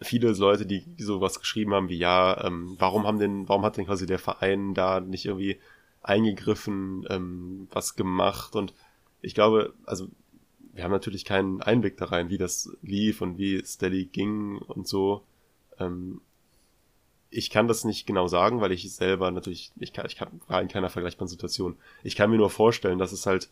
viele 0.00 0.32
Leute, 0.32 0.64
die 0.64 0.84
sowas 0.96 1.38
geschrieben 1.38 1.74
haben 1.74 1.90
wie, 1.90 1.98
ja, 1.98 2.42
ähm, 2.44 2.76
warum 2.78 3.06
haben 3.06 3.18
denn, 3.18 3.46
warum 3.46 3.62
hat 3.62 3.76
denn 3.76 3.84
quasi 3.84 4.06
der 4.06 4.18
Verein 4.18 4.72
da 4.72 5.00
nicht 5.00 5.26
irgendwie 5.26 5.60
eingegriffen, 6.02 7.06
ähm, 7.10 7.68
was 7.70 7.94
gemacht 7.96 8.56
und 8.56 8.72
ich 9.20 9.34
glaube, 9.34 9.74
also 9.84 10.08
wir 10.72 10.82
haben 10.82 10.92
natürlich 10.92 11.26
keinen 11.26 11.60
Einblick 11.60 11.98
da 11.98 12.06
rein, 12.06 12.30
wie 12.30 12.38
das 12.38 12.74
lief 12.80 13.20
und 13.20 13.36
wie 13.36 13.62
Steady 13.66 14.06
ging 14.06 14.56
und 14.56 14.88
so. 14.88 15.24
Ähm, 15.78 16.22
ich 17.30 17.50
kann 17.50 17.68
das 17.68 17.84
nicht 17.84 18.06
genau 18.06 18.26
sagen, 18.26 18.60
weil 18.60 18.72
ich 18.72 18.92
selber 18.92 19.30
natürlich, 19.30 19.72
ich, 19.78 19.92
kann, 19.92 20.06
ich 20.06 20.16
kann, 20.16 20.40
war 20.48 20.60
in 20.60 20.68
keiner 20.68 20.90
vergleichbaren 20.90 21.28
Situation. 21.28 21.76
Ich 22.02 22.16
kann 22.16 22.30
mir 22.30 22.36
nur 22.36 22.50
vorstellen, 22.50 22.98
dass 22.98 23.12
es 23.12 23.26
halt 23.26 23.50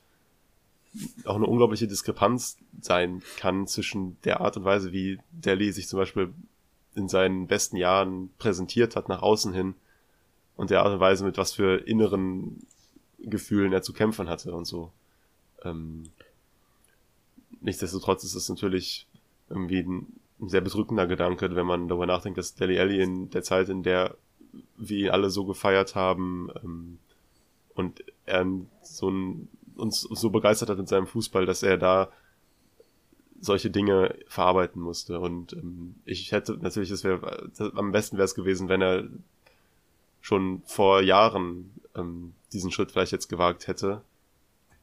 auch 1.24 1.36
eine 1.36 1.46
unglaubliche 1.46 1.86
Diskrepanz 1.86 2.56
sein 2.80 3.22
kann 3.36 3.66
zwischen 3.66 4.16
der 4.24 4.40
Art 4.40 4.56
und 4.56 4.64
Weise, 4.64 4.92
wie 4.92 5.18
Delhi 5.30 5.70
sich 5.70 5.86
zum 5.86 5.98
Beispiel 5.98 6.32
in 6.94 7.08
seinen 7.08 7.46
besten 7.46 7.76
Jahren 7.76 8.30
präsentiert 8.38 8.96
hat 8.96 9.08
nach 9.08 9.22
außen 9.22 9.52
hin 9.52 9.74
und 10.56 10.70
der 10.70 10.82
Art 10.82 10.92
und 10.92 11.00
Weise, 11.00 11.24
mit 11.24 11.38
was 11.38 11.52
für 11.52 11.76
inneren 11.86 12.66
Gefühlen 13.20 13.72
er 13.72 13.82
zu 13.82 13.92
kämpfen 13.92 14.28
hatte 14.28 14.52
und 14.52 14.64
so. 14.64 14.90
Ähm, 15.62 16.04
nichtsdestotrotz 17.60 18.24
ist 18.24 18.34
es 18.34 18.48
natürlich 18.48 19.06
irgendwie 19.48 19.80
ein, 19.80 20.17
ein, 20.40 20.48
sehr 20.48 20.60
bedrückender 20.60 21.06
Gedanke, 21.06 21.54
wenn 21.54 21.66
man 21.66 21.88
darüber 21.88 22.06
nachdenkt, 22.06 22.38
dass 22.38 22.54
Deli 22.54 22.78
Alli 22.78 23.02
in 23.02 23.30
der 23.30 23.42
Zeit, 23.42 23.68
in 23.68 23.82
der 23.82 24.16
wir 24.76 24.98
ihn 24.98 25.10
alle 25.10 25.30
so 25.30 25.44
gefeiert 25.44 25.94
haben 25.94 26.48
ähm, 26.62 26.98
und 27.74 28.04
er 28.26 28.46
so 28.82 29.10
ein, 29.10 29.48
uns 29.76 30.02
so 30.02 30.30
begeistert 30.30 30.70
hat 30.70 30.78
mit 30.78 30.88
seinem 30.88 31.06
Fußball, 31.06 31.46
dass 31.46 31.62
er 31.62 31.76
da 31.76 32.10
solche 33.40 33.70
Dinge 33.70 34.16
verarbeiten 34.26 34.82
musste. 34.82 35.20
Und 35.20 35.52
ähm, 35.52 35.96
ich 36.04 36.32
hätte 36.32 36.58
natürlich, 36.60 36.90
es 36.90 37.04
wäre 37.04 37.50
am 37.74 37.92
besten 37.92 38.16
wäre 38.16 38.24
es 38.24 38.34
gewesen, 38.34 38.68
wenn 38.68 38.82
er 38.82 39.04
schon 40.20 40.62
vor 40.66 41.00
Jahren 41.02 41.70
ähm, 41.94 42.34
diesen 42.52 42.72
Schritt 42.72 42.90
vielleicht 42.90 43.12
jetzt 43.12 43.28
gewagt 43.28 43.68
hätte. 43.68 44.02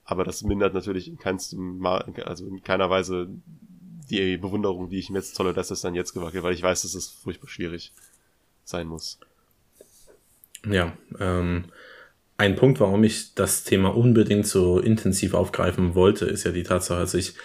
Aber 0.05 0.23
das 0.23 0.43
mindert 0.43 0.73
natürlich 0.73 1.07
in 1.07 1.17
keinstem 1.17 1.85
also 1.85 2.45
in 2.45 2.63
keiner 2.63 2.89
Weise 2.89 3.27
die 4.09 4.37
Bewunderung, 4.37 4.89
die 4.89 4.99
ich 4.99 5.09
ihm 5.09 5.15
jetzt 5.15 5.35
tolle, 5.35 5.53
dass 5.53 5.71
es 5.71 5.81
dann 5.81 5.95
jetzt 5.95 6.13
gewagt 6.13 6.35
hat, 6.35 6.43
weil 6.43 6.53
ich 6.53 6.63
weiß, 6.63 6.83
dass 6.83 6.95
es 6.95 7.07
furchtbar 7.07 7.47
schwierig 7.47 7.93
sein 8.63 8.87
muss. 8.87 9.19
Ja, 10.69 10.97
ähm, 11.19 11.65
ein 12.37 12.55
Punkt, 12.55 12.79
warum 12.79 13.03
ich 13.03 13.33
das 13.35 13.63
Thema 13.63 13.95
unbedingt 13.95 14.47
so 14.47 14.79
intensiv 14.79 15.33
aufgreifen 15.33 15.95
wollte, 15.95 16.25
ist 16.25 16.43
ja 16.43 16.51
die 16.51 16.63
Tatsache, 16.63 16.99
dass 16.99 17.13
ich 17.13 17.35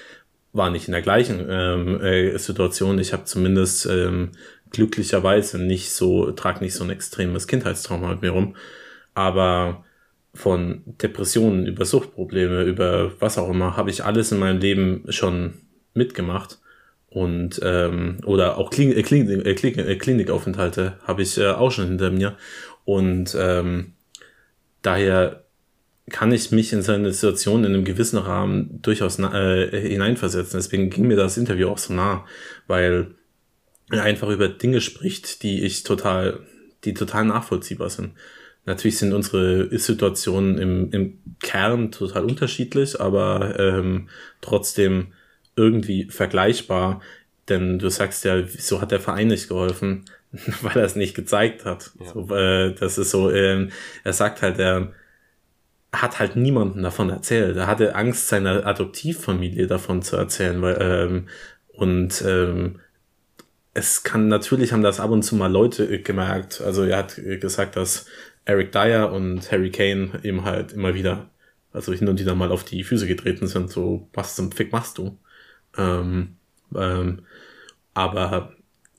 war 0.53 0.71
nicht 0.71 0.89
in 0.89 0.93
der 0.93 1.03
gleichen 1.03 1.47
ähm, 1.49 2.01
äh, 2.01 2.37
Situation. 2.37 2.99
Ich 2.99 3.13
habe 3.13 3.25
zumindest 3.25 3.87
ähm, 3.87 4.33
glücklicherweise 4.71 5.59
nicht 5.59 5.93
so, 5.93 6.33
trage 6.33 6.61
nicht 6.61 6.75
so 6.75 6.85
ein 6.85 6.91
extremes 6.91 7.47
Kindheitstrauma 7.47 8.09
mit 8.09 8.23
mir 8.23 8.31
rum. 8.31 8.57
Aber 9.15 9.85
von 10.35 10.83
Depressionen 10.87 11.67
über 11.67 11.85
Suchtprobleme, 11.85 12.63
über 12.63 13.13
was 13.21 13.39
auch 13.39 13.51
immer, 13.51 13.77
habe 13.77 13.91
ich 13.91 14.05
alles 14.05 14.33
in 14.33 14.39
meinem 14.39 14.61
Leben 14.61 15.05
schon 15.09 15.55
mitgemacht. 15.95 16.59
Und 17.09 17.61
ähm, 17.65 18.19
oder 18.25 18.57
auch 18.57 18.71
Klinik, 18.71 18.97
äh, 18.97 19.03
Klinik, 19.03 19.45
äh, 19.45 19.55
Klinik, 19.55 19.79
äh, 19.79 19.97
Klinikaufenthalte 19.97 20.99
habe 21.03 21.23
ich 21.23 21.39
äh, 21.39 21.49
auch 21.49 21.73
schon 21.73 21.89
hinter 21.89 22.11
mir. 22.11 22.37
Und 22.85 23.37
ähm, 23.39 23.95
daher 24.83 25.45
kann 26.11 26.33
ich 26.33 26.51
mich 26.51 26.73
in 26.73 26.83
seine 26.83 27.13
Situation 27.13 27.65
in 27.65 27.75
einem 27.75 27.85
gewissen 27.85 28.19
Rahmen 28.19 28.81
durchaus 28.83 29.19
äh, 29.19 29.89
hineinversetzen. 29.89 30.59
Deswegen 30.59 30.91
ging 30.91 31.09
mir 31.09 31.17
das 31.17 31.37
Interview 31.37 31.69
auch 31.69 31.79
so 31.79 31.95
nah, 31.95 32.25
weil 32.67 33.15
er 33.91 34.03
einfach 34.03 34.29
über 34.29 34.49
Dinge 34.49 34.81
spricht, 34.81 35.43
die 35.43 35.63
ich 35.63 35.83
total, 35.83 36.41
die 36.85 36.95
total 36.95 37.25
nachvollziehbar 37.25 37.91
sind. 37.91 38.13
Natürlich 38.67 38.99
sind 38.99 39.13
unsere 39.13 39.77
Situationen 39.79 40.59
im, 40.59 40.91
im 40.93 41.19
Kern 41.41 41.91
total 41.91 42.25
unterschiedlich, 42.25 43.01
aber 43.01 43.59
ähm, 43.59 44.09
trotzdem 44.41 45.09
irgendwie 45.61 46.05
vergleichbar. 46.11 47.01
Denn 47.49 47.79
du 47.79 47.89
sagst 47.91 48.25
ja, 48.25 48.37
wieso 48.39 48.81
hat 48.81 48.93
der 48.93 49.01
Verein 49.01 49.29
nicht 49.29 49.49
geholfen? 49.49 50.05
Weil 50.63 50.77
er 50.77 50.85
es 50.85 50.97
nicht 50.97 51.15
gezeigt 51.15 51.65
hat. 51.65 51.91
Ja. 52.01 52.13
So, 52.13 52.35
äh, 52.35 52.75
das 52.75 52.99
ist 52.99 53.11
so, 53.11 53.31
äh, 53.31 53.69
er 54.05 54.13
sagt 54.13 54.43
halt, 54.43 54.59
er 54.59 54.93
hat 55.93 56.21
halt 56.21 56.37
niemanden 56.37 56.83
davon 56.83 57.11
erzählt. 57.11 57.57
Er 57.57 57.67
hatte 57.67 57.95
Angst, 57.95 58.29
seiner 58.29 58.65
Adoptivfamilie 58.67 59.67
davon 59.67 60.03
zu 60.03 60.17
erzählen, 60.17 60.63
weil, 60.63 60.79
ähm, 60.81 61.29
und 61.69 62.23
ähm, 62.27 62.81
es 63.75 64.03
kann 64.03 64.29
natürlich 64.29 64.73
haben 64.73 64.83
das 64.83 65.01
ab 65.01 65.11
und 65.11 65.23
zu 65.23 65.37
mal 65.37 65.51
Leute 65.51 66.01
gemerkt. 66.03 66.61
Also 66.61 66.85
er 66.85 66.99
hat 66.99 67.17
gesagt, 67.17 67.77
dass 67.77 68.07
Eric 68.45 68.73
Dyer 68.73 69.13
und 69.13 69.51
Harry 69.51 69.71
Kane 69.71 70.21
eben 70.23 70.45
halt 70.45 70.73
immer 70.73 70.95
wieder, 70.95 71.31
also 71.73 71.93
hin 71.93 72.09
und 72.09 72.21
wieder 72.21 72.35
mal 72.35 72.51
auf 72.51 72.65
die 72.65 72.85
Füße 72.85 73.07
getreten 73.07 73.47
sind, 73.47 73.71
so, 73.71 74.09
was 74.13 74.37
zum 74.37 74.53
Fick 74.53 74.73
machst 74.73 74.99
du? 74.99 75.19
Ähm, 75.77 76.37
ähm, 76.75 77.23
aber 77.95 78.55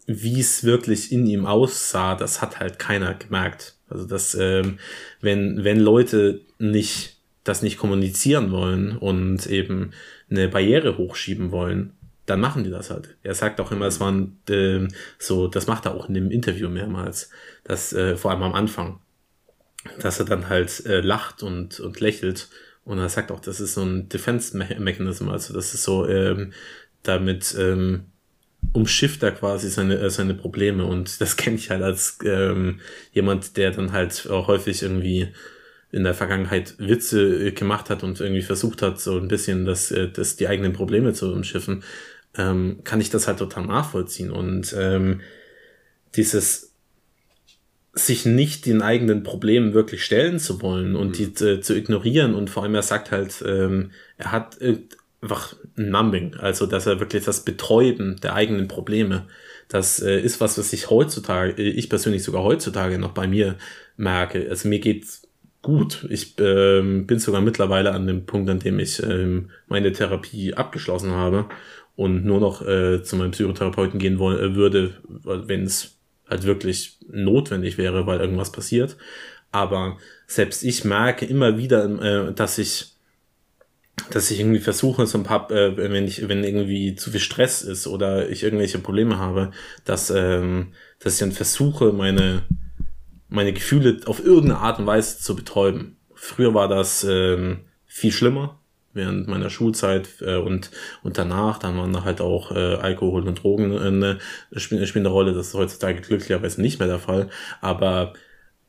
wie 0.07 0.39
es 0.39 0.63
wirklich 0.63 1.11
in 1.11 1.25
ihm 1.25 1.45
aussah, 1.45 2.15
das 2.15 2.41
hat 2.41 2.59
halt 2.59 2.79
keiner 2.79 3.13
gemerkt. 3.13 3.75
Also 3.89 4.05
dass, 4.05 4.35
ähm, 4.35 4.79
wenn, 5.21 5.63
wenn 5.63 5.79
Leute 5.79 6.41
nicht 6.59 7.17
das 7.43 7.61
nicht 7.61 7.77
kommunizieren 7.77 8.51
wollen 8.51 8.97
und 8.97 9.47
eben 9.47 9.91
eine 10.29 10.47
Barriere 10.47 10.97
hochschieben 10.97 11.51
wollen, 11.51 11.93
dann 12.25 12.39
machen 12.39 12.63
die 12.63 12.69
das 12.69 12.91
halt. 12.91 13.15
Er 13.23 13.33
sagt 13.33 13.59
auch 13.59 13.71
immer, 13.71 13.87
es 13.87 13.99
waren 13.99 14.37
äh, 14.47 14.87
so, 15.17 15.47
das 15.47 15.67
macht 15.67 15.85
er 15.85 15.95
auch 15.95 16.07
in 16.07 16.13
dem 16.13 16.29
Interview 16.29 16.69
mehrmals, 16.69 17.29
dass 17.63 17.93
äh, 17.93 18.15
vor 18.15 18.31
allem 18.31 18.43
am 18.43 18.53
Anfang, 18.53 18.99
dass 19.99 20.19
er 20.19 20.25
dann 20.25 20.49
halt 20.49 20.85
äh, 20.85 21.01
lacht 21.01 21.41
und, 21.41 21.79
und 21.79 21.99
lächelt 21.99 22.49
und 22.83 22.97
er 22.97 23.09
sagt 23.09 23.31
auch, 23.31 23.39
das 23.39 23.59
ist 23.59 23.75
so 23.75 23.83
ein 23.83 24.09
Defense-Mechanism, 24.09 25.29
also 25.29 25.53
das 25.53 25.73
ist 25.73 25.83
so, 25.83 26.07
ähm, 26.07 26.53
damit 27.03 27.55
ähm, 27.57 28.05
umschifft 28.73 29.23
er 29.23 29.31
quasi 29.31 29.69
seine, 29.69 29.97
äh, 29.99 30.09
seine 30.09 30.33
Probleme. 30.33 30.85
Und 30.85 31.21
das 31.21 31.35
kenne 31.37 31.57
ich 31.57 31.69
halt 31.69 31.83
als 31.83 32.17
ähm, 32.23 32.79
jemand, 33.11 33.57
der 33.57 33.71
dann 33.71 33.91
halt 33.91 34.27
auch 34.29 34.47
häufig 34.47 34.81
irgendwie 34.81 35.29
in 35.91 36.03
der 36.03 36.13
Vergangenheit 36.13 36.75
Witze 36.79 37.47
äh, 37.47 37.51
gemacht 37.51 37.89
hat 37.89 38.03
und 38.03 38.19
irgendwie 38.19 38.41
versucht 38.41 38.81
hat, 38.81 38.99
so 38.99 39.17
ein 39.17 39.27
bisschen 39.27 39.65
das, 39.65 39.91
äh, 39.91 40.09
das 40.09 40.37
die 40.37 40.47
eigenen 40.47 40.73
Probleme 40.73 41.13
zu 41.13 41.31
umschiffen, 41.33 41.83
ähm, 42.37 42.79
kann 42.83 43.01
ich 43.01 43.09
das 43.09 43.27
halt 43.27 43.39
total 43.39 43.65
nachvollziehen. 43.65 44.31
Und 44.31 44.73
ähm, 44.77 45.21
dieses 46.15 46.70
sich 47.93 48.25
nicht 48.25 48.65
den 48.65 48.81
eigenen 48.81 49.23
Problemen 49.23 49.73
wirklich 49.73 50.05
stellen 50.05 50.39
zu 50.39 50.61
wollen 50.61 50.95
und 50.95 51.09
mhm. 51.09 51.13
die 51.13 51.45
äh, 51.45 51.61
zu 51.61 51.75
ignorieren 51.75 52.35
und 52.35 52.49
vor 52.49 52.63
allem 52.63 52.75
er 52.75 52.83
sagt 52.83 53.11
halt, 53.11 53.43
ähm, 53.45 53.91
er 54.17 54.31
hat 54.31 54.61
äh, 54.61 54.77
einfach 55.21 55.55
Numbing, 55.75 56.35
also 56.35 56.65
dass 56.65 56.87
er 56.87 56.99
wirklich 56.99 57.25
das 57.25 57.43
Betäuben 57.43 58.19
der 58.21 58.33
eigenen 58.33 58.67
Probleme, 58.67 59.27
das 59.67 60.01
äh, 60.01 60.19
ist 60.19 60.41
was, 60.41 60.57
was 60.57 60.73
ich 60.73 60.89
heutzutage, 60.89 61.61
ich 61.61 61.89
persönlich 61.89 62.23
sogar 62.23 62.43
heutzutage 62.43 62.97
noch 62.97 63.11
bei 63.11 63.27
mir 63.27 63.55
merke. 63.95 64.47
Also 64.49 64.67
mir 64.67 64.79
geht's 64.79 65.21
gut. 65.61 66.05
Ich 66.09 66.35
ähm, 66.39 67.07
bin 67.07 67.19
sogar 67.19 67.41
mittlerweile 67.41 67.91
an 67.91 68.07
dem 68.07 68.25
Punkt, 68.25 68.49
an 68.49 68.59
dem 68.59 68.79
ich 68.79 69.01
ähm, 69.01 69.49
meine 69.67 69.93
Therapie 69.93 70.53
abgeschlossen 70.53 71.11
habe 71.11 71.45
und 71.95 72.25
nur 72.25 72.39
noch 72.39 72.65
äh, 72.67 73.03
zu 73.03 73.15
meinem 73.15 73.31
Psychotherapeuten 73.31 73.99
gehen 73.99 74.19
wollen, 74.19 74.39
äh, 74.39 74.55
würde, 74.55 74.95
wenn 75.23 75.63
es 75.63 75.97
halt 76.31 76.43
wirklich 76.43 76.97
notwendig 77.07 77.77
wäre, 77.77 78.07
weil 78.07 78.19
irgendwas 78.19 78.51
passiert. 78.51 78.97
Aber 79.51 79.97
selbst 80.27 80.63
ich 80.63 80.85
merke 80.85 81.25
immer 81.25 81.57
wieder, 81.57 82.29
äh, 82.29 82.33
dass 82.33 82.57
ich 82.57 82.87
dass 84.09 84.31
ich 84.31 84.39
irgendwie 84.39 84.61
versuche, 84.61 85.05
so 85.05 85.17
ein 85.17 85.25
paar, 85.25 85.51
äh, 85.51 85.75
wenn 85.77 86.07
ich, 86.07 86.27
wenn 86.27 86.43
irgendwie 86.43 86.95
zu 86.95 87.11
viel 87.11 87.19
Stress 87.19 87.61
ist 87.61 87.87
oder 87.87 88.29
ich 88.29 88.41
irgendwelche 88.41 88.79
Probleme 88.79 89.19
habe, 89.19 89.51
dass, 89.83 90.09
ähm, 90.09 90.73
dass 90.99 91.15
ich 91.15 91.19
dann 91.19 91.33
versuche, 91.33 91.91
meine, 91.91 92.43
meine 93.27 93.53
Gefühle 93.53 93.99
auf 94.05 94.23
irgendeine 94.23 94.59
Art 94.59 94.79
und 94.79 94.87
Weise 94.87 95.19
zu 95.19 95.35
betäuben. 95.35 95.97
Früher 96.15 96.53
war 96.53 96.67
das 96.67 97.03
ähm, 97.03 97.65
viel 97.85 98.11
schlimmer 98.11 98.60
während 98.93 99.27
meiner 99.27 99.49
Schulzeit 99.49 100.07
äh, 100.21 100.37
und 100.37 100.71
und 101.03 101.17
danach 101.17 101.57
dann 101.57 101.77
waren 101.77 101.93
da 101.93 102.03
halt 102.03 102.21
auch 102.21 102.51
äh, 102.51 102.75
Alkohol 102.75 103.27
und 103.27 103.43
Drogen 103.43 103.77
eine 103.77 104.19
spielen, 104.55 104.85
spielen 104.87 105.05
eine 105.05 105.13
Rolle 105.13 105.33
das 105.33 105.47
ist 105.47 105.53
heutzutage 105.53 106.01
glücklicherweise 106.01 106.61
nicht 106.61 106.79
mehr 106.79 106.87
der 106.87 106.99
Fall 106.99 107.29
aber 107.61 108.13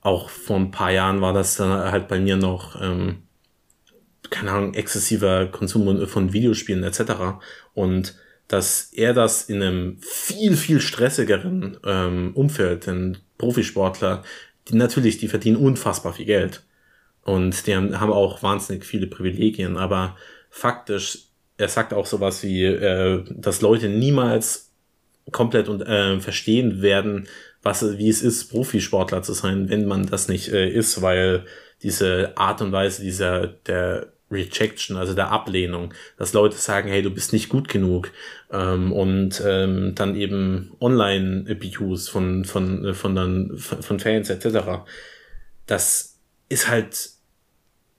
auch 0.01 0.31
vor 0.31 0.57
ein 0.57 0.71
paar 0.71 0.91
Jahren 0.91 1.21
war 1.21 1.33
das 1.33 1.57
dann 1.57 1.71
halt 1.71 2.09
bei 2.09 2.19
mir 2.21 2.37
noch 2.37 2.81
ähm, 2.81 3.23
keine 4.33 4.51
Ahnung, 4.51 4.75
exzessiver 4.75 5.47
Konsum 5.47 6.07
von 6.09 6.33
Videospielen 6.33 6.83
etc. 6.83 7.13
Und 7.75 8.17
dass 8.49 8.93
er 8.93 9.15
das 9.15 9.43
in 9.49 9.63
einem 9.63 9.99
viel, 10.01 10.57
viel 10.57 10.81
stressigeren 10.81 11.79
ähm, 11.85 12.33
Umfeld, 12.35 12.87
denn 12.87 13.19
Profisportler, 13.39 14.25
die 14.69 14.77
natürlich, 14.77 15.19
die 15.19 15.29
verdienen 15.29 15.57
unfassbar 15.57 16.15
viel 16.15 16.27
Geld. 16.27 16.65
Und 17.25 17.67
die 17.67 17.77
haben, 17.77 18.01
haben 18.01 18.13
auch 18.13 18.43
wahnsinnig 18.43 18.85
viele 18.85 19.07
Privilegien, 19.07 19.77
aber 19.77 20.17
faktisch, 20.51 21.27
er 21.57 21.69
sagt 21.69 21.93
auch 21.93 22.07
sowas 22.07 22.43
wie, 22.43 22.65
äh, 22.65 23.25
dass 23.31 23.61
Leute 23.61 23.89
niemals 23.89 24.73
komplett 25.31 25.69
und, 25.69 25.83
äh, 25.83 26.19
verstehen 26.19 26.83
werden, 26.83 27.29
was, 27.63 27.97
wie 27.97 28.09
es 28.09 28.23
ist, 28.23 28.51
Profisportler 28.51 29.23
zu 29.23 29.35
sein, 29.35 29.69
wenn 29.69 29.87
man 29.87 30.07
das 30.07 30.29
nicht 30.29 30.53
äh, 30.53 30.69
ist, 30.69 31.01
weil 31.01 31.45
diese 31.83 32.37
Art 32.37 32.61
und 32.61 32.73
Weise 32.73 33.03
dieser, 33.03 33.47
der 33.47 34.13
Rejection, 34.33 34.97
also 34.97 35.15
der 35.15 35.31
Ablehnung, 35.31 35.93
dass 36.17 36.33
Leute 36.33 36.57
sagen, 36.57 36.89
hey, 36.89 37.03
du 37.03 37.11
bist 37.11 37.33
nicht 37.33 37.49
gut 37.49 37.69
genug 37.69 38.11
ähm, 38.51 38.93
und 38.93 39.43
ähm, 39.47 39.95
dann 39.95 40.17
eben 40.17 40.73
Online-Abuse 40.81 42.11
von 42.11 42.45
von 42.45 42.95
von 42.95 43.15
dann 43.15 43.59
von 43.59 44.01
Fans 44.01 44.31
etc. 44.31 44.85
Das 45.67 46.12
ist 46.53 46.69
halt 46.69 47.11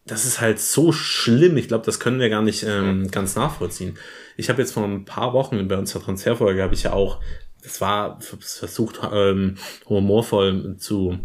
das 0.06 0.26
ist 0.26 0.42
halt 0.42 0.60
so 0.60 0.92
schlimm. 0.92 1.58
Ich 1.58 1.68
glaube, 1.68 1.86
das 1.86 2.00
können 2.00 2.20
wir 2.20 2.30
gar 2.30 2.42
nicht 2.42 2.64
ähm, 2.64 3.10
ganz 3.10 3.36
nachvollziehen. 3.36 3.98
Ich 4.36 4.50
habe 4.50 4.62
jetzt 4.62 4.74
vor 4.74 4.84
ein 4.84 5.06
paar 5.06 5.34
Wochen 5.34 5.68
bei 5.68 5.78
unserer 5.78 6.04
Transferfolge 6.04 6.62
habe 6.62 6.74
ich 6.74 6.84
ja 6.84 6.94
auch, 6.94 7.20
das 7.62 7.80
war 7.80 8.20
versucht 8.20 9.00
ähm, 9.12 9.56
humorvoll 9.88 10.76
zu 10.78 11.20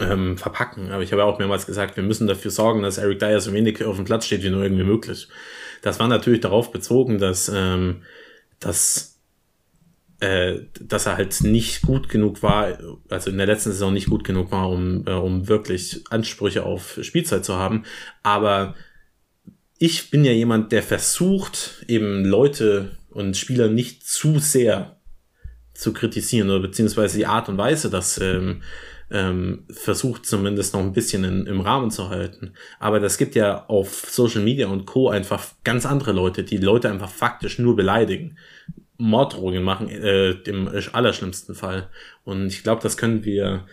ähm, 0.00 0.38
verpacken. 0.38 0.90
Aber 0.90 1.02
ich 1.02 1.12
habe 1.12 1.24
auch 1.24 1.38
mehrmals 1.38 1.66
gesagt, 1.66 1.96
wir 1.96 2.02
müssen 2.02 2.26
dafür 2.26 2.50
sorgen, 2.50 2.82
dass 2.82 2.98
Eric 2.98 3.18
Dyer 3.18 3.40
so 3.40 3.52
wenig 3.52 3.84
auf 3.84 3.96
dem 3.96 4.06
Platz 4.06 4.24
steht 4.24 4.42
wie 4.42 4.50
nur 4.50 4.62
irgendwie 4.62 4.84
möglich. 4.84 5.28
Das 5.82 6.00
war 6.00 6.08
natürlich 6.08 6.40
darauf 6.40 6.72
bezogen, 6.72 7.18
dass, 7.18 7.50
ähm, 7.54 8.02
dass, 8.58 9.15
äh, 10.20 10.60
dass 10.80 11.06
er 11.06 11.16
halt 11.16 11.42
nicht 11.42 11.82
gut 11.82 12.08
genug 12.08 12.42
war, 12.42 12.78
also 13.08 13.30
in 13.30 13.36
der 13.36 13.46
letzten 13.46 13.72
Saison 13.72 13.92
nicht 13.92 14.08
gut 14.08 14.24
genug 14.24 14.50
war, 14.50 14.70
um, 14.70 15.06
äh, 15.06 15.12
um 15.12 15.48
wirklich 15.48 16.04
Ansprüche 16.10 16.64
auf 16.64 16.98
Spielzeit 17.02 17.44
zu 17.44 17.56
haben. 17.56 17.84
Aber 18.22 18.74
ich 19.78 20.10
bin 20.10 20.24
ja 20.24 20.32
jemand, 20.32 20.72
der 20.72 20.82
versucht, 20.82 21.84
eben 21.86 22.24
Leute 22.24 22.96
und 23.10 23.36
Spieler 23.36 23.68
nicht 23.68 24.06
zu 24.06 24.38
sehr 24.38 24.96
zu 25.74 25.92
kritisieren 25.92 26.48
oder 26.50 26.60
beziehungsweise 26.60 27.18
die 27.18 27.26
Art 27.26 27.48
und 27.50 27.58
Weise, 27.58 27.90
dass 27.90 28.18
ähm, 28.18 28.62
ähm, 29.10 29.64
versucht 29.70 30.26
zumindest 30.26 30.74
noch 30.74 30.80
ein 30.80 30.92
bisschen 30.92 31.24
in, 31.24 31.46
im 31.46 31.60
Rahmen 31.60 31.90
zu 31.90 32.08
halten. 32.08 32.54
Aber 32.78 32.98
das 32.98 33.18
gibt 33.18 33.34
ja 33.34 33.66
auf 33.66 34.06
Social 34.08 34.42
Media 34.42 34.68
und 34.68 34.86
Co. 34.86 35.10
einfach 35.10 35.44
ganz 35.64 35.86
andere 35.86 36.12
Leute, 36.12 36.42
die 36.42 36.56
Leute 36.56 36.90
einfach 36.90 37.10
faktisch 37.10 37.58
nur 37.58 37.76
beleidigen. 37.76 38.38
Morddrohungen 38.98 39.62
machen, 39.62 39.88
äh, 39.88 40.30
im 40.30 40.68
allerschlimmsten 40.92 41.54
Fall. 41.54 41.88
Und 42.24 42.46
ich 42.48 42.62
glaube, 42.62 42.82
das 42.82 42.96
können 42.96 43.24
wir 43.24 43.66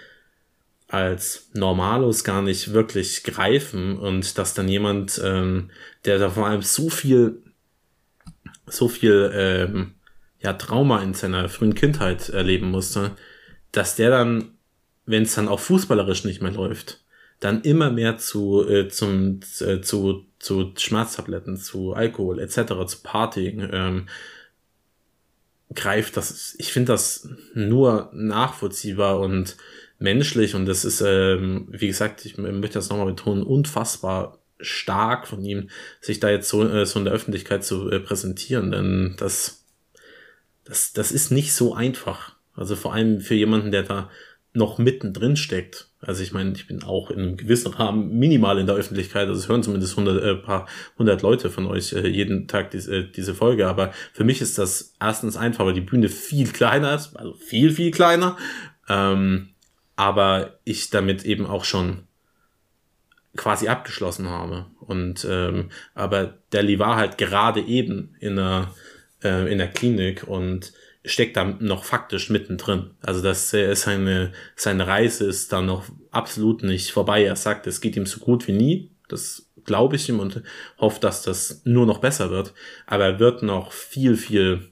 als 0.87 1.49
Normalos 1.53 2.23
gar 2.23 2.41
nicht 2.41 2.73
wirklich 2.73 3.23
greifen 3.23 3.97
und 3.97 4.37
dass 4.37 4.53
dann 4.53 4.67
jemand, 4.67 5.19
ähm, 5.23 5.71
der 6.05 6.19
da 6.19 6.29
vor 6.29 6.47
allem 6.47 6.61
so 6.61 6.89
viel, 6.89 7.41
so 8.67 8.87
viel 8.87 9.31
ähm, 9.33 9.93
ja, 10.39 10.53
Trauma 10.53 11.01
in 11.01 11.13
seiner 11.13 11.49
frühen 11.49 11.73
Kindheit 11.73 12.29
erleben 12.29 12.69
musste, 12.69 13.11
dass 13.71 13.95
der 13.95 14.11
dann 14.11 14.53
wenn 15.05 15.23
es 15.23 15.35
dann 15.35 15.47
auch 15.47 15.59
fußballerisch 15.59 16.23
nicht 16.23 16.41
mehr 16.41 16.51
läuft, 16.51 17.03
dann 17.39 17.61
immer 17.61 17.89
mehr 17.91 18.17
zu, 18.17 18.67
äh, 18.67 18.87
zum, 18.87 19.41
äh, 19.59 19.81
zu, 19.81 20.25
zu 20.39 20.73
Schmerztabletten, 20.77 21.57
zu 21.57 21.93
Alkohol 21.93 22.39
etc., 22.39 22.85
zu 22.87 23.03
Party 23.03 23.47
ähm, 23.47 24.07
greift. 25.75 26.17
Das 26.17 26.55
ich 26.57 26.71
finde 26.73 26.93
das 26.93 27.29
nur 27.53 28.09
nachvollziehbar 28.13 29.19
und 29.19 29.57
menschlich 29.99 30.55
und 30.55 30.65
das 30.65 30.85
ist, 30.85 31.01
ähm, 31.01 31.67
wie 31.71 31.87
gesagt, 31.87 32.25
ich 32.25 32.37
möchte 32.37 32.77
das 32.77 32.89
nochmal 32.89 33.07
betonen, 33.07 33.43
unfassbar 33.43 34.39
stark 34.59 35.27
von 35.27 35.43
ihm, 35.43 35.69
sich 36.01 36.19
da 36.19 36.29
jetzt 36.29 36.49
so, 36.49 36.67
äh, 36.67 36.85
so 36.85 36.99
in 36.99 37.05
der 37.05 37.13
Öffentlichkeit 37.13 37.63
zu 37.63 37.89
äh, 37.89 37.99
präsentieren, 37.99 38.71
denn 38.71 39.15
das, 39.17 39.65
das, 40.65 40.93
das 40.93 41.11
ist 41.11 41.31
nicht 41.31 41.53
so 41.53 41.73
einfach. 41.73 42.35
Also 42.55 42.75
vor 42.75 42.93
allem 42.93 43.21
für 43.21 43.35
jemanden, 43.35 43.71
der 43.71 43.83
da 43.83 44.09
noch 44.53 44.77
mittendrin 44.77 45.35
steckt. 45.35 45.89
Also 46.05 46.23
ich 46.23 46.33
meine, 46.33 46.53
ich 46.53 46.67
bin 46.67 46.83
auch 46.83 47.09
in 47.09 47.19
einem 47.19 47.37
gewissen 47.37 47.73
Rahmen 47.73 48.17
minimal 48.17 48.59
in 48.59 48.65
der 48.65 48.75
Öffentlichkeit. 48.75 49.27
Also 49.27 49.39
es 49.39 49.47
hören 49.47 49.63
zumindest 49.63 49.97
100, 49.97 50.23
äh, 50.23 50.35
paar 50.35 50.67
hundert 50.97 51.21
Leute 51.21 51.49
von 51.49 51.65
euch 51.65 51.93
äh, 51.93 52.07
jeden 52.07 52.47
Tag 52.47 52.71
dies, 52.71 52.87
äh, 52.87 53.05
diese 53.09 53.33
Folge. 53.33 53.67
Aber 53.67 53.91
für 54.13 54.23
mich 54.23 54.41
ist 54.41 54.57
das 54.57 54.95
erstens 54.99 55.37
einfach, 55.37 55.65
weil 55.65 55.73
die 55.73 55.81
Bühne 55.81 56.09
viel 56.09 56.47
kleiner 56.51 56.95
ist, 56.95 57.15
also 57.15 57.33
viel, 57.33 57.71
viel 57.71 57.91
kleiner. 57.91 58.37
Ähm, 58.89 59.49
aber 59.95 60.59
ich 60.63 60.89
damit 60.89 61.23
eben 61.23 61.45
auch 61.45 61.63
schon 61.63 62.07
quasi 63.35 63.67
abgeschlossen 63.67 64.29
habe. 64.29 64.67
Und 64.79 65.25
ähm, 65.29 65.69
aber 65.95 66.37
Deli 66.51 66.79
war 66.79 66.95
halt 66.95 67.17
gerade 67.17 67.61
eben 67.61 68.15
in 68.19 68.35
der, 68.35 68.73
äh, 69.23 69.51
in 69.51 69.57
der 69.57 69.69
Klinik 69.69 70.27
und 70.27 70.73
steckt 71.05 71.35
da 71.35 71.43
noch 71.43 71.83
faktisch 71.83 72.29
mittendrin. 72.29 72.91
Also 73.01 73.21
dass 73.21 73.51
er 73.53 73.75
seine, 73.75 74.31
seine 74.55 74.87
Reise 74.87 75.25
ist 75.25 75.51
da 75.51 75.61
noch 75.61 75.85
absolut 76.11 76.63
nicht 76.63 76.91
vorbei. 76.91 77.25
Er 77.25 77.35
sagt, 77.35 77.67
es 77.67 77.81
geht 77.81 77.95
ihm 77.95 78.05
so 78.05 78.19
gut 78.19 78.47
wie 78.47 78.53
nie. 78.53 78.91
Das 79.09 79.49
glaube 79.65 79.97
ich 79.97 80.07
ihm 80.07 80.19
und 80.19 80.43
hoffe, 80.77 80.99
dass 80.99 81.21
das 81.21 81.61
nur 81.65 81.85
noch 81.85 81.99
besser 81.99 82.29
wird. 82.29 82.53
Aber 82.85 83.05
er 83.05 83.19
wird 83.19 83.43
noch 83.43 83.73
viel, 83.73 84.15
viel, 84.15 84.71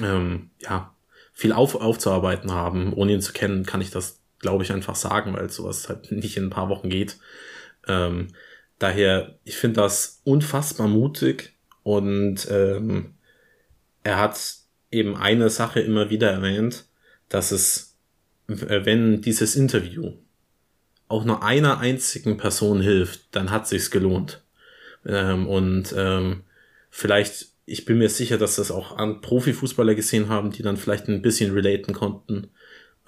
ähm, 0.00 0.50
ja, 0.60 0.94
viel 1.32 1.52
auf, 1.52 1.74
aufzuarbeiten 1.74 2.52
haben. 2.52 2.94
Ohne 2.94 3.12
ihn 3.12 3.20
zu 3.20 3.32
kennen, 3.32 3.66
kann 3.66 3.82
ich 3.82 3.90
das, 3.90 4.20
glaube 4.38 4.64
ich, 4.64 4.72
einfach 4.72 4.94
sagen, 4.94 5.34
weil 5.34 5.50
sowas 5.50 5.88
halt 5.88 6.10
nicht 6.12 6.38
in 6.38 6.44
ein 6.44 6.50
paar 6.50 6.70
Wochen 6.70 6.88
geht. 6.88 7.18
Ähm, 7.86 8.28
daher, 8.78 9.38
ich 9.44 9.56
finde 9.56 9.82
das 9.82 10.22
unfassbar 10.24 10.88
mutig 10.88 11.54
und 11.82 12.48
ähm, 12.50 13.14
er 14.02 14.18
hat 14.18 14.59
eben 14.90 15.16
eine 15.16 15.50
Sache 15.50 15.80
immer 15.80 16.10
wieder 16.10 16.30
erwähnt, 16.30 16.86
dass 17.28 17.52
es, 17.52 17.96
wenn 18.46 19.20
dieses 19.20 19.56
Interview 19.56 20.12
auch 21.08 21.24
nur 21.24 21.42
einer 21.42 21.78
einzigen 21.78 22.36
Person 22.36 22.80
hilft, 22.80 23.34
dann 23.34 23.50
hat 23.50 23.66
sich's 23.66 23.90
gelohnt. 23.90 24.42
Ähm, 25.04 25.48
und 25.48 25.94
ähm, 25.96 26.42
vielleicht, 26.88 27.48
ich 27.66 27.84
bin 27.84 27.98
mir 27.98 28.08
sicher, 28.08 28.38
dass 28.38 28.56
das 28.56 28.70
auch 28.70 28.96
an 28.96 29.20
Profifußballer 29.20 29.94
gesehen 29.94 30.28
haben, 30.28 30.50
die 30.52 30.62
dann 30.62 30.76
vielleicht 30.76 31.08
ein 31.08 31.22
bisschen 31.22 31.52
relaten 31.52 31.94
konnten. 31.94 32.50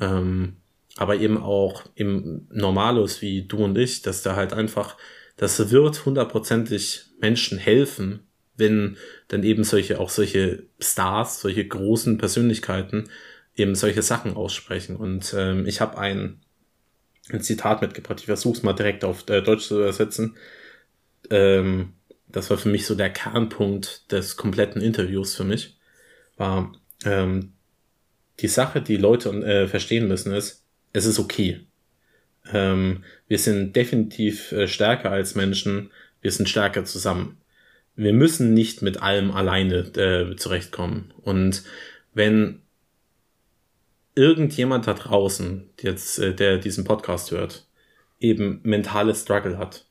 Ähm, 0.01 0.57
aber 0.97 1.17
eben 1.17 1.39
auch 1.39 1.85
im 1.95 2.47
Normalos 2.51 3.23
wie 3.23 3.43
du 3.43 3.59
und 3.59 3.79
ich, 3.79 4.03
dass 4.03 4.23
da 4.23 4.37
halt 4.37 4.53
einfach, 4.53 4.97
das 5.37 5.71
wird 5.71 6.05
hundertprozentig 6.05 7.07
Menschen 7.21 7.59
helfen, 7.59 8.27
wenn 8.63 8.97
dann 9.29 9.43
eben 9.43 9.65
solche, 9.65 10.01
auch 10.01 10.09
solche 10.09 10.63
Stars, 10.81 11.41
solche 11.41 11.67
großen 11.67 12.17
Persönlichkeiten 12.17 13.11
eben 13.57 13.75
solche 13.75 14.03
Sachen 14.03 14.35
aussprechen. 14.35 14.97
Und 14.97 15.35
ähm, 15.37 15.67
ich 15.67 15.81
habe 15.81 15.99
ein, 15.99 16.41
ein 17.31 17.43
Zitat 17.43 17.83
mitgebracht, 17.83 18.21
ich 18.21 18.27
versuche 18.27 18.57
es 18.57 18.63
mal 18.63 18.73
direkt 18.73 19.05
auf 19.05 19.29
äh, 19.29 19.43
Deutsch 19.43 19.67
zu 19.67 19.81
übersetzen. 19.81 20.37
Ähm, 21.31 21.93
das 22.29 22.49
war 22.49 22.57
für 22.57 22.71
mich 22.71 22.87
so 22.87 22.95
der 22.95 23.11
Kernpunkt 23.11 24.11
des 24.11 24.37
kompletten 24.37 24.81
Interviews 24.81 25.35
für 25.35 25.45
mich, 25.45 25.77
war 26.39 26.73
ähm, 27.05 27.53
die 28.41 28.49
Sache, 28.49 28.81
die 28.81 28.97
Leute 28.97 29.29
äh, 29.29 29.69
verstehen 29.69 30.09
müssen, 30.09 30.33
ist, 30.33 30.65
es 30.95 31.05
ist 31.05 31.19
okay. 31.19 31.61
Ähm, 32.53 33.05
wir 33.29 33.39
sind 33.39 33.77
definitiv 33.77 34.53
äh, 34.53 34.67
stärker 34.67 35.11
als 35.11 35.35
Menschen, 35.35 35.91
wir 36.23 36.33
sind 36.33 36.49
stärker 36.49 36.85
zusammen 36.85 37.42
wir 37.97 38.13
müssen 38.13 38.55
nicht 38.55 38.83
mit 38.83 39.03
allem 39.03 39.31
alleine 39.31 39.79
äh, 39.97 40.37
zurechtkommen. 40.37 41.13
Und 41.23 41.63
wenn 42.15 42.63
irgendjemand 44.15 44.87
da 44.87 44.95
draußen, 44.95 45.71
jetzt, 45.81 46.19
äh, 46.19 46.35
der 46.35 46.59
diesen 46.59 46.85
Podcast 46.85 47.31
hört, 47.31 47.67
eben 48.21 48.61
mentale 48.63 49.15
Struggle 49.15 49.59
hat, 49.59 49.87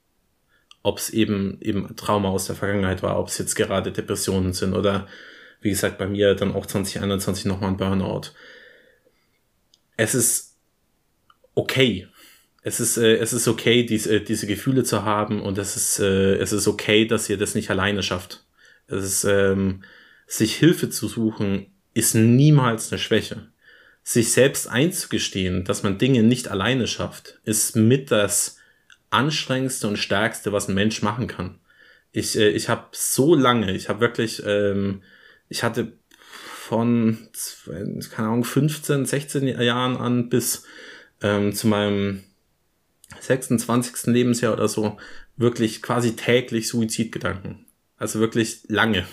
ob 0.84 0.98
es 0.98 1.10
eben 1.12 1.60
eben 1.62 1.96
Trauma 1.96 2.30
aus 2.30 2.48
der 2.48 2.56
Vergangenheit 2.56 3.04
war, 3.04 3.20
ob 3.20 3.28
es 3.28 3.38
jetzt 3.38 3.56
gerade 3.56 3.92
Depressionen 3.92 4.54
sind 4.54 4.74
oder 4.74 5.08
wie 5.62 5.70
gesagt 5.70 6.00
bei 6.00 6.08
mir 6.08 6.34
dann 6.34 6.56
auch 6.56 6.66
2021 6.66 7.46
nochmal 7.46 7.70
ein 7.70 7.78
Burnout. 7.78 8.32
Es 9.96 10.16
ist 10.16 10.58
okay, 11.54 12.08
es 12.64 12.80
ist, 12.80 12.98
äh, 12.98 13.18
es 13.18 13.34
ist 13.34 13.48
okay, 13.48 13.84
dies, 13.84 14.06
äh, 14.08 14.22
diese 14.22 14.48
Gefühle 14.48 14.84
zu 14.84 15.04
haben 15.04 15.42
und 15.42 15.58
es 15.58 15.76
ist, 15.76 16.00
äh, 16.00 16.36
es 16.36 16.52
ist 16.52 16.68
okay, 16.68 17.06
dass 17.06 17.30
ihr 17.30 17.38
das 17.38 17.56
nicht 17.56 17.70
alleine 17.70 18.04
schafft. 18.04 18.46
Es 18.88 19.04
ist, 19.04 19.24
ähm, 19.24 19.84
sich 20.28 20.56
Hilfe 20.56 20.90
zu 20.90 21.08
suchen, 21.08 21.68
ist 21.94 22.14
niemals 22.16 22.92
eine 22.92 23.00
Schwäche. 23.00 23.48
Sich 24.04 24.32
selbst 24.32 24.68
einzugestehen, 24.68 25.66
dass 25.66 25.84
man 25.84 25.98
Dinge 25.98 26.24
nicht 26.24 26.48
alleine 26.48 26.88
schafft, 26.88 27.40
ist 27.44 27.76
mit 27.76 28.12
das 28.12 28.58
anstrengendste 29.10 29.88
und 29.88 29.98
stärkste, 29.98 30.52
was 30.52 30.68
ein 30.68 30.76
Mensch 30.76 31.02
machen 31.02 31.28
kann. 31.28 31.60
Ich, 32.12 32.38
äh, 32.38 32.50
ich 32.50 32.70
habe 32.70 32.88
so 32.92 33.36
lange, 33.36 33.76
ich 33.76 33.90
habe 33.90 34.02
wirklich, 34.02 34.44
ähm, 34.46 35.02
ich 35.50 35.64
hatte 35.64 35.94
von, 36.20 37.18
keine 38.12 38.30
Ahnung, 38.30 38.44
15, 38.44 39.06
16 39.06 39.48
Jahren 39.48 39.98
an 39.98 40.30
bis 40.30 40.64
ähm, 41.22 41.54
zu 41.54 41.68
meinem 41.68 42.24
26. 43.22 44.08
Lebensjahr 44.08 44.54
oder 44.54 44.68
so 44.68 44.98
wirklich 45.38 45.82
quasi 45.82 46.16
täglich 46.16 46.68
Suizidgedanken. 46.68 47.66
Also 47.98 48.20
wirklich 48.20 48.64
lange. 48.68 49.06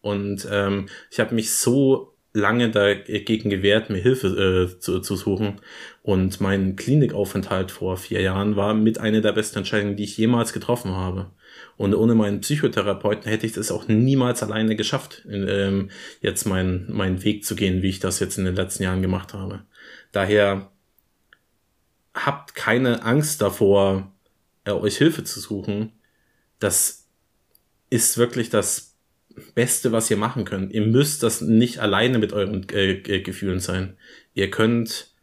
Und 0.00 0.46
ähm, 0.50 0.86
ich 1.10 1.20
habe 1.20 1.34
mich 1.34 1.52
so 1.52 2.16
lange 2.32 2.70
dagegen 2.70 3.48
gewehrt, 3.48 3.88
mir 3.88 3.98
Hilfe 3.98 4.68
äh, 4.74 4.78
zu, 4.78 5.00
zu 5.00 5.16
suchen. 5.16 5.60
Und 6.02 6.40
mein 6.40 6.76
Klinikaufenthalt 6.76 7.70
vor 7.70 7.96
vier 7.96 8.20
Jahren 8.20 8.56
war 8.56 8.74
mit 8.74 9.00
einer 9.00 9.22
der 9.22 9.32
besten 9.32 9.58
Entscheidungen, 9.58 9.96
die 9.96 10.04
ich 10.04 10.18
jemals 10.18 10.52
getroffen 10.52 10.92
habe. 10.92 11.30
Und 11.78 11.94
ohne 11.94 12.14
meinen 12.14 12.40
Psychotherapeuten 12.40 13.28
hätte 13.28 13.46
ich 13.46 13.52
das 13.52 13.70
auch 13.70 13.88
niemals 13.88 14.42
alleine 14.42 14.76
geschafft, 14.76 15.24
in, 15.28 15.46
ähm, 15.48 15.90
jetzt 16.20 16.46
meinen 16.46 16.92
meinen 16.92 17.24
Weg 17.24 17.44
zu 17.44 17.56
gehen, 17.56 17.82
wie 17.82 17.88
ich 17.88 18.00
das 18.00 18.20
jetzt 18.20 18.38
in 18.38 18.44
den 18.44 18.54
letzten 18.54 18.82
Jahren 18.82 19.02
gemacht 19.02 19.32
habe. 19.32 19.62
Daher 20.12 20.70
habt 22.16 22.54
keine 22.54 23.02
Angst 23.04 23.40
davor, 23.42 24.12
äh, 24.64 24.72
euch 24.72 24.96
Hilfe 24.96 25.22
zu 25.22 25.38
suchen, 25.38 25.92
das 26.58 27.06
ist 27.90 28.18
wirklich 28.18 28.50
das 28.50 28.96
Beste, 29.54 29.92
was 29.92 30.10
ihr 30.10 30.16
machen 30.16 30.44
könnt. 30.44 30.72
Ihr 30.72 30.86
müsst 30.86 31.22
das 31.22 31.42
nicht 31.42 31.78
alleine 31.78 32.18
mit 32.18 32.32
euren 32.32 32.66
äh, 32.70 33.20
Gefühlen 33.20 33.60
sein. 33.60 33.96
Ihr 34.34 34.50
könnt 34.50 35.14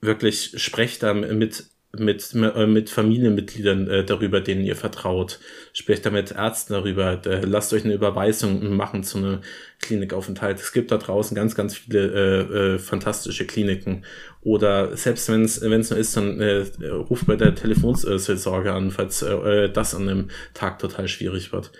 wirklich 0.00 0.60
sprecht 0.62 1.02
da 1.02 1.14
mit 1.14 1.66
mit, 1.92 2.32
äh, 2.34 2.66
mit 2.66 2.88
Familienmitgliedern 2.88 3.88
äh, 3.88 4.04
darüber, 4.04 4.40
denen 4.40 4.64
ihr 4.64 4.76
vertraut. 4.76 5.40
Sprecht 5.72 6.06
da 6.06 6.10
mit 6.10 6.30
Ärzten 6.30 6.72
darüber. 6.72 7.20
Äh, 7.26 7.44
lasst 7.44 7.72
euch 7.72 7.84
eine 7.84 7.94
Überweisung 7.94 8.76
machen 8.76 9.02
zu 9.02 9.18
einem 9.18 9.40
Klinikaufenthalt. 9.80 10.60
Es 10.60 10.72
gibt 10.72 10.92
da 10.92 10.98
draußen 10.98 11.34
ganz, 11.34 11.54
ganz 11.56 11.76
viele 11.76 11.98
äh, 11.98 12.74
äh, 12.74 12.78
fantastische 12.78 13.44
Kliniken. 13.44 14.04
Oder 14.40 14.96
selbst 14.96 15.28
wenn 15.28 15.42
es 15.42 15.60
nur 15.60 15.98
ist, 15.98 16.16
dann 16.16 16.40
äh, 16.40 16.64
ruft 16.86 17.26
bei 17.26 17.36
der 17.36 17.56
Telefonseelsorge 17.56 18.72
an, 18.72 18.92
falls 18.92 19.22
äh, 19.22 19.68
das 19.68 19.94
an 19.94 20.08
einem 20.08 20.28
Tag 20.54 20.78
total 20.78 21.08
schwierig 21.08 21.52
wird. 21.52 21.72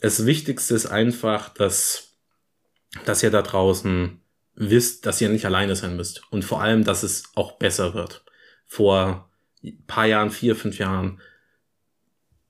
Das 0.00 0.26
Wichtigste 0.26 0.74
ist 0.74 0.86
einfach, 0.86 1.48
dass, 1.48 2.18
dass 3.06 3.22
ihr 3.22 3.30
da 3.30 3.40
draußen 3.40 4.20
wisst, 4.54 5.06
dass 5.06 5.22
ihr 5.22 5.30
nicht 5.30 5.46
alleine 5.46 5.74
sein 5.74 5.96
müsst. 5.96 6.22
Und 6.30 6.44
vor 6.44 6.60
allem, 6.60 6.84
dass 6.84 7.02
es 7.02 7.24
auch 7.34 7.52
besser 7.52 7.94
wird 7.94 8.22
vor 8.72 9.28
paar 9.86 10.06
Jahren, 10.06 10.30
vier, 10.30 10.56
fünf 10.56 10.78
Jahren. 10.78 11.20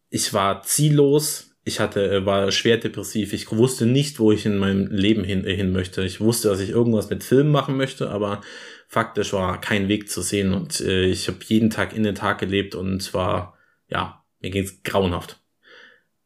Ich 0.09 0.33
war 0.33 0.63
ziellos, 0.63 1.57
ich 1.65 1.81
hatte, 1.81 2.09
äh, 2.09 2.25
war 2.25 2.53
schwer 2.53 2.77
depressiv, 2.77 3.33
ich 3.33 3.51
wusste 3.51 3.87
nicht, 3.87 4.21
wo 4.21 4.31
ich 4.31 4.47
in 4.47 4.57
meinem 4.57 4.87
Leben 4.87 5.25
hin, 5.25 5.45
äh, 5.45 5.57
hin 5.57 5.73
möchte. 5.73 6.05
Ich 6.05 6.21
wusste, 6.21 6.49
dass 6.49 6.61
ich 6.61 6.71
irgendwas 6.71 7.11
mit 7.11 7.25
Filmen 7.25 7.51
machen 7.51 7.77
möchte, 7.77 8.09
aber 8.09 8.41
faktisch 8.87 9.33
war 9.33 9.61
kein 9.61 9.89
Weg 9.89 10.09
zu 10.09 10.23
sehen 10.23 10.55
und 10.55 10.81
äh, 10.81 11.07
ich 11.07 11.27
habe 11.27 11.39
jeden 11.45 11.71
Tag 11.71 11.93
in 11.93 12.05
den 12.05 12.15
Tag 12.15 12.39
gelebt 12.39 12.77
und 12.77 13.13
war, 13.15 13.59
ja, 13.89 14.23
mir 14.41 14.51
ging's 14.51 14.85
grauenhaft. 14.85 15.41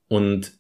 Und 0.09 0.53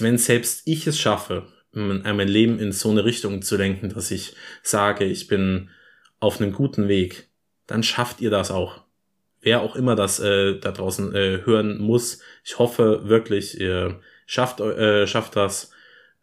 wenn 0.00 0.18
selbst 0.18 0.66
ich 0.66 0.86
es 0.86 1.00
schaffe, 1.00 1.46
mein 1.72 2.28
Leben 2.28 2.58
in 2.58 2.72
so 2.72 2.90
eine 2.90 3.06
Richtung 3.06 3.40
zu 3.40 3.56
lenken, 3.56 3.88
dass 3.88 4.10
ich 4.10 4.34
sage, 4.62 5.06
ich 5.06 5.28
bin 5.28 5.70
auf 6.20 6.42
einem 6.42 6.52
guten 6.52 6.88
Weg, 6.88 7.31
dann 7.66 7.82
schafft 7.82 8.20
ihr 8.20 8.30
das 8.30 8.50
auch. 8.50 8.82
Wer 9.40 9.62
auch 9.62 9.74
immer 9.74 9.96
das 9.96 10.20
äh, 10.20 10.58
da 10.58 10.70
draußen 10.70 11.14
äh, 11.14 11.42
hören 11.44 11.78
muss, 11.78 12.20
ich 12.44 12.58
hoffe 12.58 13.08
wirklich, 13.08 13.60
ihr 13.60 14.00
schafft, 14.26 14.60
äh, 14.60 15.06
schafft 15.06 15.36
das. 15.36 15.70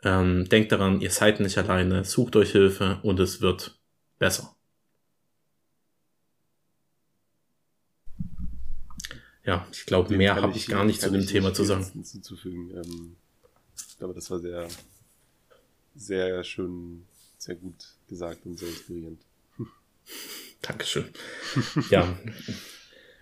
Ähm, 0.02 0.48
denkt 0.48 0.72
daran, 0.72 1.02
ihr 1.02 1.12
seid 1.12 1.42
nicht 1.42 1.58
alleine, 1.58 2.06
sucht 2.06 2.38
euch 2.38 2.52
Hilfe 2.52 3.00
und 3.04 3.20
es 3.20 3.42
wird 3.42 3.78
besser. 4.18 4.56
Ja, 9.44 9.68
ich 9.72 9.86
glaube, 9.86 10.16
mehr 10.16 10.36
habe 10.36 10.56
ich 10.56 10.68
gar 10.68 10.86
nicht 10.86 11.02
zu 11.02 11.12
dem 11.12 11.26
Thema 11.26 11.54
zu 11.54 11.64
sagen. 11.64 11.84
Hinzuzufügen. 11.84 12.72
Ähm, 12.78 13.16
ich 13.90 13.98
glaube, 13.98 14.14
das 14.14 14.30
war 14.30 14.40
sehr, 14.40 14.68
sehr 15.96 16.44
schön, 16.44 17.06
sehr 17.38 17.56
gut 17.56 17.96
gesagt 18.08 18.46
und 18.46 18.58
sehr 18.58 18.70
inspirierend. 18.70 19.22
Dankeschön. 20.62 21.06
ja, 21.90 22.18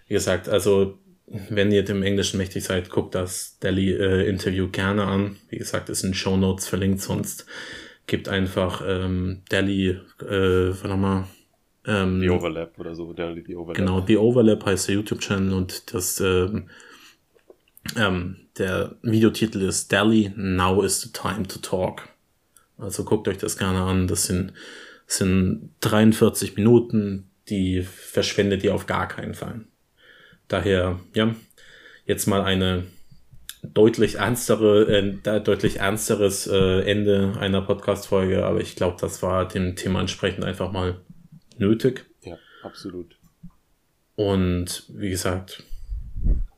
wie 0.07 0.14
gesagt, 0.14 0.49
also 0.49 0.99
wenn 1.27 1.72
ihr 1.72 1.84
dem 1.84 2.03
Englischen 2.03 2.38
mächtig 2.38 2.64
seid, 2.64 2.89
guckt 2.89 3.14
das 3.14 3.59
Delhi-Interview 3.59 4.65
äh, 4.65 4.69
gerne 4.69 5.05
an. 5.05 5.38
Wie 5.49 5.57
gesagt, 5.57 5.89
ist 5.89 6.03
in 6.03 6.14
Show 6.14 6.38
Notes 6.38 6.68
verlinkt, 6.68 7.01
sonst 7.01 7.45
gibt 8.05 8.30
einfach 8.30 8.81
ähm, 8.88 9.43
Delhi, 9.51 9.99
äh, 10.22 10.69
warte 10.81 10.95
mal, 10.95 11.27
ähm, 11.85 12.22
The 12.22 12.30
Overlap 12.30 12.80
oder 12.80 12.95
so, 12.95 13.11
Delhi 13.14 13.43
The 13.45 13.55
Overlap. 13.57 13.76
Genau, 13.76 14.05
The 14.05 14.18
Overlap 14.18 14.65
heißt 14.65 14.88
der 14.88 14.95
YouTube-Channel 14.95 15.53
und 15.53 15.93
das 15.93 16.19
ähm, 16.22 16.69
ähm, 17.95 18.38
der 18.57 18.95
Videotitel 19.01 19.61
ist 19.61 19.91
Delhi, 19.91 20.31
Now 20.35 20.81
is 20.81 21.01
the 21.01 21.11
time 21.11 21.47
to 21.47 21.59
talk. 21.59 22.09
Also 22.77 23.03
guckt 23.03 23.27
euch 23.27 23.38
das 23.38 23.57
gerne 23.57 23.81
an. 23.81 24.07
Das 24.07 24.26
sind, 24.26 24.53
das 25.07 25.17
sind 25.17 25.71
43 25.81 26.55
Minuten, 26.55 27.31
die 27.49 27.81
verschwendet 27.81 28.63
ihr 28.63 28.75
auf 28.75 28.85
gar 28.85 29.07
keinen 29.07 29.34
Fall. 29.34 29.65
Daher, 30.47 30.99
ja, 31.13 31.35
jetzt 32.05 32.27
mal 32.27 32.41
eine 32.41 32.84
deutlich 33.63 34.15
ernstere, 34.15 34.88
äh, 34.88 35.41
deutlich 35.41 35.77
ernsteres 35.77 36.47
äh, 36.47 36.81
Ende 36.81 37.34
einer 37.39 37.61
Podcast-Folge, 37.61 38.45
aber 38.45 38.61
ich 38.61 38.75
glaube, 38.75 38.97
das 38.99 39.21
war 39.23 39.47
dem 39.47 39.75
Thema 39.75 40.01
entsprechend 40.01 40.43
einfach 40.45 40.71
mal 40.71 41.01
nötig. 41.57 42.05
Ja, 42.21 42.38
absolut. 42.63 43.17
Und 44.15 44.85
wie 44.89 45.09
gesagt, 45.09 45.63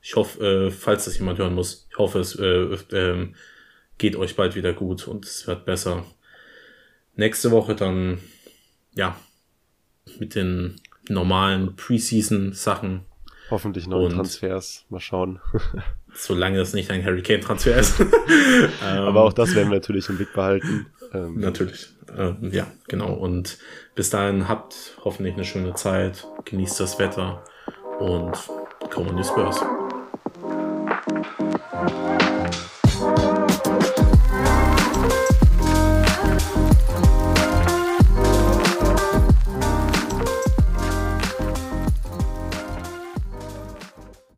ich 0.02 0.16
hoffe, 0.16 0.68
äh, 0.68 0.72
falls 0.72 1.06
das 1.06 1.18
jemand 1.18 1.40
hören 1.40 1.56
muss, 1.56 1.88
ich 1.90 1.98
hoffe, 1.98 2.20
es 2.20 2.36
äh, 2.36 2.76
äh, 2.96 3.28
geht 3.98 4.16
euch 4.16 4.36
bald 4.36 4.56
wieder 4.56 4.74
gut 4.74 5.08
und 5.08 5.26
es 5.26 5.46
wird 5.48 5.66
besser. 5.66 6.06
Nächste 7.16 7.52
Woche 7.52 7.76
dann, 7.76 8.20
ja, 8.94 9.16
mit 10.20 10.36
den 10.36 10.80
normalen 11.08 11.76
Preseason-Sachen. 11.76 13.02
Hoffentlich 13.50 13.88
neue 13.88 14.10
Transfers. 14.10 14.86
Mal 14.90 15.00
schauen. 15.00 15.40
solange 16.14 16.60
es 16.60 16.74
nicht 16.74 16.92
ein 16.92 17.04
Hurricane 17.04 17.42
Transfer 17.42 17.78
ist. 17.78 18.02
Aber 18.84 19.24
auch 19.24 19.34
das 19.34 19.56
werden 19.56 19.70
wir 19.70 19.78
natürlich 19.78 20.10
im 20.10 20.18
Blick 20.18 20.34
behalten. 20.34 20.88
Ähm, 21.14 21.40
natürlich. 21.40 21.88
Ähm, 22.16 22.50
ja, 22.52 22.68
genau. 22.88 23.14
Und 23.14 23.58
bis 23.96 24.10
dahin 24.10 24.48
habt 24.48 24.98
hoffentlich 25.04 25.36
eine 25.36 25.46
schöne 25.46 25.74
Zeit. 25.74 26.28
Genießt 26.46 26.80
das 26.80 27.00
Wetter 27.00 27.44
und 28.00 28.38
Come 28.92 29.10
on, 29.12 29.24
Spurs. 29.24 29.62